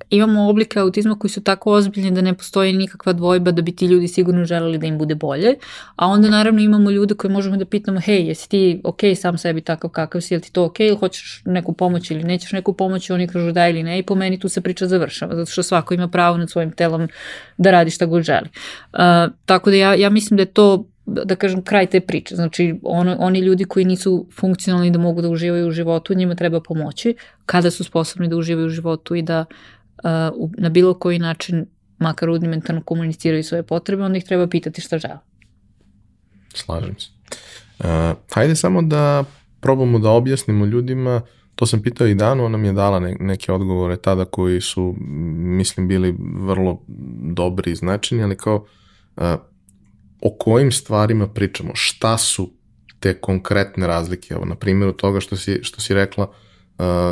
imamo 0.09 0.49
oblike 0.49 0.79
autizma 0.79 1.19
koji 1.19 1.31
su 1.31 1.43
tako 1.43 1.71
ozbiljni 1.71 2.11
da 2.11 2.21
ne 2.21 2.33
postoji 2.33 2.73
nikakva 2.73 3.13
dvojba 3.13 3.51
da 3.51 3.61
bi 3.61 3.75
ti 3.75 3.85
ljudi 3.85 4.07
sigurno 4.07 4.45
želeli 4.45 4.77
da 4.77 4.87
im 4.87 4.97
bude 4.97 5.15
bolje, 5.15 5.55
a 5.95 6.07
onda 6.07 6.29
naravno 6.29 6.61
imamo 6.61 6.91
ljude 6.91 7.15
koje 7.15 7.31
možemo 7.31 7.57
da 7.57 7.65
pitamo, 7.65 7.99
hej, 7.99 8.27
jesi 8.27 8.49
ti 8.49 8.81
ok 8.83 8.99
sam 9.15 9.37
sebi 9.37 9.61
takav 9.61 9.89
kakav 9.89 10.21
si, 10.21 10.33
je 10.33 10.37
li 10.37 10.41
ti 10.41 10.53
to 10.53 10.65
ok, 10.65 10.79
ili 10.79 10.95
hoćeš 10.95 11.41
neku 11.45 11.73
pomoć 11.73 12.11
ili 12.11 12.23
nećeš 12.23 12.51
neku 12.51 12.73
pomoć, 12.73 13.09
oni 13.09 13.27
kažu 13.27 13.51
da 13.51 13.67
ili 13.67 13.83
ne 13.83 13.99
i 13.99 14.03
po 14.03 14.15
meni 14.15 14.39
tu 14.39 14.49
se 14.49 14.61
priča 14.61 14.87
završava, 14.87 15.35
zato 15.35 15.51
što 15.51 15.63
svako 15.63 15.93
ima 15.93 16.07
pravo 16.07 16.37
nad 16.37 16.49
svojim 16.49 16.71
telom 16.71 17.07
da 17.57 17.71
radi 17.71 17.91
šta 17.91 18.05
god 18.05 18.23
želi. 18.23 18.49
Uh, 18.93 18.99
tako 19.45 19.69
da 19.69 19.75
ja, 19.75 19.95
ja 19.95 20.09
mislim 20.09 20.37
da 20.37 20.41
je 20.41 20.53
to 20.53 20.85
da 21.07 21.35
kažem, 21.35 21.61
kraj 21.61 21.85
te 21.85 21.99
priče. 21.99 22.35
Znači, 22.35 22.79
ono, 22.83 23.15
oni 23.19 23.39
ljudi 23.39 23.63
koji 23.65 23.85
nisu 23.85 24.27
funkcionalni 24.31 24.91
da 24.91 24.99
mogu 24.99 25.21
da 25.21 25.29
uživaju 25.29 25.67
u 25.67 25.71
životu, 25.71 26.13
njima 26.13 26.35
treba 26.35 26.61
pomoći 26.61 27.15
kada 27.45 27.71
su 27.71 27.83
sposobni 27.83 28.27
da 28.27 28.35
uživaju 28.35 28.67
u 28.67 28.69
životu 28.69 29.15
i 29.15 29.21
da 29.21 29.45
uh, 29.49 29.76
na 30.57 30.69
bilo 30.69 30.93
koji 30.93 31.19
način, 31.19 31.65
makar 31.99 32.27
rudimentarno 32.27 32.83
komuniciraju 32.83 33.43
svoje 33.43 33.63
potrebe, 33.63 34.03
onda 34.03 34.17
ih 34.17 34.23
treba 34.23 34.47
pitati 34.47 34.81
šta 34.81 34.97
žele. 34.97 35.17
Slažem 36.53 36.95
se. 36.99 37.09
Uh, 37.79 37.85
hajde 38.33 38.55
samo 38.55 38.81
da 38.81 39.23
probamo 39.59 39.99
da 39.99 40.09
objasnimo 40.09 40.65
ljudima, 40.65 41.21
to 41.55 41.65
sam 41.65 41.81
pitao 41.81 42.07
i 42.07 42.15
Danu, 42.15 42.45
ona 42.45 42.57
mi 42.57 42.67
je 42.67 42.73
dala 42.73 42.99
ne, 42.99 43.15
neke 43.19 43.51
odgovore 43.51 43.97
tada 43.97 44.25
koji 44.25 44.61
su, 44.61 44.95
mislim, 45.37 45.87
bili 45.87 46.15
vrlo 46.39 46.81
dobri 47.35 47.71
i 47.71 47.75
značajni, 47.75 48.23
ali 48.23 48.37
kao 48.37 48.65
uh, 49.15 49.23
o 50.21 50.35
kojim 50.39 50.71
stvarima 50.71 51.27
pričamo, 51.27 51.71
šta 51.73 52.17
su 52.17 52.51
te 52.99 53.13
konkretne 53.13 53.87
razlike, 53.87 54.33
evo, 54.33 54.45
na 54.45 54.55
primjeru 54.55 54.91
toga 54.93 55.19
što 55.19 55.35
si, 55.35 55.59
što 55.63 55.81
si 55.81 55.93
rekla 55.93 56.23
uh, 56.23 56.35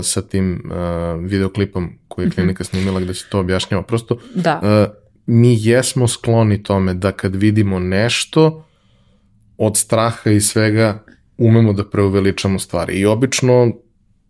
sa 0.03 0.21
tim 0.21 0.63
uh, 0.65 1.25
videoklipom 1.29 1.89
koji 2.07 2.25
je 2.25 2.31
klinika 2.31 2.63
snimila 2.63 2.99
gde 2.99 3.13
se 3.13 3.25
to 3.29 3.39
objašnjava, 3.39 3.83
prosto 3.83 4.17
Da. 4.35 4.59
uh, 4.63 4.95
mi 5.25 5.57
jesmo 5.59 6.07
skloni 6.07 6.63
tome 6.63 6.93
da 6.93 7.11
kad 7.11 7.35
vidimo 7.35 7.79
nešto 7.79 8.65
od 9.57 9.77
straha 9.77 10.29
i 10.29 10.41
svega 10.41 11.03
umemo 11.37 11.73
da 11.73 11.89
preuveličamo 11.89 12.59
stvari 12.59 12.93
i 12.93 13.05
obično 13.05 13.71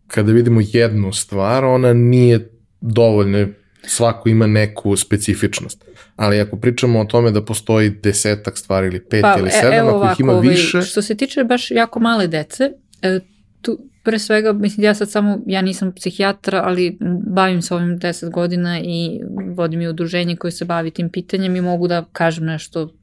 kada 0.08 0.32
vidimo 0.32 0.62
jednu 0.64 1.14
stvar 1.14 1.66
ona 1.66 1.94
nije 1.94 2.50
dovoljna 2.82 3.48
svako 3.88 4.30
ima 4.30 4.48
neku 4.48 4.96
specifičnost. 4.96 5.86
Ali 6.16 6.40
ako 6.40 6.58
pričamo 6.58 7.00
o 7.00 7.06
tome 7.06 7.32
da 7.32 7.46
postoji 7.46 7.90
desetak 7.90 8.58
stvari 8.58 8.88
ili 8.88 9.06
pet 9.06 9.26
ili 9.40 9.50
sedam, 9.52 9.74
e, 9.74 9.78
ako 9.78 9.88
ih 9.90 9.96
ovako, 9.96 10.22
ima 10.22 10.34
ovaj, 10.34 10.48
više, 10.48 10.82
Što 10.82 11.02
se 11.02 11.16
tiče 11.16 11.44
baš 11.44 11.72
jako 11.72 12.00
male 12.00 12.28
dece, 12.28 12.72
e, 13.02 13.20
tu 13.62 13.90
pre 14.06 14.20
svega, 14.20 14.54
mislim, 14.54 14.84
ja 14.84 14.94
sad 14.94 15.12
samo, 15.12 15.40
ja 15.46 15.62
nisam 15.62 15.92
psihijatra, 15.92 16.62
ali 16.66 16.98
bavim 17.28 17.62
se 17.62 17.76
ovim 17.76 18.00
10 18.00 18.32
godina 18.32 18.80
i 18.80 19.22
vodim 19.56 19.82
i 19.82 19.88
udruženje 19.88 20.36
koje 20.36 20.52
se 20.52 20.66
bavi 20.66 20.92
tim 20.92 21.10
pitanjem 21.10 21.56
i 21.56 21.62
mogu 21.62 21.88
da 21.88 22.06
kažem 22.12 22.46
nešto 22.46 22.94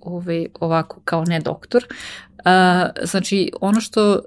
ovaj, 0.00 0.46
ovako 0.60 1.00
kao 1.04 1.24
ne 1.24 1.40
doktor. 1.40 1.84
A, 2.44 2.88
znači, 3.02 3.50
ono 3.60 3.80
što 3.80 4.20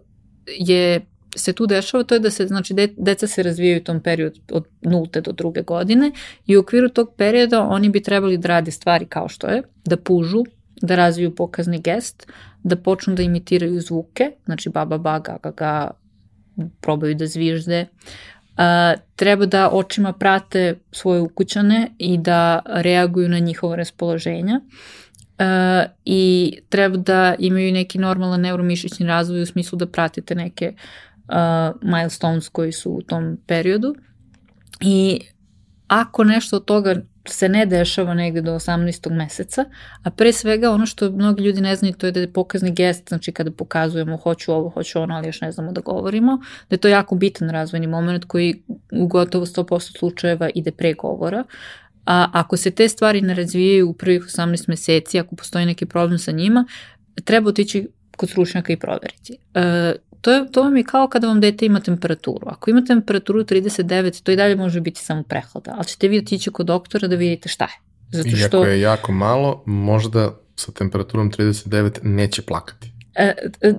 je 0.47 1.05
se 1.35 1.53
tu 1.53 1.65
dešava 1.65 2.03
to 2.03 2.15
je 2.15 2.19
da 2.19 2.29
se 2.29 2.47
znači 2.47 2.73
de, 2.73 2.87
deca 2.97 3.27
se 3.27 3.43
razvijaju 3.43 3.81
u 3.81 3.83
tom 3.83 3.99
periodu 3.99 4.39
od 4.51 4.65
nulte 4.81 5.21
do 5.21 5.31
druge 5.31 5.61
godine 5.61 6.11
i 6.45 6.57
u 6.57 6.59
okviru 6.59 6.89
tog 6.89 7.13
perioda 7.17 7.61
oni 7.61 7.89
bi 7.89 8.03
trebali 8.03 8.37
da 8.37 8.47
rade 8.47 8.71
stvari 8.71 9.05
kao 9.05 9.29
što 9.29 9.47
je 9.47 9.63
da 9.85 9.97
pužu, 9.97 10.43
da 10.81 10.95
razviju 10.95 11.35
pokazni 11.35 11.81
gest, 11.81 12.27
da 12.63 12.75
počnu 12.75 13.15
da 13.15 13.23
imitiraju 13.23 13.81
zvuke, 13.81 14.31
znači 14.45 14.69
baba 14.69 14.97
ba 14.97 15.19
ga 15.19 15.37
ga 15.43 15.51
ga 15.51 15.91
probaju 16.81 17.15
da 17.15 17.27
zvižde. 17.27 17.85
A, 18.57 18.93
treba 19.15 19.45
da 19.45 19.69
očima 19.69 20.13
prate 20.13 20.75
svoje 20.91 21.21
ukućane 21.21 21.91
i 21.97 22.17
da 22.17 22.59
reaguju 22.65 23.29
na 23.29 23.39
njihova 23.39 23.75
raspoloženja. 23.75 24.59
Uh, 25.39 25.91
i 26.05 26.53
treba 26.69 26.97
da 26.97 27.35
imaju 27.39 27.73
neki 27.73 27.99
normalan 27.99 28.41
neuromišićni 28.41 29.07
razvoj 29.07 29.41
u 29.41 29.45
smislu 29.45 29.77
da 29.77 29.87
pratite 29.87 30.35
neke 30.35 30.73
uh, 30.73 31.75
milestones 31.81 32.49
koji 32.49 32.71
su 32.71 32.91
u 32.91 33.01
tom 33.01 33.37
periodu 33.47 33.95
i 34.81 35.19
ako 35.87 36.23
nešto 36.23 36.55
od 36.55 36.65
toga 36.65 36.95
se 37.25 37.49
ne 37.49 37.65
dešava 37.65 38.13
negde 38.13 38.41
do 38.41 38.55
18. 38.55 39.11
meseca, 39.11 39.65
a 40.03 40.11
pre 40.11 40.33
svega 40.33 40.71
ono 40.71 40.85
što 40.85 41.11
mnogi 41.11 41.43
ljudi 41.43 41.61
ne 41.61 41.75
znaju 41.75 41.93
to 41.93 42.05
je 42.05 42.11
da 42.11 42.19
je 42.19 42.33
pokazni 42.33 42.71
gest, 42.71 43.09
znači 43.09 43.31
kada 43.31 43.51
pokazujemo 43.51 44.17
hoću 44.17 44.53
ovo, 44.53 44.69
hoću 44.69 45.01
ono, 45.01 45.15
ali 45.15 45.27
još 45.27 45.41
ne 45.41 45.51
znamo 45.51 45.71
da 45.71 45.81
govorimo, 45.81 46.37
da 46.69 46.73
je 46.73 46.77
to 46.77 46.87
jako 46.87 47.15
bitan 47.15 47.49
razvojni 47.49 47.87
moment 47.87 48.25
koji 48.25 48.63
u 48.91 49.07
gotovo 49.07 49.45
100% 49.45 49.97
slučajeva 49.97 50.49
ide 50.55 50.71
pre 50.71 50.93
govora, 50.93 51.43
a 52.05 52.29
ako 52.33 52.57
se 52.57 52.71
te 52.71 52.89
stvari 52.89 53.21
ne 53.21 53.33
razvijaju 53.33 53.89
u 53.89 53.93
prvih 53.93 54.21
18 54.21 54.69
meseci, 54.69 55.19
ako 55.19 55.35
postoji 55.35 55.65
neki 55.65 55.85
problem 55.85 56.19
sa 56.19 56.31
njima, 56.31 56.65
treba 57.23 57.49
otići 57.49 57.87
kod 58.17 58.29
stručnjaka 58.29 58.73
i 58.73 58.77
proveriti. 58.77 59.37
E, 59.53 59.93
to, 60.23 60.31
je, 60.31 60.51
to 60.51 60.63
vam 60.63 60.77
je 60.77 60.83
kao 60.83 61.07
kada 61.07 61.27
vam 61.27 61.41
dete 61.41 61.65
ima 61.65 61.79
temperaturu. 61.79 62.47
Ako 62.47 62.69
ima 62.69 62.81
temperaturu 62.87 63.43
39, 63.43 64.23
to 64.23 64.31
i 64.31 64.35
dalje 64.35 64.55
može 64.55 64.81
biti 64.81 65.01
samo 65.01 65.23
prehlada, 65.23 65.73
ali 65.75 65.85
ćete 65.85 66.07
vi 66.07 66.17
otići 66.17 66.51
kod 66.51 66.65
doktora 66.65 67.07
da 67.07 67.15
vidite 67.15 67.49
šta 67.49 67.63
je. 67.63 67.77
Zato 68.11 68.29
iako 68.29 68.47
što, 68.47 68.65
je 68.65 68.81
jako 68.81 69.11
malo, 69.11 69.63
možda 69.65 70.35
sa 70.55 70.71
temperaturom 70.71 71.31
39 71.31 71.99
neće 72.03 72.41
plakati. 72.41 72.91
e, 73.15 73.33
e, 73.61 73.73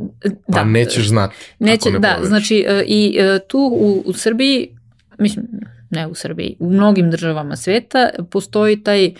Pa 0.46 0.58
da, 0.58 0.64
nećeš 0.64 1.08
znati. 1.08 1.36
Neće, 1.58 1.90
ne 1.90 1.98
da, 1.98 2.08
proveriš. 2.08 2.28
znači 2.28 2.64
e, 2.68 2.84
i 2.86 3.16
e, 3.18 3.38
tu 3.48 3.58
u, 3.58 4.02
u 4.06 4.12
Srbiji, 4.12 4.76
mislim, 5.18 5.46
ne 5.90 6.06
u 6.06 6.14
Srbiji, 6.14 6.56
u 6.58 6.70
mnogim 6.70 7.10
državama 7.10 7.56
sveta 7.56 8.08
postoji 8.30 8.82
taj 8.82 9.14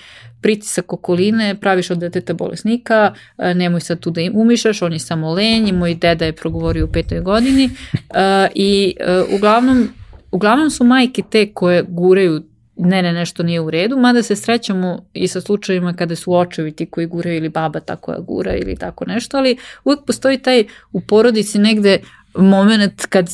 pritisak 0.45 0.93
okoline, 0.93 1.55
praviš 1.61 1.91
od 1.91 1.99
deteta 1.99 2.35
bolesnika, 2.35 3.15
e, 3.39 3.55
nemoj 3.55 3.81
sad 3.81 4.01
tu 4.01 4.11
da 4.11 4.21
im 4.21 4.33
umišaš, 4.37 4.83
on 4.83 4.93
je 4.93 4.99
samo 4.99 5.33
lenj, 5.33 5.73
moj 5.73 5.95
deda 5.95 6.25
je 6.25 6.33
progovorio 6.33 6.85
u 6.85 6.93
petoj 6.93 7.21
godini 7.21 7.65
e, 7.65 8.49
i 8.55 8.95
e, 9.01 9.23
uglavnom, 9.37 9.89
uglavnom 10.31 10.71
su 10.71 10.85
majke 10.85 11.23
te 11.31 11.53
koje 11.53 11.85
guraju 11.89 12.43
ne, 12.77 13.03
ne, 13.03 13.13
nešto 13.13 13.43
nije 13.43 13.61
u 13.61 13.71
redu, 13.71 13.97
mada 13.97 14.23
se 14.23 14.37
srećamo 14.37 15.07
i 15.13 15.29
sa 15.29 15.41
slučajevima 15.41 15.93
kada 15.93 16.17
su 16.17 16.35
očevi 16.35 16.73
ti 16.73 16.87
koji 16.87 17.07
guraju 17.07 17.37
ili 17.37 17.49
baba 17.49 17.81
ta 17.81 17.97
koja 17.97 18.19
gura 18.19 18.55
ili 18.55 18.77
tako 18.77 19.05
nešto, 19.05 19.37
ali 19.37 19.57
uvek 19.85 20.01
postoji 20.07 20.39
taj 20.39 20.65
u 20.93 21.01
porodici 21.01 21.59
negde 21.59 21.99
moment 22.35 23.07
kad 23.07 23.31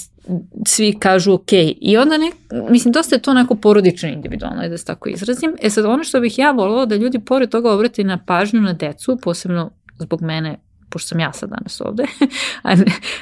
svi 0.66 0.96
kažu 0.98 1.32
ok. 1.32 1.52
I 1.80 1.96
onda 1.96 2.18
ne, 2.18 2.30
mislim, 2.70 2.92
dosta 2.92 3.14
je 3.14 3.22
to 3.22 3.30
onako 3.30 3.54
porodično 3.54 4.08
individualno, 4.08 4.68
da 4.68 4.78
se 4.78 4.84
tako 4.84 5.08
izrazim. 5.08 5.54
E 5.62 5.70
sad, 5.70 5.84
ono 5.84 6.04
što 6.04 6.20
bih 6.20 6.38
ja 6.38 6.50
volila 6.50 6.86
da 6.86 6.96
ljudi 6.96 7.18
pored 7.18 7.50
toga 7.50 7.72
obrati 7.72 8.04
na 8.04 8.18
pažnju 8.26 8.60
na 8.60 8.72
decu, 8.72 9.18
posebno 9.22 9.70
zbog 9.98 10.22
mene, 10.22 10.58
pošto 10.90 11.08
sam 11.08 11.20
ja 11.20 11.32
sad 11.32 11.50
danas 11.50 11.80
ovde, 11.80 12.04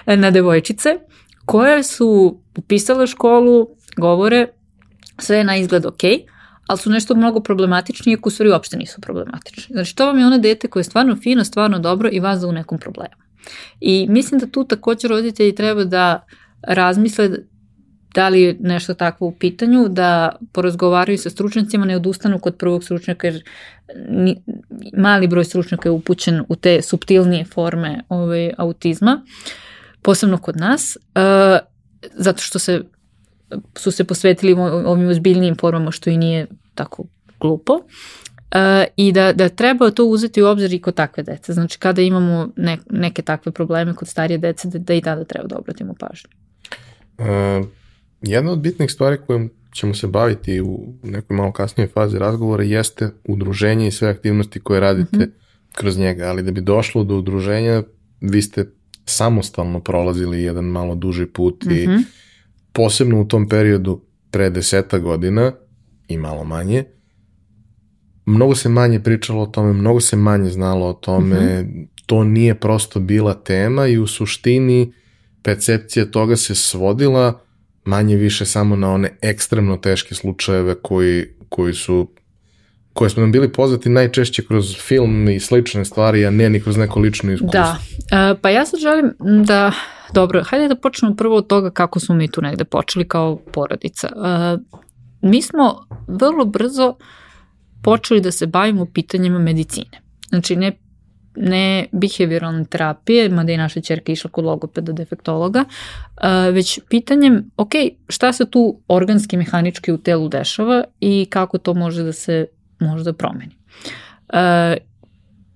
na 0.22 0.30
devojčice, 0.30 0.98
koje 1.44 1.82
su 1.82 2.40
upisale 2.56 3.06
školu, 3.06 3.68
govore, 3.96 4.46
sve 5.18 5.36
je 5.36 5.44
na 5.44 5.56
izgled 5.56 5.86
ok, 5.86 6.02
ali 6.66 6.78
su 6.78 6.90
nešto 6.90 7.14
mnogo 7.14 7.40
problematični, 7.40 8.12
iako 8.12 8.28
u 8.28 8.30
stvari 8.30 8.50
uopšte 8.50 8.76
nisu 8.76 9.00
problematični. 9.00 9.72
Znači, 9.72 9.96
to 9.96 10.06
vam 10.06 10.18
je 10.18 10.26
ono 10.26 10.38
dete 10.38 10.68
koje 10.68 10.80
je 10.80 10.84
stvarno 10.84 11.16
fino, 11.16 11.44
stvarno 11.44 11.78
dobro 11.78 12.08
i 12.12 12.20
vas 12.20 12.40
da 12.40 12.48
u 12.48 12.52
nekom 12.52 12.78
problemu. 12.78 13.14
I 13.80 14.06
mislim 14.08 14.40
da 14.40 14.46
tu 14.46 14.64
takođe 14.64 15.08
roditelji 15.08 15.54
treba 15.54 15.84
da 15.84 16.26
razmisle 16.62 17.30
da 18.14 18.28
li 18.28 18.42
je 18.42 18.56
nešto 18.60 18.94
takvo 18.94 19.26
u 19.26 19.32
pitanju, 19.32 19.88
da 19.88 20.36
porazgovaraju 20.52 21.18
sa 21.18 21.30
stručnjacima, 21.30 21.86
ne 21.86 21.96
odustanu 21.96 22.38
kod 22.38 22.56
prvog 22.56 22.84
stručnjaka, 22.84 23.26
jer 23.26 23.42
mali 24.96 25.28
broj 25.28 25.44
stručnjaka 25.44 25.88
je 25.88 25.92
upućen 25.92 26.44
u 26.48 26.56
te 26.56 26.82
subtilnije 26.82 27.44
forme 27.44 28.00
ovaj, 28.08 28.52
autizma, 28.58 29.22
posebno 30.02 30.38
kod 30.38 30.56
nas, 30.56 30.96
uh, 30.96 31.58
zato 32.14 32.42
što 32.42 32.58
se 32.58 32.82
su 33.76 33.90
se 33.90 34.04
posvetili 34.04 34.52
ovim 34.86 35.08
ozbiljnijim 35.08 35.56
formama, 35.56 35.90
što 35.90 36.10
i 36.10 36.16
nije 36.16 36.46
tako 36.74 37.04
glupo. 37.40 37.72
Uh, 37.72 38.84
I 38.96 39.12
da, 39.12 39.32
da 39.32 39.48
treba 39.48 39.90
to 39.90 40.04
uzeti 40.04 40.42
u 40.42 40.46
obzir 40.46 40.72
i 40.72 40.80
kod 40.82 40.94
takve 40.94 41.22
dece. 41.22 41.52
Znači 41.52 41.78
kada 41.78 42.02
imamo 42.02 42.48
ne, 42.56 42.78
neke 42.90 43.22
takve 43.22 43.52
probleme 43.52 43.94
kod 43.94 44.08
starije 44.08 44.38
dece, 44.38 44.68
da, 44.68 44.78
da 44.78 44.94
i 44.94 45.00
tada 45.00 45.24
treba 45.24 45.46
da 45.46 45.58
obratimo 45.58 45.94
pažnju. 45.98 46.30
Uh, 47.18 47.66
jedna 48.22 48.52
od 48.52 48.58
bitnih 48.58 48.90
stvari 48.90 49.18
kojom 49.26 49.50
ćemo 49.72 49.94
se 49.94 50.06
baviti 50.06 50.60
u 50.60 50.94
nekoj 51.02 51.36
malo 51.36 51.52
kasnijoj 51.52 51.88
fazi 51.88 52.18
razgovora 52.18 52.64
jeste 52.64 53.10
udruženje 53.24 53.88
i 53.88 53.90
sve 53.90 54.08
aktivnosti 54.08 54.60
koje 54.60 54.80
radite 54.80 55.16
mm 55.16 55.20
-hmm. 55.20 55.30
kroz 55.72 55.98
njega, 55.98 56.24
ali 56.24 56.42
da 56.42 56.50
bi 56.50 56.60
došlo 56.60 57.04
do 57.04 57.16
udruženja 57.16 57.82
vi 58.20 58.42
ste 58.42 58.66
samostalno 59.04 59.80
prolazili 59.80 60.42
jedan 60.42 60.64
malo 60.64 60.94
duži 60.94 61.26
put 61.26 61.64
mm 61.64 61.68
-hmm. 61.68 62.00
i 62.00 62.04
posebno 62.72 63.20
u 63.20 63.24
tom 63.24 63.48
periodu 63.48 64.00
pre 64.30 64.50
deseta 64.50 64.98
godina 64.98 65.52
i 66.08 66.16
malo 66.16 66.44
manje, 66.44 66.84
mnogo 68.26 68.54
se 68.54 68.68
manje 68.68 69.00
pričalo 69.00 69.42
o 69.42 69.46
tome, 69.46 69.72
mnogo 69.72 70.00
se 70.00 70.16
manje 70.16 70.50
znalo 70.50 70.86
o 70.86 70.92
tome, 70.92 71.36
mm 71.36 71.66
-hmm. 71.66 71.86
to 72.06 72.24
nije 72.24 72.54
prosto 72.54 73.00
bila 73.00 73.34
tema 73.34 73.86
i 73.86 73.98
u 73.98 74.06
suštini 74.06 74.92
percepcija 75.48 76.06
toga 76.06 76.36
se 76.36 76.54
svodila 76.54 77.40
manje 77.84 78.16
više 78.16 78.44
samo 78.44 78.76
na 78.76 78.90
one 78.90 79.16
ekstremno 79.22 79.76
teške 79.76 80.14
slučajeve 80.14 80.74
koji, 80.82 81.26
koji 81.48 81.74
su 81.74 82.08
koje 82.92 83.10
smo 83.10 83.20
nam 83.20 83.32
bili 83.32 83.52
poznati 83.52 83.88
najčešće 83.88 84.46
kroz 84.46 84.76
film 84.76 85.28
i 85.28 85.40
slične 85.40 85.84
stvari, 85.84 86.26
a 86.26 86.30
ne 86.30 86.50
ni 86.50 86.60
kroz 86.60 86.76
neko 86.76 87.00
lično 87.00 87.32
iskustvo. 87.32 87.60
Da, 87.60 87.78
e, 88.30 88.34
pa 88.42 88.50
ja 88.50 88.66
sad 88.66 88.80
želim 88.80 89.12
da, 89.44 89.72
dobro, 90.14 90.42
hajde 90.44 90.68
da 90.68 90.76
počnemo 90.76 91.16
prvo 91.16 91.36
od 91.36 91.46
toga 91.46 91.70
kako 91.70 92.00
smo 92.00 92.14
mi 92.14 92.30
tu 92.30 92.42
negde 92.42 92.64
počeli 92.64 93.08
kao 93.08 93.36
porodica. 93.52 94.08
E, 94.08 94.58
mi 95.22 95.42
smo 95.42 95.86
vrlo 96.08 96.44
brzo 96.44 96.96
počeli 97.82 98.20
da 98.20 98.30
se 98.30 98.46
bavimo 98.46 98.86
pitanjima 98.94 99.38
medicine. 99.38 100.02
Znači 100.28 100.56
ne 100.56 100.78
ne 101.40 101.86
behavioralne 101.92 102.64
terapije, 102.64 103.28
mada 103.28 103.52
je 103.52 103.58
naša 103.58 103.80
čerka 103.80 104.12
išla 104.12 104.30
kod 104.30 104.44
logopeda 104.44 104.92
defektologa, 104.92 105.64
već 106.52 106.80
pitanjem, 106.88 107.50
ok, 107.56 107.72
šta 108.08 108.32
se 108.32 108.50
tu 108.50 108.80
organski, 108.88 109.36
mehanički 109.36 109.92
u 109.92 109.98
telu 109.98 110.28
dešava 110.28 110.84
i 111.00 111.26
kako 111.30 111.58
to 111.58 111.74
može 111.74 112.02
da 112.02 112.12
se 112.12 112.46
možda 112.80 113.12
promeni. 113.12 113.56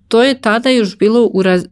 To 0.07 0.23
je 0.23 0.41
tada 0.41 0.69
još 0.69 0.97
bilo 0.97 1.29
u 1.33 1.43
raz... 1.43 1.65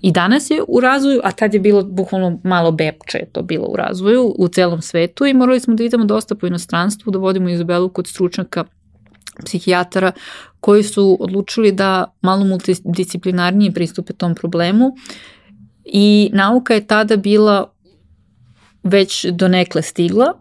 i 0.00 0.12
danas 0.12 0.50
je 0.50 0.62
u 0.68 0.80
razvoju, 0.80 1.20
a 1.24 1.32
tad 1.32 1.54
je 1.54 1.60
bilo 1.60 1.82
bukvalno 1.82 2.40
malo 2.44 2.72
bepče 2.72 3.18
to 3.32 3.42
bilo 3.42 3.66
u 3.66 3.76
razvoju 3.76 4.34
u 4.38 4.48
celom 4.48 4.82
svetu 4.82 5.26
i 5.26 5.34
morali 5.34 5.60
smo 5.60 5.74
da 5.74 5.84
idemo 5.84 6.04
dosta 6.04 6.34
po 6.34 6.46
inostranstvu, 6.46 7.12
da 7.12 7.18
vodimo 7.18 7.48
Izabelu 7.48 7.88
kod 7.88 8.06
stručnjaka 8.06 8.64
psihijatara 9.44 10.12
koji 10.62 10.82
su 10.82 11.16
odlučili 11.20 11.72
da 11.72 12.14
malo 12.20 12.44
multidisciplinarnije 12.44 13.72
pristupe 13.72 14.12
tom 14.12 14.34
problemu 14.34 14.96
i 15.84 16.30
nauka 16.32 16.74
je 16.74 16.86
tada 16.86 17.16
bila 17.16 17.72
već 18.82 19.26
donekle 19.26 19.82
stigla, 19.82 20.32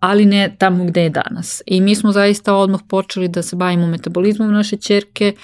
ali 0.00 0.26
ne 0.26 0.56
tamo 0.58 0.84
gde 0.84 1.02
je 1.02 1.10
danas. 1.10 1.62
I 1.66 1.80
mi 1.80 1.94
smo 1.94 2.12
zaista 2.12 2.54
odmah 2.54 2.80
počeli 2.88 3.28
da 3.28 3.42
se 3.42 3.56
bavimo 3.56 3.86
metabolizmom 3.86 4.52
naše 4.52 4.76
čerke, 4.76 5.34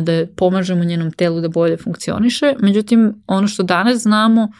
da 0.00 0.26
pomažemo 0.36 0.84
njenom 0.84 1.12
telu 1.12 1.40
da 1.40 1.48
bolje 1.48 1.76
funkcioniše. 1.76 2.54
Međutim, 2.58 3.22
ono 3.26 3.48
što 3.48 3.62
danas 3.62 4.02
znamo 4.02 4.52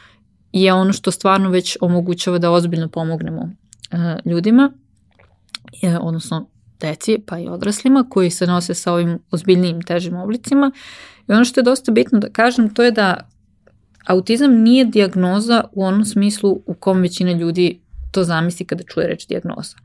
je 0.52 0.72
ono 0.72 0.92
što 0.92 1.10
stvarno 1.10 1.50
već 1.50 1.76
omogućava 1.80 2.38
da 2.38 2.50
ozbiljno 2.50 2.88
pomognemo 2.88 3.50
ljudima, 4.24 4.72
odnosno 6.00 6.49
deci 6.80 7.18
pa 7.26 7.38
i 7.38 7.48
odraslima 7.48 8.06
koji 8.10 8.30
se 8.30 8.46
nose 8.46 8.74
sa 8.74 8.92
ovim 8.92 9.18
ozbiljnijim 9.30 9.82
težim 9.82 10.16
oblicima. 10.16 10.72
I 11.28 11.32
ono 11.32 11.44
što 11.44 11.60
je 11.60 11.64
dosta 11.64 11.92
bitno 11.92 12.18
da 12.18 12.28
kažem 12.28 12.74
to 12.74 12.82
je 12.82 12.90
da 12.90 13.28
autizam 14.06 14.52
nije 14.52 14.84
diagnoza 14.84 15.64
u 15.72 15.84
onom 15.84 16.04
smislu 16.04 16.62
u 16.66 16.74
kom 16.74 17.00
većina 17.00 17.32
ljudi 17.32 17.80
to 18.10 18.24
zamisli 18.24 18.66
kada 18.66 18.84
čuje 18.84 19.06
reč 19.06 19.26
diagnoza. 19.26 19.76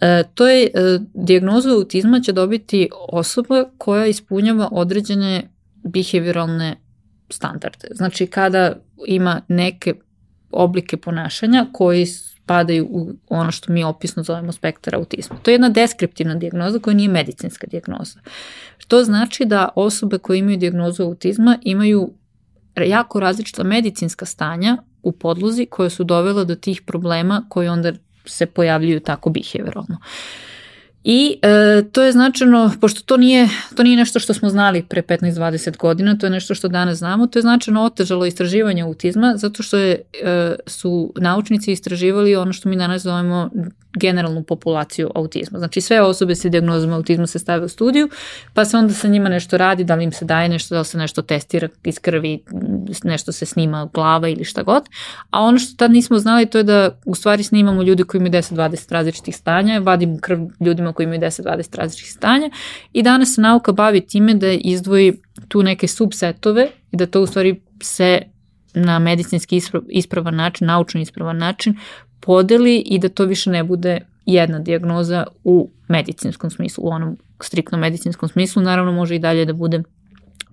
E, 0.00 0.22
to 0.34 0.46
je, 0.46 0.64
e, 0.64 0.98
diagnozu 1.14 1.70
autizma 1.70 2.20
će 2.20 2.32
dobiti 2.32 2.88
osoba 3.08 3.64
koja 3.78 4.06
ispunjava 4.06 4.68
određene 4.72 5.50
behavioralne 5.84 6.76
standarde. 7.30 7.88
Znači 7.90 8.26
kada 8.26 8.76
ima 9.06 9.40
neke 9.48 9.94
oblike 10.50 10.96
ponašanja 10.96 11.66
koji 11.72 12.06
spadaju 12.46 12.86
u 12.90 13.12
ono 13.28 13.50
što 13.50 13.72
mi 13.72 13.84
opisno 13.84 14.22
zovemo 14.22 14.52
spektar 14.52 14.94
autizma. 14.94 15.36
To 15.42 15.50
je 15.50 15.54
jedna 15.54 15.68
deskriptivna 15.68 16.34
dijagnoza 16.34 16.78
koja 16.78 16.94
nije 16.94 17.08
medicinska 17.08 17.66
dijagnoza. 17.66 18.20
To 18.88 19.04
znači 19.04 19.44
da 19.44 19.68
osobe 19.74 20.18
koje 20.18 20.38
imaju 20.38 20.56
dijagnozu 20.56 21.02
autizma 21.02 21.58
imaju 21.62 22.10
jako 22.76 23.20
različita 23.20 23.64
medicinska 23.64 24.26
stanja 24.26 24.76
u 25.02 25.12
podlozi 25.12 25.66
koje 25.66 25.90
su 25.90 26.04
dovela 26.04 26.44
do 26.44 26.54
tih 26.54 26.82
problema 26.82 27.44
koji 27.48 27.68
onda 27.68 27.92
se 28.24 28.46
pojavljuju 28.46 29.00
tako 29.00 29.30
behavioralno. 29.30 29.98
I 31.08 31.38
e, 31.42 31.82
to 31.92 32.02
je 32.02 32.12
značajno, 32.12 32.72
pošto 32.80 33.02
to 33.02 33.16
nije, 33.16 33.48
to 33.76 33.82
nije 33.82 33.96
nešto 33.96 34.18
što 34.18 34.34
smo 34.34 34.48
znali 34.48 34.82
pre 34.82 35.02
15-20 35.02 35.76
godina, 35.76 36.18
to 36.18 36.26
je 36.26 36.30
nešto 36.30 36.54
što 36.54 36.68
danas 36.68 36.98
znamo, 36.98 37.26
to 37.26 37.38
je 37.38 37.42
značajno 37.42 37.82
otežalo 37.82 38.26
istraživanje 38.26 38.82
autizma, 38.82 39.32
zato 39.36 39.62
što 39.62 39.76
je, 39.76 40.02
e, 40.22 40.56
su 40.66 41.12
naučnici 41.16 41.72
istraživali 41.72 42.36
ono 42.36 42.52
što 42.52 42.68
mi 42.68 42.76
danas 42.76 43.02
zovemo 43.02 43.50
generalnu 43.96 44.42
populaciju 44.42 45.10
autizma. 45.14 45.58
Znači 45.58 45.80
sve 45.80 46.00
osobe 46.02 46.34
sa 46.34 46.48
diagnozom 46.48 46.92
autizma 46.92 47.26
se 47.26 47.38
stave 47.38 47.64
u 47.64 47.68
studiju, 47.68 48.08
pa 48.54 48.64
se 48.64 48.76
onda 48.76 48.94
sa 48.94 49.08
njima 49.08 49.28
nešto 49.28 49.56
radi, 49.56 49.84
da 49.84 49.94
li 49.94 50.04
im 50.04 50.12
se 50.12 50.24
daje 50.24 50.48
nešto, 50.48 50.74
da 50.74 50.78
li 50.78 50.84
se 50.84 50.98
nešto 50.98 51.22
testira 51.22 51.68
iz 51.84 51.98
krvi, 51.98 52.42
nešto 53.04 53.32
se 53.32 53.46
snima 53.46 53.88
glava 53.94 54.28
ili 54.28 54.44
šta 54.44 54.62
god. 54.62 54.88
A 55.30 55.42
ono 55.42 55.58
što 55.58 55.76
tad 55.76 55.90
nismo 55.90 56.18
znali 56.18 56.46
to 56.46 56.58
je 56.58 56.64
da 56.64 56.98
u 57.04 57.14
stvari 57.14 57.42
snimamo 57.42 57.82
ljudi 57.82 58.02
koji 58.02 58.18
imaju 58.18 58.32
10-20 58.32 58.92
različitih 58.92 59.36
stanja, 59.36 59.78
vadimo 59.78 60.18
krv 60.20 60.38
ljudima 60.60 60.92
koji 60.96 61.04
imaju 61.04 61.20
10-20 61.20 61.76
različitih 61.76 62.12
stanja 62.12 62.50
i 62.92 63.02
danas 63.02 63.34
se 63.34 63.40
nauka 63.40 63.72
bavi 63.72 64.00
time 64.00 64.34
da 64.34 64.52
izdvoji 64.52 65.12
tu 65.48 65.62
neke 65.62 65.88
subsetove 65.88 66.68
i 66.92 66.96
da 66.96 67.06
to 67.06 67.22
u 67.22 67.26
stvari 67.26 67.60
se 67.82 68.22
na 68.74 68.98
medicinski 68.98 69.60
ispravan 69.88 70.36
način, 70.36 70.66
naučno 70.66 71.00
ispravan 71.00 71.38
način 71.38 71.76
podeli 72.20 72.78
i 72.78 72.98
da 72.98 73.08
to 73.08 73.24
više 73.24 73.50
ne 73.50 73.64
bude 73.64 74.00
jedna 74.26 74.58
dijagnoza 74.58 75.26
u 75.44 75.70
medicinskom 75.88 76.50
smislu, 76.50 76.84
u 76.84 76.88
onom 76.88 77.16
striktno 77.40 77.78
medicinskom 77.78 78.28
smislu. 78.28 78.62
Naravno 78.62 78.92
može 78.92 79.16
i 79.16 79.18
dalje 79.18 79.44
da 79.44 79.52
bude 79.52 79.82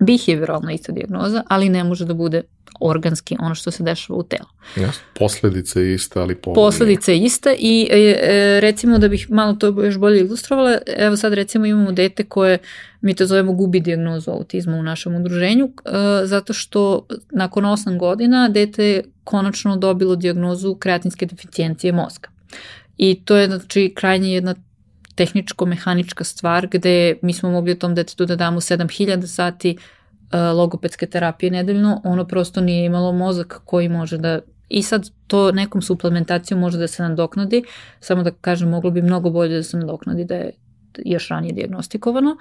behavioralna 0.00 0.72
ista 0.72 0.92
dijagnoza, 0.92 1.42
ali 1.48 1.68
ne 1.68 1.84
može 1.84 2.04
da 2.04 2.14
bude 2.14 2.42
organski 2.80 3.36
ono 3.40 3.54
što 3.54 3.70
se 3.70 3.82
dešava 3.82 4.18
u 4.18 4.22
telu. 4.22 4.46
Ja, 4.76 4.92
posledice 5.18 5.80
je 5.80 5.94
ista, 5.94 6.20
ali 6.20 6.34
povodne. 6.34 6.62
Posledice 6.62 7.12
je 7.12 7.18
ista 7.18 7.54
i 7.58 7.88
e, 7.90 7.96
e, 7.96 8.60
recimo 8.60 8.98
da 8.98 9.08
bih 9.08 9.30
malo 9.30 9.52
to 9.52 9.66
još 9.66 9.98
bolje 9.98 10.20
ilustrovala, 10.20 10.78
evo 10.96 11.16
sad 11.16 11.32
recimo 11.32 11.66
imamo 11.66 11.92
dete 11.92 12.24
koje 12.24 12.58
mi 13.00 13.14
to 13.14 13.26
zovemo 13.26 13.52
gubi 13.52 13.80
dijagnozu 13.80 14.30
autizma 14.30 14.76
u 14.76 14.82
našem 14.82 15.14
udruženju, 15.14 15.64
e, 15.64 16.26
zato 16.26 16.52
što 16.52 17.06
nakon 17.30 17.64
8 17.64 17.98
godina 17.98 18.48
dete 18.48 18.84
je 18.84 19.04
konačno 19.24 19.76
dobilo 19.76 20.16
dijagnozu 20.16 20.74
kreatinske 20.74 21.26
deficijencije 21.26 21.92
mozga. 21.92 22.28
I 22.96 23.20
to 23.24 23.36
je 23.36 23.46
znači 23.46 23.92
krajnje 23.96 24.34
jedna 24.34 24.54
tehničko-mehanička 25.14 26.24
stvar 26.24 26.66
gde 26.66 27.16
mi 27.22 27.32
smo 27.32 27.50
mogli 27.50 27.78
tom 27.78 27.94
detetu 27.94 28.26
da 28.26 28.36
damo 28.36 28.60
7000 28.60 29.26
sati 29.26 29.76
logopedske 30.32 31.06
terapije 31.06 31.50
nedeljno, 31.50 32.00
ono 32.04 32.24
prosto 32.24 32.60
nije 32.60 32.86
imalo 32.86 33.12
mozak 33.12 33.60
koji 33.64 33.88
može 33.88 34.18
da 34.18 34.40
I 34.68 34.82
sad 34.82 35.10
to 35.26 35.52
nekom 35.52 35.82
suplementacijom 35.82 36.60
može 36.60 36.78
da 36.78 36.86
se 36.88 37.02
nadoknadi, 37.02 37.62
samo 38.00 38.22
da 38.22 38.30
kažem, 38.30 38.68
moglo 38.68 38.90
bi 38.90 39.02
mnogo 39.02 39.30
bolje 39.30 39.56
da 39.56 39.62
se 39.62 39.76
nadoknadi 39.76 40.24
da 40.24 40.34
je 40.34 40.52
još 41.04 41.28
ranije 41.28 41.52
diagnostikovano. 41.52 42.36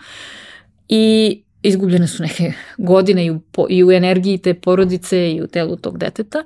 I 0.90 1.44
izgubljene 1.62 2.08
su 2.08 2.24
neke 2.24 2.54
godine 2.78 3.26
i 3.26 3.32
u, 3.32 3.42
i 3.70 3.84
u 3.84 3.92
energiji 3.92 4.38
te 4.38 4.54
porodice 4.54 5.32
i 5.32 5.42
u 5.42 5.48
telu 5.48 5.76
tog 5.76 5.98
deteta. 5.98 6.44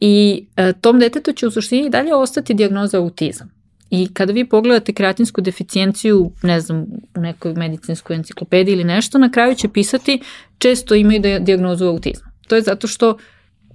I 0.00 0.46
e, 0.56 0.72
tom 0.80 0.98
detetu 0.98 1.32
će 1.32 1.46
u 1.46 1.50
suštini 1.50 1.90
dalje 1.90 2.14
ostati 2.14 2.54
diagnoza 2.54 2.98
autizam. 2.98 3.57
I 3.90 4.08
kada 4.14 4.32
vi 4.32 4.48
pogledate 4.48 4.92
kreatinsku 4.92 5.40
deficijenciju, 5.40 6.32
ne 6.42 6.60
znam, 6.60 6.86
u 7.16 7.20
nekoj 7.20 7.54
medicinskoj 7.54 8.16
enciklopediji 8.16 8.72
ili 8.72 8.84
nešto, 8.84 9.18
na 9.18 9.30
kraju 9.30 9.54
će 9.54 9.68
pisati 9.68 10.20
često 10.58 10.94
imaju 10.94 11.20
diagnozu 11.40 11.86
autizma. 11.86 12.30
To 12.48 12.56
je 12.56 12.62
zato 12.62 12.86
što 12.86 13.16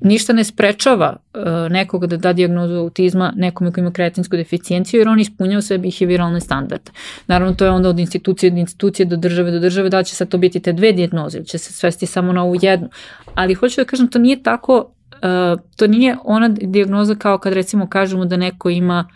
ništa 0.03 0.33
ne 0.33 0.43
sprečava 0.43 1.15
uh, 1.33 1.41
nekoga 1.71 2.07
da 2.07 2.17
da 2.17 2.33
diagnozu 2.33 2.75
autizma 2.75 3.33
nekome 3.35 3.71
ko 3.71 3.79
ima 3.79 3.91
kreatinsku 3.91 4.35
deficijenciju 4.35 4.99
jer 4.99 5.07
on 5.07 5.19
ispunjava 5.19 5.61
sve 5.61 5.77
behavioralne 5.77 6.41
standarde. 6.41 6.91
Naravno 7.27 7.55
to 7.55 7.65
je 7.65 7.71
onda 7.71 7.89
od 7.89 7.99
institucije 7.99 8.49
do 8.51 8.57
institucije 8.57 9.05
do 9.05 9.15
države 9.15 9.51
do 9.51 9.59
države 9.59 9.89
da 9.89 10.03
će 10.03 10.15
sad 10.15 10.29
to 10.29 10.37
biti 10.37 10.59
te 10.59 10.73
dve 10.73 10.91
dijagnoze 10.91 11.37
ili 11.37 11.47
će 11.47 11.57
se 11.57 11.73
svesti 11.73 12.05
samo 12.05 12.33
na 12.33 12.43
ovu 12.43 12.55
jednu. 12.61 12.89
Ali 13.35 13.53
hoću 13.53 13.81
da 13.81 13.85
kažem 13.85 14.07
to 14.07 14.19
nije 14.19 14.43
tako, 14.43 14.91
uh, 15.11 15.61
to 15.75 15.87
nije 15.87 16.17
ona 16.23 16.49
diagnoza 16.49 17.15
kao 17.15 17.37
kad 17.37 17.53
recimo 17.53 17.89
kažemo 17.89 18.25
da 18.25 18.37
neko 18.37 18.69
ima 18.69 19.09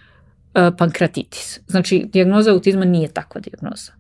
pankratitis. 0.78 1.60
Znači, 1.68 2.06
dijagnoza 2.14 2.52
autizma 2.52 2.86
nije 2.86 3.08
takva 3.08 3.42
dijagnoza. 3.42 3.92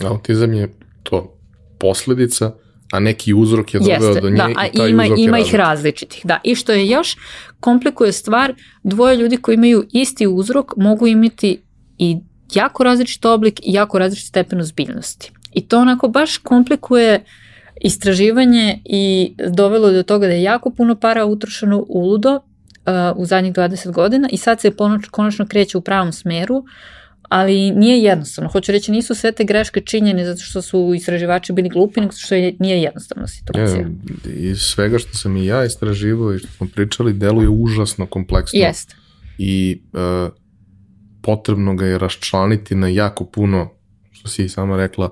Autizam 0.00 0.54
je 0.54 0.68
to 1.02 1.38
posledica 1.78 2.52
a 2.92 3.00
neki 3.00 3.34
uzrok 3.34 3.74
je 3.74 3.80
doveo 3.80 4.08
Jeste, 4.08 4.20
do 4.20 4.30
nje 4.30 4.36
da, 4.36 4.48
a 4.56 4.66
i 4.66 4.76
taj 4.76 4.90
ima, 4.90 5.02
uzrok 5.02 5.18
ima 5.18 5.38
je 5.38 5.44
ih 5.44 5.54
različitih. 5.54 6.20
Da, 6.24 6.40
i 6.44 6.54
što 6.54 6.72
je 6.72 6.88
još 6.88 7.16
komplikuje 7.60 8.12
stvar, 8.12 8.54
dvoje 8.82 9.16
ljudi 9.16 9.36
koji 9.36 9.54
imaju 9.54 9.84
isti 9.92 10.26
uzrok 10.26 10.76
mogu 10.76 11.06
imati 11.06 11.62
i 11.98 12.16
jako 12.54 12.84
različit 12.84 13.24
oblik 13.24 13.60
i 13.60 13.72
jako 13.72 13.98
različit 13.98 14.28
stepen 14.28 14.60
ozbiljnosti. 14.60 15.32
I 15.52 15.68
to 15.68 15.78
onako 15.78 16.08
baš 16.08 16.38
komplikuje 16.38 17.24
istraživanje 17.80 18.80
i 18.84 19.34
dovelo 19.48 19.90
do 19.90 20.02
toga 20.02 20.26
da 20.26 20.32
je 20.32 20.42
jako 20.42 20.70
puno 20.70 20.94
para 20.94 21.24
utrošeno 21.24 21.84
uludo 21.88 22.40
u 23.16 23.26
zadnjih 23.26 23.52
20 23.52 23.92
godina 23.92 24.28
i 24.32 24.36
sad 24.36 24.60
se 24.60 24.72
konačno 25.10 25.46
kreće 25.46 25.78
u 25.78 25.80
pravom 25.80 26.12
smeru, 26.12 26.64
ali 27.28 27.70
nije 27.70 27.98
jednostavno. 28.02 28.50
Hoću 28.50 28.72
reći, 28.72 28.92
nisu 28.92 29.14
sve 29.14 29.32
te 29.32 29.44
greške 29.44 29.80
činjene 29.80 30.24
zato 30.24 30.40
što 30.40 30.62
su 30.62 30.92
istraživači 30.96 31.52
bili 31.52 31.68
glupi, 31.68 32.00
nego 32.00 32.12
što 32.12 32.34
je, 32.34 32.56
nije 32.58 32.82
jednostavna 32.82 33.26
situacija. 33.26 33.86
Je, 34.24 34.50
iz 34.50 34.58
svega 34.58 34.98
što 34.98 35.14
sam 35.14 35.36
i 35.36 35.46
ja 35.46 35.64
istraživao 35.64 36.34
i 36.34 36.38
što 36.38 36.48
smo 36.48 36.68
pričali, 36.74 37.12
deluje 37.12 37.48
užasno 37.48 38.06
kompleksno. 38.06 38.58
Jeste. 38.58 38.94
I 39.38 39.82
uh, 39.92 40.32
potrebno 41.22 41.74
ga 41.74 41.86
je 41.86 41.98
raščlaniti 41.98 42.74
na 42.74 42.88
jako 42.88 43.24
puno, 43.24 43.70
što 44.10 44.28
si 44.28 44.44
i 44.44 44.48
sama 44.48 44.76
rekla, 44.76 45.10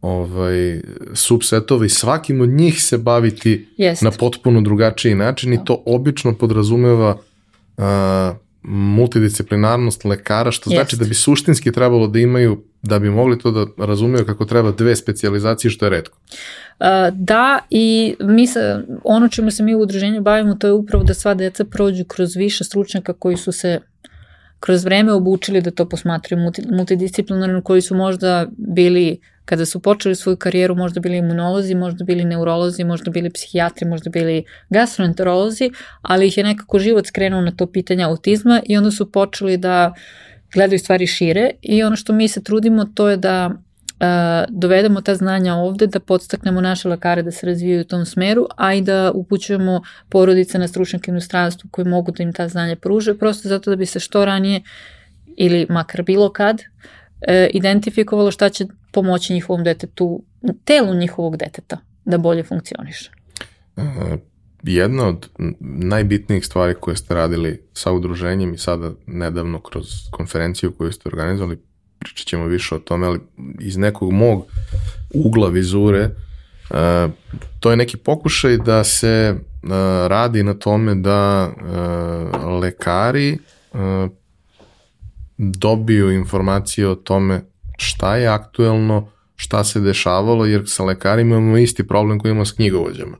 ovaj, 0.00 0.80
subsetova 1.14 1.86
i 1.86 1.88
svakim 1.88 2.40
od 2.40 2.48
njih 2.48 2.82
se 2.82 2.98
baviti 2.98 3.68
Jeste. 3.76 4.04
na 4.04 4.10
potpuno 4.10 4.60
drugačiji 4.60 5.14
način 5.14 5.52
i 5.52 5.64
to 5.64 5.82
obično 5.86 6.34
podrazumeva 6.34 7.16
uh, 7.76 7.84
multidisciplinarnost 8.62 10.04
lekara, 10.04 10.50
što 10.50 10.70
znači 10.70 10.94
Jeste. 10.94 11.04
da 11.04 11.08
bi 11.08 11.14
suštinski 11.14 11.72
trebalo 11.72 12.06
da 12.06 12.18
imaju, 12.18 12.62
da 12.82 12.98
bi 12.98 13.10
mogli 13.10 13.38
to 13.38 13.50
da 13.50 13.86
razumeju 13.86 14.26
kako 14.26 14.44
treba 14.44 14.72
dve 14.72 14.96
specijalizacije, 14.96 15.70
što 15.70 15.86
je 15.86 15.90
redko. 15.90 16.18
Da, 17.12 17.58
i 17.70 18.14
mi 18.20 18.46
se, 18.46 18.82
ono 19.04 19.28
čemu 19.28 19.50
se 19.50 19.62
mi 19.62 19.74
u 19.74 19.80
udruženju 19.80 20.22
bavimo, 20.22 20.54
to 20.54 20.66
je 20.66 20.72
upravo 20.72 21.04
da 21.04 21.14
sva 21.14 21.34
deca 21.34 21.64
prođu 21.64 22.04
kroz 22.04 22.36
više 22.36 22.64
stručnjaka 22.64 23.12
koji 23.12 23.36
su 23.36 23.52
se 23.52 23.80
kroz 24.60 24.84
vreme 24.84 25.12
obučili 25.12 25.60
da 25.60 25.70
to 25.70 25.88
posmatraju 25.88 26.42
multi, 26.42 26.62
multidisciplinarno, 26.70 27.62
koji 27.62 27.80
su 27.80 27.94
možda 27.94 28.46
bili, 28.56 29.20
kada 29.48 29.66
su 29.66 29.80
počeli 29.80 30.14
svoju 30.14 30.36
karijeru, 30.36 30.74
možda 30.74 31.00
bili 31.00 31.16
imunolozi, 31.16 31.74
možda 31.74 32.04
bili 32.04 32.24
neurolozi, 32.24 32.84
možda 32.84 33.10
bili 33.10 33.30
psihijatri, 33.30 33.86
možda 33.88 34.10
bili 34.10 34.44
gastroenterolozi, 34.70 35.70
ali 36.02 36.26
ih 36.26 36.36
je 36.36 36.44
nekako 36.44 36.78
život 36.78 37.06
skrenuo 37.06 37.40
na 37.40 37.52
to 37.52 37.66
pitanje 37.66 38.04
autizma 38.04 38.60
i 38.66 38.76
onda 38.76 38.90
su 38.90 39.12
počeli 39.12 39.56
da 39.56 39.94
gledaju 40.52 40.78
stvari 40.78 41.06
šire. 41.06 41.50
I 41.62 41.82
ono 41.82 41.96
što 41.96 42.12
mi 42.12 42.28
se 42.28 42.42
trudimo 42.42 42.84
to 42.84 43.08
je 43.08 43.16
da 43.16 43.50
uh, 43.50 43.56
dovedemo 44.48 45.00
ta 45.00 45.14
znanja 45.14 45.54
ovde, 45.54 45.86
da 45.86 46.00
podstaknemo 46.00 46.60
naše 46.60 46.88
lekare 46.88 47.22
da 47.22 47.30
se 47.30 47.46
razvijaju 47.46 47.80
u 47.80 47.88
tom 47.88 48.04
smeru, 48.04 48.46
a 48.56 48.74
i 48.74 48.82
da 48.82 49.12
upućujemo 49.14 49.80
porodice 50.08 50.58
na 50.58 50.68
stručnjake 50.68 51.10
u 51.10 51.14
inostranstvu 51.14 51.70
koji 51.70 51.88
mogu 51.88 52.12
da 52.12 52.22
im 52.22 52.32
ta 52.32 52.48
znanja 52.48 52.76
pruže, 52.76 53.18
prosto 53.18 53.48
zato 53.48 53.70
da 53.70 53.76
bi 53.76 53.86
se 53.86 54.00
što 54.00 54.24
ranije 54.24 54.62
ili 55.36 55.66
makar 55.70 56.02
bilo 56.02 56.32
kad 56.32 56.60
uh, 56.60 56.97
identifikovalo 57.52 58.30
šta 58.30 58.48
će 58.48 58.66
pomoći 58.92 59.32
njihovom 59.32 59.64
detetu, 59.64 60.22
telu 60.64 60.94
njihovog 60.94 61.36
deteta 61.36 61.78
da 62.04 62.18
bolje 62.18 62.42
funkcioniše. 62.42 63.10
Uh, 63.76 63.84
jedna 64.62 65.08
od 65.08 65.28
najbitnijih 65.60 66.46
stvari 66.46 66.74
koje 66.80 66.96
ste 66.96 67.14
radili 67.14 67.62
sa 67.72 67.92
udruženjem 67.92 68.54
i 68.54 68.58
sada 68.58 68.90
nedavno 69.06 69.60
kroz 69.60 69.86
konferenciju 70.10 70.72
koju 70.72 70.92
ste 70.92 71.08
organizovali, 71.08 71.58
pričat 71.98 72.26
ćemo 72.26 72.46
više 72.46 72.74
o 72.74 72.78
tome, 72.78 73.06
ali 73.06 73.20
iz 73.60 73.76
nekog 73.76 74.12
mog 74.12 74.46
ugla 75.14 75.48
vizure, 75.48 76.04
uh, 76.04 77.12
to 77.60 77.70
je 77.70 77.76
neki 77.76 77.96
pokušaj 77.96 78.56
da 78.56 78.84
se 78.84 79.34
uh, 79.34 79.70
radi 80.06 80.42
na 80.42 80.54
tome 80.54 80.94
da 80.94 81.50
uh, 81.50 82.60
lekari 82.60 83.38
dobiju 85.38 86.12
informacije 86.12 86.88
o 86.88 86.94
tome 86.94 87.44
šta 87.76 88.16
je 88.16 88.28
aktuelno, 88.28 89.10
šta 89.36 89.64
se 89.64 89.80
dešavalo, 89.80 90.46
jer 90.46 90.62
sa 90.66 90.84
lekarima 90.84 91.36
imamo 91.36 91.58
isti 91.58 91.86
problem 91.86 92.18
koji 92.18 92.30
imamo 92.30 92.44
s 92.44 92.52
knjigovođama. 92.52 93.16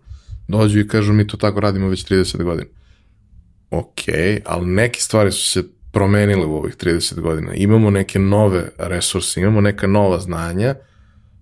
Dođu 0.48 0.80
i 0.80 0.88
kažu 0.88 1.12
mi 1.12 1.26
to 1.26 1.36
tako 1.36 1.60
radimo 1.60 1.88
već 1.88 2.04
30 2.04 2.42
godina. 2.42 2.70
Ok, 3.70 4.00
ali 4.44 4.66
neke 4.66 5.00
stvari 5.00 5.32
su 5.32 5.50
se 5.50 5.64
promenile 5.92 6.46
u 6.46 6.56
ovih 6.56 6.76
30 6.76 7.20
godina. 7.20 7.54
Imamo 7.54 7.90
neke 7.90 8.18
nove 8.18 8.68
resurse, 8.78 9.40
imamo 9.40 9.60
neka 9.60 9.86
nova 9.86 10.18
znanja, 10.18 10.74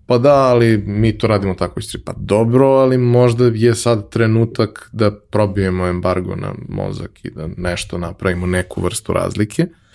pa 0.06 0.18
da, 0.18 0.34
ali 0.34 0.78
mi 0.86 1.18
to 1.18 1.26
radimo 1.26 1.54
tako 1.54 1.80
istri. 1.80 2.00
Pa 2.04 2.12
dobro, 2.16 2.66
ali 2.66 2.98
možda 2.98 3.50
je 3.54 3.74
sad 3.74 4.10
trenutak 4.10 4.90
da 4.92 5.10
probijemo 5.10 5.86
embargo 5.86 6.36
na 6.36 6.54
mozak 6.68 7.24
i 7.24 7.30
da 7.30 7.48
nešto 7.56 7.98
napravimo, 7.98 8.46
neku 8.46 8.80
vrstu 8.80 9.12
razlike. 9.12 9.62
Uh, 9.62 9.85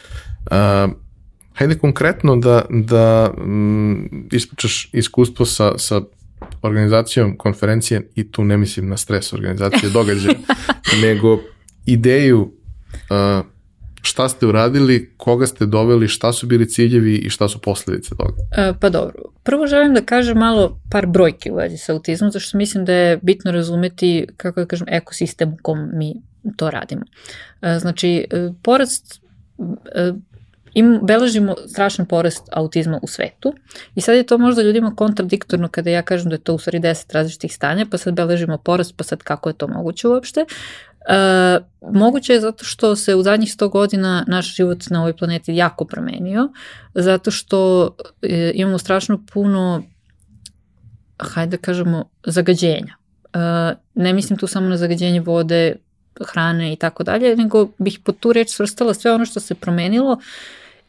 hajde 1.53 1.77
konkretno 1.77 2.35
da, 2.35 2.65
da 2.69 3.33
mm, 3.37 4.27
ispričaš 4.31 4.89
iskustvo 4.93 5.45
sa, 5.45 5.77
sa 5.77 6.01
organizacijom 6.61 7.37
konferencije 7.37 8.09
i 8.15 8.31
tu 8.31 8.43
ne 8.43 8.57
mislim 8.57 8.89
na 8.89 8.97
stres 8.97 9.33
organizacije 9.33 9.89
događaja, 9.89 10.35
nego 11.03 11.39
ideju 11.85 12.41
uh, 12.41 13.45
šta 14.01 14.29
ste 14.29 14.47
uradili, 14.47 15.13
koga 15.17 15.47
ste 15.47 15.65
doveli, 15.65 16.07
šta 16.07 16.33
su 16.33 16.47
bili 16.47 16.69
ciljevi 16.69 17.15
i 17.15 17.29
šta 17.29 17.49
su 17.49 17.61
posledice 17.61 18.15
toga? 18.15 18.33
E, 18.57 18.73
pa 18.79 18.89
dobro. 18.89 19.13
Prvo 19.43 19.67
želim 19.67 19.93
da 19.93 20.01
kažem 20.01 20.37
malo 20.37 20.79
par 20.91 21.07
brojki 21.07 21.51
u 21.51 21.55
vezi 21.55 21.77
sa 21.77 21.93
autizmom, 21.93 22.31
zašto 22.31 22.57
mislim 22.57 22.85
da 22.85 22.93
je 22.93 23.19
bitno 23.21 23.51
razumeti, 23.51 24.27
kako 24.37 24.59
da 24.59 24.65
kažem, 24.65 24.87
ekosistem 24.89 25.49
u 25.49 25.57
kom 25.61 25.89
mi 25.93 26.15
to 26.57 26.69
radimo. 26.69 27.01
E, 27.61 27.79
znači, 27.79 28.27
e, 28.31 28.49
porast 28.63 29.21
im, 30.73 30.99
beležimo 31.03 31.55
strašan 31.67 32.05
porast 32.05 32.43
autizma 32.51 32.99
u 33.01 33.07
svetu 33.07 33.53
i 33.95 34.01
sad 34.01 34.15
je 34.15 34.23
to 34.23 34.37
možda 34.37 34.61
ljudima 34.61 34.95
kontradiktorno 34.95 35.67
kada 35.67 35.89
ja 35.89 36.01
kažem 36.01 36.29
da 36.29 36.35
je 36.35 36.41
to 36.41 36.53
u 36.53 36.57
stvari 36.57 36.79
10 36.79 37.13
različitih 37.13 37.53
stanja, 37.55 37.85
pa 37.91 37.97
sad 37.97 38.13
beležimo 38.13 38.57
porast, 38.57 38.93
pa 38.97 39.03
sad 39.03 39.23
kako 39.23 39.49
je 39.49 39.53
to 39.53 39.67
moguće 39.67 40.07
uopšte. 40.07 40.45
E, 41.09 41.59
moguće 41.81 42.33
je 42.33 42.41
zato 42.41 42.65
što 42.65 42.95
se 42.95 43.15
u 43.15 43.23
zadnjih 43.23 43.49
100 43.49 43.69
godina 43.69 44.25
naš 44.27 44.55
život 44.55 44.83
na 44.89 44.99
ovoj 44.99 45.17
planeti 45.17 45.55
jako 45.55 45.85
promenio, 45.85 46.49
zato 46.93 47.31
što 47.31 47.89
e, 48.21 48.51
imamo 48.55 48.77
strašno 48.77 49.23
puno, 49.33 49.83
hajde 51.19 51.57
da 51.57 51.61
kažemo, 51.61 52.09
zagađenja. 52.25 52.95
E, 53.33 53.37
ne 53.95 54.13
mislim 54.13 54.39
tu 54.39 54.47
samo 54.47 54.69
na 54.69 54.77
zagađenje 54.77 55.19
vode, 55.19 55.75
hrane 56.25 56.73
i 56.73 56.75
tako 56.75 57.03
dalje, 57.03 57.35
nego 57.35 57.67
bih 57.77 57.99
pod 58.03 58.19
tu 58.19 58.33
reč 58.33 58.49
svrstala 58.49 58.93
sve 58.93 59.11
ono 59.11 59.25
što 59.25 59.39
se 59.39 59.55
promenilo 59.55 60.19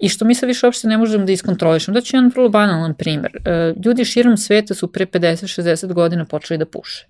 i 0.03 0.09
što 0.09 0.25
mi 0.25 0.35
sad 0.35 0.47
više 0.47 0.67
uopšte 0.67 0.89
ne 0.89 0.99
možemo 0.99 1.25
da 1.25 1.33
iskontrolišemo. 1.33 1.95
Da 1.95 2.01
ću 2.01 2.17
jedan 2.17 2.31
vrlo 2.35 2.49
banalan 2.49 2.95
primer. 2.95 3.33
E, 3.45 3.75
ljudi 3.85 4.05
širom 4.05 4.37
sveta 4.37 4.75
su 4.75 4.93
pre 4.93 5.07
50-60 5.07 5.93
godina 5.93 6.25
počeli 6.25 6.59
da 6.59 6.67
puše. 6.67 7.07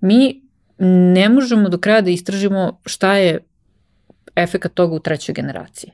Mi 0.00 0.42
ne 1.14 1.28
možemo 1.28 1.68
do 1.68 1.78
kraja 1.78 2.00
da 2.00 2.10
istražimo 2.10 2.80
šta 2.86 3.14
je 3.14 3.38
efekat 4.36 4.74
toga 4.74 4.94
u 4.94 4.98
trećoj 4.98 5.32
generaciji. 5.32 5.90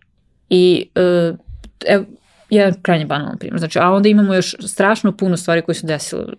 I 0.48 0.88
e, 0.94 1.32
evo, 1.86 2.04
jedan 2.50 2.82
krajnje 2.82 3.06
banalan 3.06 3.38
primjer. 3.38 3.58
Znači, 3.58 3.78
a 3.78 3.90
onda 3.90 4.08
imamo 4.08 4.34
još 4.34 4.54
strašno 4.66 5.16
puno 5.16 5.36
stvari 5.36 5.62
koje 5.62 5.74
su 5.74 5.86
desile 5.86 6.22
uh, 6.22 6.32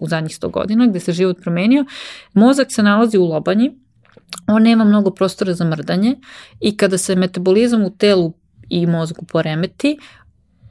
u 0.00 0.08
zadnjih 0.08 0.32
100 0.32 0.50
godina, 0.50 0.86
gde 0.86 1.00
se 1.00 1.12
život 1.12 1.36
promenio. 1.42 1.84
Mozak 2.32 2.72
se 2.72 2.82
nalazi 2.82 3.18
u 3.18 3.24
lobanji, 3.24 3.70
on 4.46 4.62
nema 4.62 4.84
mnogo 4.84 5.10
prostora 5.10 5.54
za 5.54 5.64
mrdanje 5.64 6.16
i 6.60 6.76
kada 6.76 6.98
se 6.98 7.16
metabolizam 7.16 7.84
u 7.84 7.90
telu 7.90 8.32
i 8.68 8.86
mozgu 8.86 9.24
poremeti, 9.24 9.98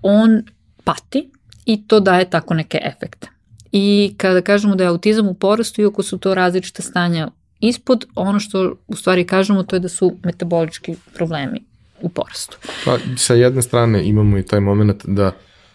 on 0.02 0.44
pati 0.84 1.30
i 1.66 1.88
to 1.88 2.00
daje 2.00 2.30
tako 2.30 2.54
neke 2.54 2.80
efekte. 2.84 3.28
I 3.72 4.14
kada 4.18 4.42
kažemo 4.42 4.76
da 4.76 4.84
je 4.84 4.90
autizam 4.90 5.28
u 5.28 5.34
porastu, 5.34 5.82
iako 5.82 6.04
su 6.04 6.18
to 6.18 6.34
različite 6.34 6.82
stanja 6.82 7.32
ispod, 7.60 8.06
ono 8.16 8.40
što 8.40 8.76
u 8.88 8.96
stvari 8.96 9.26
kažemo 9.26 9.64
to 9.64 9.76
je 9.76 9.80
da 9.80 9.90
su 9.90 10.18
metabolički 10.24 10.96
problemi 11.14 11.64
u 12.02 12.10
porastu. 12.10 12.58
Pa, 12.86 12.98
sa 13.18 13.34
jedne 13.34 13.62
strane 13.62 14.08
imamo 14.08 14.38
i 14.38 14.44
taj 14.44 14.60
moment 14.60 15.06
da 15.06 15.32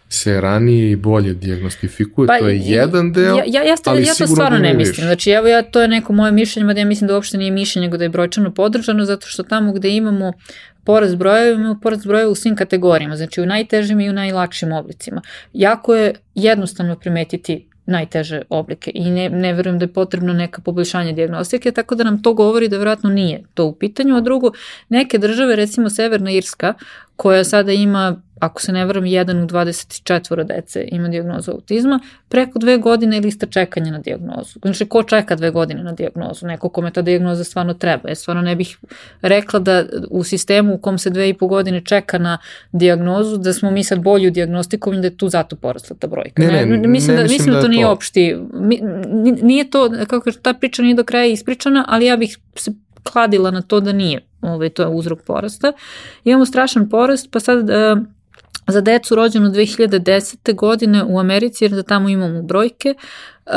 se 0.08 0.40
ranije 0.40 0.90
i 0.90 0.96
bolje 0.96 1.34
diagnostifikuje, 1.34 2.26
pa, 2.26 2.38
to 2.38 2.48
je 2.48 2.58
jedan 2.58 3.12
deo, 3.12 3.36
ja, 3.36 3.44
ja, 3.46 3.62
ja, 3.62 3.76
ali 3.84 4.06
ja 4.06 4.14
to 4.14 4.26
stvarno 4.26 4.58
ne 4.58 4.74
mislim. 4.74 5.06
Znači, 5.06 5.30
evo 5.30 5.48
ja, 5.48 5.62
to 5.62 5.80
je 5.80 5.88
neko 5.88 6.12
moje 6.12 6.32
mišljenje, 6.32 6.66
mada 6.66 6.80
ja 6.80 6.86
mislim 6.86 7.08
da 7.08 7.14
uopšte 7.14 7.38
nije 7.38 7.50
mišljenje, 7.50 7.86
nego 7.86 7.96
da 7.96 8.04
je 8.04 8.08
brojčano 8.08 8.54
podržano, 8.54 9.04
zato 9.04 9.26
što 9.26 9.42
tamo 9.42 9.72
gde 9.72 9.90
imamo 9.90 10.32
porast 10.84 11.16
brojeva, 11.16 11.60
imamo 11.60 11.80
porast 11.82 12.06
brojeva 12.06 12.30
u 12.30 12.34
svim 12.34 12.56
kategorijama, 12.56 13.16
znači 13.16 13.40
u 13.40 13.46
najtežim 13.46 14.00
i 14.00 14.10
u 14.10 14.12
najlakšim 14.12 14.72
oblicima. 14.72 15.22
Jako 15.52 15.94
je 15.94 16.14
jednostavno 16.34 16.96
primetiti 16.96 17.68
najteže 17.86 18.42
oblike 18.48 18.90
i 18.94 19.10
ne, 19.10 19.28
ne 19.30 19.52
verujem 19.52 19.78
da 19.78 19.84
je 19.84 19.92
potrebno 19.92 20.32
neka 20.32 20.62
poboljšanje 20.62 21.12
diagnostike, 21.12 21.72
tako 21.72 21.94
da 21.94 22.04
nam 22.04 22.22
to 22.22 22.34
govori 22.34 22.68
da 22.68 22.76
vjerojatno 22.76 23.10
nije 23.10 23.42
to 23.54 23.66
u 23.66 23.74
pitanju. 23.74 24.16
A 24.16 24.20
drugo, 24.20 24.52
neke 24.88 25.18
države, 25.18 25.56
recimo 25.56 25.90
Severna 25.90 26.30
Irska, 26.30 26.74
koja 27.16 27.44
sada 27.44 27.72
ima 27.72 28.22
ako 28.42 28.62
se 28.62 28.72
ne 28.72 28.84
varam, 28.84 29.04
1 29.04 29.44
u 29.44 29.46
24 29.46 30.44
dece 30.44 30.84
ima 30.92 31.08
dijagnozu 31.08 31.50
autizma, 31.50 32.00
preko 32.28 32.58
dve 32.58 32.78
godine 32.78 33.16
je 33.16 33.20
lista 33.20 33.46
čekanja 33.46 33.92
na 33.92 33.98
dijagnozu. 33.98 34.58
Znači, 34.62 34.86
ko 34.86 35.02
čeka 35.02 35.36
dve 35.36 35.50
godine 35.50 35.82
na 35.82 35.92
dijagnozu? 35.92 36.46
Neko 36.46 36.68
kome 36.68 36.90
ta 36.90 37.02
dijagnoza 37.02 37.44
stvarno 37.44 37.74
treba. 37.74 38.08
Ja 38.08 38.14
stvarno 38.14 38.42
ne 38.42 38.56
bih 38.56 38.78
rekla 39.22 39.58
da 39.58 39.84
u 40.10 40.24
sistemu 40.24 40.74
u 40.74 40.78
kom 40.78 40.98
se 40.98 41.10
dve 41.10 41.28
i 41.28 41.34
po 41.34 41.46
godine 41.46 41.80
čeka 41.84 42.18
na 42.18 42.38
dijagnozu, 42.72 43.36
da 43.36 43.52
smo 43.52 43.70
mi 43.70 43.84
sad 43.84 44.00
bolji 44.00 44.28
u 44.28 44.30
diagnostikom 44.30 44.94
i 44.94 45.00
da 45.00 45.06
je 45.06 45.16
tu 45.16 45.28
zato 45.28 45.56
porasla 45.56 45.96
ta 45.98 46.06
brojka. 46.06 46.42
Ne, 46.42 46.66
ne, 46.66 46.76
ne, 46.76 46.88
mislim, 46.88 47.16
ne 47.16 47.22
da, 47.22 47.28
mislim 47.28 47.48
da, 47.48 47.56
da 47.56 47.62
to 47.62 47.68
nije 47.68 47.84
to. 47.84 47.92
opšti. 47.92 48.36
Nije 49.42 49.70
to, 49.70 49.90
kako 50.06 50.32
ta 50.32 50.54
priča 50.54 50.82
nije 50.82 50.94
do 50.94 51.04
kraja 51.04 51.26
ispričana, 51.26 51.84
ali 51.88 52.06
ja 52.06 52.16
bih 52.16 52.38
se 52.56 52.72
kladila 53.02 53.50
na 53.50 53.62
to 53.62 53.80
da 53.80 53.92
nije 53.92 54.20
ovaj, 54.42 54.68
to 54.68 54.82
je 54.82 54.88
uzrok 54.88 55.22
porasta. 55.22 55.72
Imamo 56.24 56.46
strašan 56.46 56.88
porast, 56.88 57.30
pa 57.30 57.40
sad 57.40 57.70
uh, 57.70 58.02
za 58.68 58.80
decu 58.80 59.14
rođenu 59.14 59.50
2010. 59.50 60.54
godine 60.54 61.04
u 61.04 61.18
Americi, 61.18 61.64
jer 61.64 61.70
da 61.70 61.82
tamo 61.82 62.08
imamo 62.08 62.42
brojke, 62.42 62.94
uh, 63.46 63.52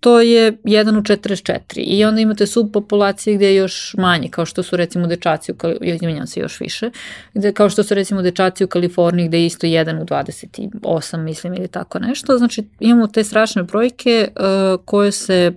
to 0.00 0.20
je 0.20 0.52
1 0.52 0.98
u 0.98 1.02
44 1.02 1.60
i 1.76 2.04
onda 2.04 2.20
imate 2.20 2.46
subpopulacije 2.46 3.36
gde 3.36 3.46
je 3.46 3.54
još 3.54 3.94
manje, 3.98 4.28
kao 4.28 4.46
što 4.46 4.62
su 4.62 4.76
recimo 4.76 5.06
dečaci 5.06 5.52
u 5.52 5.54
Kaliforniji, 5.54 6.26
se 6.26 6.40
još 6.40 6.60
više, 6.60 6.90
gde, 7.34 7.52
kao 7.52 7.70
što 7.70 7.82
su 7.82 7.94
recimo 7.94 8.22
dečaci 8.22 8.64
u 8.64 8.68
Kaliforniji 8.68 9.28
gde 9.28 9.38
je 9.38 9.46
isto 9.46 9.66
1 9.66 10.02
u 10.02 10.04
28, 10.04 11.16
mislim, 11.16 11.54
ili 11.54 11.68
tako 11.68 11.98
nešto. 11.98 12.38
Znači 12.38 12.64
imamo 12.80 13.06
te 13.06 13.24
strašne 13.24 13.62
brojke 13.62 14.28
uh, 14.36 14.84
koje 14.84 15.12
se 15.12 15.52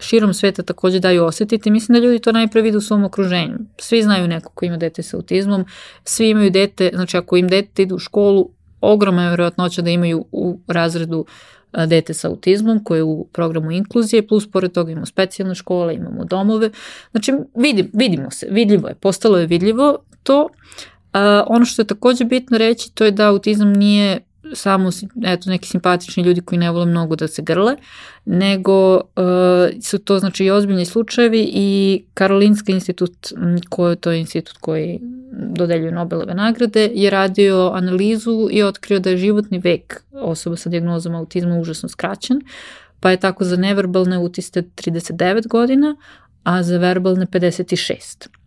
širom 0.00 0.34
sveta 0.34 0.62
takođe 0.62 1.00
daju 1.00 1.24
osetiti. 1.24 1.70
Mislim 1.70 1.94
da 1.94 2.06
ljudi 2.06 2.18
to 2.18 2.32
najpre 2.32 2.62
vide 2.62 2.76
u 2.76 2.80
svom 2.80 3.04
okruženju. 3.04 3.58
Svi 3.78 4.02
znaju 4.02 4.28
neko 4.28 4.52
ko 4.52 4.64
ima 4.64 4.76
dete 4.76 5.02
sa 5.02 5.16
autizmom, 5.16 5.64
svi 6.04 6.30
imaju 6.30 6.50
dete, 6.50 6.90
znači 6.94 7.16
ako 7.16 7.36
im 7.36 7.48
dete 7.48 7.82
ide 7.82 7.94
u 7.94 7.98
školu, 7.98 8.50
ogromna 8.80 9.24
je 9.24 9.30
verovatnoća 9.30 9.82
da 9.82 9.90
imaju 9.90 10.24
u 10.32 10.60
razredu 10.66 11.26
dete 11.86 12.14
sa 12.14 12.28
autizmom 12.28 12.84
koje 12.84 12.98
je 12.98 13.02
u 13.02 13.26
programu 13.32 13.70
inkluzije, 13.70 14.26
plus 14.26 14.50
pored 14.50 14.72
toga 14.72 14.92
imamo 14.92 15.06
specijalne 15.06 15.54
škole, 15.54 15.94
imamo 15.94 16.24
domove. 16.24 16.70
Znači 17.10 17.32
vidim, 17.54 17.90
vidimo 17.92 18.30
se, 18.30 18.46
vidljivo 18.50 18.88
je, 18.88 18.94
postalo 18.94 19.38
je 19.38 19.46
vidljivo 19.46 19.98
to. 20.22 20.48
Uh, 21.14 21.20
ono 21.46 21.64
što 21.64 21.82
je 21.82 21.86
takođe 21.86 22.24
bitno 22.24 22.58
reći 22.58 22.94
to 22.94 23.04
je 23.04 23.10
da 23.10 23.28
autizam 23.28 23.72
nije 23.72 24.20
samo 24.54 24.90
eto, 25.24 25.50
neki 25.50 25.68
simpatični 25.68 26.22
ljudi 26.22 26.40
koji 26.40 26.58
ne 26.58 26.70
vole 26.70 26.86
mnogo 26.86 27.16
da 27.16 27.28
se 27.28 27.42
grle, 27.42 27.76
nego 28.24 28.94
uh, 28.94 29.02
su 29.82 29.98
to 29.98 30.18
znači 30.18 30.44
i 30.44 30.50
ozbiljni 30.50 30.84
slučajevi 30.84 31.50
i 31.52 32.02
Karolinska 32.14 32.72
institut, 32.72 33.12
koji 33.68 33.96
to 33.96 34.12
je 34.12 34.20
institut 34.20 34.56
koji 34.60 35.00
dodeljuje 35.32 35.92
Nobelove 35.92 36.34
nagrade, 36.34 36.90
je 36.94 37.10
radio 37.10 37.70
analizu 37.74 38.48
i 38.50 38.62
otkrio 38.62 38.98
da 38.98 39.10
je 39.10 39.16
životni 39.16 39.58
vek 39.58 40.02
osoba 40.12 40.56
sa 40.56 40.70
diagnozom 40.70 41.14
autizma 41.14 41.58
užasno 41.58 41.88
skraćen, 41.88 42.40
pa 43.00 43.10
je 43.10 43.16
tako 43.16 43.44
za 43.44 43.56
neverbalne 43.56 44.18
utiste 44.18 44.62
39 44.62 45.48
godina, 45.48 45.96
a 46.42 46.62
za 46.62 46.78
verbalne 46.78 47.26
56. 47.26 48.39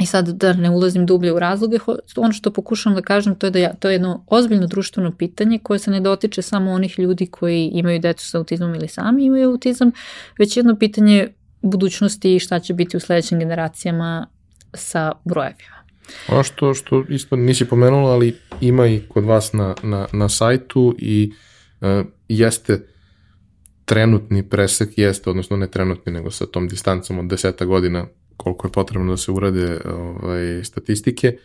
I 0.00 0.06
sad 0.06 0.28
da 0.28 0.52
ne 0.52 0.70
ulazim 0.70 1.06
dublje 1.06 1.32
u 1.32 1.38
razloge, 1.38 1.78
ono 2.16 2.32
što 2.32 2.50
pokušavam 2.50 2.94
da 2.94 3.02
kažem 3.02 3.34
to 3.34 3.46
je 3.46 3.50
da 3.50 3.58
ja, 3.58 3.74
to 3.74 3.88
je 3.88 3.94
jedno 3.94 4.24
ozbiljno 4.26 4.66
društveno 4.66 5.12
pitanje 5.16 5.58
koje 5.62 5.78
se 5.78 5.90
ne 5.90 6.00
dotiče 6.00 6.42
samo 6.42 6.70
onih 6.70 6.98
ljudi 6.98 7.26
koji 7.26 7.70
imaju 7.74 8.00
decu 8.00 8.28
sa 8.28 8.38
autizmom 8.38 8.74
ili 8.74 8.88
sami 8.88 9.24
imaju 9.24 9.50
autizam, 9.50 9.90
već 10.38 10.56
jedno 10.56 10.76
pitanje 10.76 11.28
budućnosti 11.62 12.36
i 12.36 12.38
šta 12.38 12.60
će 12.60 12.74
biti 12.74 12.96
u 12.96 13.00
sledećim 13.00 13.38
generacijama 13.38 14.26
sa 14.74 15.12
brojevima. 15.24 15.78
Ono 16.28 16.42
što, 16.42 16.74
što 16.74 17.04
isto 17.08 17.36
nisi 17.36 17.64
pomenula, 17.64 18.10
ali 18.10 18.36
ima 18.60 18.86
i 18.86 19.00
kod 19.08 19.24
vas 19.24 19.52
na, 19.52 19.74
na, 19.82 20.06
na 20.12 20.28
sajtu 20.28 20.94
i 20.98 21.32
uh, 21.80 21.88
jeste 22.28 22.86
trenutni 23.84 24.48
presek, 24.48 24.98
jeste, 24.98 25.30
odnosno 25.30 25.56
ne 25.56 25.70
trenutni, 25.70 26.12
nego 26.12 26.30
sa 26.30 26.46
tom 26.46 26.68
distancom 26.68 27.18
od 27.18 27.26
deseta 27.26 27.64
godina 27.64 28.06
koliko 28.38 28.66
je 28.66 28.72
potrebno 28.72 29.12
da 29.12 29.16
se 29.16 29.30
urade 29.30 29.80
ovaj, 29.84 30.64
statistike, 30.64 31.36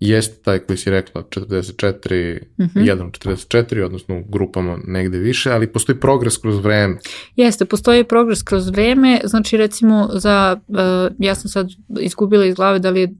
jeste 0.00 0.42
taj 0.42 0.58
koji 0.58 0.76
si 0.76 0.90
rekla 0.90 1.22
44, 1.22 2.38
mm 2.58 2.64
-hmm. 2.64 2.96
1 2.96 3.10
44, 3.10 3.84
odnosno 3.84 4.18
u 4.18 4.24
grupama 4.28 4.78
negde 4.86 5.18
više, 5.18 5.50
ali 5.50 5.72
postoji 5.72 6.00
progres 6.00 6.36
kroz 6.36 6.58
vreme. 6.58 6.96
Jeste, 7.36 7.64
postoji 7.64 8.04
progres 8.04 8.42
kroz 8.42 8.68
vreme, 8.68 9.20
znači 9.24 9.56
recimo 9.56 10.08
za, 10.12 10.60
uh, 10.68 10.76
ja 11.18 11.34
sam 11.34 11.48
sad 11.48 11.68
izgubila 12.00 12.44
iz 12.44 12.54
glave 12.54 12.78
da 12.78 12.90
li 12.90 13.00
je 13.00 13.14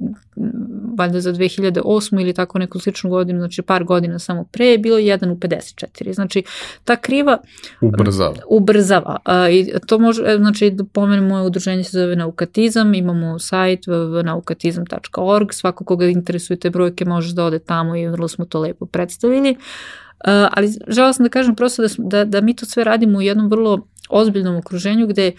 valjda 0.97 1.20
za 1.20 1.32
2008. 1.32 2.20
ili 2.20 2.32
tako 2.32 2.59
neku 2.59 2.78
sličnu 2.78 3.10
godinu, 3.10 3.39
znači 3.39 3.62
par 3.62 3.85
godina 3.85 4.19
samo 4.19 4.44
pre, 4.44 4.66
je 4.66 4.78
bilo 4.78 4.97
1 4.97 5.32
u 5.32 5.36
54. 5.36 6.14
Znači, 6.14 6.43
ta 6.85 6.97
kriva 6.97 7.39
ubrzava. 7.81 8.35
ubrzava. 8.48 9.16
A, 9.24 9.48
I 9.48 9.73
to 9.86 9.98
može, 9.98 10.23
e, 10.27 10.36
znači, 10.36 10.70
da 10.70 10.85
pomenem, 10.85 11.27
moje 11.27 11.47
udruženje 11.47 11.85
se 11.85 12.01
zove 12.01 12.16
Naukatizam, 12.16 12.94
imamo 12.94 13.39
sajt 13.39 13.86
naukatizam.org, 14.24 15.52
svako 15.52 15.85
koga 15.85 16.06
interesuje 16.06 16.56
te 16.56 16.70
brojke 16.70 17.05
može 17.05 17.35
da 17.35 17.44
ode 17.44 17.59
tamo 17.59 17.97
i 17.97 18.09
vrlo 18.09 18.28
smo 18.28 18.44
to 18.44 18.60
lepo 18.60 18.86
predstavili. 18.86 19.51
Uh, 19.51 20.28
ali 20.52 20.73
žela 20.89 21.12
sam 21.12 21.24
da 21.24 21.31
kažem 21.31 21.55
prosto 21.55 21.82
da, 21.82 21.89
da, 21.98 22.24
da 22.24 22.40
mi 22.40 22.56
to 22.56 22.66
sve 22.66 22.85
radimo 22.85 23.19
u 23.19 23.23
jednom 23.23 23.48
vrlo 23.48 23.86
ozbiljnom 24.09 24.56
okruženju 24.56 25.06
gde 25.06 25.32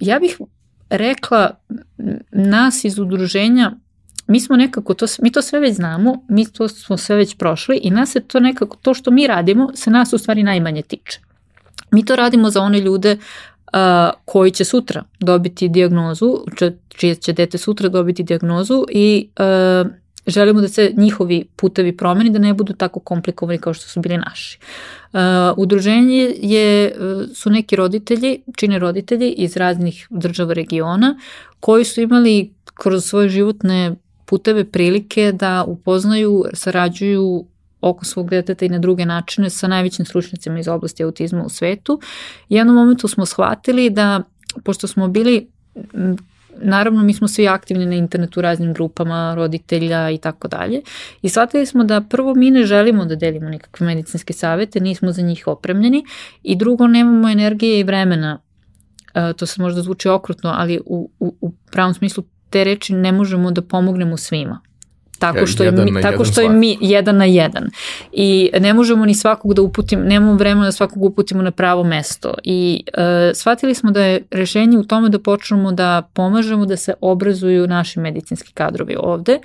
ja 0.00 0.18
bih 0.18 0.38
rekla 0.90 1.50
nas 2.32 2.84
iz 2.84 2.98
udruženja 2.98 3.72
mi 4.28 4.40
smo 4.40 4.56
nekako 4.56 4.94
to, 4.94 5.06
mi 5.22 5.32
to 5.32 5.42
sve 5.42 5.60
već 5.60 5.74
znamo, 5.74 6.24
mi 6.28 6.52
to 6.52 6.68
smo 6.68 6.96
sve 6.96 7.16
već 7.16 7.36
prošli 7.36 7.80
i 7.82 7.90
nas 7.90 8.10
se 8.10 8.20
to 8.20 8.40
nekako, 8.40 8.76
to 8.82 8.94
što 8.94 9.10
mi 9.10 9.26
radimo, 9.26 9.70
se 9.74 9.90
nas 9.90 10.12
u 10.12 10.18
stvari 10.18 10.42
najmanje 10.42 10.82
tiče. 10.82 11.20
Mi 11.90 12.04
to 12.04 12.16
radimo 12.16 12.50
za 12.50 12.60
one 12.60 12.80
ljude 12.80 13.12
uh, 13.12 13.78
koji 14.24 14.50
će 14.50 14.64
sutra 14.64 15.04
dobiti 15.20 15.68
diagnozu, 15.68 16.44
čije 16.88 17.14
će 17.14 17.32
dete 17.32 17.58
sutra 17.58 17.88
dobiti 17.88 18.22
diagnozu 18.22 18.84
i 18.90 19.28
uh, 19.38 19.90
želimo 20.26 20.60
da 20.60 20.68
se 20.68 20.92
njihovi 20.96 21.46
putevi 21.56 21.96
promeni, 21.96 22.30
da 22.30 22.38
ne 22.38 22.54
budu 22.54 22.72
tako 22.72 23.00
komplikovani 23.00 23.58
kao 23.58 23.74
što 23.74 23.88
su 23.88 24.00
bili 24.00 24.16
naši. 24.16 24.58
Uh, 25.12 25.20
udruženje 25.56 26.34
je, 26.42 26.94
su 27.34 27.50
neki 27.50 27.76
roditelji, 27.76 28.42
čine 28.56 28.78
roditelji 28.78 29.30
iz 29.30 29.56
raznih 29.56 30.06
država 30.10 30.52
regiona, 30.52 31.18
koji 31.60 31.84
su 31.84 32.00
imali 32.00 32.52
kroz 32.74 33.04
svoje 33.04 33.28
životne 33.28 33.96
puteve 34.28 34.64
prilike 34.64 35.32
da 35.32 35.64
upoznaju, 35.64 36.44
sarađuju 36.52 37.46
oko 37.80 38.04
svog 38.04 38.30
deteta 38.30 38.64
i 38.64 38.68
na 38.68 38.78
druge 38.78 39.06
načine 39.06 39.50
sa 39.50 39.68
najvećim 39.68 40.04
stručnicima 40.04 40.58
iz 40.58 40.68
oblasti 40.68 41.04
autizma 41.04 41.44
u 41.44 41.48
svetu. 41.48 42.00
I 42.48 42.54
jednom 42.54 42.76
momentu 42.76 43.08
smo 43.08 43.26
shvatili 43.26 43.90
da, 43.90 44.22
pošto 44.64 44.86
smo 44.86 45.08
bili 45.08 45.48
naravno 46.62 47.02
mi 47.02 47.14
smo 47.14 47.28
svi 47.28 47.48
aktivni 47.48 47.86
na 47.86 47.94
internetu 47.94 48.40
raznim 48.40 48.72
grupama 48.74 49.34
roditelja 49.34 50.10
i 50.10 50.18
tako 50.18 50.48
dalje. 50.48 50.82
I 51.22 51.28
shvatili 51.28 51.66
smo 51.66 51.84
da 51.84 52.00
prvo 52.00 52.34
mi 52.34 52.50
ne 52.50 52.64
želimo 52.64 53.04
da 53.04 53.16
delimo 53.16 53.48
nikakve 53.48 53.86
medicinske 53.86 54.32
savete, 54.32 54.80
nismo 54.80 55.12
za 55.12 55.22
njih 55.22 55.46
opremljeni 55.46 56.04
i 56.42 56.56
drugo 56.56 56.86
nemamo 56.86 57.28
energije 57.28 57.80
i 57.80 57.84
vremena 57.84 58.38
Uh, 59.14 59.36
to 59.36 59.46
se 59.46 59.62
možda 59.62 59.82
zvuči 59.82 60.08
okrutno, 60.08 60.52
ali 60.56 60.80
u, 60.86 61.10
u, 61.20 61.34
u 61.40 61.52
pravom 61.72 61.94
smislu 61.94 62.24
te 62.50 62.64
reči 62.64 62.94
ne 62.94 63.12
možemo 63.12 63.50
da 63.50 63.62
pomognemo 63.62 64.16
svima. 64.16 64.60
Tako 65.18 65.46
što 65.46 65.62
je 65.62 65.72
mi, 65.72 66.02
tako 66.02 66.24
što 66.24 66.40
je 66.40 66.48
mi 66.48 66.78
jedan 66.80 67.16
na 67.16 67.24
jedan. 67.24 67.70
I 68.12 68.50
ne 68.60 68.74
možemo 68.74 69.06
ni 69.06 69.14
svakog 69.14 69.54
da 69.54 69.62
uputimo, 69.62 70.02
nemamo 70.02 70.34
vremena 70.34 70.66
da 70.66 70.72
svakog 70.72 71.04
uputimo 71.04 71.42
na 71.42 71.50
pravo 71.50 71.84
mesto. 71.84 72.34
I 72.44 72.84
uh, 72.86 73.02
shvatili 73.34 73.74
smo 73.74 73.90
da 73.90 74.04
je 74.04 74.22
rešenje 74.30 74.78
u 74.78 74.84
tome 74.84 75.08
da 75.08 75.18
počnemo 75.18 75.72
da 75.72 76.02
pomažemo 76.12 76.66
da 76.66 76.76
se 76.76 76.94
obrazuju 77.00 77.66
naši 77.66 78.00
medicinski 78.00 78.52
kadrovi 78.52 78.96
ovde. 78.98 79.38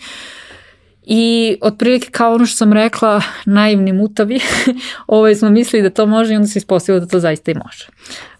I 1.05 1.57
otprilike 1.61 2.07
kao 2.11 2.33
ono 2.33 2.45
što 2.45 2.57
sam 2.57 2.73
rekla, 2.73 3.21
naivni 3.45 3.93
mutavi, 3.93 4.39
ovaj 5.07 5.35
smo 5.35 5.49
mislili 5.49 5.83
da 5.83 5.89
to 5.89 6.05
može 6.05 6.33
i 6.33 6.35
onda 6.35 6.47
se 6.47 6.59
ispostavilo 6.59 7.05
da 7.05 7.11
to 7.11 7.19
zaista 7.19 7.51
i 7.51 7.55
može. 7.55 7.87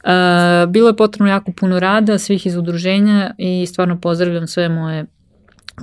Uh, 0.03 0.69
bilo 0.69 0.87
je 0.87 0.95
potrebno 0.95 1.29
jako 1.29 1.51
puno 1.51 1.79
rada 1.79 2.17
svih 2.17 2.45
iz 2.45 2.55
udruženja 2.55 3.33
i 3.37 3.65
stvarno 3.65 3.99
pozdravljam 4.01 4.47
sve 4.47 4.69
moje 4.69 5.05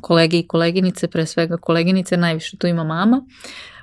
kolege 0.01 0.39
i 0.39 0.47
koleginice, 0.47 1.09
pre 1.09 1.27
svega 1.27 1.57
koleginice, 1.57 2.17
najviše 2.17 2.57
tu 2.57 2.67
ima 2.67 2.85
mama, 2.85 3.25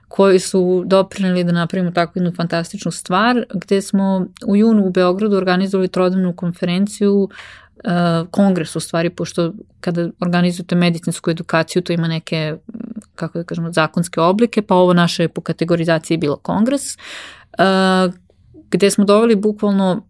koji 0.08 0.40
su 0.40 0.84
doprinili 0.86 1.44
da 1.44 1.52
napravimo 1.52 1.92
takvu 1.92 2.20
jednu 2.20 2.32
fantastičnu 2.36 2.92
stvar, 2.92 3.46
gde 3.54 3.82
smo 3.82 4.26
u 4.48 4.56
junu 4.56 4.86
u 4.86 4.90
Beogradu 4.90 5.38
organizovali 5.38 5.88
trodavnu 5.88 6.34
konferenciju 6.34 7.14
uh, 7.24 8.28
kongres 8.32 8.76
u 8.76 8.80
stvari, 8.80 9.10
pošto 9.10 9.54
kada 9.80 10.10
organizujete 10.20 10.76
medicinsku 10.76 11.30
edukaciju, 11.32 11.82
to 11.82 11.94
ima 11.94 12.08
neke, 12.08 12.56
kako 13.16 13.38
da 13.38 13.44
kažemo, 13.44 13.72
zakonske 13.72 14.22
oblike, 14.22 14.62
pa 14.62 14.76
ovo 14.76 14.94
naše 14.94 15.28
po 15.28 15.42
kategorizaciji 15.42 16.18
bilo 16.18 16.36
kongres, 16.36 16.96
uh, 16.96 18.14
gde 18.72 18.92
smo 18.92 19.06
doveli 19.06 19.36
bukvalno 19.36 20.08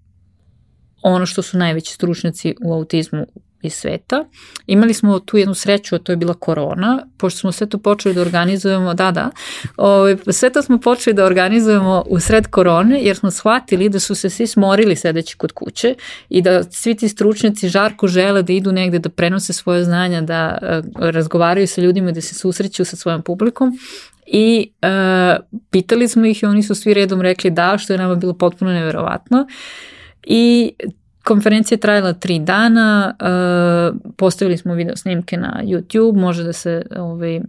ono 1.02 1.26
što 1.26 1.42
su 1.42 1.58
najveći 1.58 1.94
stručnjaci 1.94 2.56
u 2.62 2.74
autizmu 2.74 3.26
iz 3.62 3.74
sveta. 3.74 4.26
Imali 4.68 4.94
smo 4.94 5.20
tu 5.20 5.38
jednu 5.38 5.54
sreću, 5.54 5.96
a 5.96 6.00
to 6.00 6.12
je 6.12 6.16
bila 6.16 6.34
korona, 6.34 7.08
pošto 7.18 7.40
smo 7.40 7.52
sve 7.52 7.70
to 7.70 7.78
počeli 7.78 8.16
da 8.16 8.22
organizujemo, 8.22 8.94
da, 8.94 9.12
da, 9.12 9.32
ovaj, 9.78 10.18
sve 10.32 10.50
to 10.50 10.62
smo 10.62 10.80
počeli 10.80 11.14
da 11.14 11.26
organizujemo 11.26 12.04
u 12.08 12.20
sred 12.20 12.48
korone, 12.48 13.02
jer 13.02 13.16
smo 13.16 13.32
shvatili 13.32 13.90
da 13.90 14.00
su 14.00 14.16
se 14.16 14.30
svi 14.30 14.48
smorili 14.48 14.96
sedeći 14.96 15.38
kod 15.38 15.52
kuće 15.52 15.96
i 16.30 16.42
da 16.42 16.64
svi 16.64 16.96
ti 16.96 17.10
stručnjaci 17.10 17.70
žarko 17.70 18.08
žele 18.08 18.44
da 18.44 18.54
idu 18.54 18.72
negde, 18.72 19.00
da 19.00 19.10
prenose 19.10 19.54
svoje 19.54 19.84
znanja, 19.84 20.22
da 20.22 20.58
uh, 20.62 21.10
razgovaraju 21.10 21.68
sa 21.68 21.82
ljudima, 21.82 22.12
da 22.12 22.22
se 22.22 22.36
susreću 22.36 22.86
sa 22.86 22.96
svojom 22.96 23.22
publikom 23.22 23.80
I 24.28 24.72
uh, 24.84 25.46
pitali 25.72 26.08
smo 26.08 26.26
ih 26.26 26.44
i 26.44 26.46
oni 26.46 26.64
su 26.64 26.76
svi 26.76 26.94
redom 26.94 27.22
rekli 27.22 27.52
da, 27.52 27.78
što 27.78 27.94
je 27.94 27.98
nama 27.98 28.16
bilo 28.16 28.34
potpuno 28.34 28.72
neverovatno. 28.72 29.48
I 30.30 30.74
konferencija 31.24 31.76
je 31.76 31.80
trajala 31.80 32.14
tri 32.14 32.40
dana, 32.40 33.16
uh, 33.20 34.14
postavili 34.18 34.58
smo 34.58 34.74
video 34.74 34.96
snimke 34.96 35.38
na 35.38 35.62
YouTube, 35.64 36.20
može 36.20 36.44
da 36.44 36.54
se 36.54 36.86
ovaj, 36.98 37.42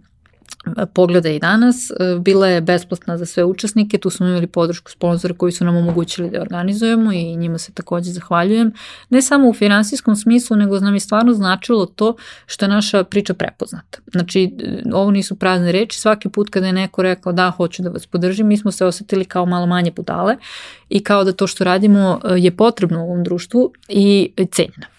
pogleda 0.93 1.29
i 1.29 1.39
danas. 1.39 1.91
E, 1.91 2.19
bila 2.19 2.47
je 2.47 2.61
besplatna 2.61 3.17
za 3.17 3.25
sve 3.25 3.43
učesnike, 3.43 3.97
tu 3.97 4.09
smo 4.09 4.27
imali 4.27 4.47
podršku 4.47 4.91
sponzora 4.91 5.33
koji 5.33 5.51
su 5.51 5.65
nam 5.65 5.77
omogućili 5.77 6.29
da 6.29 6.41
organizujemo 6.41 7.11
i 7.11 7.35
njima 7.35 7.57
se 7.57 7.71
takođe 7.71 8.11
zahvaljujem. 8.11 8.73
Ne 9.09 9.21
samo 9.21 9.49
u 9.49 9.53
finansijskom 9.53 10.15
smislu, 10.15 10.57
nego 10.57 10.79
nam 10.79 10.93
je 10.93 10.99
stvarno 10.99 11.33
značilo 11.33 11.85
to 11.85 12.15
što 12.45 12.65
je 12.65 12.69
naša 12.69 13.03
priča 13.03 13.33
prepoznata. 13.33 13.99
Znači, 14.11 14.51
ovo 14.93 15.11
nisu 15.11 15.35
prazne 15.35 15.71
reči, 15.71 15.99
svaki 15.99 16.29
put 16.29 16.49
kada 16.49 16.67
je 16.67 16.73
neko 16.73 17.01
rekao 17.01 17.33
da, 17.33 17.49
hoću 17.49 17.83
da 17.83 17.89
vas 17.89 18.05
podržim, 18.05 18.47
mi 18.47 18.57
smo 18.57 18.71
se 18.71 18.85
osetili 18.85 19.25
kao 19.25 19.45
malo 19.45 19.65
manje 19.65 19.91
budale 19.91 20.37
i 20.89 21.03
kao 21.03 21.23
da 21.23 21.31
to 21.31 21.47
što 21.47 21.63
radimo 21.63 22.19
e, 22.23 22.33
je 22.37 22.51
potrebno 22.57 22.99
u 22.99 23.09
ovom 23.09 23.23
društvu 23.23 23.73
i 23.89 24.31
cenjeno. 24.51 24.98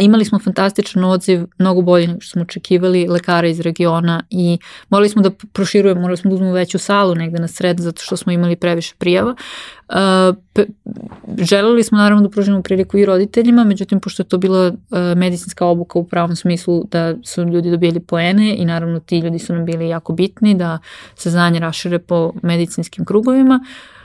Imali 0.00 0.24
smo 0.24 0.38
fantastičan 0.38 1.04
odziv, 1.04 1.46
mnogo 1.58 1.82
bolje 1.82 2.06
nego 2.06 2.20
što 2.20 2.32
smo 2.32 2.42
očekivali, 2.42 3.06
lekara 3.08 3.48
iz 3.48 3.60
regiona 3.60 4.22
i 4.30 4.58
morali 4.88 5.08
smo 5.08 5.22
da 5.22 5.30
proširujemo, 5.52 6.00
morali 6.00 6.16
smo 6.16 6.28
da 6.28 6.34
uzmemo 6.34 6.52
veću 6.52 6.78
salu 6.78 7.14
negde 7.14 7.38
na 7.38 7.48
sred 7.48 7.80
zato 7.80 8.02
što 8.02 8.16
smo 8.16 8.32
imali 8.32 8.56
previše 8.56 8.94
prijava. 8.98 9.34
Želeli 11.38 11.84
smo 11.84 11.98
naravno 11.98 12.22
da 12.22 12.30
pružimo 12.30 12.62
priliku 12.62 12.98
i 12.98 13.04
roditeljima, 13.04 13.64
međutim 13.64 14.00
pošto 14.00 14.22
je 14.22 14.28
to 14.28 14.38
bila 14.38 14.72
medicinska 15.16 15.66
obuka 15.66 15.98
u 15.98 16.04
pravom 16.04 16.36
smislu 16.36 16.84
da 16.90 17.14
su 17.24 17.42
ljudi 17.42 17.70
dobili 17.70 18.00
poene 18.00 18.56
i 18.56 18.64
naravno 18.64 19.00
ti 19.00 19.18
ljudi 19.18 19.38
su 19.38 19.54
nam 19.54 19.64
bili 19.64 19.88
jako 19.88 20.12
bitni 20.12 20.54
da 20.54 20.78
se 21.16 21.30
znanje 21.30 21.60
rašire 21.60 21.98
po 21.98 22.32
medicinskim 22.42 23.04
krugovima. 23.04 23.60
Uh, 23.62 23.97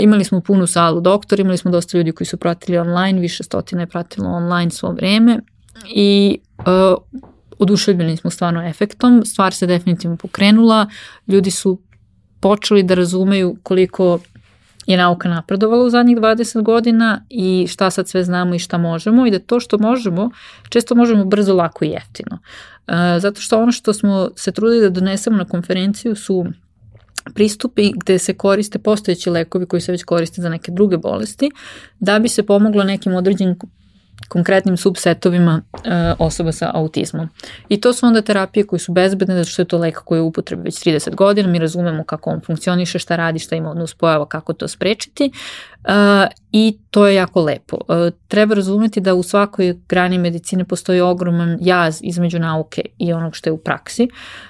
imali 0.00 0.24
smo 0.24 0.40
punu 0.40 0.66
salu 0.66 1.00
doktor, 1.00 1.40
imali 1.40 1.58
smo 1.58 1.70
dosta 1.70 1.98
ljudi 1.98 2.12
koji 2.12 2.26
su 2.26 2.36
pratili 2.36 2.78
online, 2.78 3.20
više 3.20 3.42
stotina 3.42 3.80
je 3.80 3.86
pratilo 3.86 4.28
online 4.28 4.70
svo 4.70 4.92
vreme 4.92 5.40
i 5.94 6.38
uh, 6.58 6.64
oduševljeni 7.58 8.16
smo 8.16 8.30
stvarno 8.30 8.68
efektom, 8.68 9.22
stvar 9.24 9.54
se 9.54 9.66
definitivno 9.66 10.16
pokrenula, 10.16 10.86
ljudi 11.28 11.50
su 11.50 11.78
počeli 12.40 12.82
da 12.82 12.94
razumeju 12.94 13.56
koliko 13.62 14.18
je 14.86 14.96
nauka 14.96 15.28
napredovala 15.28 15.84
u 15.84 15.90
zadnjih 15.90 16.16
20 16.16 16.62
godina 16.62 17.24
i 17.30 17.66
šta 17.70 17.90
sad 17.90 18.08
sve 18.08 18.24
znamo 18.24 18.54
i 18.54 18.58
šta 18.58 18.78
možemo 18.78 19.26
i 19.26 19.30
da 19.30 19.38
to 19.38 19.60
što 19.60 19.78
možemo, 19.78 20.30
često 20.68 20.94
možemo 20.94 21.24
brzo, 21.24 21.54
lako 21.54 21.84
i 21.84 21.88
jeftino. 21.88 22.38
Uh, 22.86 22.94
zato 23.18 23.40
što 23.40 23.62
ono 23.62 23.72
što 23.72 23.92
smo 23.92 24.30
se 24.36 24.52
trudili 24.52 24.80
da 24.80 24.90
donesemo 24.90 25.36
na 25.36 25.44
konferenciju 25.44 26.16
su 26.16 26.46
pristupi 27.34 27.92
gde 27.96 28.18
se 28.18 28.34
koriste 28.34 28.78
postojeći 28.78 29.30
lekovi 29.30 29.66
koji 29.66 29.80
se 29.80 29.92
već 29.92 30.02
koriste 30.02 30.42
za 30.42 30.48
neke 30.48 30.72
druge 30.72 30.96
bolesti, 30.96 31.50
da 32.00 32.18
bi 32.18 32.28
se 32.28 32.42
pomoglo 32.42 32.84
nekim 32.84 33.14
određenim 33.14 33.56
konkretnim 34.28 34.76
subsetovima 34.76 35.62
e, 35.84 36.14
osoba 36.18 36.52
sa 36.52 36.70
autizmom. 36.74 37.28
I 37.68 37.80
to 37.80 37.92
su 37.92 38.06
onda 38.06 38.22
terapije 38.22 38.66
koje 38.66 38.80
su 38.80 38.92
bezbedne, 38.92 39.36
zato 39.36 39.48
što 39.48 39.62
je 39.62 39.66
to 39.66 39.78
lek 39.78 39.98
koji 40.04 40.18
je 40.18 40.22
upotrebi 40.22 40.62
već 40.62 40.74
30 40.86 41.14
godina, 41.14 41.48
mi 41.48 41.58
razumemo 41.58 42.04
kako 42.04 42.30
on 42.30 42.40
funkcioniše, 42.46 42.98
šta 42.98 43.16
radi, 43.16 43.38
šta 43.38 43.56
ima 43.56 43.70
odnos 43.70 43.94
pojava, 43.94 44.26
kako 44.26 44.52
to 44.52 44.68
sprečiti 44.68 45.24
e, 45.84 45.92
i 46.52 46.78
to 46.90 47.06
je 47.06 47.14
jako 47.14 47.42
lepo. 47.42 47.78
E, 47.88 48.10
treba 48.28 48.54
razumeti 48.54 49.00
da 49.00 49.14
u 49.14 49.22
svakoj 49.22 49.78
grani 49.88 50.18
medicine 50.18 50.64
postoji 50.64 51.00
ogroman 51.00 51.58
jaz 51.60 51.98
između 52.02 52.38
nauke 52.38 52.82
i 52.98 53.12
onog 53.12 53.36
što 53.36 53.48
je 53.50 53.52
u 53.52 53.58
praksi, 53.58 54.08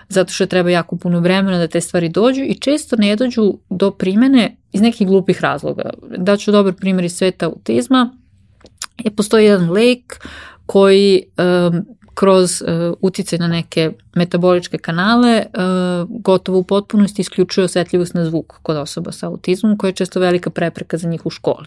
zato 0.09 0.33
što 0.33 0.47
treba 0.47 0.71
jako 0.71 0.97
puno 0.97 1.21
vremena 1.21 1.59
da 1.59 1.69
te 1.69 1.81
stvari 1.81 2.09
dođu 2.09 2.43
i 2.43 2.55
često 2.55 2.97
ne 2.97 3.17
dođu 3.17 3.55
do 3.71 3.91
primene 3.91 4.57
iz 4.73 4.81
nekih 4.81 5.07
glupih 5.07 5.41
razloga. 5.41 5.91
Daću 6.17 6.53
dobar 6.53 6.73
primjer 6.73 7.05
iz 7.05 7.17
sveta 7.17 7.47
autizma, 7.47 8.17
postoji 9.17 9.45
jedan 9.45 9.71
lek 9.71 10.27
koji 10.67 11.23
um, 11.39 11.85
kroz 12.15 12.63
uh, 12.63 12.69
uticaj 13.01 13.39
na 13.39 13.49
neke 13.49 13.91
metaboličke 14.15 14.79
kanale 14.79 15.47
uh, 15.47 16.21
gotovo 16.21 16.59
u 16.59 16.63
potpunosti 16.63 17.23
isključuje 17.23 17.65
osetljivost 17.65 18.15
na 18.15 18.25
zvuk 18.25 18.59
kod 18.63 18.77
osoba 18.77 19.13
sa 19.13 19.27
autizmom 19.27 19.79
koja 19.79 19.89
je 19.89 19.95
često 19.95 20.21
velika 20.21 20.51
prepreka 20.51 20.97
za 20.97 21.09
njih 21.09 21.27
u 21.27 21.31
školi. 21.31 21.67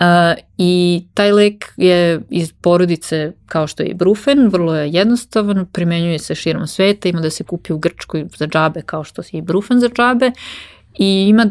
Uh, 0.00 0.06
I 0.58 1.04
taj 1.14 1.32
lek 1.32 1.72
je 1.76 2.20
iz 2.30 2.52
porodice 2.52 3.32
kao 3.46 3.66
što 3.66 3.82
je 3.82 3.88
i 3.88 3.94
brufen, 3.94 4.48
vrlo 4.48 4.74
je 4.76 4.90
jednostavan, 4.90 5.66
primenjuje 5.72 6.18
se 6.18 6.34
širom 6.34 6.66
sveta, 6.66 7.08
ima 7.08 7.20
da 7.20 7.30
se 7.30 7.44
kupi 7.44 7.72
u 7.72 7.78
Grčkoj 7.78 8.26
za 8.36 8.46
džabe 8.46 8.82
kao 8.82 9.04
što 9.04 9.22
je 9.22 9.38
i 9.38 9.42
brufen 9.42 9.80
za 9.80 9.88
džabe 9.88 10.32
i 10.98 11.26
ima 11.28 11.46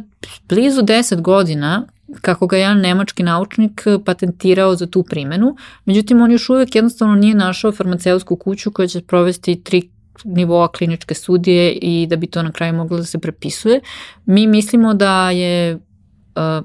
blizu 0.49 0.81
10 0.81 1.21
godina 1.21 1.87
kako 2.21 2.47
ga 2.47 2.57
jedan 2.57 2.79
nemački 2.79 3.23
naučnik 3.23 3.83
patentirao 4.05 4.75
za 4.75 4.87
tu 4.87 5.03
primenu, 5.03 5.55
međutim 5.85 6.21
on 6.21 6.31
još 6.31 6.49
uvek 6.49 6.75
jednostavno 6.75 7.15
nije 7.15 7.35
našao 7.35 7.71
farmaceutsku 7.71 8.35
kuću 8.35 8.71
koja 8.71 8.87
će 8.87 9.01
provesti 9.01 9.63
tri 9.63 9.89
nivoa 10.23 10.67
kliničke 10.67 11.13
studije 11.13 11.71
i 11.71 12.07
da 12.09 12.15
bi 12.15 12.27
to 12.27 12.43
na 12.43 12.51
kraju 12.51 12.73
moglo 12.73 12.97
da 12.97 13.03
se 13.03 13.19
prepisuje. 13.19 13.79
Mi 14.25 14.47
mislimo 14.47 14.93
da 14.93 15.31
je 15.31 15.75
uh, 15.75 15.81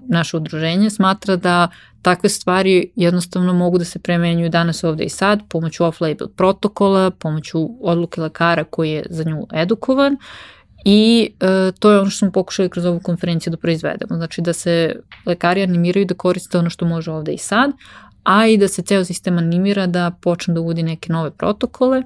naše 0.09 0.37
udruženje 0.37 0.91
smatra 0.91 1.37
da 1.37 1.69
takve 2.03 2.29
stvari 2.29 2.93
jednostavno 2.97 3.53
mogu 3.53 3.79
da 3.79 3.85
se 3.85 3.99
premenjuju 3.99 4.49
danas 4.49 4.85
ovde 4.85 5.05
i 5.05 5.09
sad 5.09 5.41
pomoću 5.49 5.85
off-label 5.85 6.29
protokola, 6.37 7.11
pomoću 7.11 7.69
odluke 7.81 8.21
lekara 8.21 8.65
koji 8.65 8.91
je 8.91 9.07
za 9.11 9.25
nju 9.25 9.47
edukovan 9.53 10.17
I 10.85 11.31
e, 11.41 11.73
to 11.79 11.91
je 11.91 12.01
ono 12.01 12.11
što 12.11 12.19
smo 12.19 12.33
pokušali 12.33 12.69
kroz 12.69 12.85
ovu 12.85 13.01
konferenciju 13.01 13.51
da 13.51 13.57
proizvedemo. 13.57 14.17
Znači 14.17 14.41
da 14.41 14.53
se 14.53 14.97
lekari 15.27 15.63
animiraju 15.63 16.07
da 16.07 16.15
koriste 16.15 16.59
ono 16.59 16.71
što 16.71 16.87
može 16.87 17.11
ovde 17.11 17.33
i 17.33 17.39
sad, 17.39 17.71
a 18.25 18.47
i 18.47 18.57
da 18.57 18.69
se 18.69 18.83
ceo 18.83 19.05
sistem 19.05 19.39
animira 19.39 19.87
da 19.87 20.11
počne 20.23 20.55
da 20.55 20.61
uvodi 20.61 20.83
neke 20.83 21.13
nove 21.13 21.31
protokole. 21.31 22.03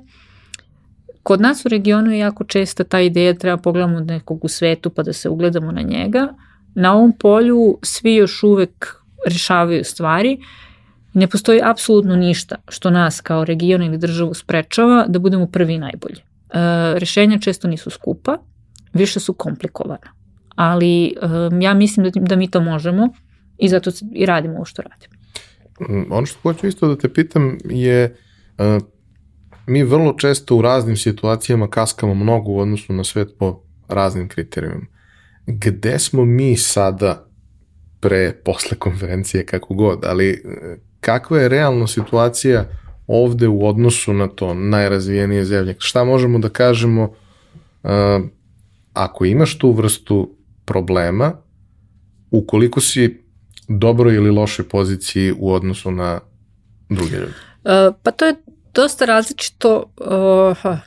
Kod 1.23 1.41
nas 1.41 1.65
u 1.65 1.69
regionu 1.69 2.13
je 2.13 2.19
jako 2.19 2.45
česta 2.45 2.85
ta 2.85 3.01
ideja 3.01 3.33
da 3.33 3.39
treba 3.39 3.57
pogledamo 3.57 4.01
nekog 4.01 4.45
u 4.45 4.49
svetu 4.49 4.91
pa 4.91 5.03
da 5.03 5.13
se 5.13 5.29
ugledamo 5.29 5.73
na 5.73 5.83
njega. 5.83 6.29
Na 6.75 6.95
ovom 6.95 7.13
polju 7.13 7.79
svi 7.83 8.15
još 8.15 8.43
uvek 8.43 8.97
rešavaju 9.27 9.85
stvari 9.85 10.39
ne 11.15 11.27
postoji 11.27 11.61
apsolutno 11.65 12.17
ništa 12.17 12.57
što 12.69 12.91
nas 12.91 13.21
kao 13.21 13.45
region 13.45 13.83
ili 13.83 13.99
državu 13.99 14.35
sprečava 14.35 15.05
da 15.09 15.19
budemo 15.19 15.47
prvi 15.47 15.75
i 15.75 15.79
najbolji. 15.79 16.17
E, 16.17 16.25
rešenja 16.99 17.39
često 17.39 17.69
nisu 17.69 17.91
skupa, 17.91 18.39
više 18.93 19.21
su 19.21 19.33
komplikovana. 19.33 20.13
Ali 20.55 21.15
um, 21.51 21.61
ja 21.61 21.75
mislim 21.75 22.11
da, 22.11 22.21
da 22.21 22.37
mi 22.37 22.51
to 22.51 22.61
možemo 22.61 23.09
i 23.59 23.69
zato 23.69 23.91
i 24.13 24.27
radimo 24.27 24.55
ovo 24.55 24.65
što 24.65 24.83
radimo. 24.83 25.19
Mm, 25.81 26.13
ono 26.13 26.27
što 26.27 26.39
hoću 26.43 26.67
isto 26.67 26.89
da 26.89 26.97
te 26.97 27.13
pitam 27.13 27.59
je 27.65 28.17
uh, 28.59 28.83
mi 29.67 29.83
vrlo 29.83 30.13
često 30.13 30.57
u 30.57 30.63
raznim 30.63 30.97
situacijama 30.97 31.71
kaskamo 31.71 32.15
mnogo 32.15 32.51
u 32.51 32.59
odnosu 32.59 32.93
na 32.93 33.05
svet 33.05 33.29
po 33.39 33.63
raznim 33.89 34.29
kriterijumima. 34.29 34.87
Gde 35.47 35.99
smo 35.99 36.25
mi 36.25 36.57
sada 36.57 37.29
pre, 38.01 38.33
posle 38.45 38.79
konferencije, 38.79 39.47
kako 39.47 39.75
god, 39.75 40.05
ali 40.05 40.43
uh, 40.45 40.53
kakva 41.01 41.39
je 41.39 41.49
realna 41.49 41.87
situacija 41.87 42.65
ovde 43.07 43.49
u 43.49 43.67
odnosu 43.67 44.13
na 44.13 44.29
to 44.29 44.55
najrazvijenije 44.55 45.45
zemlje? 45.45 45.77
Šta 45.79 46.05
možemo 46.05 46.39
da 46.39 46.49
kažemo 46.49 47.03
uh, 47.03 47.91
ako 48.93 49.25
imaš 49.25 49.59
tu 49.59 49.73
vrstu 49.73 50.31
problema, 50.65 51.33
ukoliko 52.31 52.81
si 52.81 53.25
dobro 53.69 54.13
ili 54.13 54.31
lošoj 54.31 54.69
poziciji 54.69 55.35
u 55.39 55.53
odnosu 55.53 55.91
na 55.91 56.21
druge 56.89 57.17
ljude? 57.17 57.33
Uh, 57.65 57.95
pa 58.03 58.11
to 58.11 58.27
je 58.27 58.35
dosta 58.75 59.05
različito. 59.05 59.93
Uh, 59.97 60.79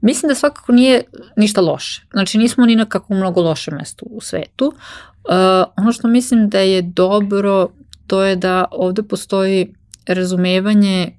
mislim 0.00 0.28
da 0.28 0.34
svakako 0.34 0.72
nije 0.72 1.04
ništa 1.36 1.60
loše. 1.60 2.06
Znači 2.12 2.38
nismo 2.38 2.66
ni 2.66 2.76
na 2.76 2.86
kakvom 2.86 3.18
mnogo 3.18 3.40
lošem 3.40 3.74
mestu 3.74 4.06
u 4.10 4.20
svetu. 4.20 4.66
Uh, 4.66 5.72
ono 5.76 5.92
što 5.92 6.08
mislim 6.08 6.48
da 6.48 6.58
je 6.58 6.82
dobro, 6.82 7.68
to 8.06 8.22
je 8.22 8.36
da 8.36 8.64
ovde 8.70 9.02
postoji 9.02 9.74
razumevanje 10.06 11.18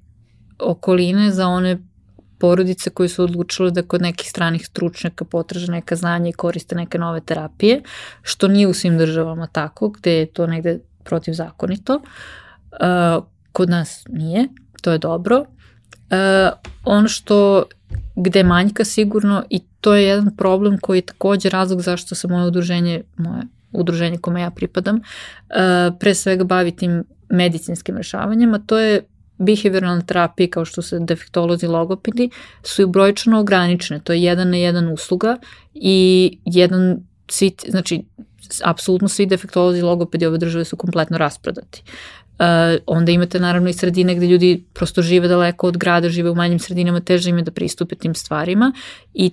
okoline 0.58 1.30
za 1.30 1.46
one 1.46 1.78
porodice 2.44 2.90
koji 2.90 3.08
su 3.08 3.22
odlučile 3.24 3.70
da 3.70 3.82
kod 3.82 4.02
nekih 4.02 4.30
stranih 4.30 4.66
stručnjaka 4.66 5.24
potraže 5.24 5.72
neka 5.72 5.96
znanja 5.96 6.28
i 6.28 6.32
koriste 6.32 6.76
neke 6.76 6.98
nove 6.98 7.20
terapije, 7.20 7.78
što 8.22 8.48
nije 8.48 8.66
u 8.68 8.74
svim 8.74 8.98
državama 8.98 9.46
tako, 9.46 9.88
gde 9.88 10.12
je 10.12 10.26
to 10.26 10.46
negde 10.46 10.78
protivzakonito. 11.04 12.00
Uh, 12.02 13.24
kod 13.52 13.70
nas 13.70 14.04
nije. 14.08 14.48
to 14.82 14.92
je 14.92 14.98
dobro. 14.98 15.44
E, 16.10 16.50
ono 16.84 17.08
što 17.08 17.64
gde 18.16 18.42
manjka 18.42 18.84
sigurno 18.84 19.44
i 19.50 19.62
to 19.80 19.94
je 19.94 20.04
jedan 20.04 20.36
problem 20.36 20.78
koji 20.78 20.98
je 20.98 21.06
takođe 21.06 21.48
razlog 21.48 21.80
zašto 21.80 22.14
se 22.14 22.28
moje 22.28 22.46
udruženje, 22.46 23.02
moje 23.16 23.42
udruženje 23.72 24.18
kome 24.18 24.40
ja 24.40 24.50
pripadam, 24.50 24.96
e, 24.96 25.02
pre 26.00 26.14
svega 26.14 26.44
bavi 26.44 26.76
tim 26.76 27.04
medicinskim 27.28 27.96
rešavanjem, 27.96 28.54
a 28.54 28.58
to 28.58 28.78
je 28.78 29.02
behavioralna 29.38 30.02
terapija 30.02 30.50
kao 30.50 30.64
što 30.64 30.82
se 30.82 30.98
defektolozi 31.00 31.66
logopedi 31.66 32.30
su 32.62 32.82
i 32.82 32.86
brojčano 32.86 33.40
ograničene, 33.40 34.00
to 34.00 34.12
je 34.12 34.22
jedan 34.22 34.50
na 34.50 34.56
jedan 34.56 34.92
usluga 34.92 35.36
i 35.74 36.38
jedan 36.44 36.96
svi, 37.28 37.52
znači 37.68 38.04
apsolutno 38.64 39.08
svi 39.08 39.26
defektolozi 39.26 39.82
logopedi 39.82 40.26
ove 40.26 40.38
države 40.38 40.64
su 40.64 40.76
kompletno 40.76 41.18
rasprodati. 41.18 41.82
Uh, 42.38 42.46
onda 42.86 43.12
imate 43.12 43.40
naravno 43.40 43.68
i 43.68 43.72
sredine 43.72 44.14
gde 44.14 44.26
ljudi 44.26 44.64
prosto 44.72 45.02
žive 45.02 45.28
daleko 45.28 45.68
od 45.68 45.76
grada, 45.76 46.08
žive 46.08 46.30
u 46.30 46.34
manjim 46.34 46.58
sredinama, 46.58 47.00
teže 47.00 47.30
im 47.30 47.38
je 47.38 47.44
da 47.44 47.50
pristupe 47.50 47.94
tim 47.94 48.14
stvarima 48.14 48.72
i 49.14 49.30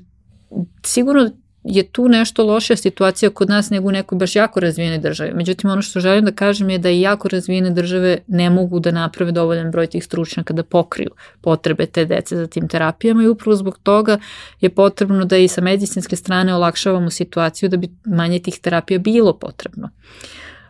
sigurno 0.84 1.32
je 1.64 1.84
tu 1.84 2.10
nešto 2.10 2.44
lošija 2.44 2.78
situacija 2.78 3.30
kod 3.30 3.50
nas 3.50 3.70
nego 3.70 3.88
u 3.88 3.92
nekoj 3.92 4.18
baš 4.18 4.36
jako 4.36 4.60
razvijene 4.60 4.98
države. 4.98 5.34
Međutim, 5.34 5.70
ono 5.70 5.82
što 5.82 6.00
želim 6.00 6.26
da 6.26 6.32
kažem 6.32 6.70
je 6.70 6.78
da 6.78 6.90
i 6.90 7.02
jako 7.02 7.28
razvijene 7.28 7.70
države 7.70 8.18
ne 8.28 8.50
mogu 8.50 8.80
da 8.80 8.92
naprave 8.92 9.32
dovoljan 9.32 9.72
broj 9.72 9.88
tih 9.88 10.04
stručnjaka 10.04 10.54
da 10.54 10.64
pokriju 10.64 11.10
potrebe 11.42 11.86
te 11.86 12.06
dece 12.06 12.38
za 12.38 12.48
tim 12.48 12.68
terapijama 12.68 13.24
i 13.24 13.28
upravo 13.28 13.56
zbog 13.56 13.80
toga 13.84 14.20
je 14.62 14.70
potrebno 14.70 15.26
da 15.26 15.38
i 15.38 15.48
sa 15.48 15.62
medicinske 15.62 16.16
strane 16.16 16.56
olakšavamo 16.56 17.10
situaciju 17.10 17.70
da 17.70 17.78
bi 17.78 17.90
manje 18.06 18.40
tih 18.40 18.60
terapija 18.60 19.00
bilo 19.00 19.38
potrebno. 19.38 19.90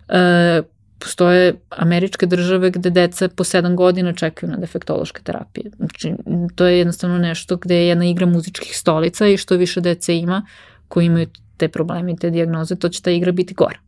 E, 0.09 0.61
postoje 0.99 1.53
američke 1.69 2.25
države 2.25 2.69
gde 2.71 2.89
deca 2.89 3.29
po 3.29 3.43
7 3.43 3.75
godina 3.75 4.13
čekaju 4.13 4.51
na 4.51 4.57
defektološke 4.57 5.21
terapije. 5.23 5.71
Znači, 5.77 6.13
to 6.55 6.65
je 6.65 6.77
jednostavno 6.77 7.17
nešto 7.17 7.57
gde 7.57 7.75
je 7.75 7.87
jedna 7.87 8.05
igra 8.05 8.25
muzičkih 8.25 8.77
stolica 8.77 9.27
i 9.27 9.37
što 9.37 9.55
više 9.55 9.81
dece 9.81 10.17
ima, 10.17 10.45
koji 10.91 11.05
imaju 11.05 11.27
te 11.57 11.67
probleme 11.67 12.11
i 12.11 12.15
te 12.15 12.29
diagnoze, 12.29 12.75
to 12.75 12.89
će 12.89 13.01
ta 13.01 13.11
igra 13.11 13.31
biti 13.31 13.53
gora. 13.53 13.79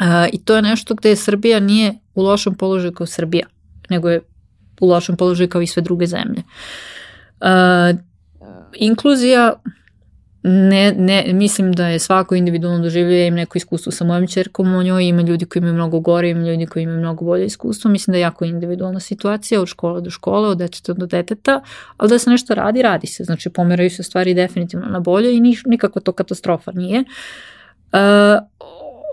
Uh, 0.00 0.26
I 0.32 0.38
to 0.44 0.56
je 0.56 0.62
nešto 0.62 0.94
gde 0.94 1.16
Srbija 1.16 1.60
nije 1.60 1.94
u 2.14 2.22
lošom 2.22 2.54
položaju 2.54 2.92
kao 2.92 3.06
Srbija, 3.06 3.46
nego 3.90 4.10
je 4.10 4.20
u 4.80 4.88
lošem 4.88 5.16
položaju 5.16 5.48
kao 5.48 5.62
i 5.62 5.66
sve 5.66 5.82
druge 5.82 6.06
zemlje. 6.06 6.42
Uh, 7.40 7.98
inkluzija 8.74 9.52
ne, 10.42 10.92
ne, 10.92 11.32
mislim 11.32 11.72
da 11.72 11.86
je 11.88 11.98
svako 11.98 12.34
individualno 12.34 12.82
doživljaje, 12.82 13.26
im 13.26 13.34
neko 13.34 13.58
iskustvo 13.58 13.92
sa 13.92 14.04
mojom 14.04 14.26
čerkom 14.26 14.74
o 14.74 14.82
njoj, 14.82 15.04
ima 15.04 15.22
ljudi 15.22 15.44
koji 15.44 15.60
imaju 15.60 15.74
mnogo 15.74 16.00
gore, 16.00 16.30
ima 16.30 16.40
ljudi 16.40 16.66
koji 16.66 16.82
imaju 16.82 16.98
mnogo 16.98 17.24
bolje 17.24 17.46
iskustvo, 17.46 17.90
mislim 17.90 18.12
da 18.12 18.18
je 18.18 18.22
jako 18.22 18.44
individualna 18.44 19.00
situacija 19.00 19.60
od 19.60 19.68
škole 19.68 20.00
do 20.00 20.10
škole, 20.10 20.48
od 20.48 20.58
deteta 20.58 20.92
do 20.92 21.06
deteta, 21.06 21.62
ali 21.96 22.10
da 22.10 22.18
se 22.18 22.30
nešto 22.30 22.54
radi, 22.54 22.82
radi 22.82 23.06
se, 23.06 23.24
znači 23.24 23.50
pomeraju 23.50 23.90
se 23.90 24.02
stvari 24.02 24.34
definitivno 24.34 24.86
na 24.86 25.00
bolje 25.00 25.36
i 25.36 25.40
nikako 25.66 26.00
to 26.00 26.12
katastrofa 26.12 26.72
nije. 26.72 27.00
Uh, 27.92 27.98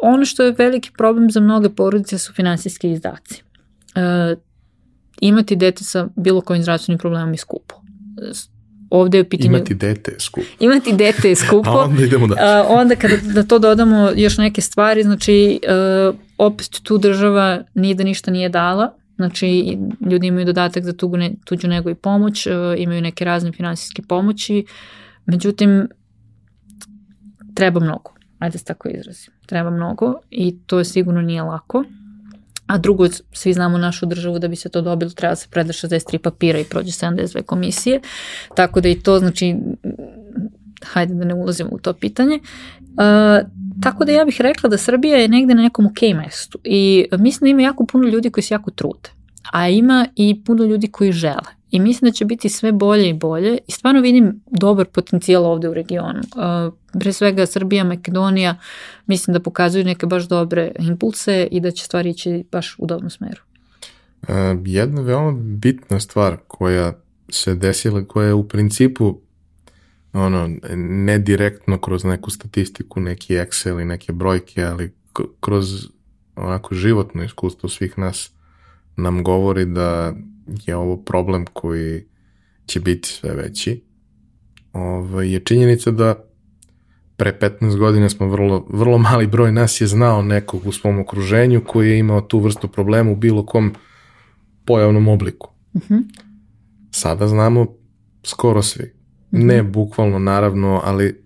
ono 0.03 0.25
što 0.25 0.43
je 0.43 0.55
veliki 0.57 0.91
problem 0.97 1.31
za 1.31 1.39
mnoge 1.39 1.69
porodice 1.69 2.17
su 2.17 2.33
finansijski 2.33 2.91
izdaci. 2.91 3.43
Uh, 3.95 4.39
imati 5.21 5.55
dete 5.55 5.83
sa 5.83 6.07
bilo 6.15 6.41
kojim 6.41 6.63
zdravstvenim 6.63 6.99
problemom 6.99 7.33
je 7.33 7.37
skupo 7.37 7.75
ovde 8.89 9.17
je 9.17 9.21
u 9.21 9.29
pitanju... 9.29 9.55
Imati 9.55 9.73
dete 9.73 10.11
je 10.11 10.19
skupo. 10.19 10.45
Imati 10.59 10.93
dete 10.93 11.29
je 11.29 11.35
skupo. 11.45 11.69
A 11.69 11.83
onda 11.83 12.03
idemo 12.03 12.27
da. 12.27 12.35
A, 12.39 12.65
onda 12.69 12.95
kada 12.95 13.15
da 13.33 13.43
to 13.43 13.59
dodamo 13.59 14.11
još 14.15 14.37
neke 14.37 14.61
stvari, 14.61 15.03
znači 15.03 15.59
uh, 16.09 16.15
opet 16.37 16.69
tu 16.83 16.97
država 16.97 17.63
nije 17.73 17.95
da 17.95 18.03
ništa 18.03 18.31
nije 18.31 18.49
dala, 18.49 18.93
znači 19.15 19.77
ljudi 20.11 20.27
imaju 20.27 20.45
dodatak 20.45 20.83
za 20.83 20.93
tugu 20.93 21.17
ne, 21.17 21.33
tuđu 21.45 21.67
nego 21.67 21.89
i 21.89 21.95
pomoć, 21.95 22.47
uh, 22.47 22.53
imaju 22.77 23.01
neke 23.01 23.25
razne 23.25 23.51
finansijske 23.51 24.01
pomoći, 24.01 24.65
međutim 25.25 25.87
treba 27.55 27.79
mnogo, 27.79 28.13
ajde 28.39 28.57
se 28.57 28.65
tako 28.65 28.89
izrazim, 28.89 29.33
treba 29.45 29.69
mnogo 29.69 30.13
i 30.31 30.57
to 30.65 30.83
sigurno 30.83 31.21
nije 31.21 31.41
lako. 31.41 31.83
A 32.67 32.77
drugo, 32.77 33.07
svi 33.31 33.53
znamo 33.53 33.77
našu 33.77 34.05
državu 34.05 34.39
da 34.39 34.47
bi 34.47 34.55
se 34.55 34.69
to 34.69 34.81
dobilo, 34.81 35.11
treba 35.11 35.31
da 35.31 35.35
se 35.35 35.47
preda 35.51 35.73
63 35.73 36.17
papira 36.17 36.59
i 36.59 36.63
prođe 36.63 36.91
72 36.91 37.41
komisije, 37.41 37.99
tako 38.55 38.81
da 38.81 38.89
i 38.89 38.99
to 38.99 39.19
znači, 39.19 39.55
hajde 40.83 41.13
da 41.13 41.25
ne 41.25 41.33
ulazimo 41.33 41.69
u 41.71 41.79
to 41.79 41.93
pitanje. 41.93 42.39
Uh, 42.79 43.49
tako 43.81 44.05
da 44.05 44.11
ja 44.11 44.25
bih 44.25 44.41
rekla 44.41 44.69
da 44.69 44.77
Srbija 44.77 45.17
je 45.17 45.27
negde 45.27 45.55
na 45.55 45.61
nekom 45.61 45.85
ok 45.85 46.01
mestu 46.15 46.59
i 46.63 47.07
mislim 47.19 47.45
da 47.45 47.49
ima 47.49 47.61
jako 47.61 47.85
puno 47.85 48.07
ljudi 48.07 48.29
koji 48.29 48.43
se 48.43 48.53
jako 48.53 48.71
trude, 48.71 49.09
a 49.51 49.69
ima 49.69 50.07
i 50.15 50.41
puno 50.45 50.63
ljudi 50.63 50.87
koji 50.87 51.11
žele 51.11 51.54
i 51.75 51.79
mislim 51.79 52.09
da 52.09 52.13
će 52.13 52.25
biti 52.25 52.49
sve 52.49 52.71
bolje 52.71 53.09
i 53.09 53.13
bolje 53.13 53.57
i 53.67 53.71
stvarno 53.71 54.01
vidim 54.01 54.41
dobar 54.45 54.85
potencijal 54.85 55.45
ovde 55.45 55.69
u 55.69 55.73
regionu. 55.73 56.19
Uh, 56.19 56.73
pre 56.99 57.13
svega 57.13 57.45
Srbija, 57.45 57.83
Makedonija, 57.83 58.57
mislim 59.05 59.33
da 59.33 59.39
pokazuju 59.39 59.83
neke 59.83 60.05
baš 60.05 60.27
dobre 60.27 60.71
impulse 60.79 61.47
i 61.51 61.59
da 61.59 61.71
će 61.71 61.85
stvari 61.85 62.09
ići 62.09 62.43
baš 62.51 62.75
u 62.79 62.85
dobrom 62.85 63.09
smeru. 63.09 63.41
Uh, 64.21 64.29
jedna 64.65 65.01
veoma 65.01 65.31
bitna 65.41 65.99
stvar 65.99 66.37
koja 66.47 66.93
se 67.29 67.55
desila, 67.55 68.05
koja 68.07 68.27
je 68.27 68.33
u 68.33 68.47
principu 68.47 69.19
ono, 70.13 70.49
ne 70.75 71.19
direktno 71.19 71.77
kroz 71.77 72.03
neku 72.03 72.31
statistiku, 72.31 72.99
neki 72.99 73.33
Excel 73.33 73.81
i 73.81 73.85
neke 73.85 74.13
brojke, 74.13 74.63
ali 74.63 74.93
kroz 75.39 75.87
onako 76.35 76.75
životno 76.75 77.23
iskustvo 77.23 77.69
svih 77.69 77.97
nas 77.97 78.31
nam 78.95 79.23
govori 79.23 79.65
da 79.65 80.13
je 80.65 80.75
ovo 80.75 80.97
problem 80.97 81.45
koji 81.53 82.03
će 82.65 82.79
biti 82.79 83.09
sve 83.09 83.33
veći, 83.35 83.83
ovaj, 84.73 85.33
je 85.33 85.39
činjenica 85.39 85.91
da 85.91 86.25
pre 87.17 87.37
15 87.41 87.77
godina 87.77 88.09
smo 88.09 88.27
vrlo, 88.27 88.67
vrlo 88.69 88.97
mali 88.97 89.27
broj 89.27 89.51
nas 89.51 89.81
je 89.81 89.87
znao 89.87 90.21
nekog 90.21 90.65
u 90.65 90.71
svom 90.71 90.99
okruženju 90.99 91.63
koji 91.67 91.89
je 91.89 91.99
imao 91.99 92.21
tu 92.21 92.39
vrstu 92.39 92.67
problema 92.67 93.11
u 93.11 93.15
bilo 93.15 93.45
kom 93.45 93.73
pojavnom 94.65 95.07
obliku. 95.07 95.49
Uh 95.73 95.81
mhm. 95.81 95.93
-huh. 95.93 96.03
Sada 96.91 97.27
znamo 97.27 97.67
skoro 98.23 98.61
svi. 98.61 98.83
Uh 98.83 99.39
mhm. 99.39 99.41
-huh. 99.41 99.47
Ne 99.47 99.63
bukvalno, 99.63 100.19
naravno, 100.19 100.81
ali 100.83 101.25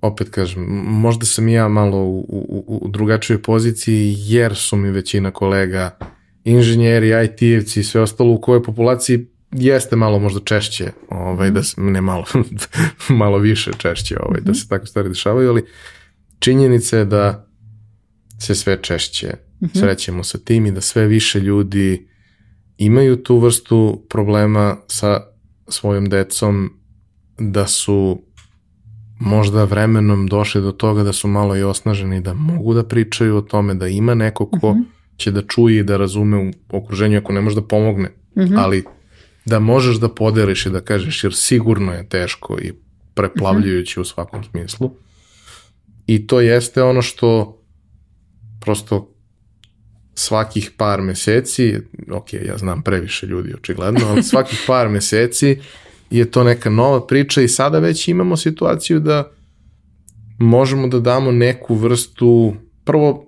opet 0.00 0.28
kažem, 0.30 0.62
možda 0.86 1.26
sam 1.26 1.48
ja 1.48 1.68
malo 1.68 1.98
u, 1.98 2.18
u, 2.28 2.80
u 2.82 2.88
drugačijoj 2.88 3.42
poziciji 3.42 4.14
jer 4.18 4.56
su 4.56 4.76
mi 4.76 4.90
većina 4.90 5.30
kolega 5.30 5.98
inženjeri, 6.46 7.08
IT-evci 7.08 7.80
i 7.80 7.84
sve 7.84 8.00
ostalo 8.00 8.32
u 8.32 8.40
kojoj 8.40 8.62
populaciji 8.62 9.26
jeste 9.52 9.96
malo 9.96 10.18
možda 10.18 10.40
češće, 10.40 10.90
ovaj, 11.10 11.50
da 11.50 11.62
se, 11.62 11.80
ne 11.80 12.00
malo, 12.00 12.24
malo 13.22 13.38
više 13.38 13.70
češće, 13.78 14.16
ovaj, 14.20 14.40
da 14.40 14.54
se 14.54 14.68
tako 14.68 14.86
stvari 14.86 15.08
dešavaju, 15.08 15.50
ali 15.50 15.64
činjenica 16.38 16.98
je 16.98 17.04
da 17.04 17.48
se 18.38 18.54
sve 18.54 18.82
češće 18.82 19.34
mhm. 19.62 19.78
srećemo 19.78 20.24
sa 20.24 20.38
tim 20.38 20.66
i 20.66 20.72
da 20.72 20.80
sve 20.80 21.06
više 21.06 21.40
ljudi 21.40 22.08
imaju 22.78 23.16
tu 23.16 23.38
vrstu 23.38 24.06
problema 24.08 24.76
sa 24.86 25.20
svojom 25.68 26.08
decom, 26.08 26.70
da 27.38 27.66
su 27.66 28.22
možda 29.20 29.64
vremenom 29.64 30.26
došli 30.26 30.62
do 30.62 30.72
toga 30.72 31.02
da 31.02 31.12
su 31.12 31.28
malo 31.28 31.56
i 31.56 31.62
osnaženi, 31.62 32.20
da 32.20 32.34
mogu 32.34 32.74
da 32.74 32.84
pričaju 32.84 33.36
o 33.36 33.40
tome, 33.40 33.74
da 33.74 33.88
ima 33.88 34.14
neko 34.14 34.50
ko 34.50 34.70
uh 34.70 34.76
-huh 34.76 34.95
će 35.16 35.30
da 35.30 35.42
čuje 35.42 35.78
i 35.78 35.82
da 35.82 35.96
razume 35.96 36.38
u 36.38 36.50
okruženju 36.68 37.18
ako 37.18 37.32
ne 37.32 37.40
može 37.40 37.56
da 37.56 37.62
pomogne, 37.62 38.08
mm 38.08 38.40
-hmm. 38.40 38.58
ali 38.58 38.84
da 39.44 39.58
možeš 39.58 39.96
da 39.96 40.08
podeliš 40.08 40.66
i 40.66 40.70
da 40.70 40.80
kažeš 40.80 41.24
jer 41.24 41.34
sigurno 41.34 41.92
je 41.92 42.08
teško 42.08 42.58
i 42.58 42.72
preplavljujući 43.14 43.98
mm 43.98 44.00
-hmm. 44.00 44.02
u 44.02 44.04
svakom 44.04 44.44
smislu. 44.44 44.90
I 46.06 46.26
to 46.26 46.40
jeste 46.40 46.82
ono 46.82 47.02
što 47.02 47.58
prosto 48.60 49.12
svakih 50.14 50.70
par 50.76 51.02
meseci, 51.02 51.74
ok, 52.12 52.32
ja 52.32 52.58
znam 52.58 52.82
previše 52.82 53.26
ljudi 53.26 53.54
očigledno, 53.54 54.00
ali 54.06 54.22
svakih 54.22 54.58
par 54.66 54.88
meseci 54.88 55.58
je 56.10 56.30
to 56.30 56.44
neka 56.44 56.70
nova 56.70 57.06
priča 57.06 57.42
i 57.42 57.48
sada 57.48 57.78
već 57.78 58.08
imamo 58.08 58.36
situaciju 58.36 59.00
da 59.00 59.30
možemo 60.38 60.88
da 60.88 61.00
damo 61.00 61.32
neku 61.32 61.74
vrstu, 61.74 62.54
prvo 62.84 63.26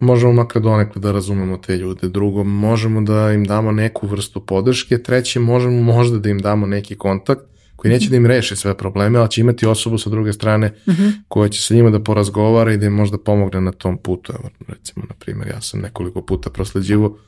možemo 0.00 0.32
makar 0.32 0.62
donekle 0.62 1.00
da 1.00 1.12
razumemo 1.12 1.56
te 1.56 1.76
ljude. 1.76 2.08
Drugo, 2.08 2.44
možemo 2.44 3.00
da 3.00 3.32
im 3.32 3.44
damo 3.44 3.72
neku 3.72 4.06
vrstu 4.06 4.40
podrške. 4.40 4.98
Treće, 4.98 5.40
možemo 5.40 5.82
možda 5.82 6.18
da 6.18 6.28
im 6.28 6.38
damo 6.38 6.66
neki 6.66 6.94
kontakt 6.94 7.42
koji 7.76 7.92
neće 7.92 8.10
da 8.10 8.16
im 8.16 8.26
reši 8.26 8.56
sve 8.56 8.76
probleme, 8.76 9.18
ali 9.18 9.30
će 9.30 9.40
imati 9.40 9.66
osobu 9.66 9.98
sa 9.98 10.10
druge 10.10 10.32
strane 10.32 10.72
uh 10.86 10.94
mhm. 10.94 11.02
-huh. 11.02 11.12
koja 11.28 11.48
će 11.48 11.62
sa 11.62 11.74
njima 11.74 11.90
da 11.90 12.02
porazgovara 12.02 12.72
i 12.72 12.76
da 12.76 12.86
im 12.86 12.92
možda 12.92 13.18
pomogne 13.18 13.60
na 13.60 13.72
tom 13.72 13.98
putu. 13.98 14.32
Evo, 14.32 14.50
recimo, 14.68 15.06
na 15.08 15.14
primjer, 15.18 15.48
ja 15.48 15.60
sam 15.60 15.80
nekoliko 15.80 16.22
puta 16.22 16.50
prosleđivo 16.50 17.18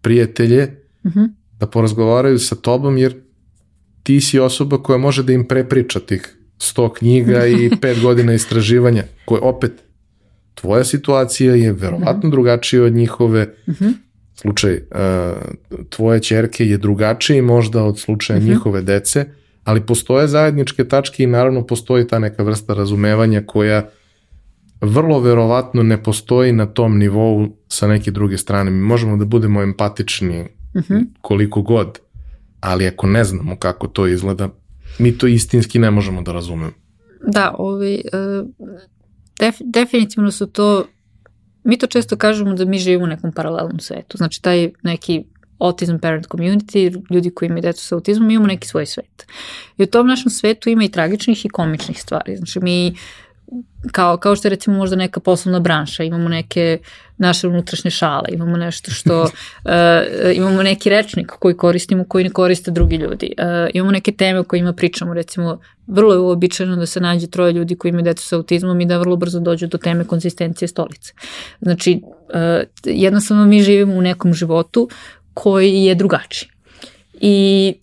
prijatelje 0.00 0.62
uh 1.04 1.10
mhm. 1.10 1.20
-huh. 1.20 1.28
da 1.58 1.66
porazgovaraju 1.66 2.38
sa 2.38 2.54
tobom, 2.54 2.98
jer 2.98 3.14
ti 4.02 4.20
si 4.20 4.38
osoba 4.38 4.82
koja 4.82 4.98
može 4.98 5.22
da 5.22 5.32
im 5.32 5.48
prepriča 5.48 6.00
tih 6.00 6.36
100 6.58 6.92
knjiga 6.92 7.46
i 7.46 7.70
5 7.82 8.02
godina 8.02 8.34
istraživanja, 8.34 9.04
koje 9.24 9.40
opet 9.40 9.72
tvoja 10.54 10.84
situacija 10.84 11.54
je 11.54 11.72
verovatno 11.72 12.30
drugačija 12.30 12.84
od 12.84 12.92
njihove, 12.92 13.54
uh 13.66 13.74
-huh. 13.74 13.92
slučaj 14.34 14.74
uh, 14.74 14.80
tvoje 15.88 16.20
čerke 16.22 16.66
je 16.66 16.78
drugačiji 16.78 17.42
možda 17.42 17.84
od 17.84 17.98
slučaja 17.98 18.38
mm 18.38 18.42
-hmm. 18.42 18.48
njihove 18.48 18.82
dece, 18.82 19.24
ali 19.64 19.86
postoje 19.86 20.28
zajedničke 20.28 20.84
tačke 20.88 21.22
i 21.22 21.26
naravno 21.26 21.66
postoji 21.66 22.06
ta 22.06 22.18
neka 22.18 22.42
vrsta 22.42 22.74
razumevanja 22.74 23.42
koja 23.46 23.90
vrlo 24.80 25.20
verovatno 25.20 25.82
ne 25.82 26.02
postoji 26.02 26.52
na 26.52 26.66
tom 26.66 26.98
nivou 26.98 27.48
sa 27.68 27.86
neke 27.86 28.10
druge 28.10 28.38
strane. 28.38 28.70
Mi 28.70 28.80
možemo 28.82 29.16
da 29.16 29.24
budemo 29.24 29.62
empatični 29.62 30.42
mm 30.42 30.80
-hmm. 30.80 31.04
koliko 31.20 31.62
god, 31.62 31.98
ali 32.60 32.86
ako 32.86 33.06
ne 33.06 33.24
znamo 33.24 33.56
kako 33.56 33.86
to 33.86 34.06
izgleda, 34.06 34.48
mi 34.98 35.18
to 35.18 35.26
istinski 35.26 35.78
ne 35.78 35.90
možemo 35.90 36.22
da 36.22 36.32
razumemo. 36.32 36.72
Da, 37.26 37.54
ovaj, 37.58 38.00
def, 39.44 39.56
definitivno 39.60 40.30
su 40.30 40.46
to, 40.46 40.86
mi 41.64 41.78
to 41.78 41.86
često 41.86 42.16
kažemo 42.16 42.54
da 42.54 42.64
mi 42.64 42.78
živimo 42.78 43.04
u 43.04 43.08
nekom 43.08 43.32
paralelnom 43.32 43.80
svetu. 43.80 44.16
Znači 44.16 44.42
taj 44.42 44.70
neki 44.82 45.24
autism 45.58 45.96
parent 46.02 46.26
community, 46.26 47.02
ljudi 47.10 47.30
koji 47.30 47.46
imaju 47.46 47.62
decu 47.62 47.84
sa 47.84 47.94
autizmom, 47.94 48.30
imamo 48.30 48.46
neki 48.46 48.68
svoj 48.68 48.86
svet. 48.86 49.26
I 49.78 49.82
u 49.82 49.86
tom 49.86 50.06
našem 50.06 50.30
svetu 50.30 50.70
ima 50.70 50.84
i 50.84 50.88
tragičnih 50.88 51.44
i 51.44 51.48
komičnih 51.48 52.00
stvari. 52.00 52.36
Znači 52.36 52.60
mi 52.60 52.94
kao, 53.92 54.16
kao 54.16 54.36
što 54.36 54.48
je 54.48 54.50
recimo 54.50 54.76
možda 54.76 54.96
neka 54.96 55.20
poslovna 55.20 55.60
branša, 55.60 56.04
imamo 56.04 56.28
neke 56.28 56.78
naše 57.18 57.48
unutrašnje 57.48 57.90
šale, 57.90 58.24
imamo 58.28 58.56
nešto 58.56 58.90
što, 58.90 59.22
uh, 59.22 59.30
imamo 60.34 60.62
neki 60.62 60.90
rečnik 60.90 61.26
koji 61.26 61.56
koristimo 61.56 62.04
koji 62.08 62.24
ne 62.24 62.30
koriste 62.30 62.70
drugi 62.70 62.96
ljudi, 62.96 63.34
uh, 63.38 63.70
imamo 63.74 63.92
neke 63.92 64.12
teme 64.12 64.38
o 64.38 64.44
kojima 64.44 64.72
pričamo, 64.72 65.14
recimo 65.14 65.60
vrlo 65.86 66.12
je 66.12 66.18
uobičajeno 66.18 66.76
da 66.76 66.86
se 66.86 67.00
nađe 67.00 67.26
troje 67.26 67.52
ljudi 67.52 67.76
koji 67.76 67.90
imaju 67.90 68.04
decu 68.04 68.26
sa 68.26 68.36
autizmom 68.36 68.80
i 68.80 68.86
da 68.86 68.98
vrlo 68.98 69.16
brzo 69.16 69.40
dođu 69.40 69.66
do 69.66 69.78
teme 69.78 70.04
konsistencije 70.04 70.68
stolice. 70.68 71.12
Znači, 71.60 72.00
uh, 72.02 72.62
jednostavno 72.84 73.46
mi 73.46 73.62
živimo 73.62 73.94
u 73.94 74.00
nekom 74.00 74.34
životu 74.34 74.88
koji 75.34 75.84
je 75.84 75.94
drugačiji. 75.94 76.48
I 77.20 77.74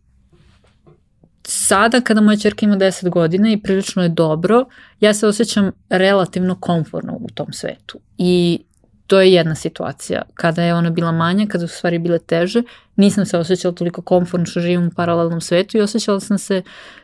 sada 1.47 2.01
kada 2.01 2.21
moja 2.21 2.37
čerka 2.37 2.65
ima 2.65 2.77
10 2.77 3.09
godina 3.09 3.51
i 3.51 3.61
prilično 3.61 4.03
je 4.03 4.09
dobro, 4.09 4.65
ja 4.99 5.13
se 5.13 5.27
osjećam 5.27 5.71
relativno 5.89 6.55
komforno 6.55 7.17
u 7.21 7.27
tom 7.33 7.53
svetu. 7.53 7.99
I 8.17 8.59
to 9.07 9.21
je 9.21 9.33
jedna 9.33 9.55
situacija. 9.55 10.21
Kada 10.33 10.63
je 10.63 10.73
ona 10.73 10.89
bila 10.89 11.11
manja, 11.11 11.47
kada 11.47 11.67
su 11.67 11.75
stvari 11.77 11.99
bile 11.99 12.19
teže, 12.19 12.63
nisam 12.95 13.25
se 13.25 13.37
osjećala 13.37 13.73
toliko 13.73 14.01
komfortno 14.01 14.45
što 14.45 14.59
živim 14.59 14.87
u 14.87 14.91
paralelnom 14.95 15.41
svetu 15.41 15.77
i 15.77 15.81
osjećala 15.81 16.19
sam 16.19 16.37
se 16.37 16.61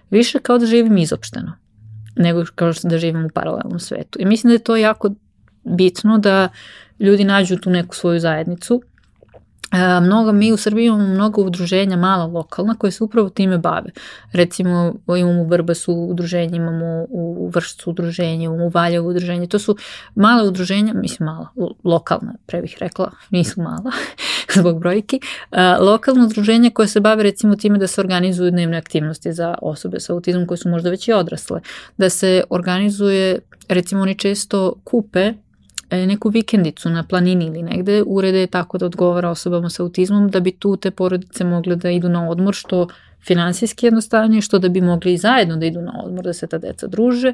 više 0.10 0.40
kao 0.40 0.58
da 0.58 0.66
živim 0.66 0.98
izopšteno 0.98 1.54
nego 2.16 2.44
kao 2.56 2.74
što 2.74 2.88
da 2.88 2.98
živim 2.98 3.26
u 3.26 3.30
paralelnom 3.30 3.80
svetu. 3.80 4.20
I 4.22 4.26
mislim 4.26 4.50
da 4.50 4.54
je 4.54 4.64
to 4.64 4.76
jako 4.76 5.10
bitno 5.64 6.18
da 6.18 6.50
ljudi 7.00 7.24
nađu 7.24 7.58
tu 7.58 7.70
neku 7.70 7.96
svoju 7.96 8.20
zajednicu 8.20 8.82
mnogo, 10.02 10.32
mi 10.32 10.54
u 10.54 10.58
Srbiji 10.58 10.86
imamo 10.86 11.08
mnogo 11.08 11.42
udruženja, 11.42 11.98
mala 11.98 12.26
lokalna, 12.26 12.76
koje 12.76 12.92
se 12.92 13.04
upravo 13.04 13.30
time 13.30 13.58
bave. 13.58 13.90
Recimo, 14.32 14.96
imamo 15.18 15.42
u 15.42 15.48
Brbasu 15.48 15.94
udruženje, 15.94 16.58
imamo 16.58 17.06
u 17.10 17.52
Vršcu 17.56 17.90
udruženje, 17.90 18.46
imamo 18.46 18.66
u 18.66 18.70
Valjevu 18.70 19.10
udruženje. 19.10 19.48
To 19.48 19.60
su 19.60 19.78
male 20.16 20.48
udruženja, 20.48 20.94
mislim 20.94 21.26
mala, 21.26 21.48
lokalna, 21.84 22.34
pre 22.46 22.62
bih 22.62 22.78
rekla, 22.80 23.12
nisu 23.30 23.62
mala, 23.62 23.92
zbog 24.60 24.80
brojki. 24.80 25.20
E, 25.52 25.76
lokalna 25.80 26.26
udruženja 26.26 26.70
koje 26.70 26.88
se 26.88 27.00
bave 27.00 27.24
recimo 27.24 27.56
time 27.56 27.78
da 27.78 27.88
se 27.88 28.02
organizuju 28.02 28.52
dnevne 28.52 28.78
aktivnosti 28.78 29.34
za 29.34 29.56
osobe 29.62 30.00
sa 30.00 30.14
autizmom 30.14 30.48
koje 30.48 30.58
su 30.58 30.70
možda 30.70 30.90
već 30.90 31.08
i 31.08 31.14
odrasle. 31.14 31.62
Da 31.98 32.10
se 32.10 32.44
organizuje, 32.50 33.40
recimo 33.70 34.02
oni 34.02 34.16
često 34.16 34.74
kupe 34.84 35.34
E, 35.47 35.47
neku 35.92 36.30
vikendicu 36.30 36.90
na 36.90 37.04
planini 37.04 37.46
ili 37.46 37.64
negde 37.64 38.04
urede 38.08 38.48
tako 38.48 38.78
da 38.78 38.86
odgovara 38.86 39.30
osobama 39.30 39.70
sa 39.70 39.84
autizmom 39.84 40.30
da 40.30 40.40
bi 40.40 40.52
tu 40.52 40.78
te 40.78 40.92
porodice 40.92 41.44
mogle 41.44 41.76
da 41.76 41.90
idu 41.90 42.10
na 42.10 42.30
odmor 42.30 42.56
što 42.56 42.88
finansijski 43.28 43.86
jednostavnije, 43.86 44.42
što 44.42 44.60
da 44.60 44.70
bi 44.70 44.82
mogli 44.82 45.14
i 45.14 45.18
zajedno 45.18 45.58
da 45.58 45.66
idu 45.66 45.82
na 45.82 46.02
odmor, 46.04 46.24
da 46.24 46.34
se 46.34 46.48
ta 46.48 46.58
deca 46.58 46.88
druže, 46.88 47.34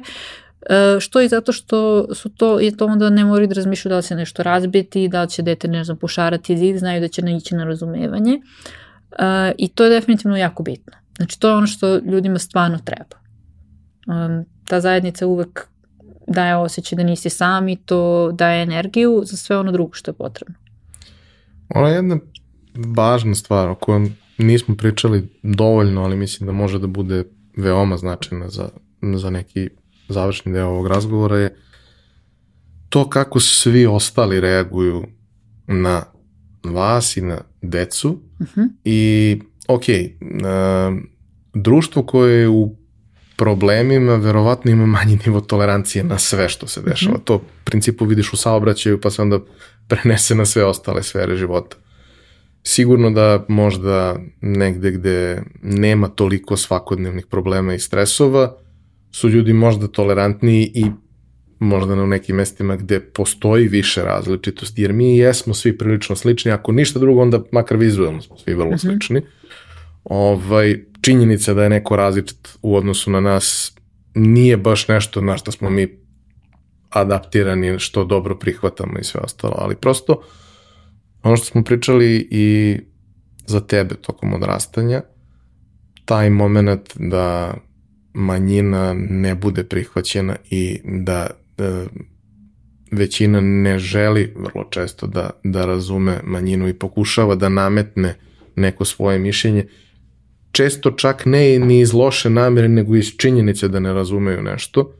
e, 0.70 1.00
što 1.00 1.20
i 1.20 1.28
zato 1.28 1.52
što 1.52 2.08
su 2.14 2.28
to, 2.28 2.60
je 2.60 2.76
to 2.76 2.86
onda 2.86 3.10
ne 3.10 3.24
moraju 3.24 3.48
da 3.48 3.54
razmišljaju 3.54 3.90
da 3.90 3.96
li 3.96 4.02
će 4.02 4.14
nešto 4.14 4.42
razbiti, 4.42 5.08
da 5.08 5.22
li 5.22 5.30
će 5.30 5.42
dete, 5.42 5.68
ne 5.68 5.84
znam, 5.84 5.96
pošarati 5.96 6.56
zid, 6.56 6.78
znaju 6.78 7.00
da 7.00 7.08
će 7.08 7.22
naići 7.22 7.54
na 7.54 7.64
razumevanje 7.64 8.32
e, 9.18 9.52
i 9.58 9.68
to 9.68 9.84
je 9.84 9.90
definitivno 9.90 10.36
jako 10.36 10.62
bitno. 10.62 10.92
Znači 11.16 11.40
to 11.40 11.48
je 11.48 11.54
ono 11.54 11.66
što 11.66 11.96
ljudima 11.96 12.38
stvarno 12.38 12.78
treba. 12.84 13.16
Ta 14.66 14.80
zajednica 14.80 15.26
uvek 15.26 15.68
daje 16.26 16.56
osjećaj 16.56 16.96
da 16.96 17.02
nisi 17.02 17.30
sam 17.30 17.68
i 17.68 17.76
to 17.76 18.32
daje 18.32 18.62
energiju 18.62 19.22
za 19.24 19.36
sve 19.36 19.58
ono 19.58 19.72
drugo 19.72 19.92
što 19.92 20.10
je 20.10 20.14
potrebno. 20.14 20.54
Ona 21.68 21.88
je 21.88 21.94
jedna 21.94 22.18
važna 22.74 23.34
stvar 23.34 23.68
o 23.68 23.74
kojoj 23.74 24.10
nismo 24.38 24.76
pričali 24.76 25.28
dovoljno, 25.42 26.02
ali 26.02 26.16
mislim 26.16 26.46
da 26.46 26.52
može 26.52 26.78
da 26.78 26.86
bude 26.86 27.24
veoma 27.56 27.96
značajna 27.96 28.48
za, 28.48 28.68
za 29.16 29.30
neki 29.30 29.68
završni 30.08 30.52
deo 30.52 30.68
ovog 30.68 30.86
razgovora 30.86 31.38
je 31.38 31.56
to 32.88 33.08
kako 33.08 33.40
svi 33.40 33.86
ostali 33.86 34.40
reaguju 34.40 35.06
na 35.66 36.02
vas 36.64 37.16
i 37.16 37.20
na 37.20 37.40
decu 37.62 38.08
uh 38.10 38.46
mhm. 38.46 38.60
-huh. 38.60 38.68
i 38.84 39.40
ok, 39.68 39.82
uh, 39.82 40.98
društvo 41.54 42.02
koje 42.02 42.40
je 42.40 42.48
u 42.48 42.76
problemima 43.36 44.16
verovatno 44.16 44.70
ima 44.70 44.86
manji 44.86 45.18
nivo 45.26 45.40
tolerancije 45.40 46.04
na 46.04 46.18
sve 46.18 46.48
što 46.48 46.66
se 46.66 46.82
dešava. 46.82 47.16
Mm. 47.16 47.24
To 47.24 47.36
u 47.36 47.40
principu 47.64 48.04
vidiš 48.04 48.32
u 48.32 48.36
saobraćaju 48.36 49.00
pa 49.00 49.10
se 49.10 49.22
onda 49.22 49.40
prenese 49.88 50.34
na 50.34 50.46
sve 50.46 50.64
ostale 50.64 51.02
sfere 51.02 51.36
života. 51.36 51.76
Sigurno 52.62 53.10
da 53.10 53.44
možda 53.48 54.16
negde 54.40 54.90
gde 54.90 55.42
nema 55.62 56.08
toliko 56.08 56.56
svakodnevnih 56.56 57.26
problema 57.26 57.74
i 57.74 57.78
stresova 57.78 58.56
su 59.12 59.28
ljudi 59.28 59.52
možda 59.52 59.88
tolerantniji 59.88 60.70
i 60.74 60.86
možda 61.58 61.94
na 61.94 62.06
nekim 62.06 62.36
mestima 62.36 62.76
gde 62.76 63.00
postoji 63.00 63.68
više 63.68 64.02
različitosti, 64.02 64.82
jer 64.82 64.92
mi 64.92 65.16
jesmo 65.18 65.54
svi 65.54 65.78
prilično 65.78 66.16
slični, 66.16 66.52
ako 66.52 66.72
ništa 66.72 66.98
drugo, 66.98 67.22
onda 67.22 67.40
makar 67.52 67.76
vizualno 67.76 68.22
smo 68.22 68.38
svi 68.38 68.54
vrlo 68.54 68.70
mm 68.70 68.74
-hmm. 68.74 68.80
slični. 68.80 69.22
Ovaj, 70.04 70.84
činjenica 71.00 71.54
da 71.54 71.62
je 71.62 71.70
neko 71.70 71.96
različit 71.96 72.58
u 72.62 72.76
odnosu 72.76 73.10
na 73.10 73.20
nas 73.20 73.76
nije 74.14 74.56
baš 74.56 74.88
nešto 74.88 75.20
na 75.20 75.36
što 75.36 75.52
smo 75.52 75.70
mi 75.70 75.88
adaptirani, 76.90 77.78
što 77.78 78.04
dobro 78.04 78.38
prihvatamo 78.38 78.98
i 78.98 79.04
sve 79.04 79.20
ostalo, 79.24 79.54
ali 79.58 79.76
prosto 79.76 80.22
ono 81.22 81.36
što 81.36 81.46
smo 81.46 81.64
pričali 81.64 82.28
i 82.30 82.78
za 83.46 83.60
tebe 83.60 83.94
tokom 83.94 84.32
odrastanja, 84.32 85.02
taj 86.04 86.30
moment 86.30 86.96
da 86.96 87.54
manjina 88.12 88.94
ne 88.94 89.34
bude 89.34 89.64
prihvaćena 89.64 90.36
i 90.50 90.80
da, 90.84 91.26
da 91.56 91.84
većina 92.90 93.40
ne 93.40 93.78
želi 93.78 94.34
vrlo 94.36 94.64
često 94.70 95.06
da, 95.06 95.30
da 95.44 95.66
razume 95.66 96.20
manjinu 96.24 96.68
i 96.68 96.74
pokušava 96.74 97.34
da 97.34 97.48
nametne 97.48 98.14
neko 98.56 98.84
svoje 98.84 99.18
mišljenje, 99.18 99.66
često 100.54 100.90
čak 100.90 101.26
ne 101.26 101.58
ni 101.58 101.80
iz 101.80 101.92
loše 101.92 102.30
namere, 102.30 102.68
nego 102.68 102.96
iz 102.96 103.16
činjenice 103.16 103.68
da 103.68 103.80
ne 103.80 103.92
razumeju 103.92 104.42
nešto, 104.42 104.92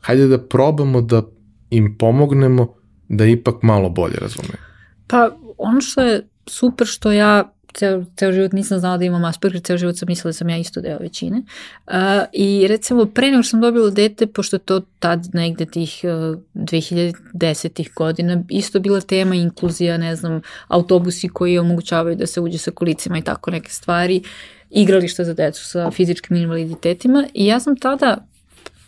hajde 0.00 0.28
da 0.28 0.38
probamo 0.38 1.00
da 1.00 1.22
im 1.70 1.96
pomognemo 1.98 2.74
da 3.08 3.24
ipak 3.24 3.62
malo 3.62 3.88
bolje 3.88 4.16
razumeju. 4.20 4.60
Pa 5.06 5.30
ono 5.58 5.80
što 5.80 6.02
je 6.02 6.26
super 6.46 6.86
što 6.86 7.12
ja 7.12 7.52
ceo, 7.74 8.04
ceo 8.16 8.32
život 8.32 8.52
nisam 8.52 8.78
znala 8.78 8.96
da 8.98 9.04
imam 9.04 9.24
Asperger, 9.24 9.62
ceo 9.62 9.76
život 9.76 9.96
sam 9.96 10.06
mislila 10.08 10.28
da 10.28 10.32
sam 10.32 10.48
ja 10.48 10.56
isto 10.56 10.80
deo 10.80 10.98
većine. 10.98 11.42
Uh, 11.86 11.94
I 12.32 12.66
recimo 12.68 13.04
pre 13.06 13.30
nego 13.30 13.42
što 13.42 13.50
sam 13.50 13.60
dobila 13.60 13.90
dete, 13.90 14.26
pošto 14.26 14.58
to 14.58 14.80
tad 14.98 15.28
negde 15.32 15.66
tih 15.66 16.00
uh, 16.04 16.38
2010. 16.54 17.88
godina, 17.94 18.42
isto 18.48 18.80
bila 18.80 19.00
tema 19.00 19.34
inkluzija, 19.34 19.96
ne 19.96 20.16
znam, 20.16 20.40
autobusi 20.68 21.28
koji 21.28 21.58
omogućavaju 21.58 22.16
da 22.16 22.26
se 22.26 22.40
uđe 22.40 22.58
sa 22.58 22.70
kolicima 22.70 23.18
i 23.18 23.22
tako 23.22 23.50
neke 23.50 23.70
stvari. 23.70 24.22
Uh, 24.24 24.55
igrališta 24.70 25.24
za 25.24 25.34
decu 25.34 25.64
sa 25.64 25.90
fizičkim 25.90 26.36
invaliditetima 26.36 27.24
i 27.34 27.46
ja 27.46 27.60
sam 27.60 27.76
tada 27.76 28.26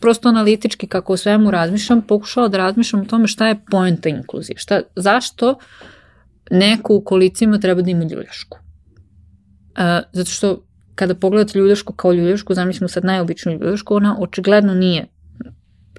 prosto 0.01 0.29
analitički 0.29 0.87
kako 0.87 1.13
o 1.13 1.17
svemu 1.17 1.51
razmišljam, 1.51 2.03
pokušala 2.03 2.49
da 2.49 2.59
razmišljam 2.59 3.03
o 3.03 3.05
tome 3.05 3.27
šta 3.27 3.49
je 3.49 3.61
poenta 3.71 4.09
inkluzije, 4.09 4.57
šta, 4.59 4.81
zašto 4.97 5.59
neko 6.51 6.95
u 6.95 7.05
kolicima 7.05 7.59
treba 7.59 7.83
da 7.83 7.91
ima 7.91 8.05
ljuljašku. 8.05 8.59
Uh, 8.59 9.85
zato 10.13 10.31
što 10.31 10.65
kada 10.95 11.15
pogledate 11.15 11.59
ljuljašku 11.59 11.93
kao 11.93 12.13
ljuljašku, 12.13 12.55
zamislimo 12.55 12.89
sad 12.89 13.05
najobičniju 13.05 13.59
ljuljašku, 13.61 13.95
ona 13.95 14.17
očigledno 14.21 14.75
nije 14.75 15.07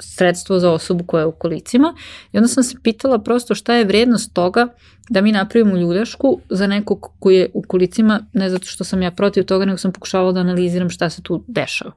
sredstvo 0.02 0.60
za 0.60 0.72
osobu 0.72 1.04
koja 1.04 1.22
je 1.22 1.26
u 1.26 1.32
kolicima 1.32 1.96
i 2.32 2.38
onda 2.38 2.48
sam 2.48 2.64
se 2.64 2.78
pitala 2.84 3.20
prosto 3.20 3.56
šta 3.56 3.74
je 3.74 3.86
vrednost 3.86 4.34
toga 4.34 4.68
da 5.10 5.22
mi 5.22 5.32
napravimo 5.32 5.78
ljuljašku 5.78 6.40
za 6.50 6.68
nekog 6.68 7.12
koji 7.20 7.36
je 7.36 7.50
u 7.54 7.62
kolicima, 7.62 8.20
ne 8.34 8.50
zato 8.50 8.66
što 8.66 8.84
sam 8.84 9.02
ja 9.02 9.12
protiv 9.12 9.44
toga, 9.44 9.66
nego 9.66 9.78
sam 9.78 9.92
pokušavala 9.92 10.32
da 10.32 10.40
analiziram 10.40 10.90
šta 10.90 11.10
se 11.10 11.22
tu 11.22 11.44
dešava. 11.48 11.92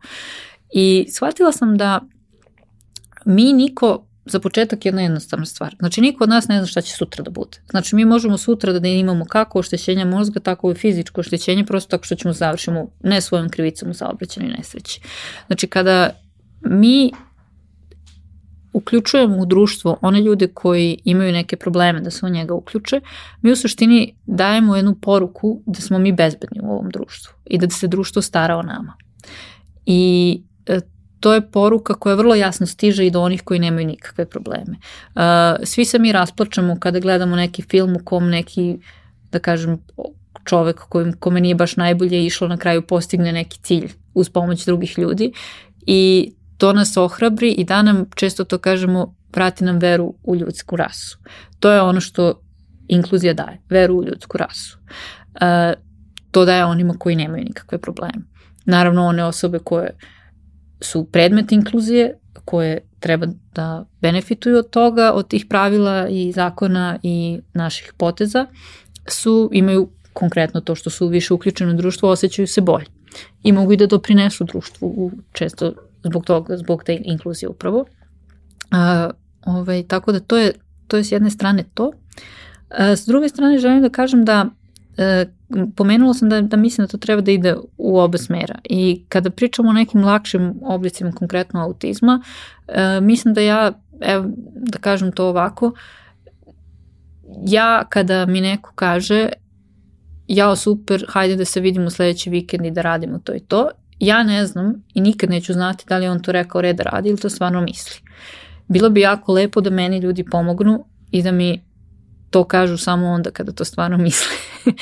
I 0.72 1.06
shvatila 1.10 1.52
sam 1.52 1.76
da 1.76 2.00
mi 3.24 3.52
niko 3.52 4.06
za 4.24 4.40
početak 4.40 4.86
jedna 4.86 5.02
jednostavna 5.02 5.46
stvar. 5.46 5.76
Znači, 5.78 6.00
niko 6.00 6.24
od 6.24 6.30
nas 6.30 6.48
ne 6.48 6.58
zna 6.58 6.66
šta 6.66 6.80
će 6.80 6.96
sutra 6.96 7.24
da 7.24 7.30
bude. 7.30 7.58
Znači, 7.70 7.96
mi 7.96 8.04
možemo 8.04 8.38
sutra 8.38 8.72
da 8.72 8.88
imamo 8.88 9.24
kako 9.24 9.58
oštećenja 9.58 10.04
mozga, 10.04 10.40
tako 10.40 10.70
i 10.70 10.74
fizičko 10.74 11.20
oštećenje, 11.20 11.64
prosto 11.64 11.90
tako 11.90 12.04
što 12.04 12.14
ćemo 12.14 12.34
završimo 12.34 12.86
ne 13.02 13.20
svojom 13.20 13.48
krivicom 13.48 13.90
u 13.90 13.94
saobraćenoj 13.94 14.50
nesreći. 14.58 15.00
Znači, 15.46 15.66
kada 15.66 16.10
mi 16.60 17.12
uključujemo 18.72 19.36
u 19.36 19.46
društvo 19.46 19.98
one 20.00 20.20
ljude 20.20 20.46
koji 20.46 20.98
imaju 21.04 21.32
neke 21.32 21.56
probleme 21.56 22.00
da 22.00 22.10
se 22.10 22.26
u 22.26 22.28
njega 22.28 22.54
uključe, 22.54 23.00
mi 23.42 23.52
u 23.52 23.56
suštini 23.56 24.14
dajemo 24.26 24.76
jednu 24.76 24.94
poruku 24.94 25.62
da 25.66 25.80
smo 25.80 25.98
mi 25.98 26.12
bezbedni 26.12 26.60
u 26.62 26.70
ovom 26.70 26.90
društvu 26.90 27.34
i 27.46 27.58
da 27.58 27.70
se 27.70 27.88
društvo 27.88 28.22
stara 28.22 28.56
o 28.56 28.62
nama. 28.62 28.96
I 29.86 30.42
e, 30.66 30.80
to 31.20 31.34
je 31.34 31.50
poruka 31.50 31.94
koja 31.94 32.14
vrlo 32.14 32.34
jasno 32.34 32.66
stiže 32.66 33.06
i 33.06 33.10
do 33.10 33.20
onih 33.20 33.42
koji 33.42 33.60
nemaju 33.60 33.86
nikakve 33.86 34.26
probleme. 34.26 34.76
Uh, 35.14 35.22
svi 35.64 35.84
se 35.84 35.98
mi 35.98 36.12
rasplačamo 36.12 36.76
kada 36.80 37.00
gledamo 37.00 37.36
neki 37.36 37.62
film 37.62 37.96
u 37.96 38.04
kom 38.04 38.28
neki, 38.28 38.78
da 39.32 39.38
kažem, 39.38 39.78
čovek 40.44 40.80
kojim, 40.88 41.12
kome 41.12 41.40
nije 41.40 41.54
baš 41.54 41.76
najbolje 41.76 42.26
išlo 42.26 42.48
na 42.48 42.56
kraju 42.56 42.82
postigne 42.82 43.32
neki 43.32 43.58
cilj 43.62 43.92
uz 44.14 44.28
pomoć 44.28 44.64
drugih 44.64 44.98
ljudi 44.98 45.32
i 45.86 46.32
to 46.62 46.72
nas 46.72 46.96
ohrabri 46.96 47.50
i 47.50 47.64
da 47.64 47.82
nam, 47.82 48.04
često 48.14 48.44
to 48.44 48.58
kažemo, 48.58 49.14
vrati 49.34 49.64
nam 49.64 49.78
veru 49.78 50.14
u 50.22 50.36
ljudsku 50.36 50.76
rasu. 50.76 51.18
To 51.60 51.70
je 51.70 51.80
ono 51.82 52.00
što 52.00 52.40
inkluzija 52.88 53.34
daje, 53.34 53.60
veru 53.70 53.94
u 53.94 54.04
ljudsku 54.04 54.38
rasu. 54.38 54.78
Uh, 54.78 55.80
to 56.30 56.44
daje 56.44 56.64
onima 56.64 56.94
koji 56.98 57.16
nemaju 57.16 57.44
nikakve 57.44 57.78
probleme. 57.78 58.22
Naravno, 58.64 59.06
one 59.06 59.24
osobe 59.24 59.58
koje 59.58 59.90
su 60.80 61.04
predmet 61.12 61.52
inkluzije 61.52 62.18
koje 62.44 62.80
treba 63.00 63.26
da 63.54 63.84
benefituju 64.00 64.58
od 64.58 64.70
toga, 64.70 65.12
od 65.12 65.28
tih 65.28 65.46
pravila 65.48 66.08
i 66.08 66.32
zakona 66.32 66.98
i 67.02 67.40
naših 67.54 67.92
poteza, 67.96 68.46
su, 69.08 69.50
imaju 69.52 69.88
konkretno 70.12 70.60
to 70.60 70.74
što 70.74 70.90
su 70.90 71.08
više 71.08 71.34
uključeni 71.34 71.70
u 71.70 71.76
društvo, 71.76 72.10
osjećaju 72.10 72.46
se 72.46 72.60
bolje. 72.60 72.86
I 73.42 73.52
mogu 73.52 73.72
i 73.72 73.76
da 73.76 73.86
doprinesu 73.86 74.44
društvu 74.44 74.88
u, 74.88 75.10
često 75.32 75.72
zbog 76.04 76.24
toga, 76.24 76.56
zbog 76.56 76.84
te 76.84 77.00
inkluzije 77.04 77.48
upravo. 77.48 77.84
A, 78.70 79.10
ovaj, 79.46 79.82
tako 79.88 80.12
da 80.12 80.20
to 80.20 80.38
je, 80.38 80.52
to 80.88 80.96
je 80.96 81.04
s 81.04 81.12
jedne 81.12 81.30
strane 81.30 81.64
to. 81.74 81.92
A, 82.70 82.96
s 82.96 83.06
druge 83.06 83.28
strane 83.28 83.58
želim 83.58 83.82
da 83.82 83.88
kažem 83.88 84.24
da 84.24 84.46
e, 84.96 85.26
pomenula 85.76 86.14
sam 86.14 86.28
da, 86.28 86.40
da 86.40 86.56
mislim 86.56 86.86
da 86.86 86.90
to 86.90 86.98
treba 86.98 87.22
da 87.22 87.30
ide 87.30 87.56
u 87.78 87.98
oba 87.98 88.18
smera 88.18 88.58
i 88.64 89.04
kada 89.08 89.30
pričamo 89.30 89.68
o 89.68 89.72
nekim 89.72 90.04
lakšim 90.04 90.54
oblicima 90.62 91.12
konkretno 91.12 91.60
autizma, 91.60 92.22
e, 92.68 93.00
mislim 93.00 93.34
da 93.34 93.40
ja, 93.40 93.72
evo 94.00 94.24
da 94.54 94.78
kažem 94.78 95.12
to 95.12 95.28
ovako, 95.28 95.72
ja 97.46 97.84
kada 97.88 98.26
mi 98.26 98.40
neko 98.40 98.72
kaže 98.74 99.28
jao 100.28 100.56
super, 100.56 101.04
hajde 101.08 101.36
da 101.36 101.44
se 101.44 101.60
vidimo 101.60 101.90
sledeći 101.90 102.30
vikend 102.30 102.66
i 102.66 102.70
da 102.70 102.82
radimo 102.82 103.18
to 103.18 103.34
i 103.34 103.40
to, 103.40 103.68
ja 104.06 104.22
ne 104.22 104.46
znam 104.46 104.84
i 104.94 105.00
nikad 105.00 105.30
neću 105.30 105.52
znati 105.52 105.84
da 105.88 105.98
li 105.98 106.08
on 106.08 106.22
to 106.22 106.32
rekao 106.32 106.60
red 106.60 106.80
radi 106.80 107.08
ili 107.08 107.18
to 107.18 107.30
stvarno 107.30 107.60
misli. 107.60 107.96
Bilo 108.68 108.90
bi 108.90 109.00
jako 109.00 109.32
lepo 109.32 109.60
da 109.60 109.70
meni 109.70 109.98
ljudi 109.98 110.24
pomognu 110.24 110.84
i 111.10 111.22
da 111.22 111.32
mi 111.32 111.64
to 112.30 112.44
kažu 112.44 112.76
samo 112.76 113.06
onda 113.06 113.30
kada 113.30 113.52
to 113.52 113.64
stvarno 113.64 113.98
misle. 113.98 114.36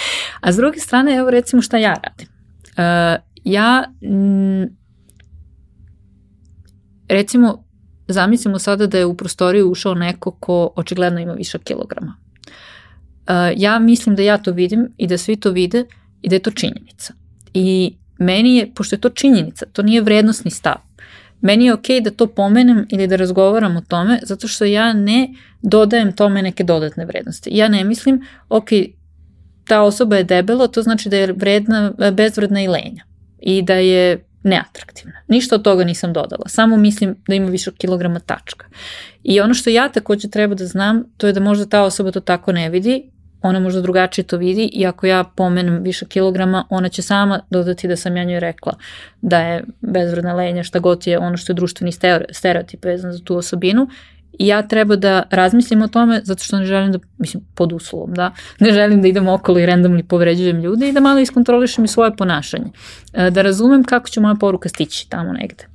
A 0.40 0.52
s 0.52 0.56
druge 0.56 0.78
strane, 0.78 1.16
evo 1.16 1.30
recimo 1.30 1.62
šta 1.62 1.78
ja 1.78 1.94
radim. 2.04 2.28
Uh, 2.64 3.22
ja, 3.44 3.84
m, 4.02 4.76
recimo, 7.08 7.64
zamislimo 8.08 8.58
sada 8.58 8.86
da 8.86 8.98
je 8.98 9.06
u 9.06 9.16
prostoriju 9.16 9.70
ušao 9.70 9.94
neko 9.94 10.30
ko 10.30 10.72
očigledno 10.76 11.20
ima 11.20 11.32
viša 11.32 11.58
kilograma. 11.58 12.16
Uh, 12.46 13.34
ja 13.56 13.78
mislim 13.78 14.16
da 14.16 14.22
ja 14.22 14.38
to 14.38 14.52
vidim 14.52 14.88
i 14.96 15.06
da 15.06 15.18
svi 15.18 15.36
to 15.36 15.50
vide 15.50 15.84
i 16.22 16.28
da 16.28 16.34
je 16.34 16.42
to 16.42 16.50
činjenica. 16.50 17.14
I 17.54 17.96
meni 18.20 18.56
je, 18.56 18.70
pošto 18.74 18.96
je 18.96 19.00
to 19.00 19.08
činjenica, 19.08 19.66
to 19.72 19.82
nije 19.82 20.02
vrednostni 20.02 20.50
stav, 20.50 20.76
meni 21.40 21.64
je 21.64 21.72
okej 21.72 21.96
okay 21.96 22.04
da 22.04 22.10
to 22.10 22.26
pomenem 22.26 22.86
ili 22.90 23.06
da 23.06 23.16
razgovaram 23.16 23.76
o 23.76 23.80
tome, 23.80 24.20
zato 24.22 24.48
što 24.48 24.64
ja 24.64 24.92
ne 24.92 25.28
dodajem 25.62 26.12
tome 26.12 26.42
neke 26.42 26.64
dodatne 26.64 27.04
vrednosti. 27.04 27.50
Ja 27.52 27.68
ne 27.68 27.84
mislim, 27.84 28.22
ok, 28.48 28.68
ta 29.64 29.82
osoba 29.82 30.16
je 30.16 30.24
debela, 30.24 30.68
to 30.68 30.82
znači 30.82 31.08
da 31.08 31.16
je 31.16 31.32
vredna, 31.32 31.92
bezvredna 32.12 32.62
i 32.62 32.68
lenja 32.68 33.04
i 33.38 33.62
da 33.62 33.74
je 33.74 34.24
neatraktivna. 34.42 35.16
Ništa 35.28 35.54
od 35.54 35.62
toga 35.62 35.84
nisam 35.84 36.12
dodala, 36.12 36.48
samo 36.48 36.76
mislim 36.76 37.16
da 37.28 37.34
ima 37.34 37.48
više 37.48 37.70
kilograma 37.78 38.20
tačka. 38.20 38.66
I 39.22 39.40
ono 39.40 39.54
što 39.54 39.70
ja 39.70 39.88
takođe 39.88 40.28
treba 40.28 40.54
da 40.54 40.66
znam, 40.66 41.04
to 41.16 41.26
je 41.26 41.32
da 41.32 41.40
možda 41.40 41.66
ta 41.66 41.82
osoba 41.82 42.10
to 42.10 42.20
tako 42.20 42.52
ne 42.52 42.68
vidi 42.70 43.10
ona 43.42 43.60
možda 43.60 43.80
drugačije 43.80 44.24
to 44.24 44.36
vidi 44.36 44.70
i 44.72 44.86
ako 44.86 45.06
ja 45.06 45.24
pomenem 45.24 45.82
više 45.82 46.06
kilograma, 46.06 46.64
ona 46.70 46.88
će 46.88 47.02
sama 47.02 47.40
dodati 47.50 47.88
da 47.88 47.96
sam 47.96 48.16
ja 48.16 48.24
njoj 48.24 48.40
rekla 48.40 48.72
da 49.22 49.40
je 49.40 49.64
bezvredna 49.80 50.34
lenja, 50.34 50.62
šta 50.62 50.78
god 50.78 51.06
je 51.06 51.18
ono 51.18 51.36
što 51.36 51.52
je 51.52 51.54
društveni 51.54 51.92
stereotip 52.30 52.84
vezan 52.84 53.12
za 53.12 53.24
tu 53.24 53.36
osobinu 53.36 53.88
i 54.38 54.46
ja 54.46 54.62
treba 54.62 54.96
da 54.96 55.22
razmislim 55.30 55.82
o 55.82 55.88
tome 55.88 56.20
zato 56.24 56.44
što 56.44 56.58
ne 56.58 56.64
želim 56.64 56.92
da, 56.92 56.98
mislim, 57.18 57.42
pod 57.54 57.72
uslovom, 57.72 58.14
da, 58.14 58.32
ne 58.60 58.72
želim 58.72 59.02
da 59.02 59.08
idem 59.08 59.28
okolo 59.28 59.58
i 59.58 59.66
randomly 59.66 60.02
povređujem 60.02 60.60
ljude 60.60 60.88
i 60.88 60.92
da 60.92 61.00
malo 61.00 61.20
iskontrolišem 61.20 61.84
i 61.84 61.88
svoje 61.88 62.16
ponašanje. 62.16 62.70
E, 63.12 63.30
da 63.30 63.42
razumem 63.42 63.84
kako 63.84 64.08
će 64.08 64.20
moja 64.20 64.34
poruka 64.34 64.68
stići 64.68 65.10
tamo 65.10 65.32
negde. 65.32 65.69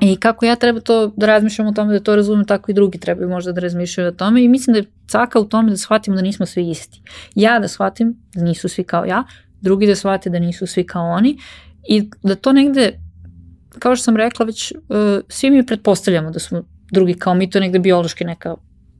I 0.00 0.16
kako 0.16 0.44
ja 0.44 0.56
treba 0.56 0.80
to 0.80 1.12
da 1.16 1.26
razmišljam 1.26 1.68
o 1.68 1.72
tome 1.72 1.92
da 1.92 2.00
to 2.00 2.16
razumem, 2.16 2.44
tako 2.44 2.70
i 2.70 2.74
drugi 2.74 2.98
trebaju 2.98 3.28
možda 3.28 3.52
da 3.52 3.60
razmišljaju 3.60 4.08
o 4.08 4.12
tome 4.12 4.44
i 4.44 4.48
mislim 4.48 4.72
da 4.72 4.78
je 4.78 4.86
caka 5.08 5.40
u 5.40 5.44
tome 5.44 5.70
da 5.70 5.76
shvatimo 5.76 6.16
da 6.16 6.22
nismo 6.22 6.46
svi 6.46 6.70
isti. 6.70 7.02
Ja 7.34 7.58
da 7.58 7.68
shvatim 7.68 8.16
da 8.34 8.44
nisu 8.44 8.68
svi 8.68 8.84
kao 8.84 9.04
ja, 9.04 9.24
drugi 9.60 9.86
da 9.86 9.94
shvate 9.94 10.30
da 10.30 10.38
nisu 10.38 10.66
svi 10.66 10.86
kao 10.86 11.10
oni 11.10 11.38
i 11.88 12.10
da 12.22 12.34
to 12.34 12.52
negde, 12.52 13.00
kao 13.78 13.96
što 13.96 14.04
sam 14.04 14.16
rekla 14.16 14.46
već, 14.46 14.72
uh, 14.72 14.78
svi 15.28 15.50
mi 15.50 15.66
pretpostavljamo 15.66 16.30
da 16.30 16.38
smo 16.38 16.62
drugi 16.90 17.14
kao 17.14 17.34
mi, 17.34 17.50
to 17.50 17.58
je 17.58 17.62
negde 17.62 17.78
biološki 17.78 18.24
neka 18.24 18.54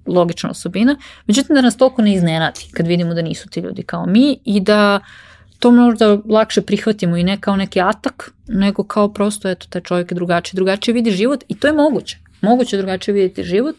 logična 0.06 0.50
osobina, 0.50 0.96
međutim 1.26 1.54
da 1.54 1.60
nas 1.62 1.76
toliko 1.76 2.02
ne 2.02 2.14
iznenati 2.14 2.70
kad 2.72 2.86
vidimo 2.86 3.14
da 3.14 3.22
nisu 3.22 3.48
ti 3.48 3.60
ljudi 3.60 3.82
kao 3.82 4.06
mi 4.06 4.38
i 4.44 4.60
da 4.60 5.00
uh, 5.02 5.27
to 5.58 5.70
možda 5.70 6.18
lakše 6.28 6.62
prihvatimo 6.62 7.16
i 7.16 7.24
ne 7.24 7.40
kao 7.40 7.56
neki 7.56 7.80
atak, 7.80 8.32
nego 8.48 8.84
kao 8.84 9.12
prosto, 9.12 9.48
eto, 9.48 9.66
taj 9.70 9.82
čovjek 9.82 10.10
je 10.10 10.14
drugačiji, 10.14 10.56
drugačije 10.56 10.94
vidi 10.94 11.10
život 11.10 11.44
i 11.48 11.54
to 11.54 11.66
je 11.66 11.72
moguće. 11.72 12.18
Moguće 12.40 12.76
je 12.76 12.82
drugačije 12.82 13.14
vidjeti 13.14 13.42
život 13.42 13.76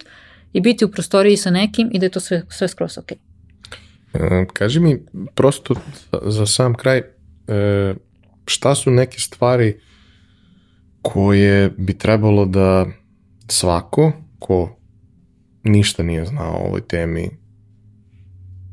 i 0.53 0.61
biti 0.61 0.85
u 0.85 0.91
prostoriji 0.91 1.37
sa 1.37 1.51
nekim 1.51 1.89
i 1.93 1.99
da 1.99 2.05
je 2.05 2.09
to 2.09 2.19
sve, 2.19 2.43
sve 2.49 2.67
skroz 2.67 2.97
ok. 2.97 3.11
E, 3.11 4.45
kaži 4.53 4.79
mi, 4.79 5.05
prosto 5.35 5.75
za 6.21 6.45
sam 6.45 6.73
kraj, 6.73 6.97
e, 6.97 7.03
šta 8.45 8.75
su 8.75 8.91
neke 8.91 9.19
stvari 9.19 9.79
koje 11.01 11.69
bi 11.69 11.97
trebalo 11.97 12.45
da 12.45 12.85
svako 13.47 14.11
ko 14.39 14.75
ništa 15.63 16.03
nije 16.03 16.25
znao 16.25 16.53
o 16.53 16.67
ovoj 16.67 16.81
temi 16.81 17.29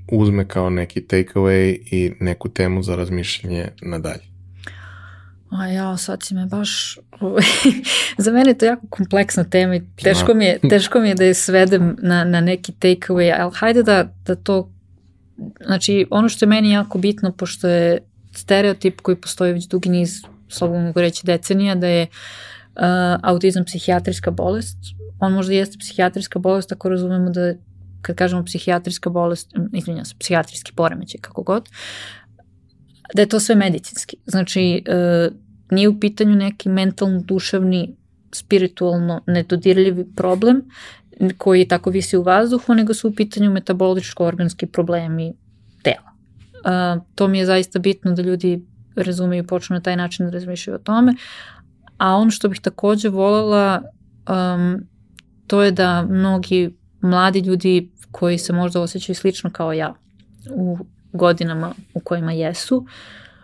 uzme 0.09 0.49
kao 0.49 0.71
neki 0.71 1.01
takeaway 1.01 1.79
i 1.91 2.13
neku 2.21 2.49
temu 2.49 2.83
za 2.83 2.97
razmišljanje 2.97 3.69
nadalje? 3.83 4.37
A 5.51 5.67
ja, 5.67 5.97
sad 5.97 6.23
si 6.23 6.35
me 6.35 6.47
baš... 6.47 6.99
za 8.25 8.33
mene 8.33 8.51
je 8.51 8.59
to 8.59 8.67
jako 8.67 8.87
kompleksna 8.91 9.45
tema 9.45 9.77
i 9.77 9.83
teško 10.03 10.35
mi 10.35 10.45
je, 10.45 10.59
teško 10.71 11.01
mi 11.01 11.09
je 11.09 11.15
da 11.15 11.25
je 11.25 11.35
svedem 11.35 11.97
na, 12.03 12.25
na 12.25 12.41
neki 12.41 12.73
takeaway, 12.73 13.35
ali 13.39 13.53
hajde 13.55 13.83
da, 13.83 14.13
da 14.27 14.35
to... 14.35 14.71
Znači, 15.67 16.07
ono 16.11 16.29
što 16.29 16.45
je 16.45 16.49
meni 16.49 16.71
jako 16.71 16.99
bitno, 16.99 17.33
pošto 17.33 17.69
je 17.69 17.99
stereotip 18.35 19.01
koji 19.01 19.17
postoji 19.17 19.53
već 19.53 19.67
dugi 19.69 19.89
niz, 19.89 20.23
slobodno 20.49 20.85
mogu 20.85 21.01
reći 21.01 21.27
decenija, 21.27 21.75
da 21.75 21.87
je 21.87 22.03
uh, 22.03 22.83
autizam 23.23 23.65
psihijatrijska 23.65 24.31
bolest. 24.31 24.77
On 25.21 25.33
možda 25.33 25.53
jeste 25.53 25.79
psihijatrijska 25.79 26.39
bolest 26.39 26.73
ako 26.73 26.89
razumemo 26.89 27.31
da 27.31 27.55
kad 28.03 28.17
kažemo 28.17 28.45
psihijatrijska 28.45 29.11
bolest, 29.11 29.51
izvinjam 29.73 30.05
se, 30.05 30.15
psihijatrijski 30.19 30.73
poremećaj, 30.77 31.21
kako 31.21 31.43
god, 31.43 31.69
da 33.15 33.23
je 33.23 33.29
to 33.29 33.41
sve 33.41 33.55
medicinski. 33.55 34.17
Znači, 34.27 34.83
e, 34.87 35.31
nije 35.71 35.89
u 35.89 36.01
pitanju 36.01 36.37
neki 36.37 36.69
mentalno, 36.69 37.21
duševni, 37.21 37.97
spiritualno 38.33 39.21
nedodirljivi 39.27 40.07
problem 40.17 40.63
koji 41.39 41.69
tako 41.69 41.91
visi 41.91 42.17
u 42.17 42.23
vazduhu, 42.23 42.75
nego 42.75 42.95
su 42.95 43.09
u 43.09 43.15
pitanju 43.15 43.51
metaboličko-organski 43.51 44.67
problemi 44.67 45.35
tela. 45.83 46.13
E, 46.65 47.01
to 47.15 47.29
mi 47.29 47.39
je 47.39 47.47
zaista 47.47 47.79
bitno 47.79 48.13
da 48.13 48.23
ljudi 48.23 48.63
razumeju 48.97 49.43
i 49.43 49.47
počnu 49.47 49.75
na 49.75 49.81
taj 49.81 49.97
način 49.97 50.27
da 50.27 50.33
razmišljaju 50.33 50.75
o 50.75 50.79
tome. 50.79 51.15
A 51.99 52.17
ono 52.17 52.31
što 52.31 52.49
bih 52.49 52.61
takođe 52.61 53.09
voljela, 53.09 53.83
um, 54.29 54.87
to 55.47 55.63
je 55.63 55.71
da 55.71 56.03
mnogi 56.03 56.77
mladi 57.07 57.41
ljudi 57.41 57.91
koji 58.11 58.39
se 58.39 58.53
možda 58.53 58.81
osjećaju 58.81 59.17
slično 59.17 59.51
kao 59.51 59.73
ja 59.73 59.95
u 60.51 60.79
godinama 61.13 61.75
u 61.95 62.01
kojima 62.01 62.33
jesu, 62.33 62.87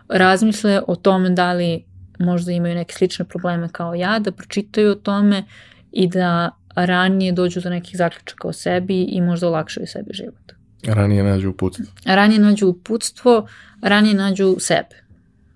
razmisle 0.08 0.82
o 0.86 0.96
tome 0.96 1.30
da 1.30 1.52
li 1.52 1.84
možda 2.18 2.52
imaju 2.52 2.74
neke 2.74 2.94
slične 2.94 3.24
probleme 3.24 3.68
kao 3.72 3.94
ja, 3.94 4.18
da 4.18 4.32
pročitaju 4.32 4.90
o 4.90 4.94
tome 4.94 5.44
i 5.92 6.08
da 6.08 6.50
ranije 6.74 7.32
dođu 7.32 7.60
do 7.60 7.70
nekih 7.70 7.96
zaključaka 7.96 8.48
o 8.48 8.52
sebi 8.52 9.02
i 9.02 9.20
možda 9.20 9.48
olakšaju 9.48 9.86
sebi 9.86 10.10
život. 10.12 10.52
Ranije 10.86 11.22
nađu 11.22 11.50
uputstvo. 11.50 11.86
Ranije 12.04 12.40
nađu 12.40 12.68
uputstvo, 12.68 13.46
ranije 13.82 14.14
nađu 14.14 14.56
sebe. 14.58 15.02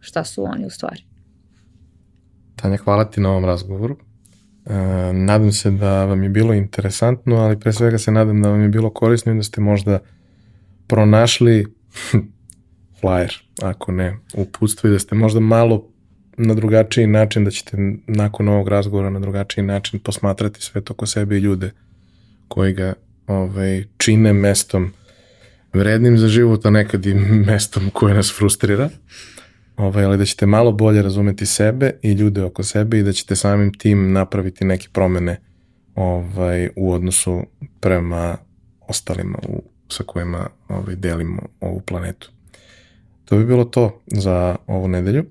Šta 0.01 0.25
su 0.25 0.45
oni 0.45 0.67
u 0.67 0.71
stvari. 0.71 1.05
Tanja, 2.57 2.77
hvala 2.77 3.05
ti 3.05 3.21
na 3.21 3.31
ovom 3.31 3.45
razgovoru. 3.45 3.97
E, 4.67 4.73
nadam 5.13 5.53
se 5.53 5.71
da 5.71 6.05
vam 6.05 6.23
je 6.23 6.29
bilo 6.29 6.55
interesantno, 6.55 7.37
ali 7.37 7.61
pre 7.61 7.73
svega 7.73 7.99
se 7.99 8.11
nadam 8.11 8.43
da 8.43 8.49
vam 8.49 8.63
je 8.63 8.69
bilo 8.69 8.91
korisno 8.91 9.33
i 9.33 9.37
da 9.37 9.43
ste 9.43 9.61
možda 9.61 9.99
pronašli 10.87 11.67
flyer, 13.01 13.43
ako 13.63 13.93
ne 13.93 14.17
uputstvo 14.35 14.89
i 14.89 14.93
da 14.93 14.99
ste 14.99 15.15
možda 15.15 15.41
malo 15.41 15.89
na 16.37 16.55
drugačiji 16.55 17.07
način, 17.07 17.45
da 17.45 17.51
ćete 17.51 17.77
nakon 18.07 18.49
ovog 18.49 18.69
razgovora 18.69 19.11
na 19.11 19.21
drugačiji 19.21 19.65
način 19.65 20.01
posmatrati 20.01 20.63
sve 20.63 20.81
to 20.81 20.95
ko 20.95 21.07
sebe 21.07 21.37
i 21.37 21.41
ljude 21.41 21.71
koji 22.49 22.73
ga 22.73 22.95
ovaj, 23.27 23.85
čine 23.99 24.33
mestom 24.33 24.93
vrednim 25.73 26.19
za 26.19 26.29
život, 26.29 26.67
a 26.67 26.71
nekad 26.71 27.07
i 27.07 27.15
mestom 27.15 27.91
koje 27.93 28.15
nas 28.15 28.35
frustrira. 28.39 28.91
Ovaj, 29.77 30.05
ali 30.05 30.19
da 30.19 30.25
ćete 30.25 30.47
malo 30.47 30.73
bolje 30.73 31.03
razumeti 31.03 31.47
sebe 31.47 31.91
i 32.03 32.13
ljude 32.13 32.43
oko 32.43 32.63
sebe 32.63 32.99
i 32.99 33.03
da 33.03 33.13
ćete 33.13 33.37
samim 33.37 33.75
tim 33.75 34.13
napraviti 34.13 34.65
neke 34.65 34.89
promene 34.93 35.41
ovaj, 35.95 36.69
u 36.77 36.93
odnosu 36.93 37.43
prema 37.81 38.37
ostalima 38.89 39.39
u, 39.49 39.63
sa 39.89 40.05
kojima 40.05 40.49
ovaj, 40.69 40.97
delimo 40.97 41.43
ovu 41.61 41.81
planetu. 41.81 42.31
To 43.25 43.37
bi 43.37 43.45
bilo 43.45 43.65
to 43.65 44.01
za 44.07 44.57
ovu 44.67 44.89
nedelju. 44.89 45.25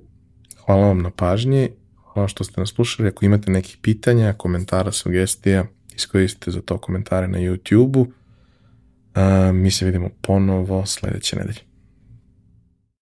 Hvala 0.66 0.88
vam 0.88 1.02
na 1.02 1.10
pažnji, 1.10 1.70
hvala 2.14 2.28
što 2.28 2.44
ste 2.44 2.62
nas 2.62 2.70
slušali. 2.70 3.10
Ako 3.10 3.26
imate 3.26 3.52
nekih 3.52 3.78
pitanja, 3.82 4.34
komentara, 4.34 4.92
sugestija, 4.92 5.66
iskoristite 5.96 6.52
za 6.52 6.62
to 6.62 6.78
komentare 6.78 7.28
na 7.28 7.38
YouTube-u. 7.38 8.08
Mi 9.54 9.72
se 9.72 9.86
vidimo 9.86 10.10
ponovo 10.22 10.86
sledeće 10.86 11.36
nedelje. 11.36 11.74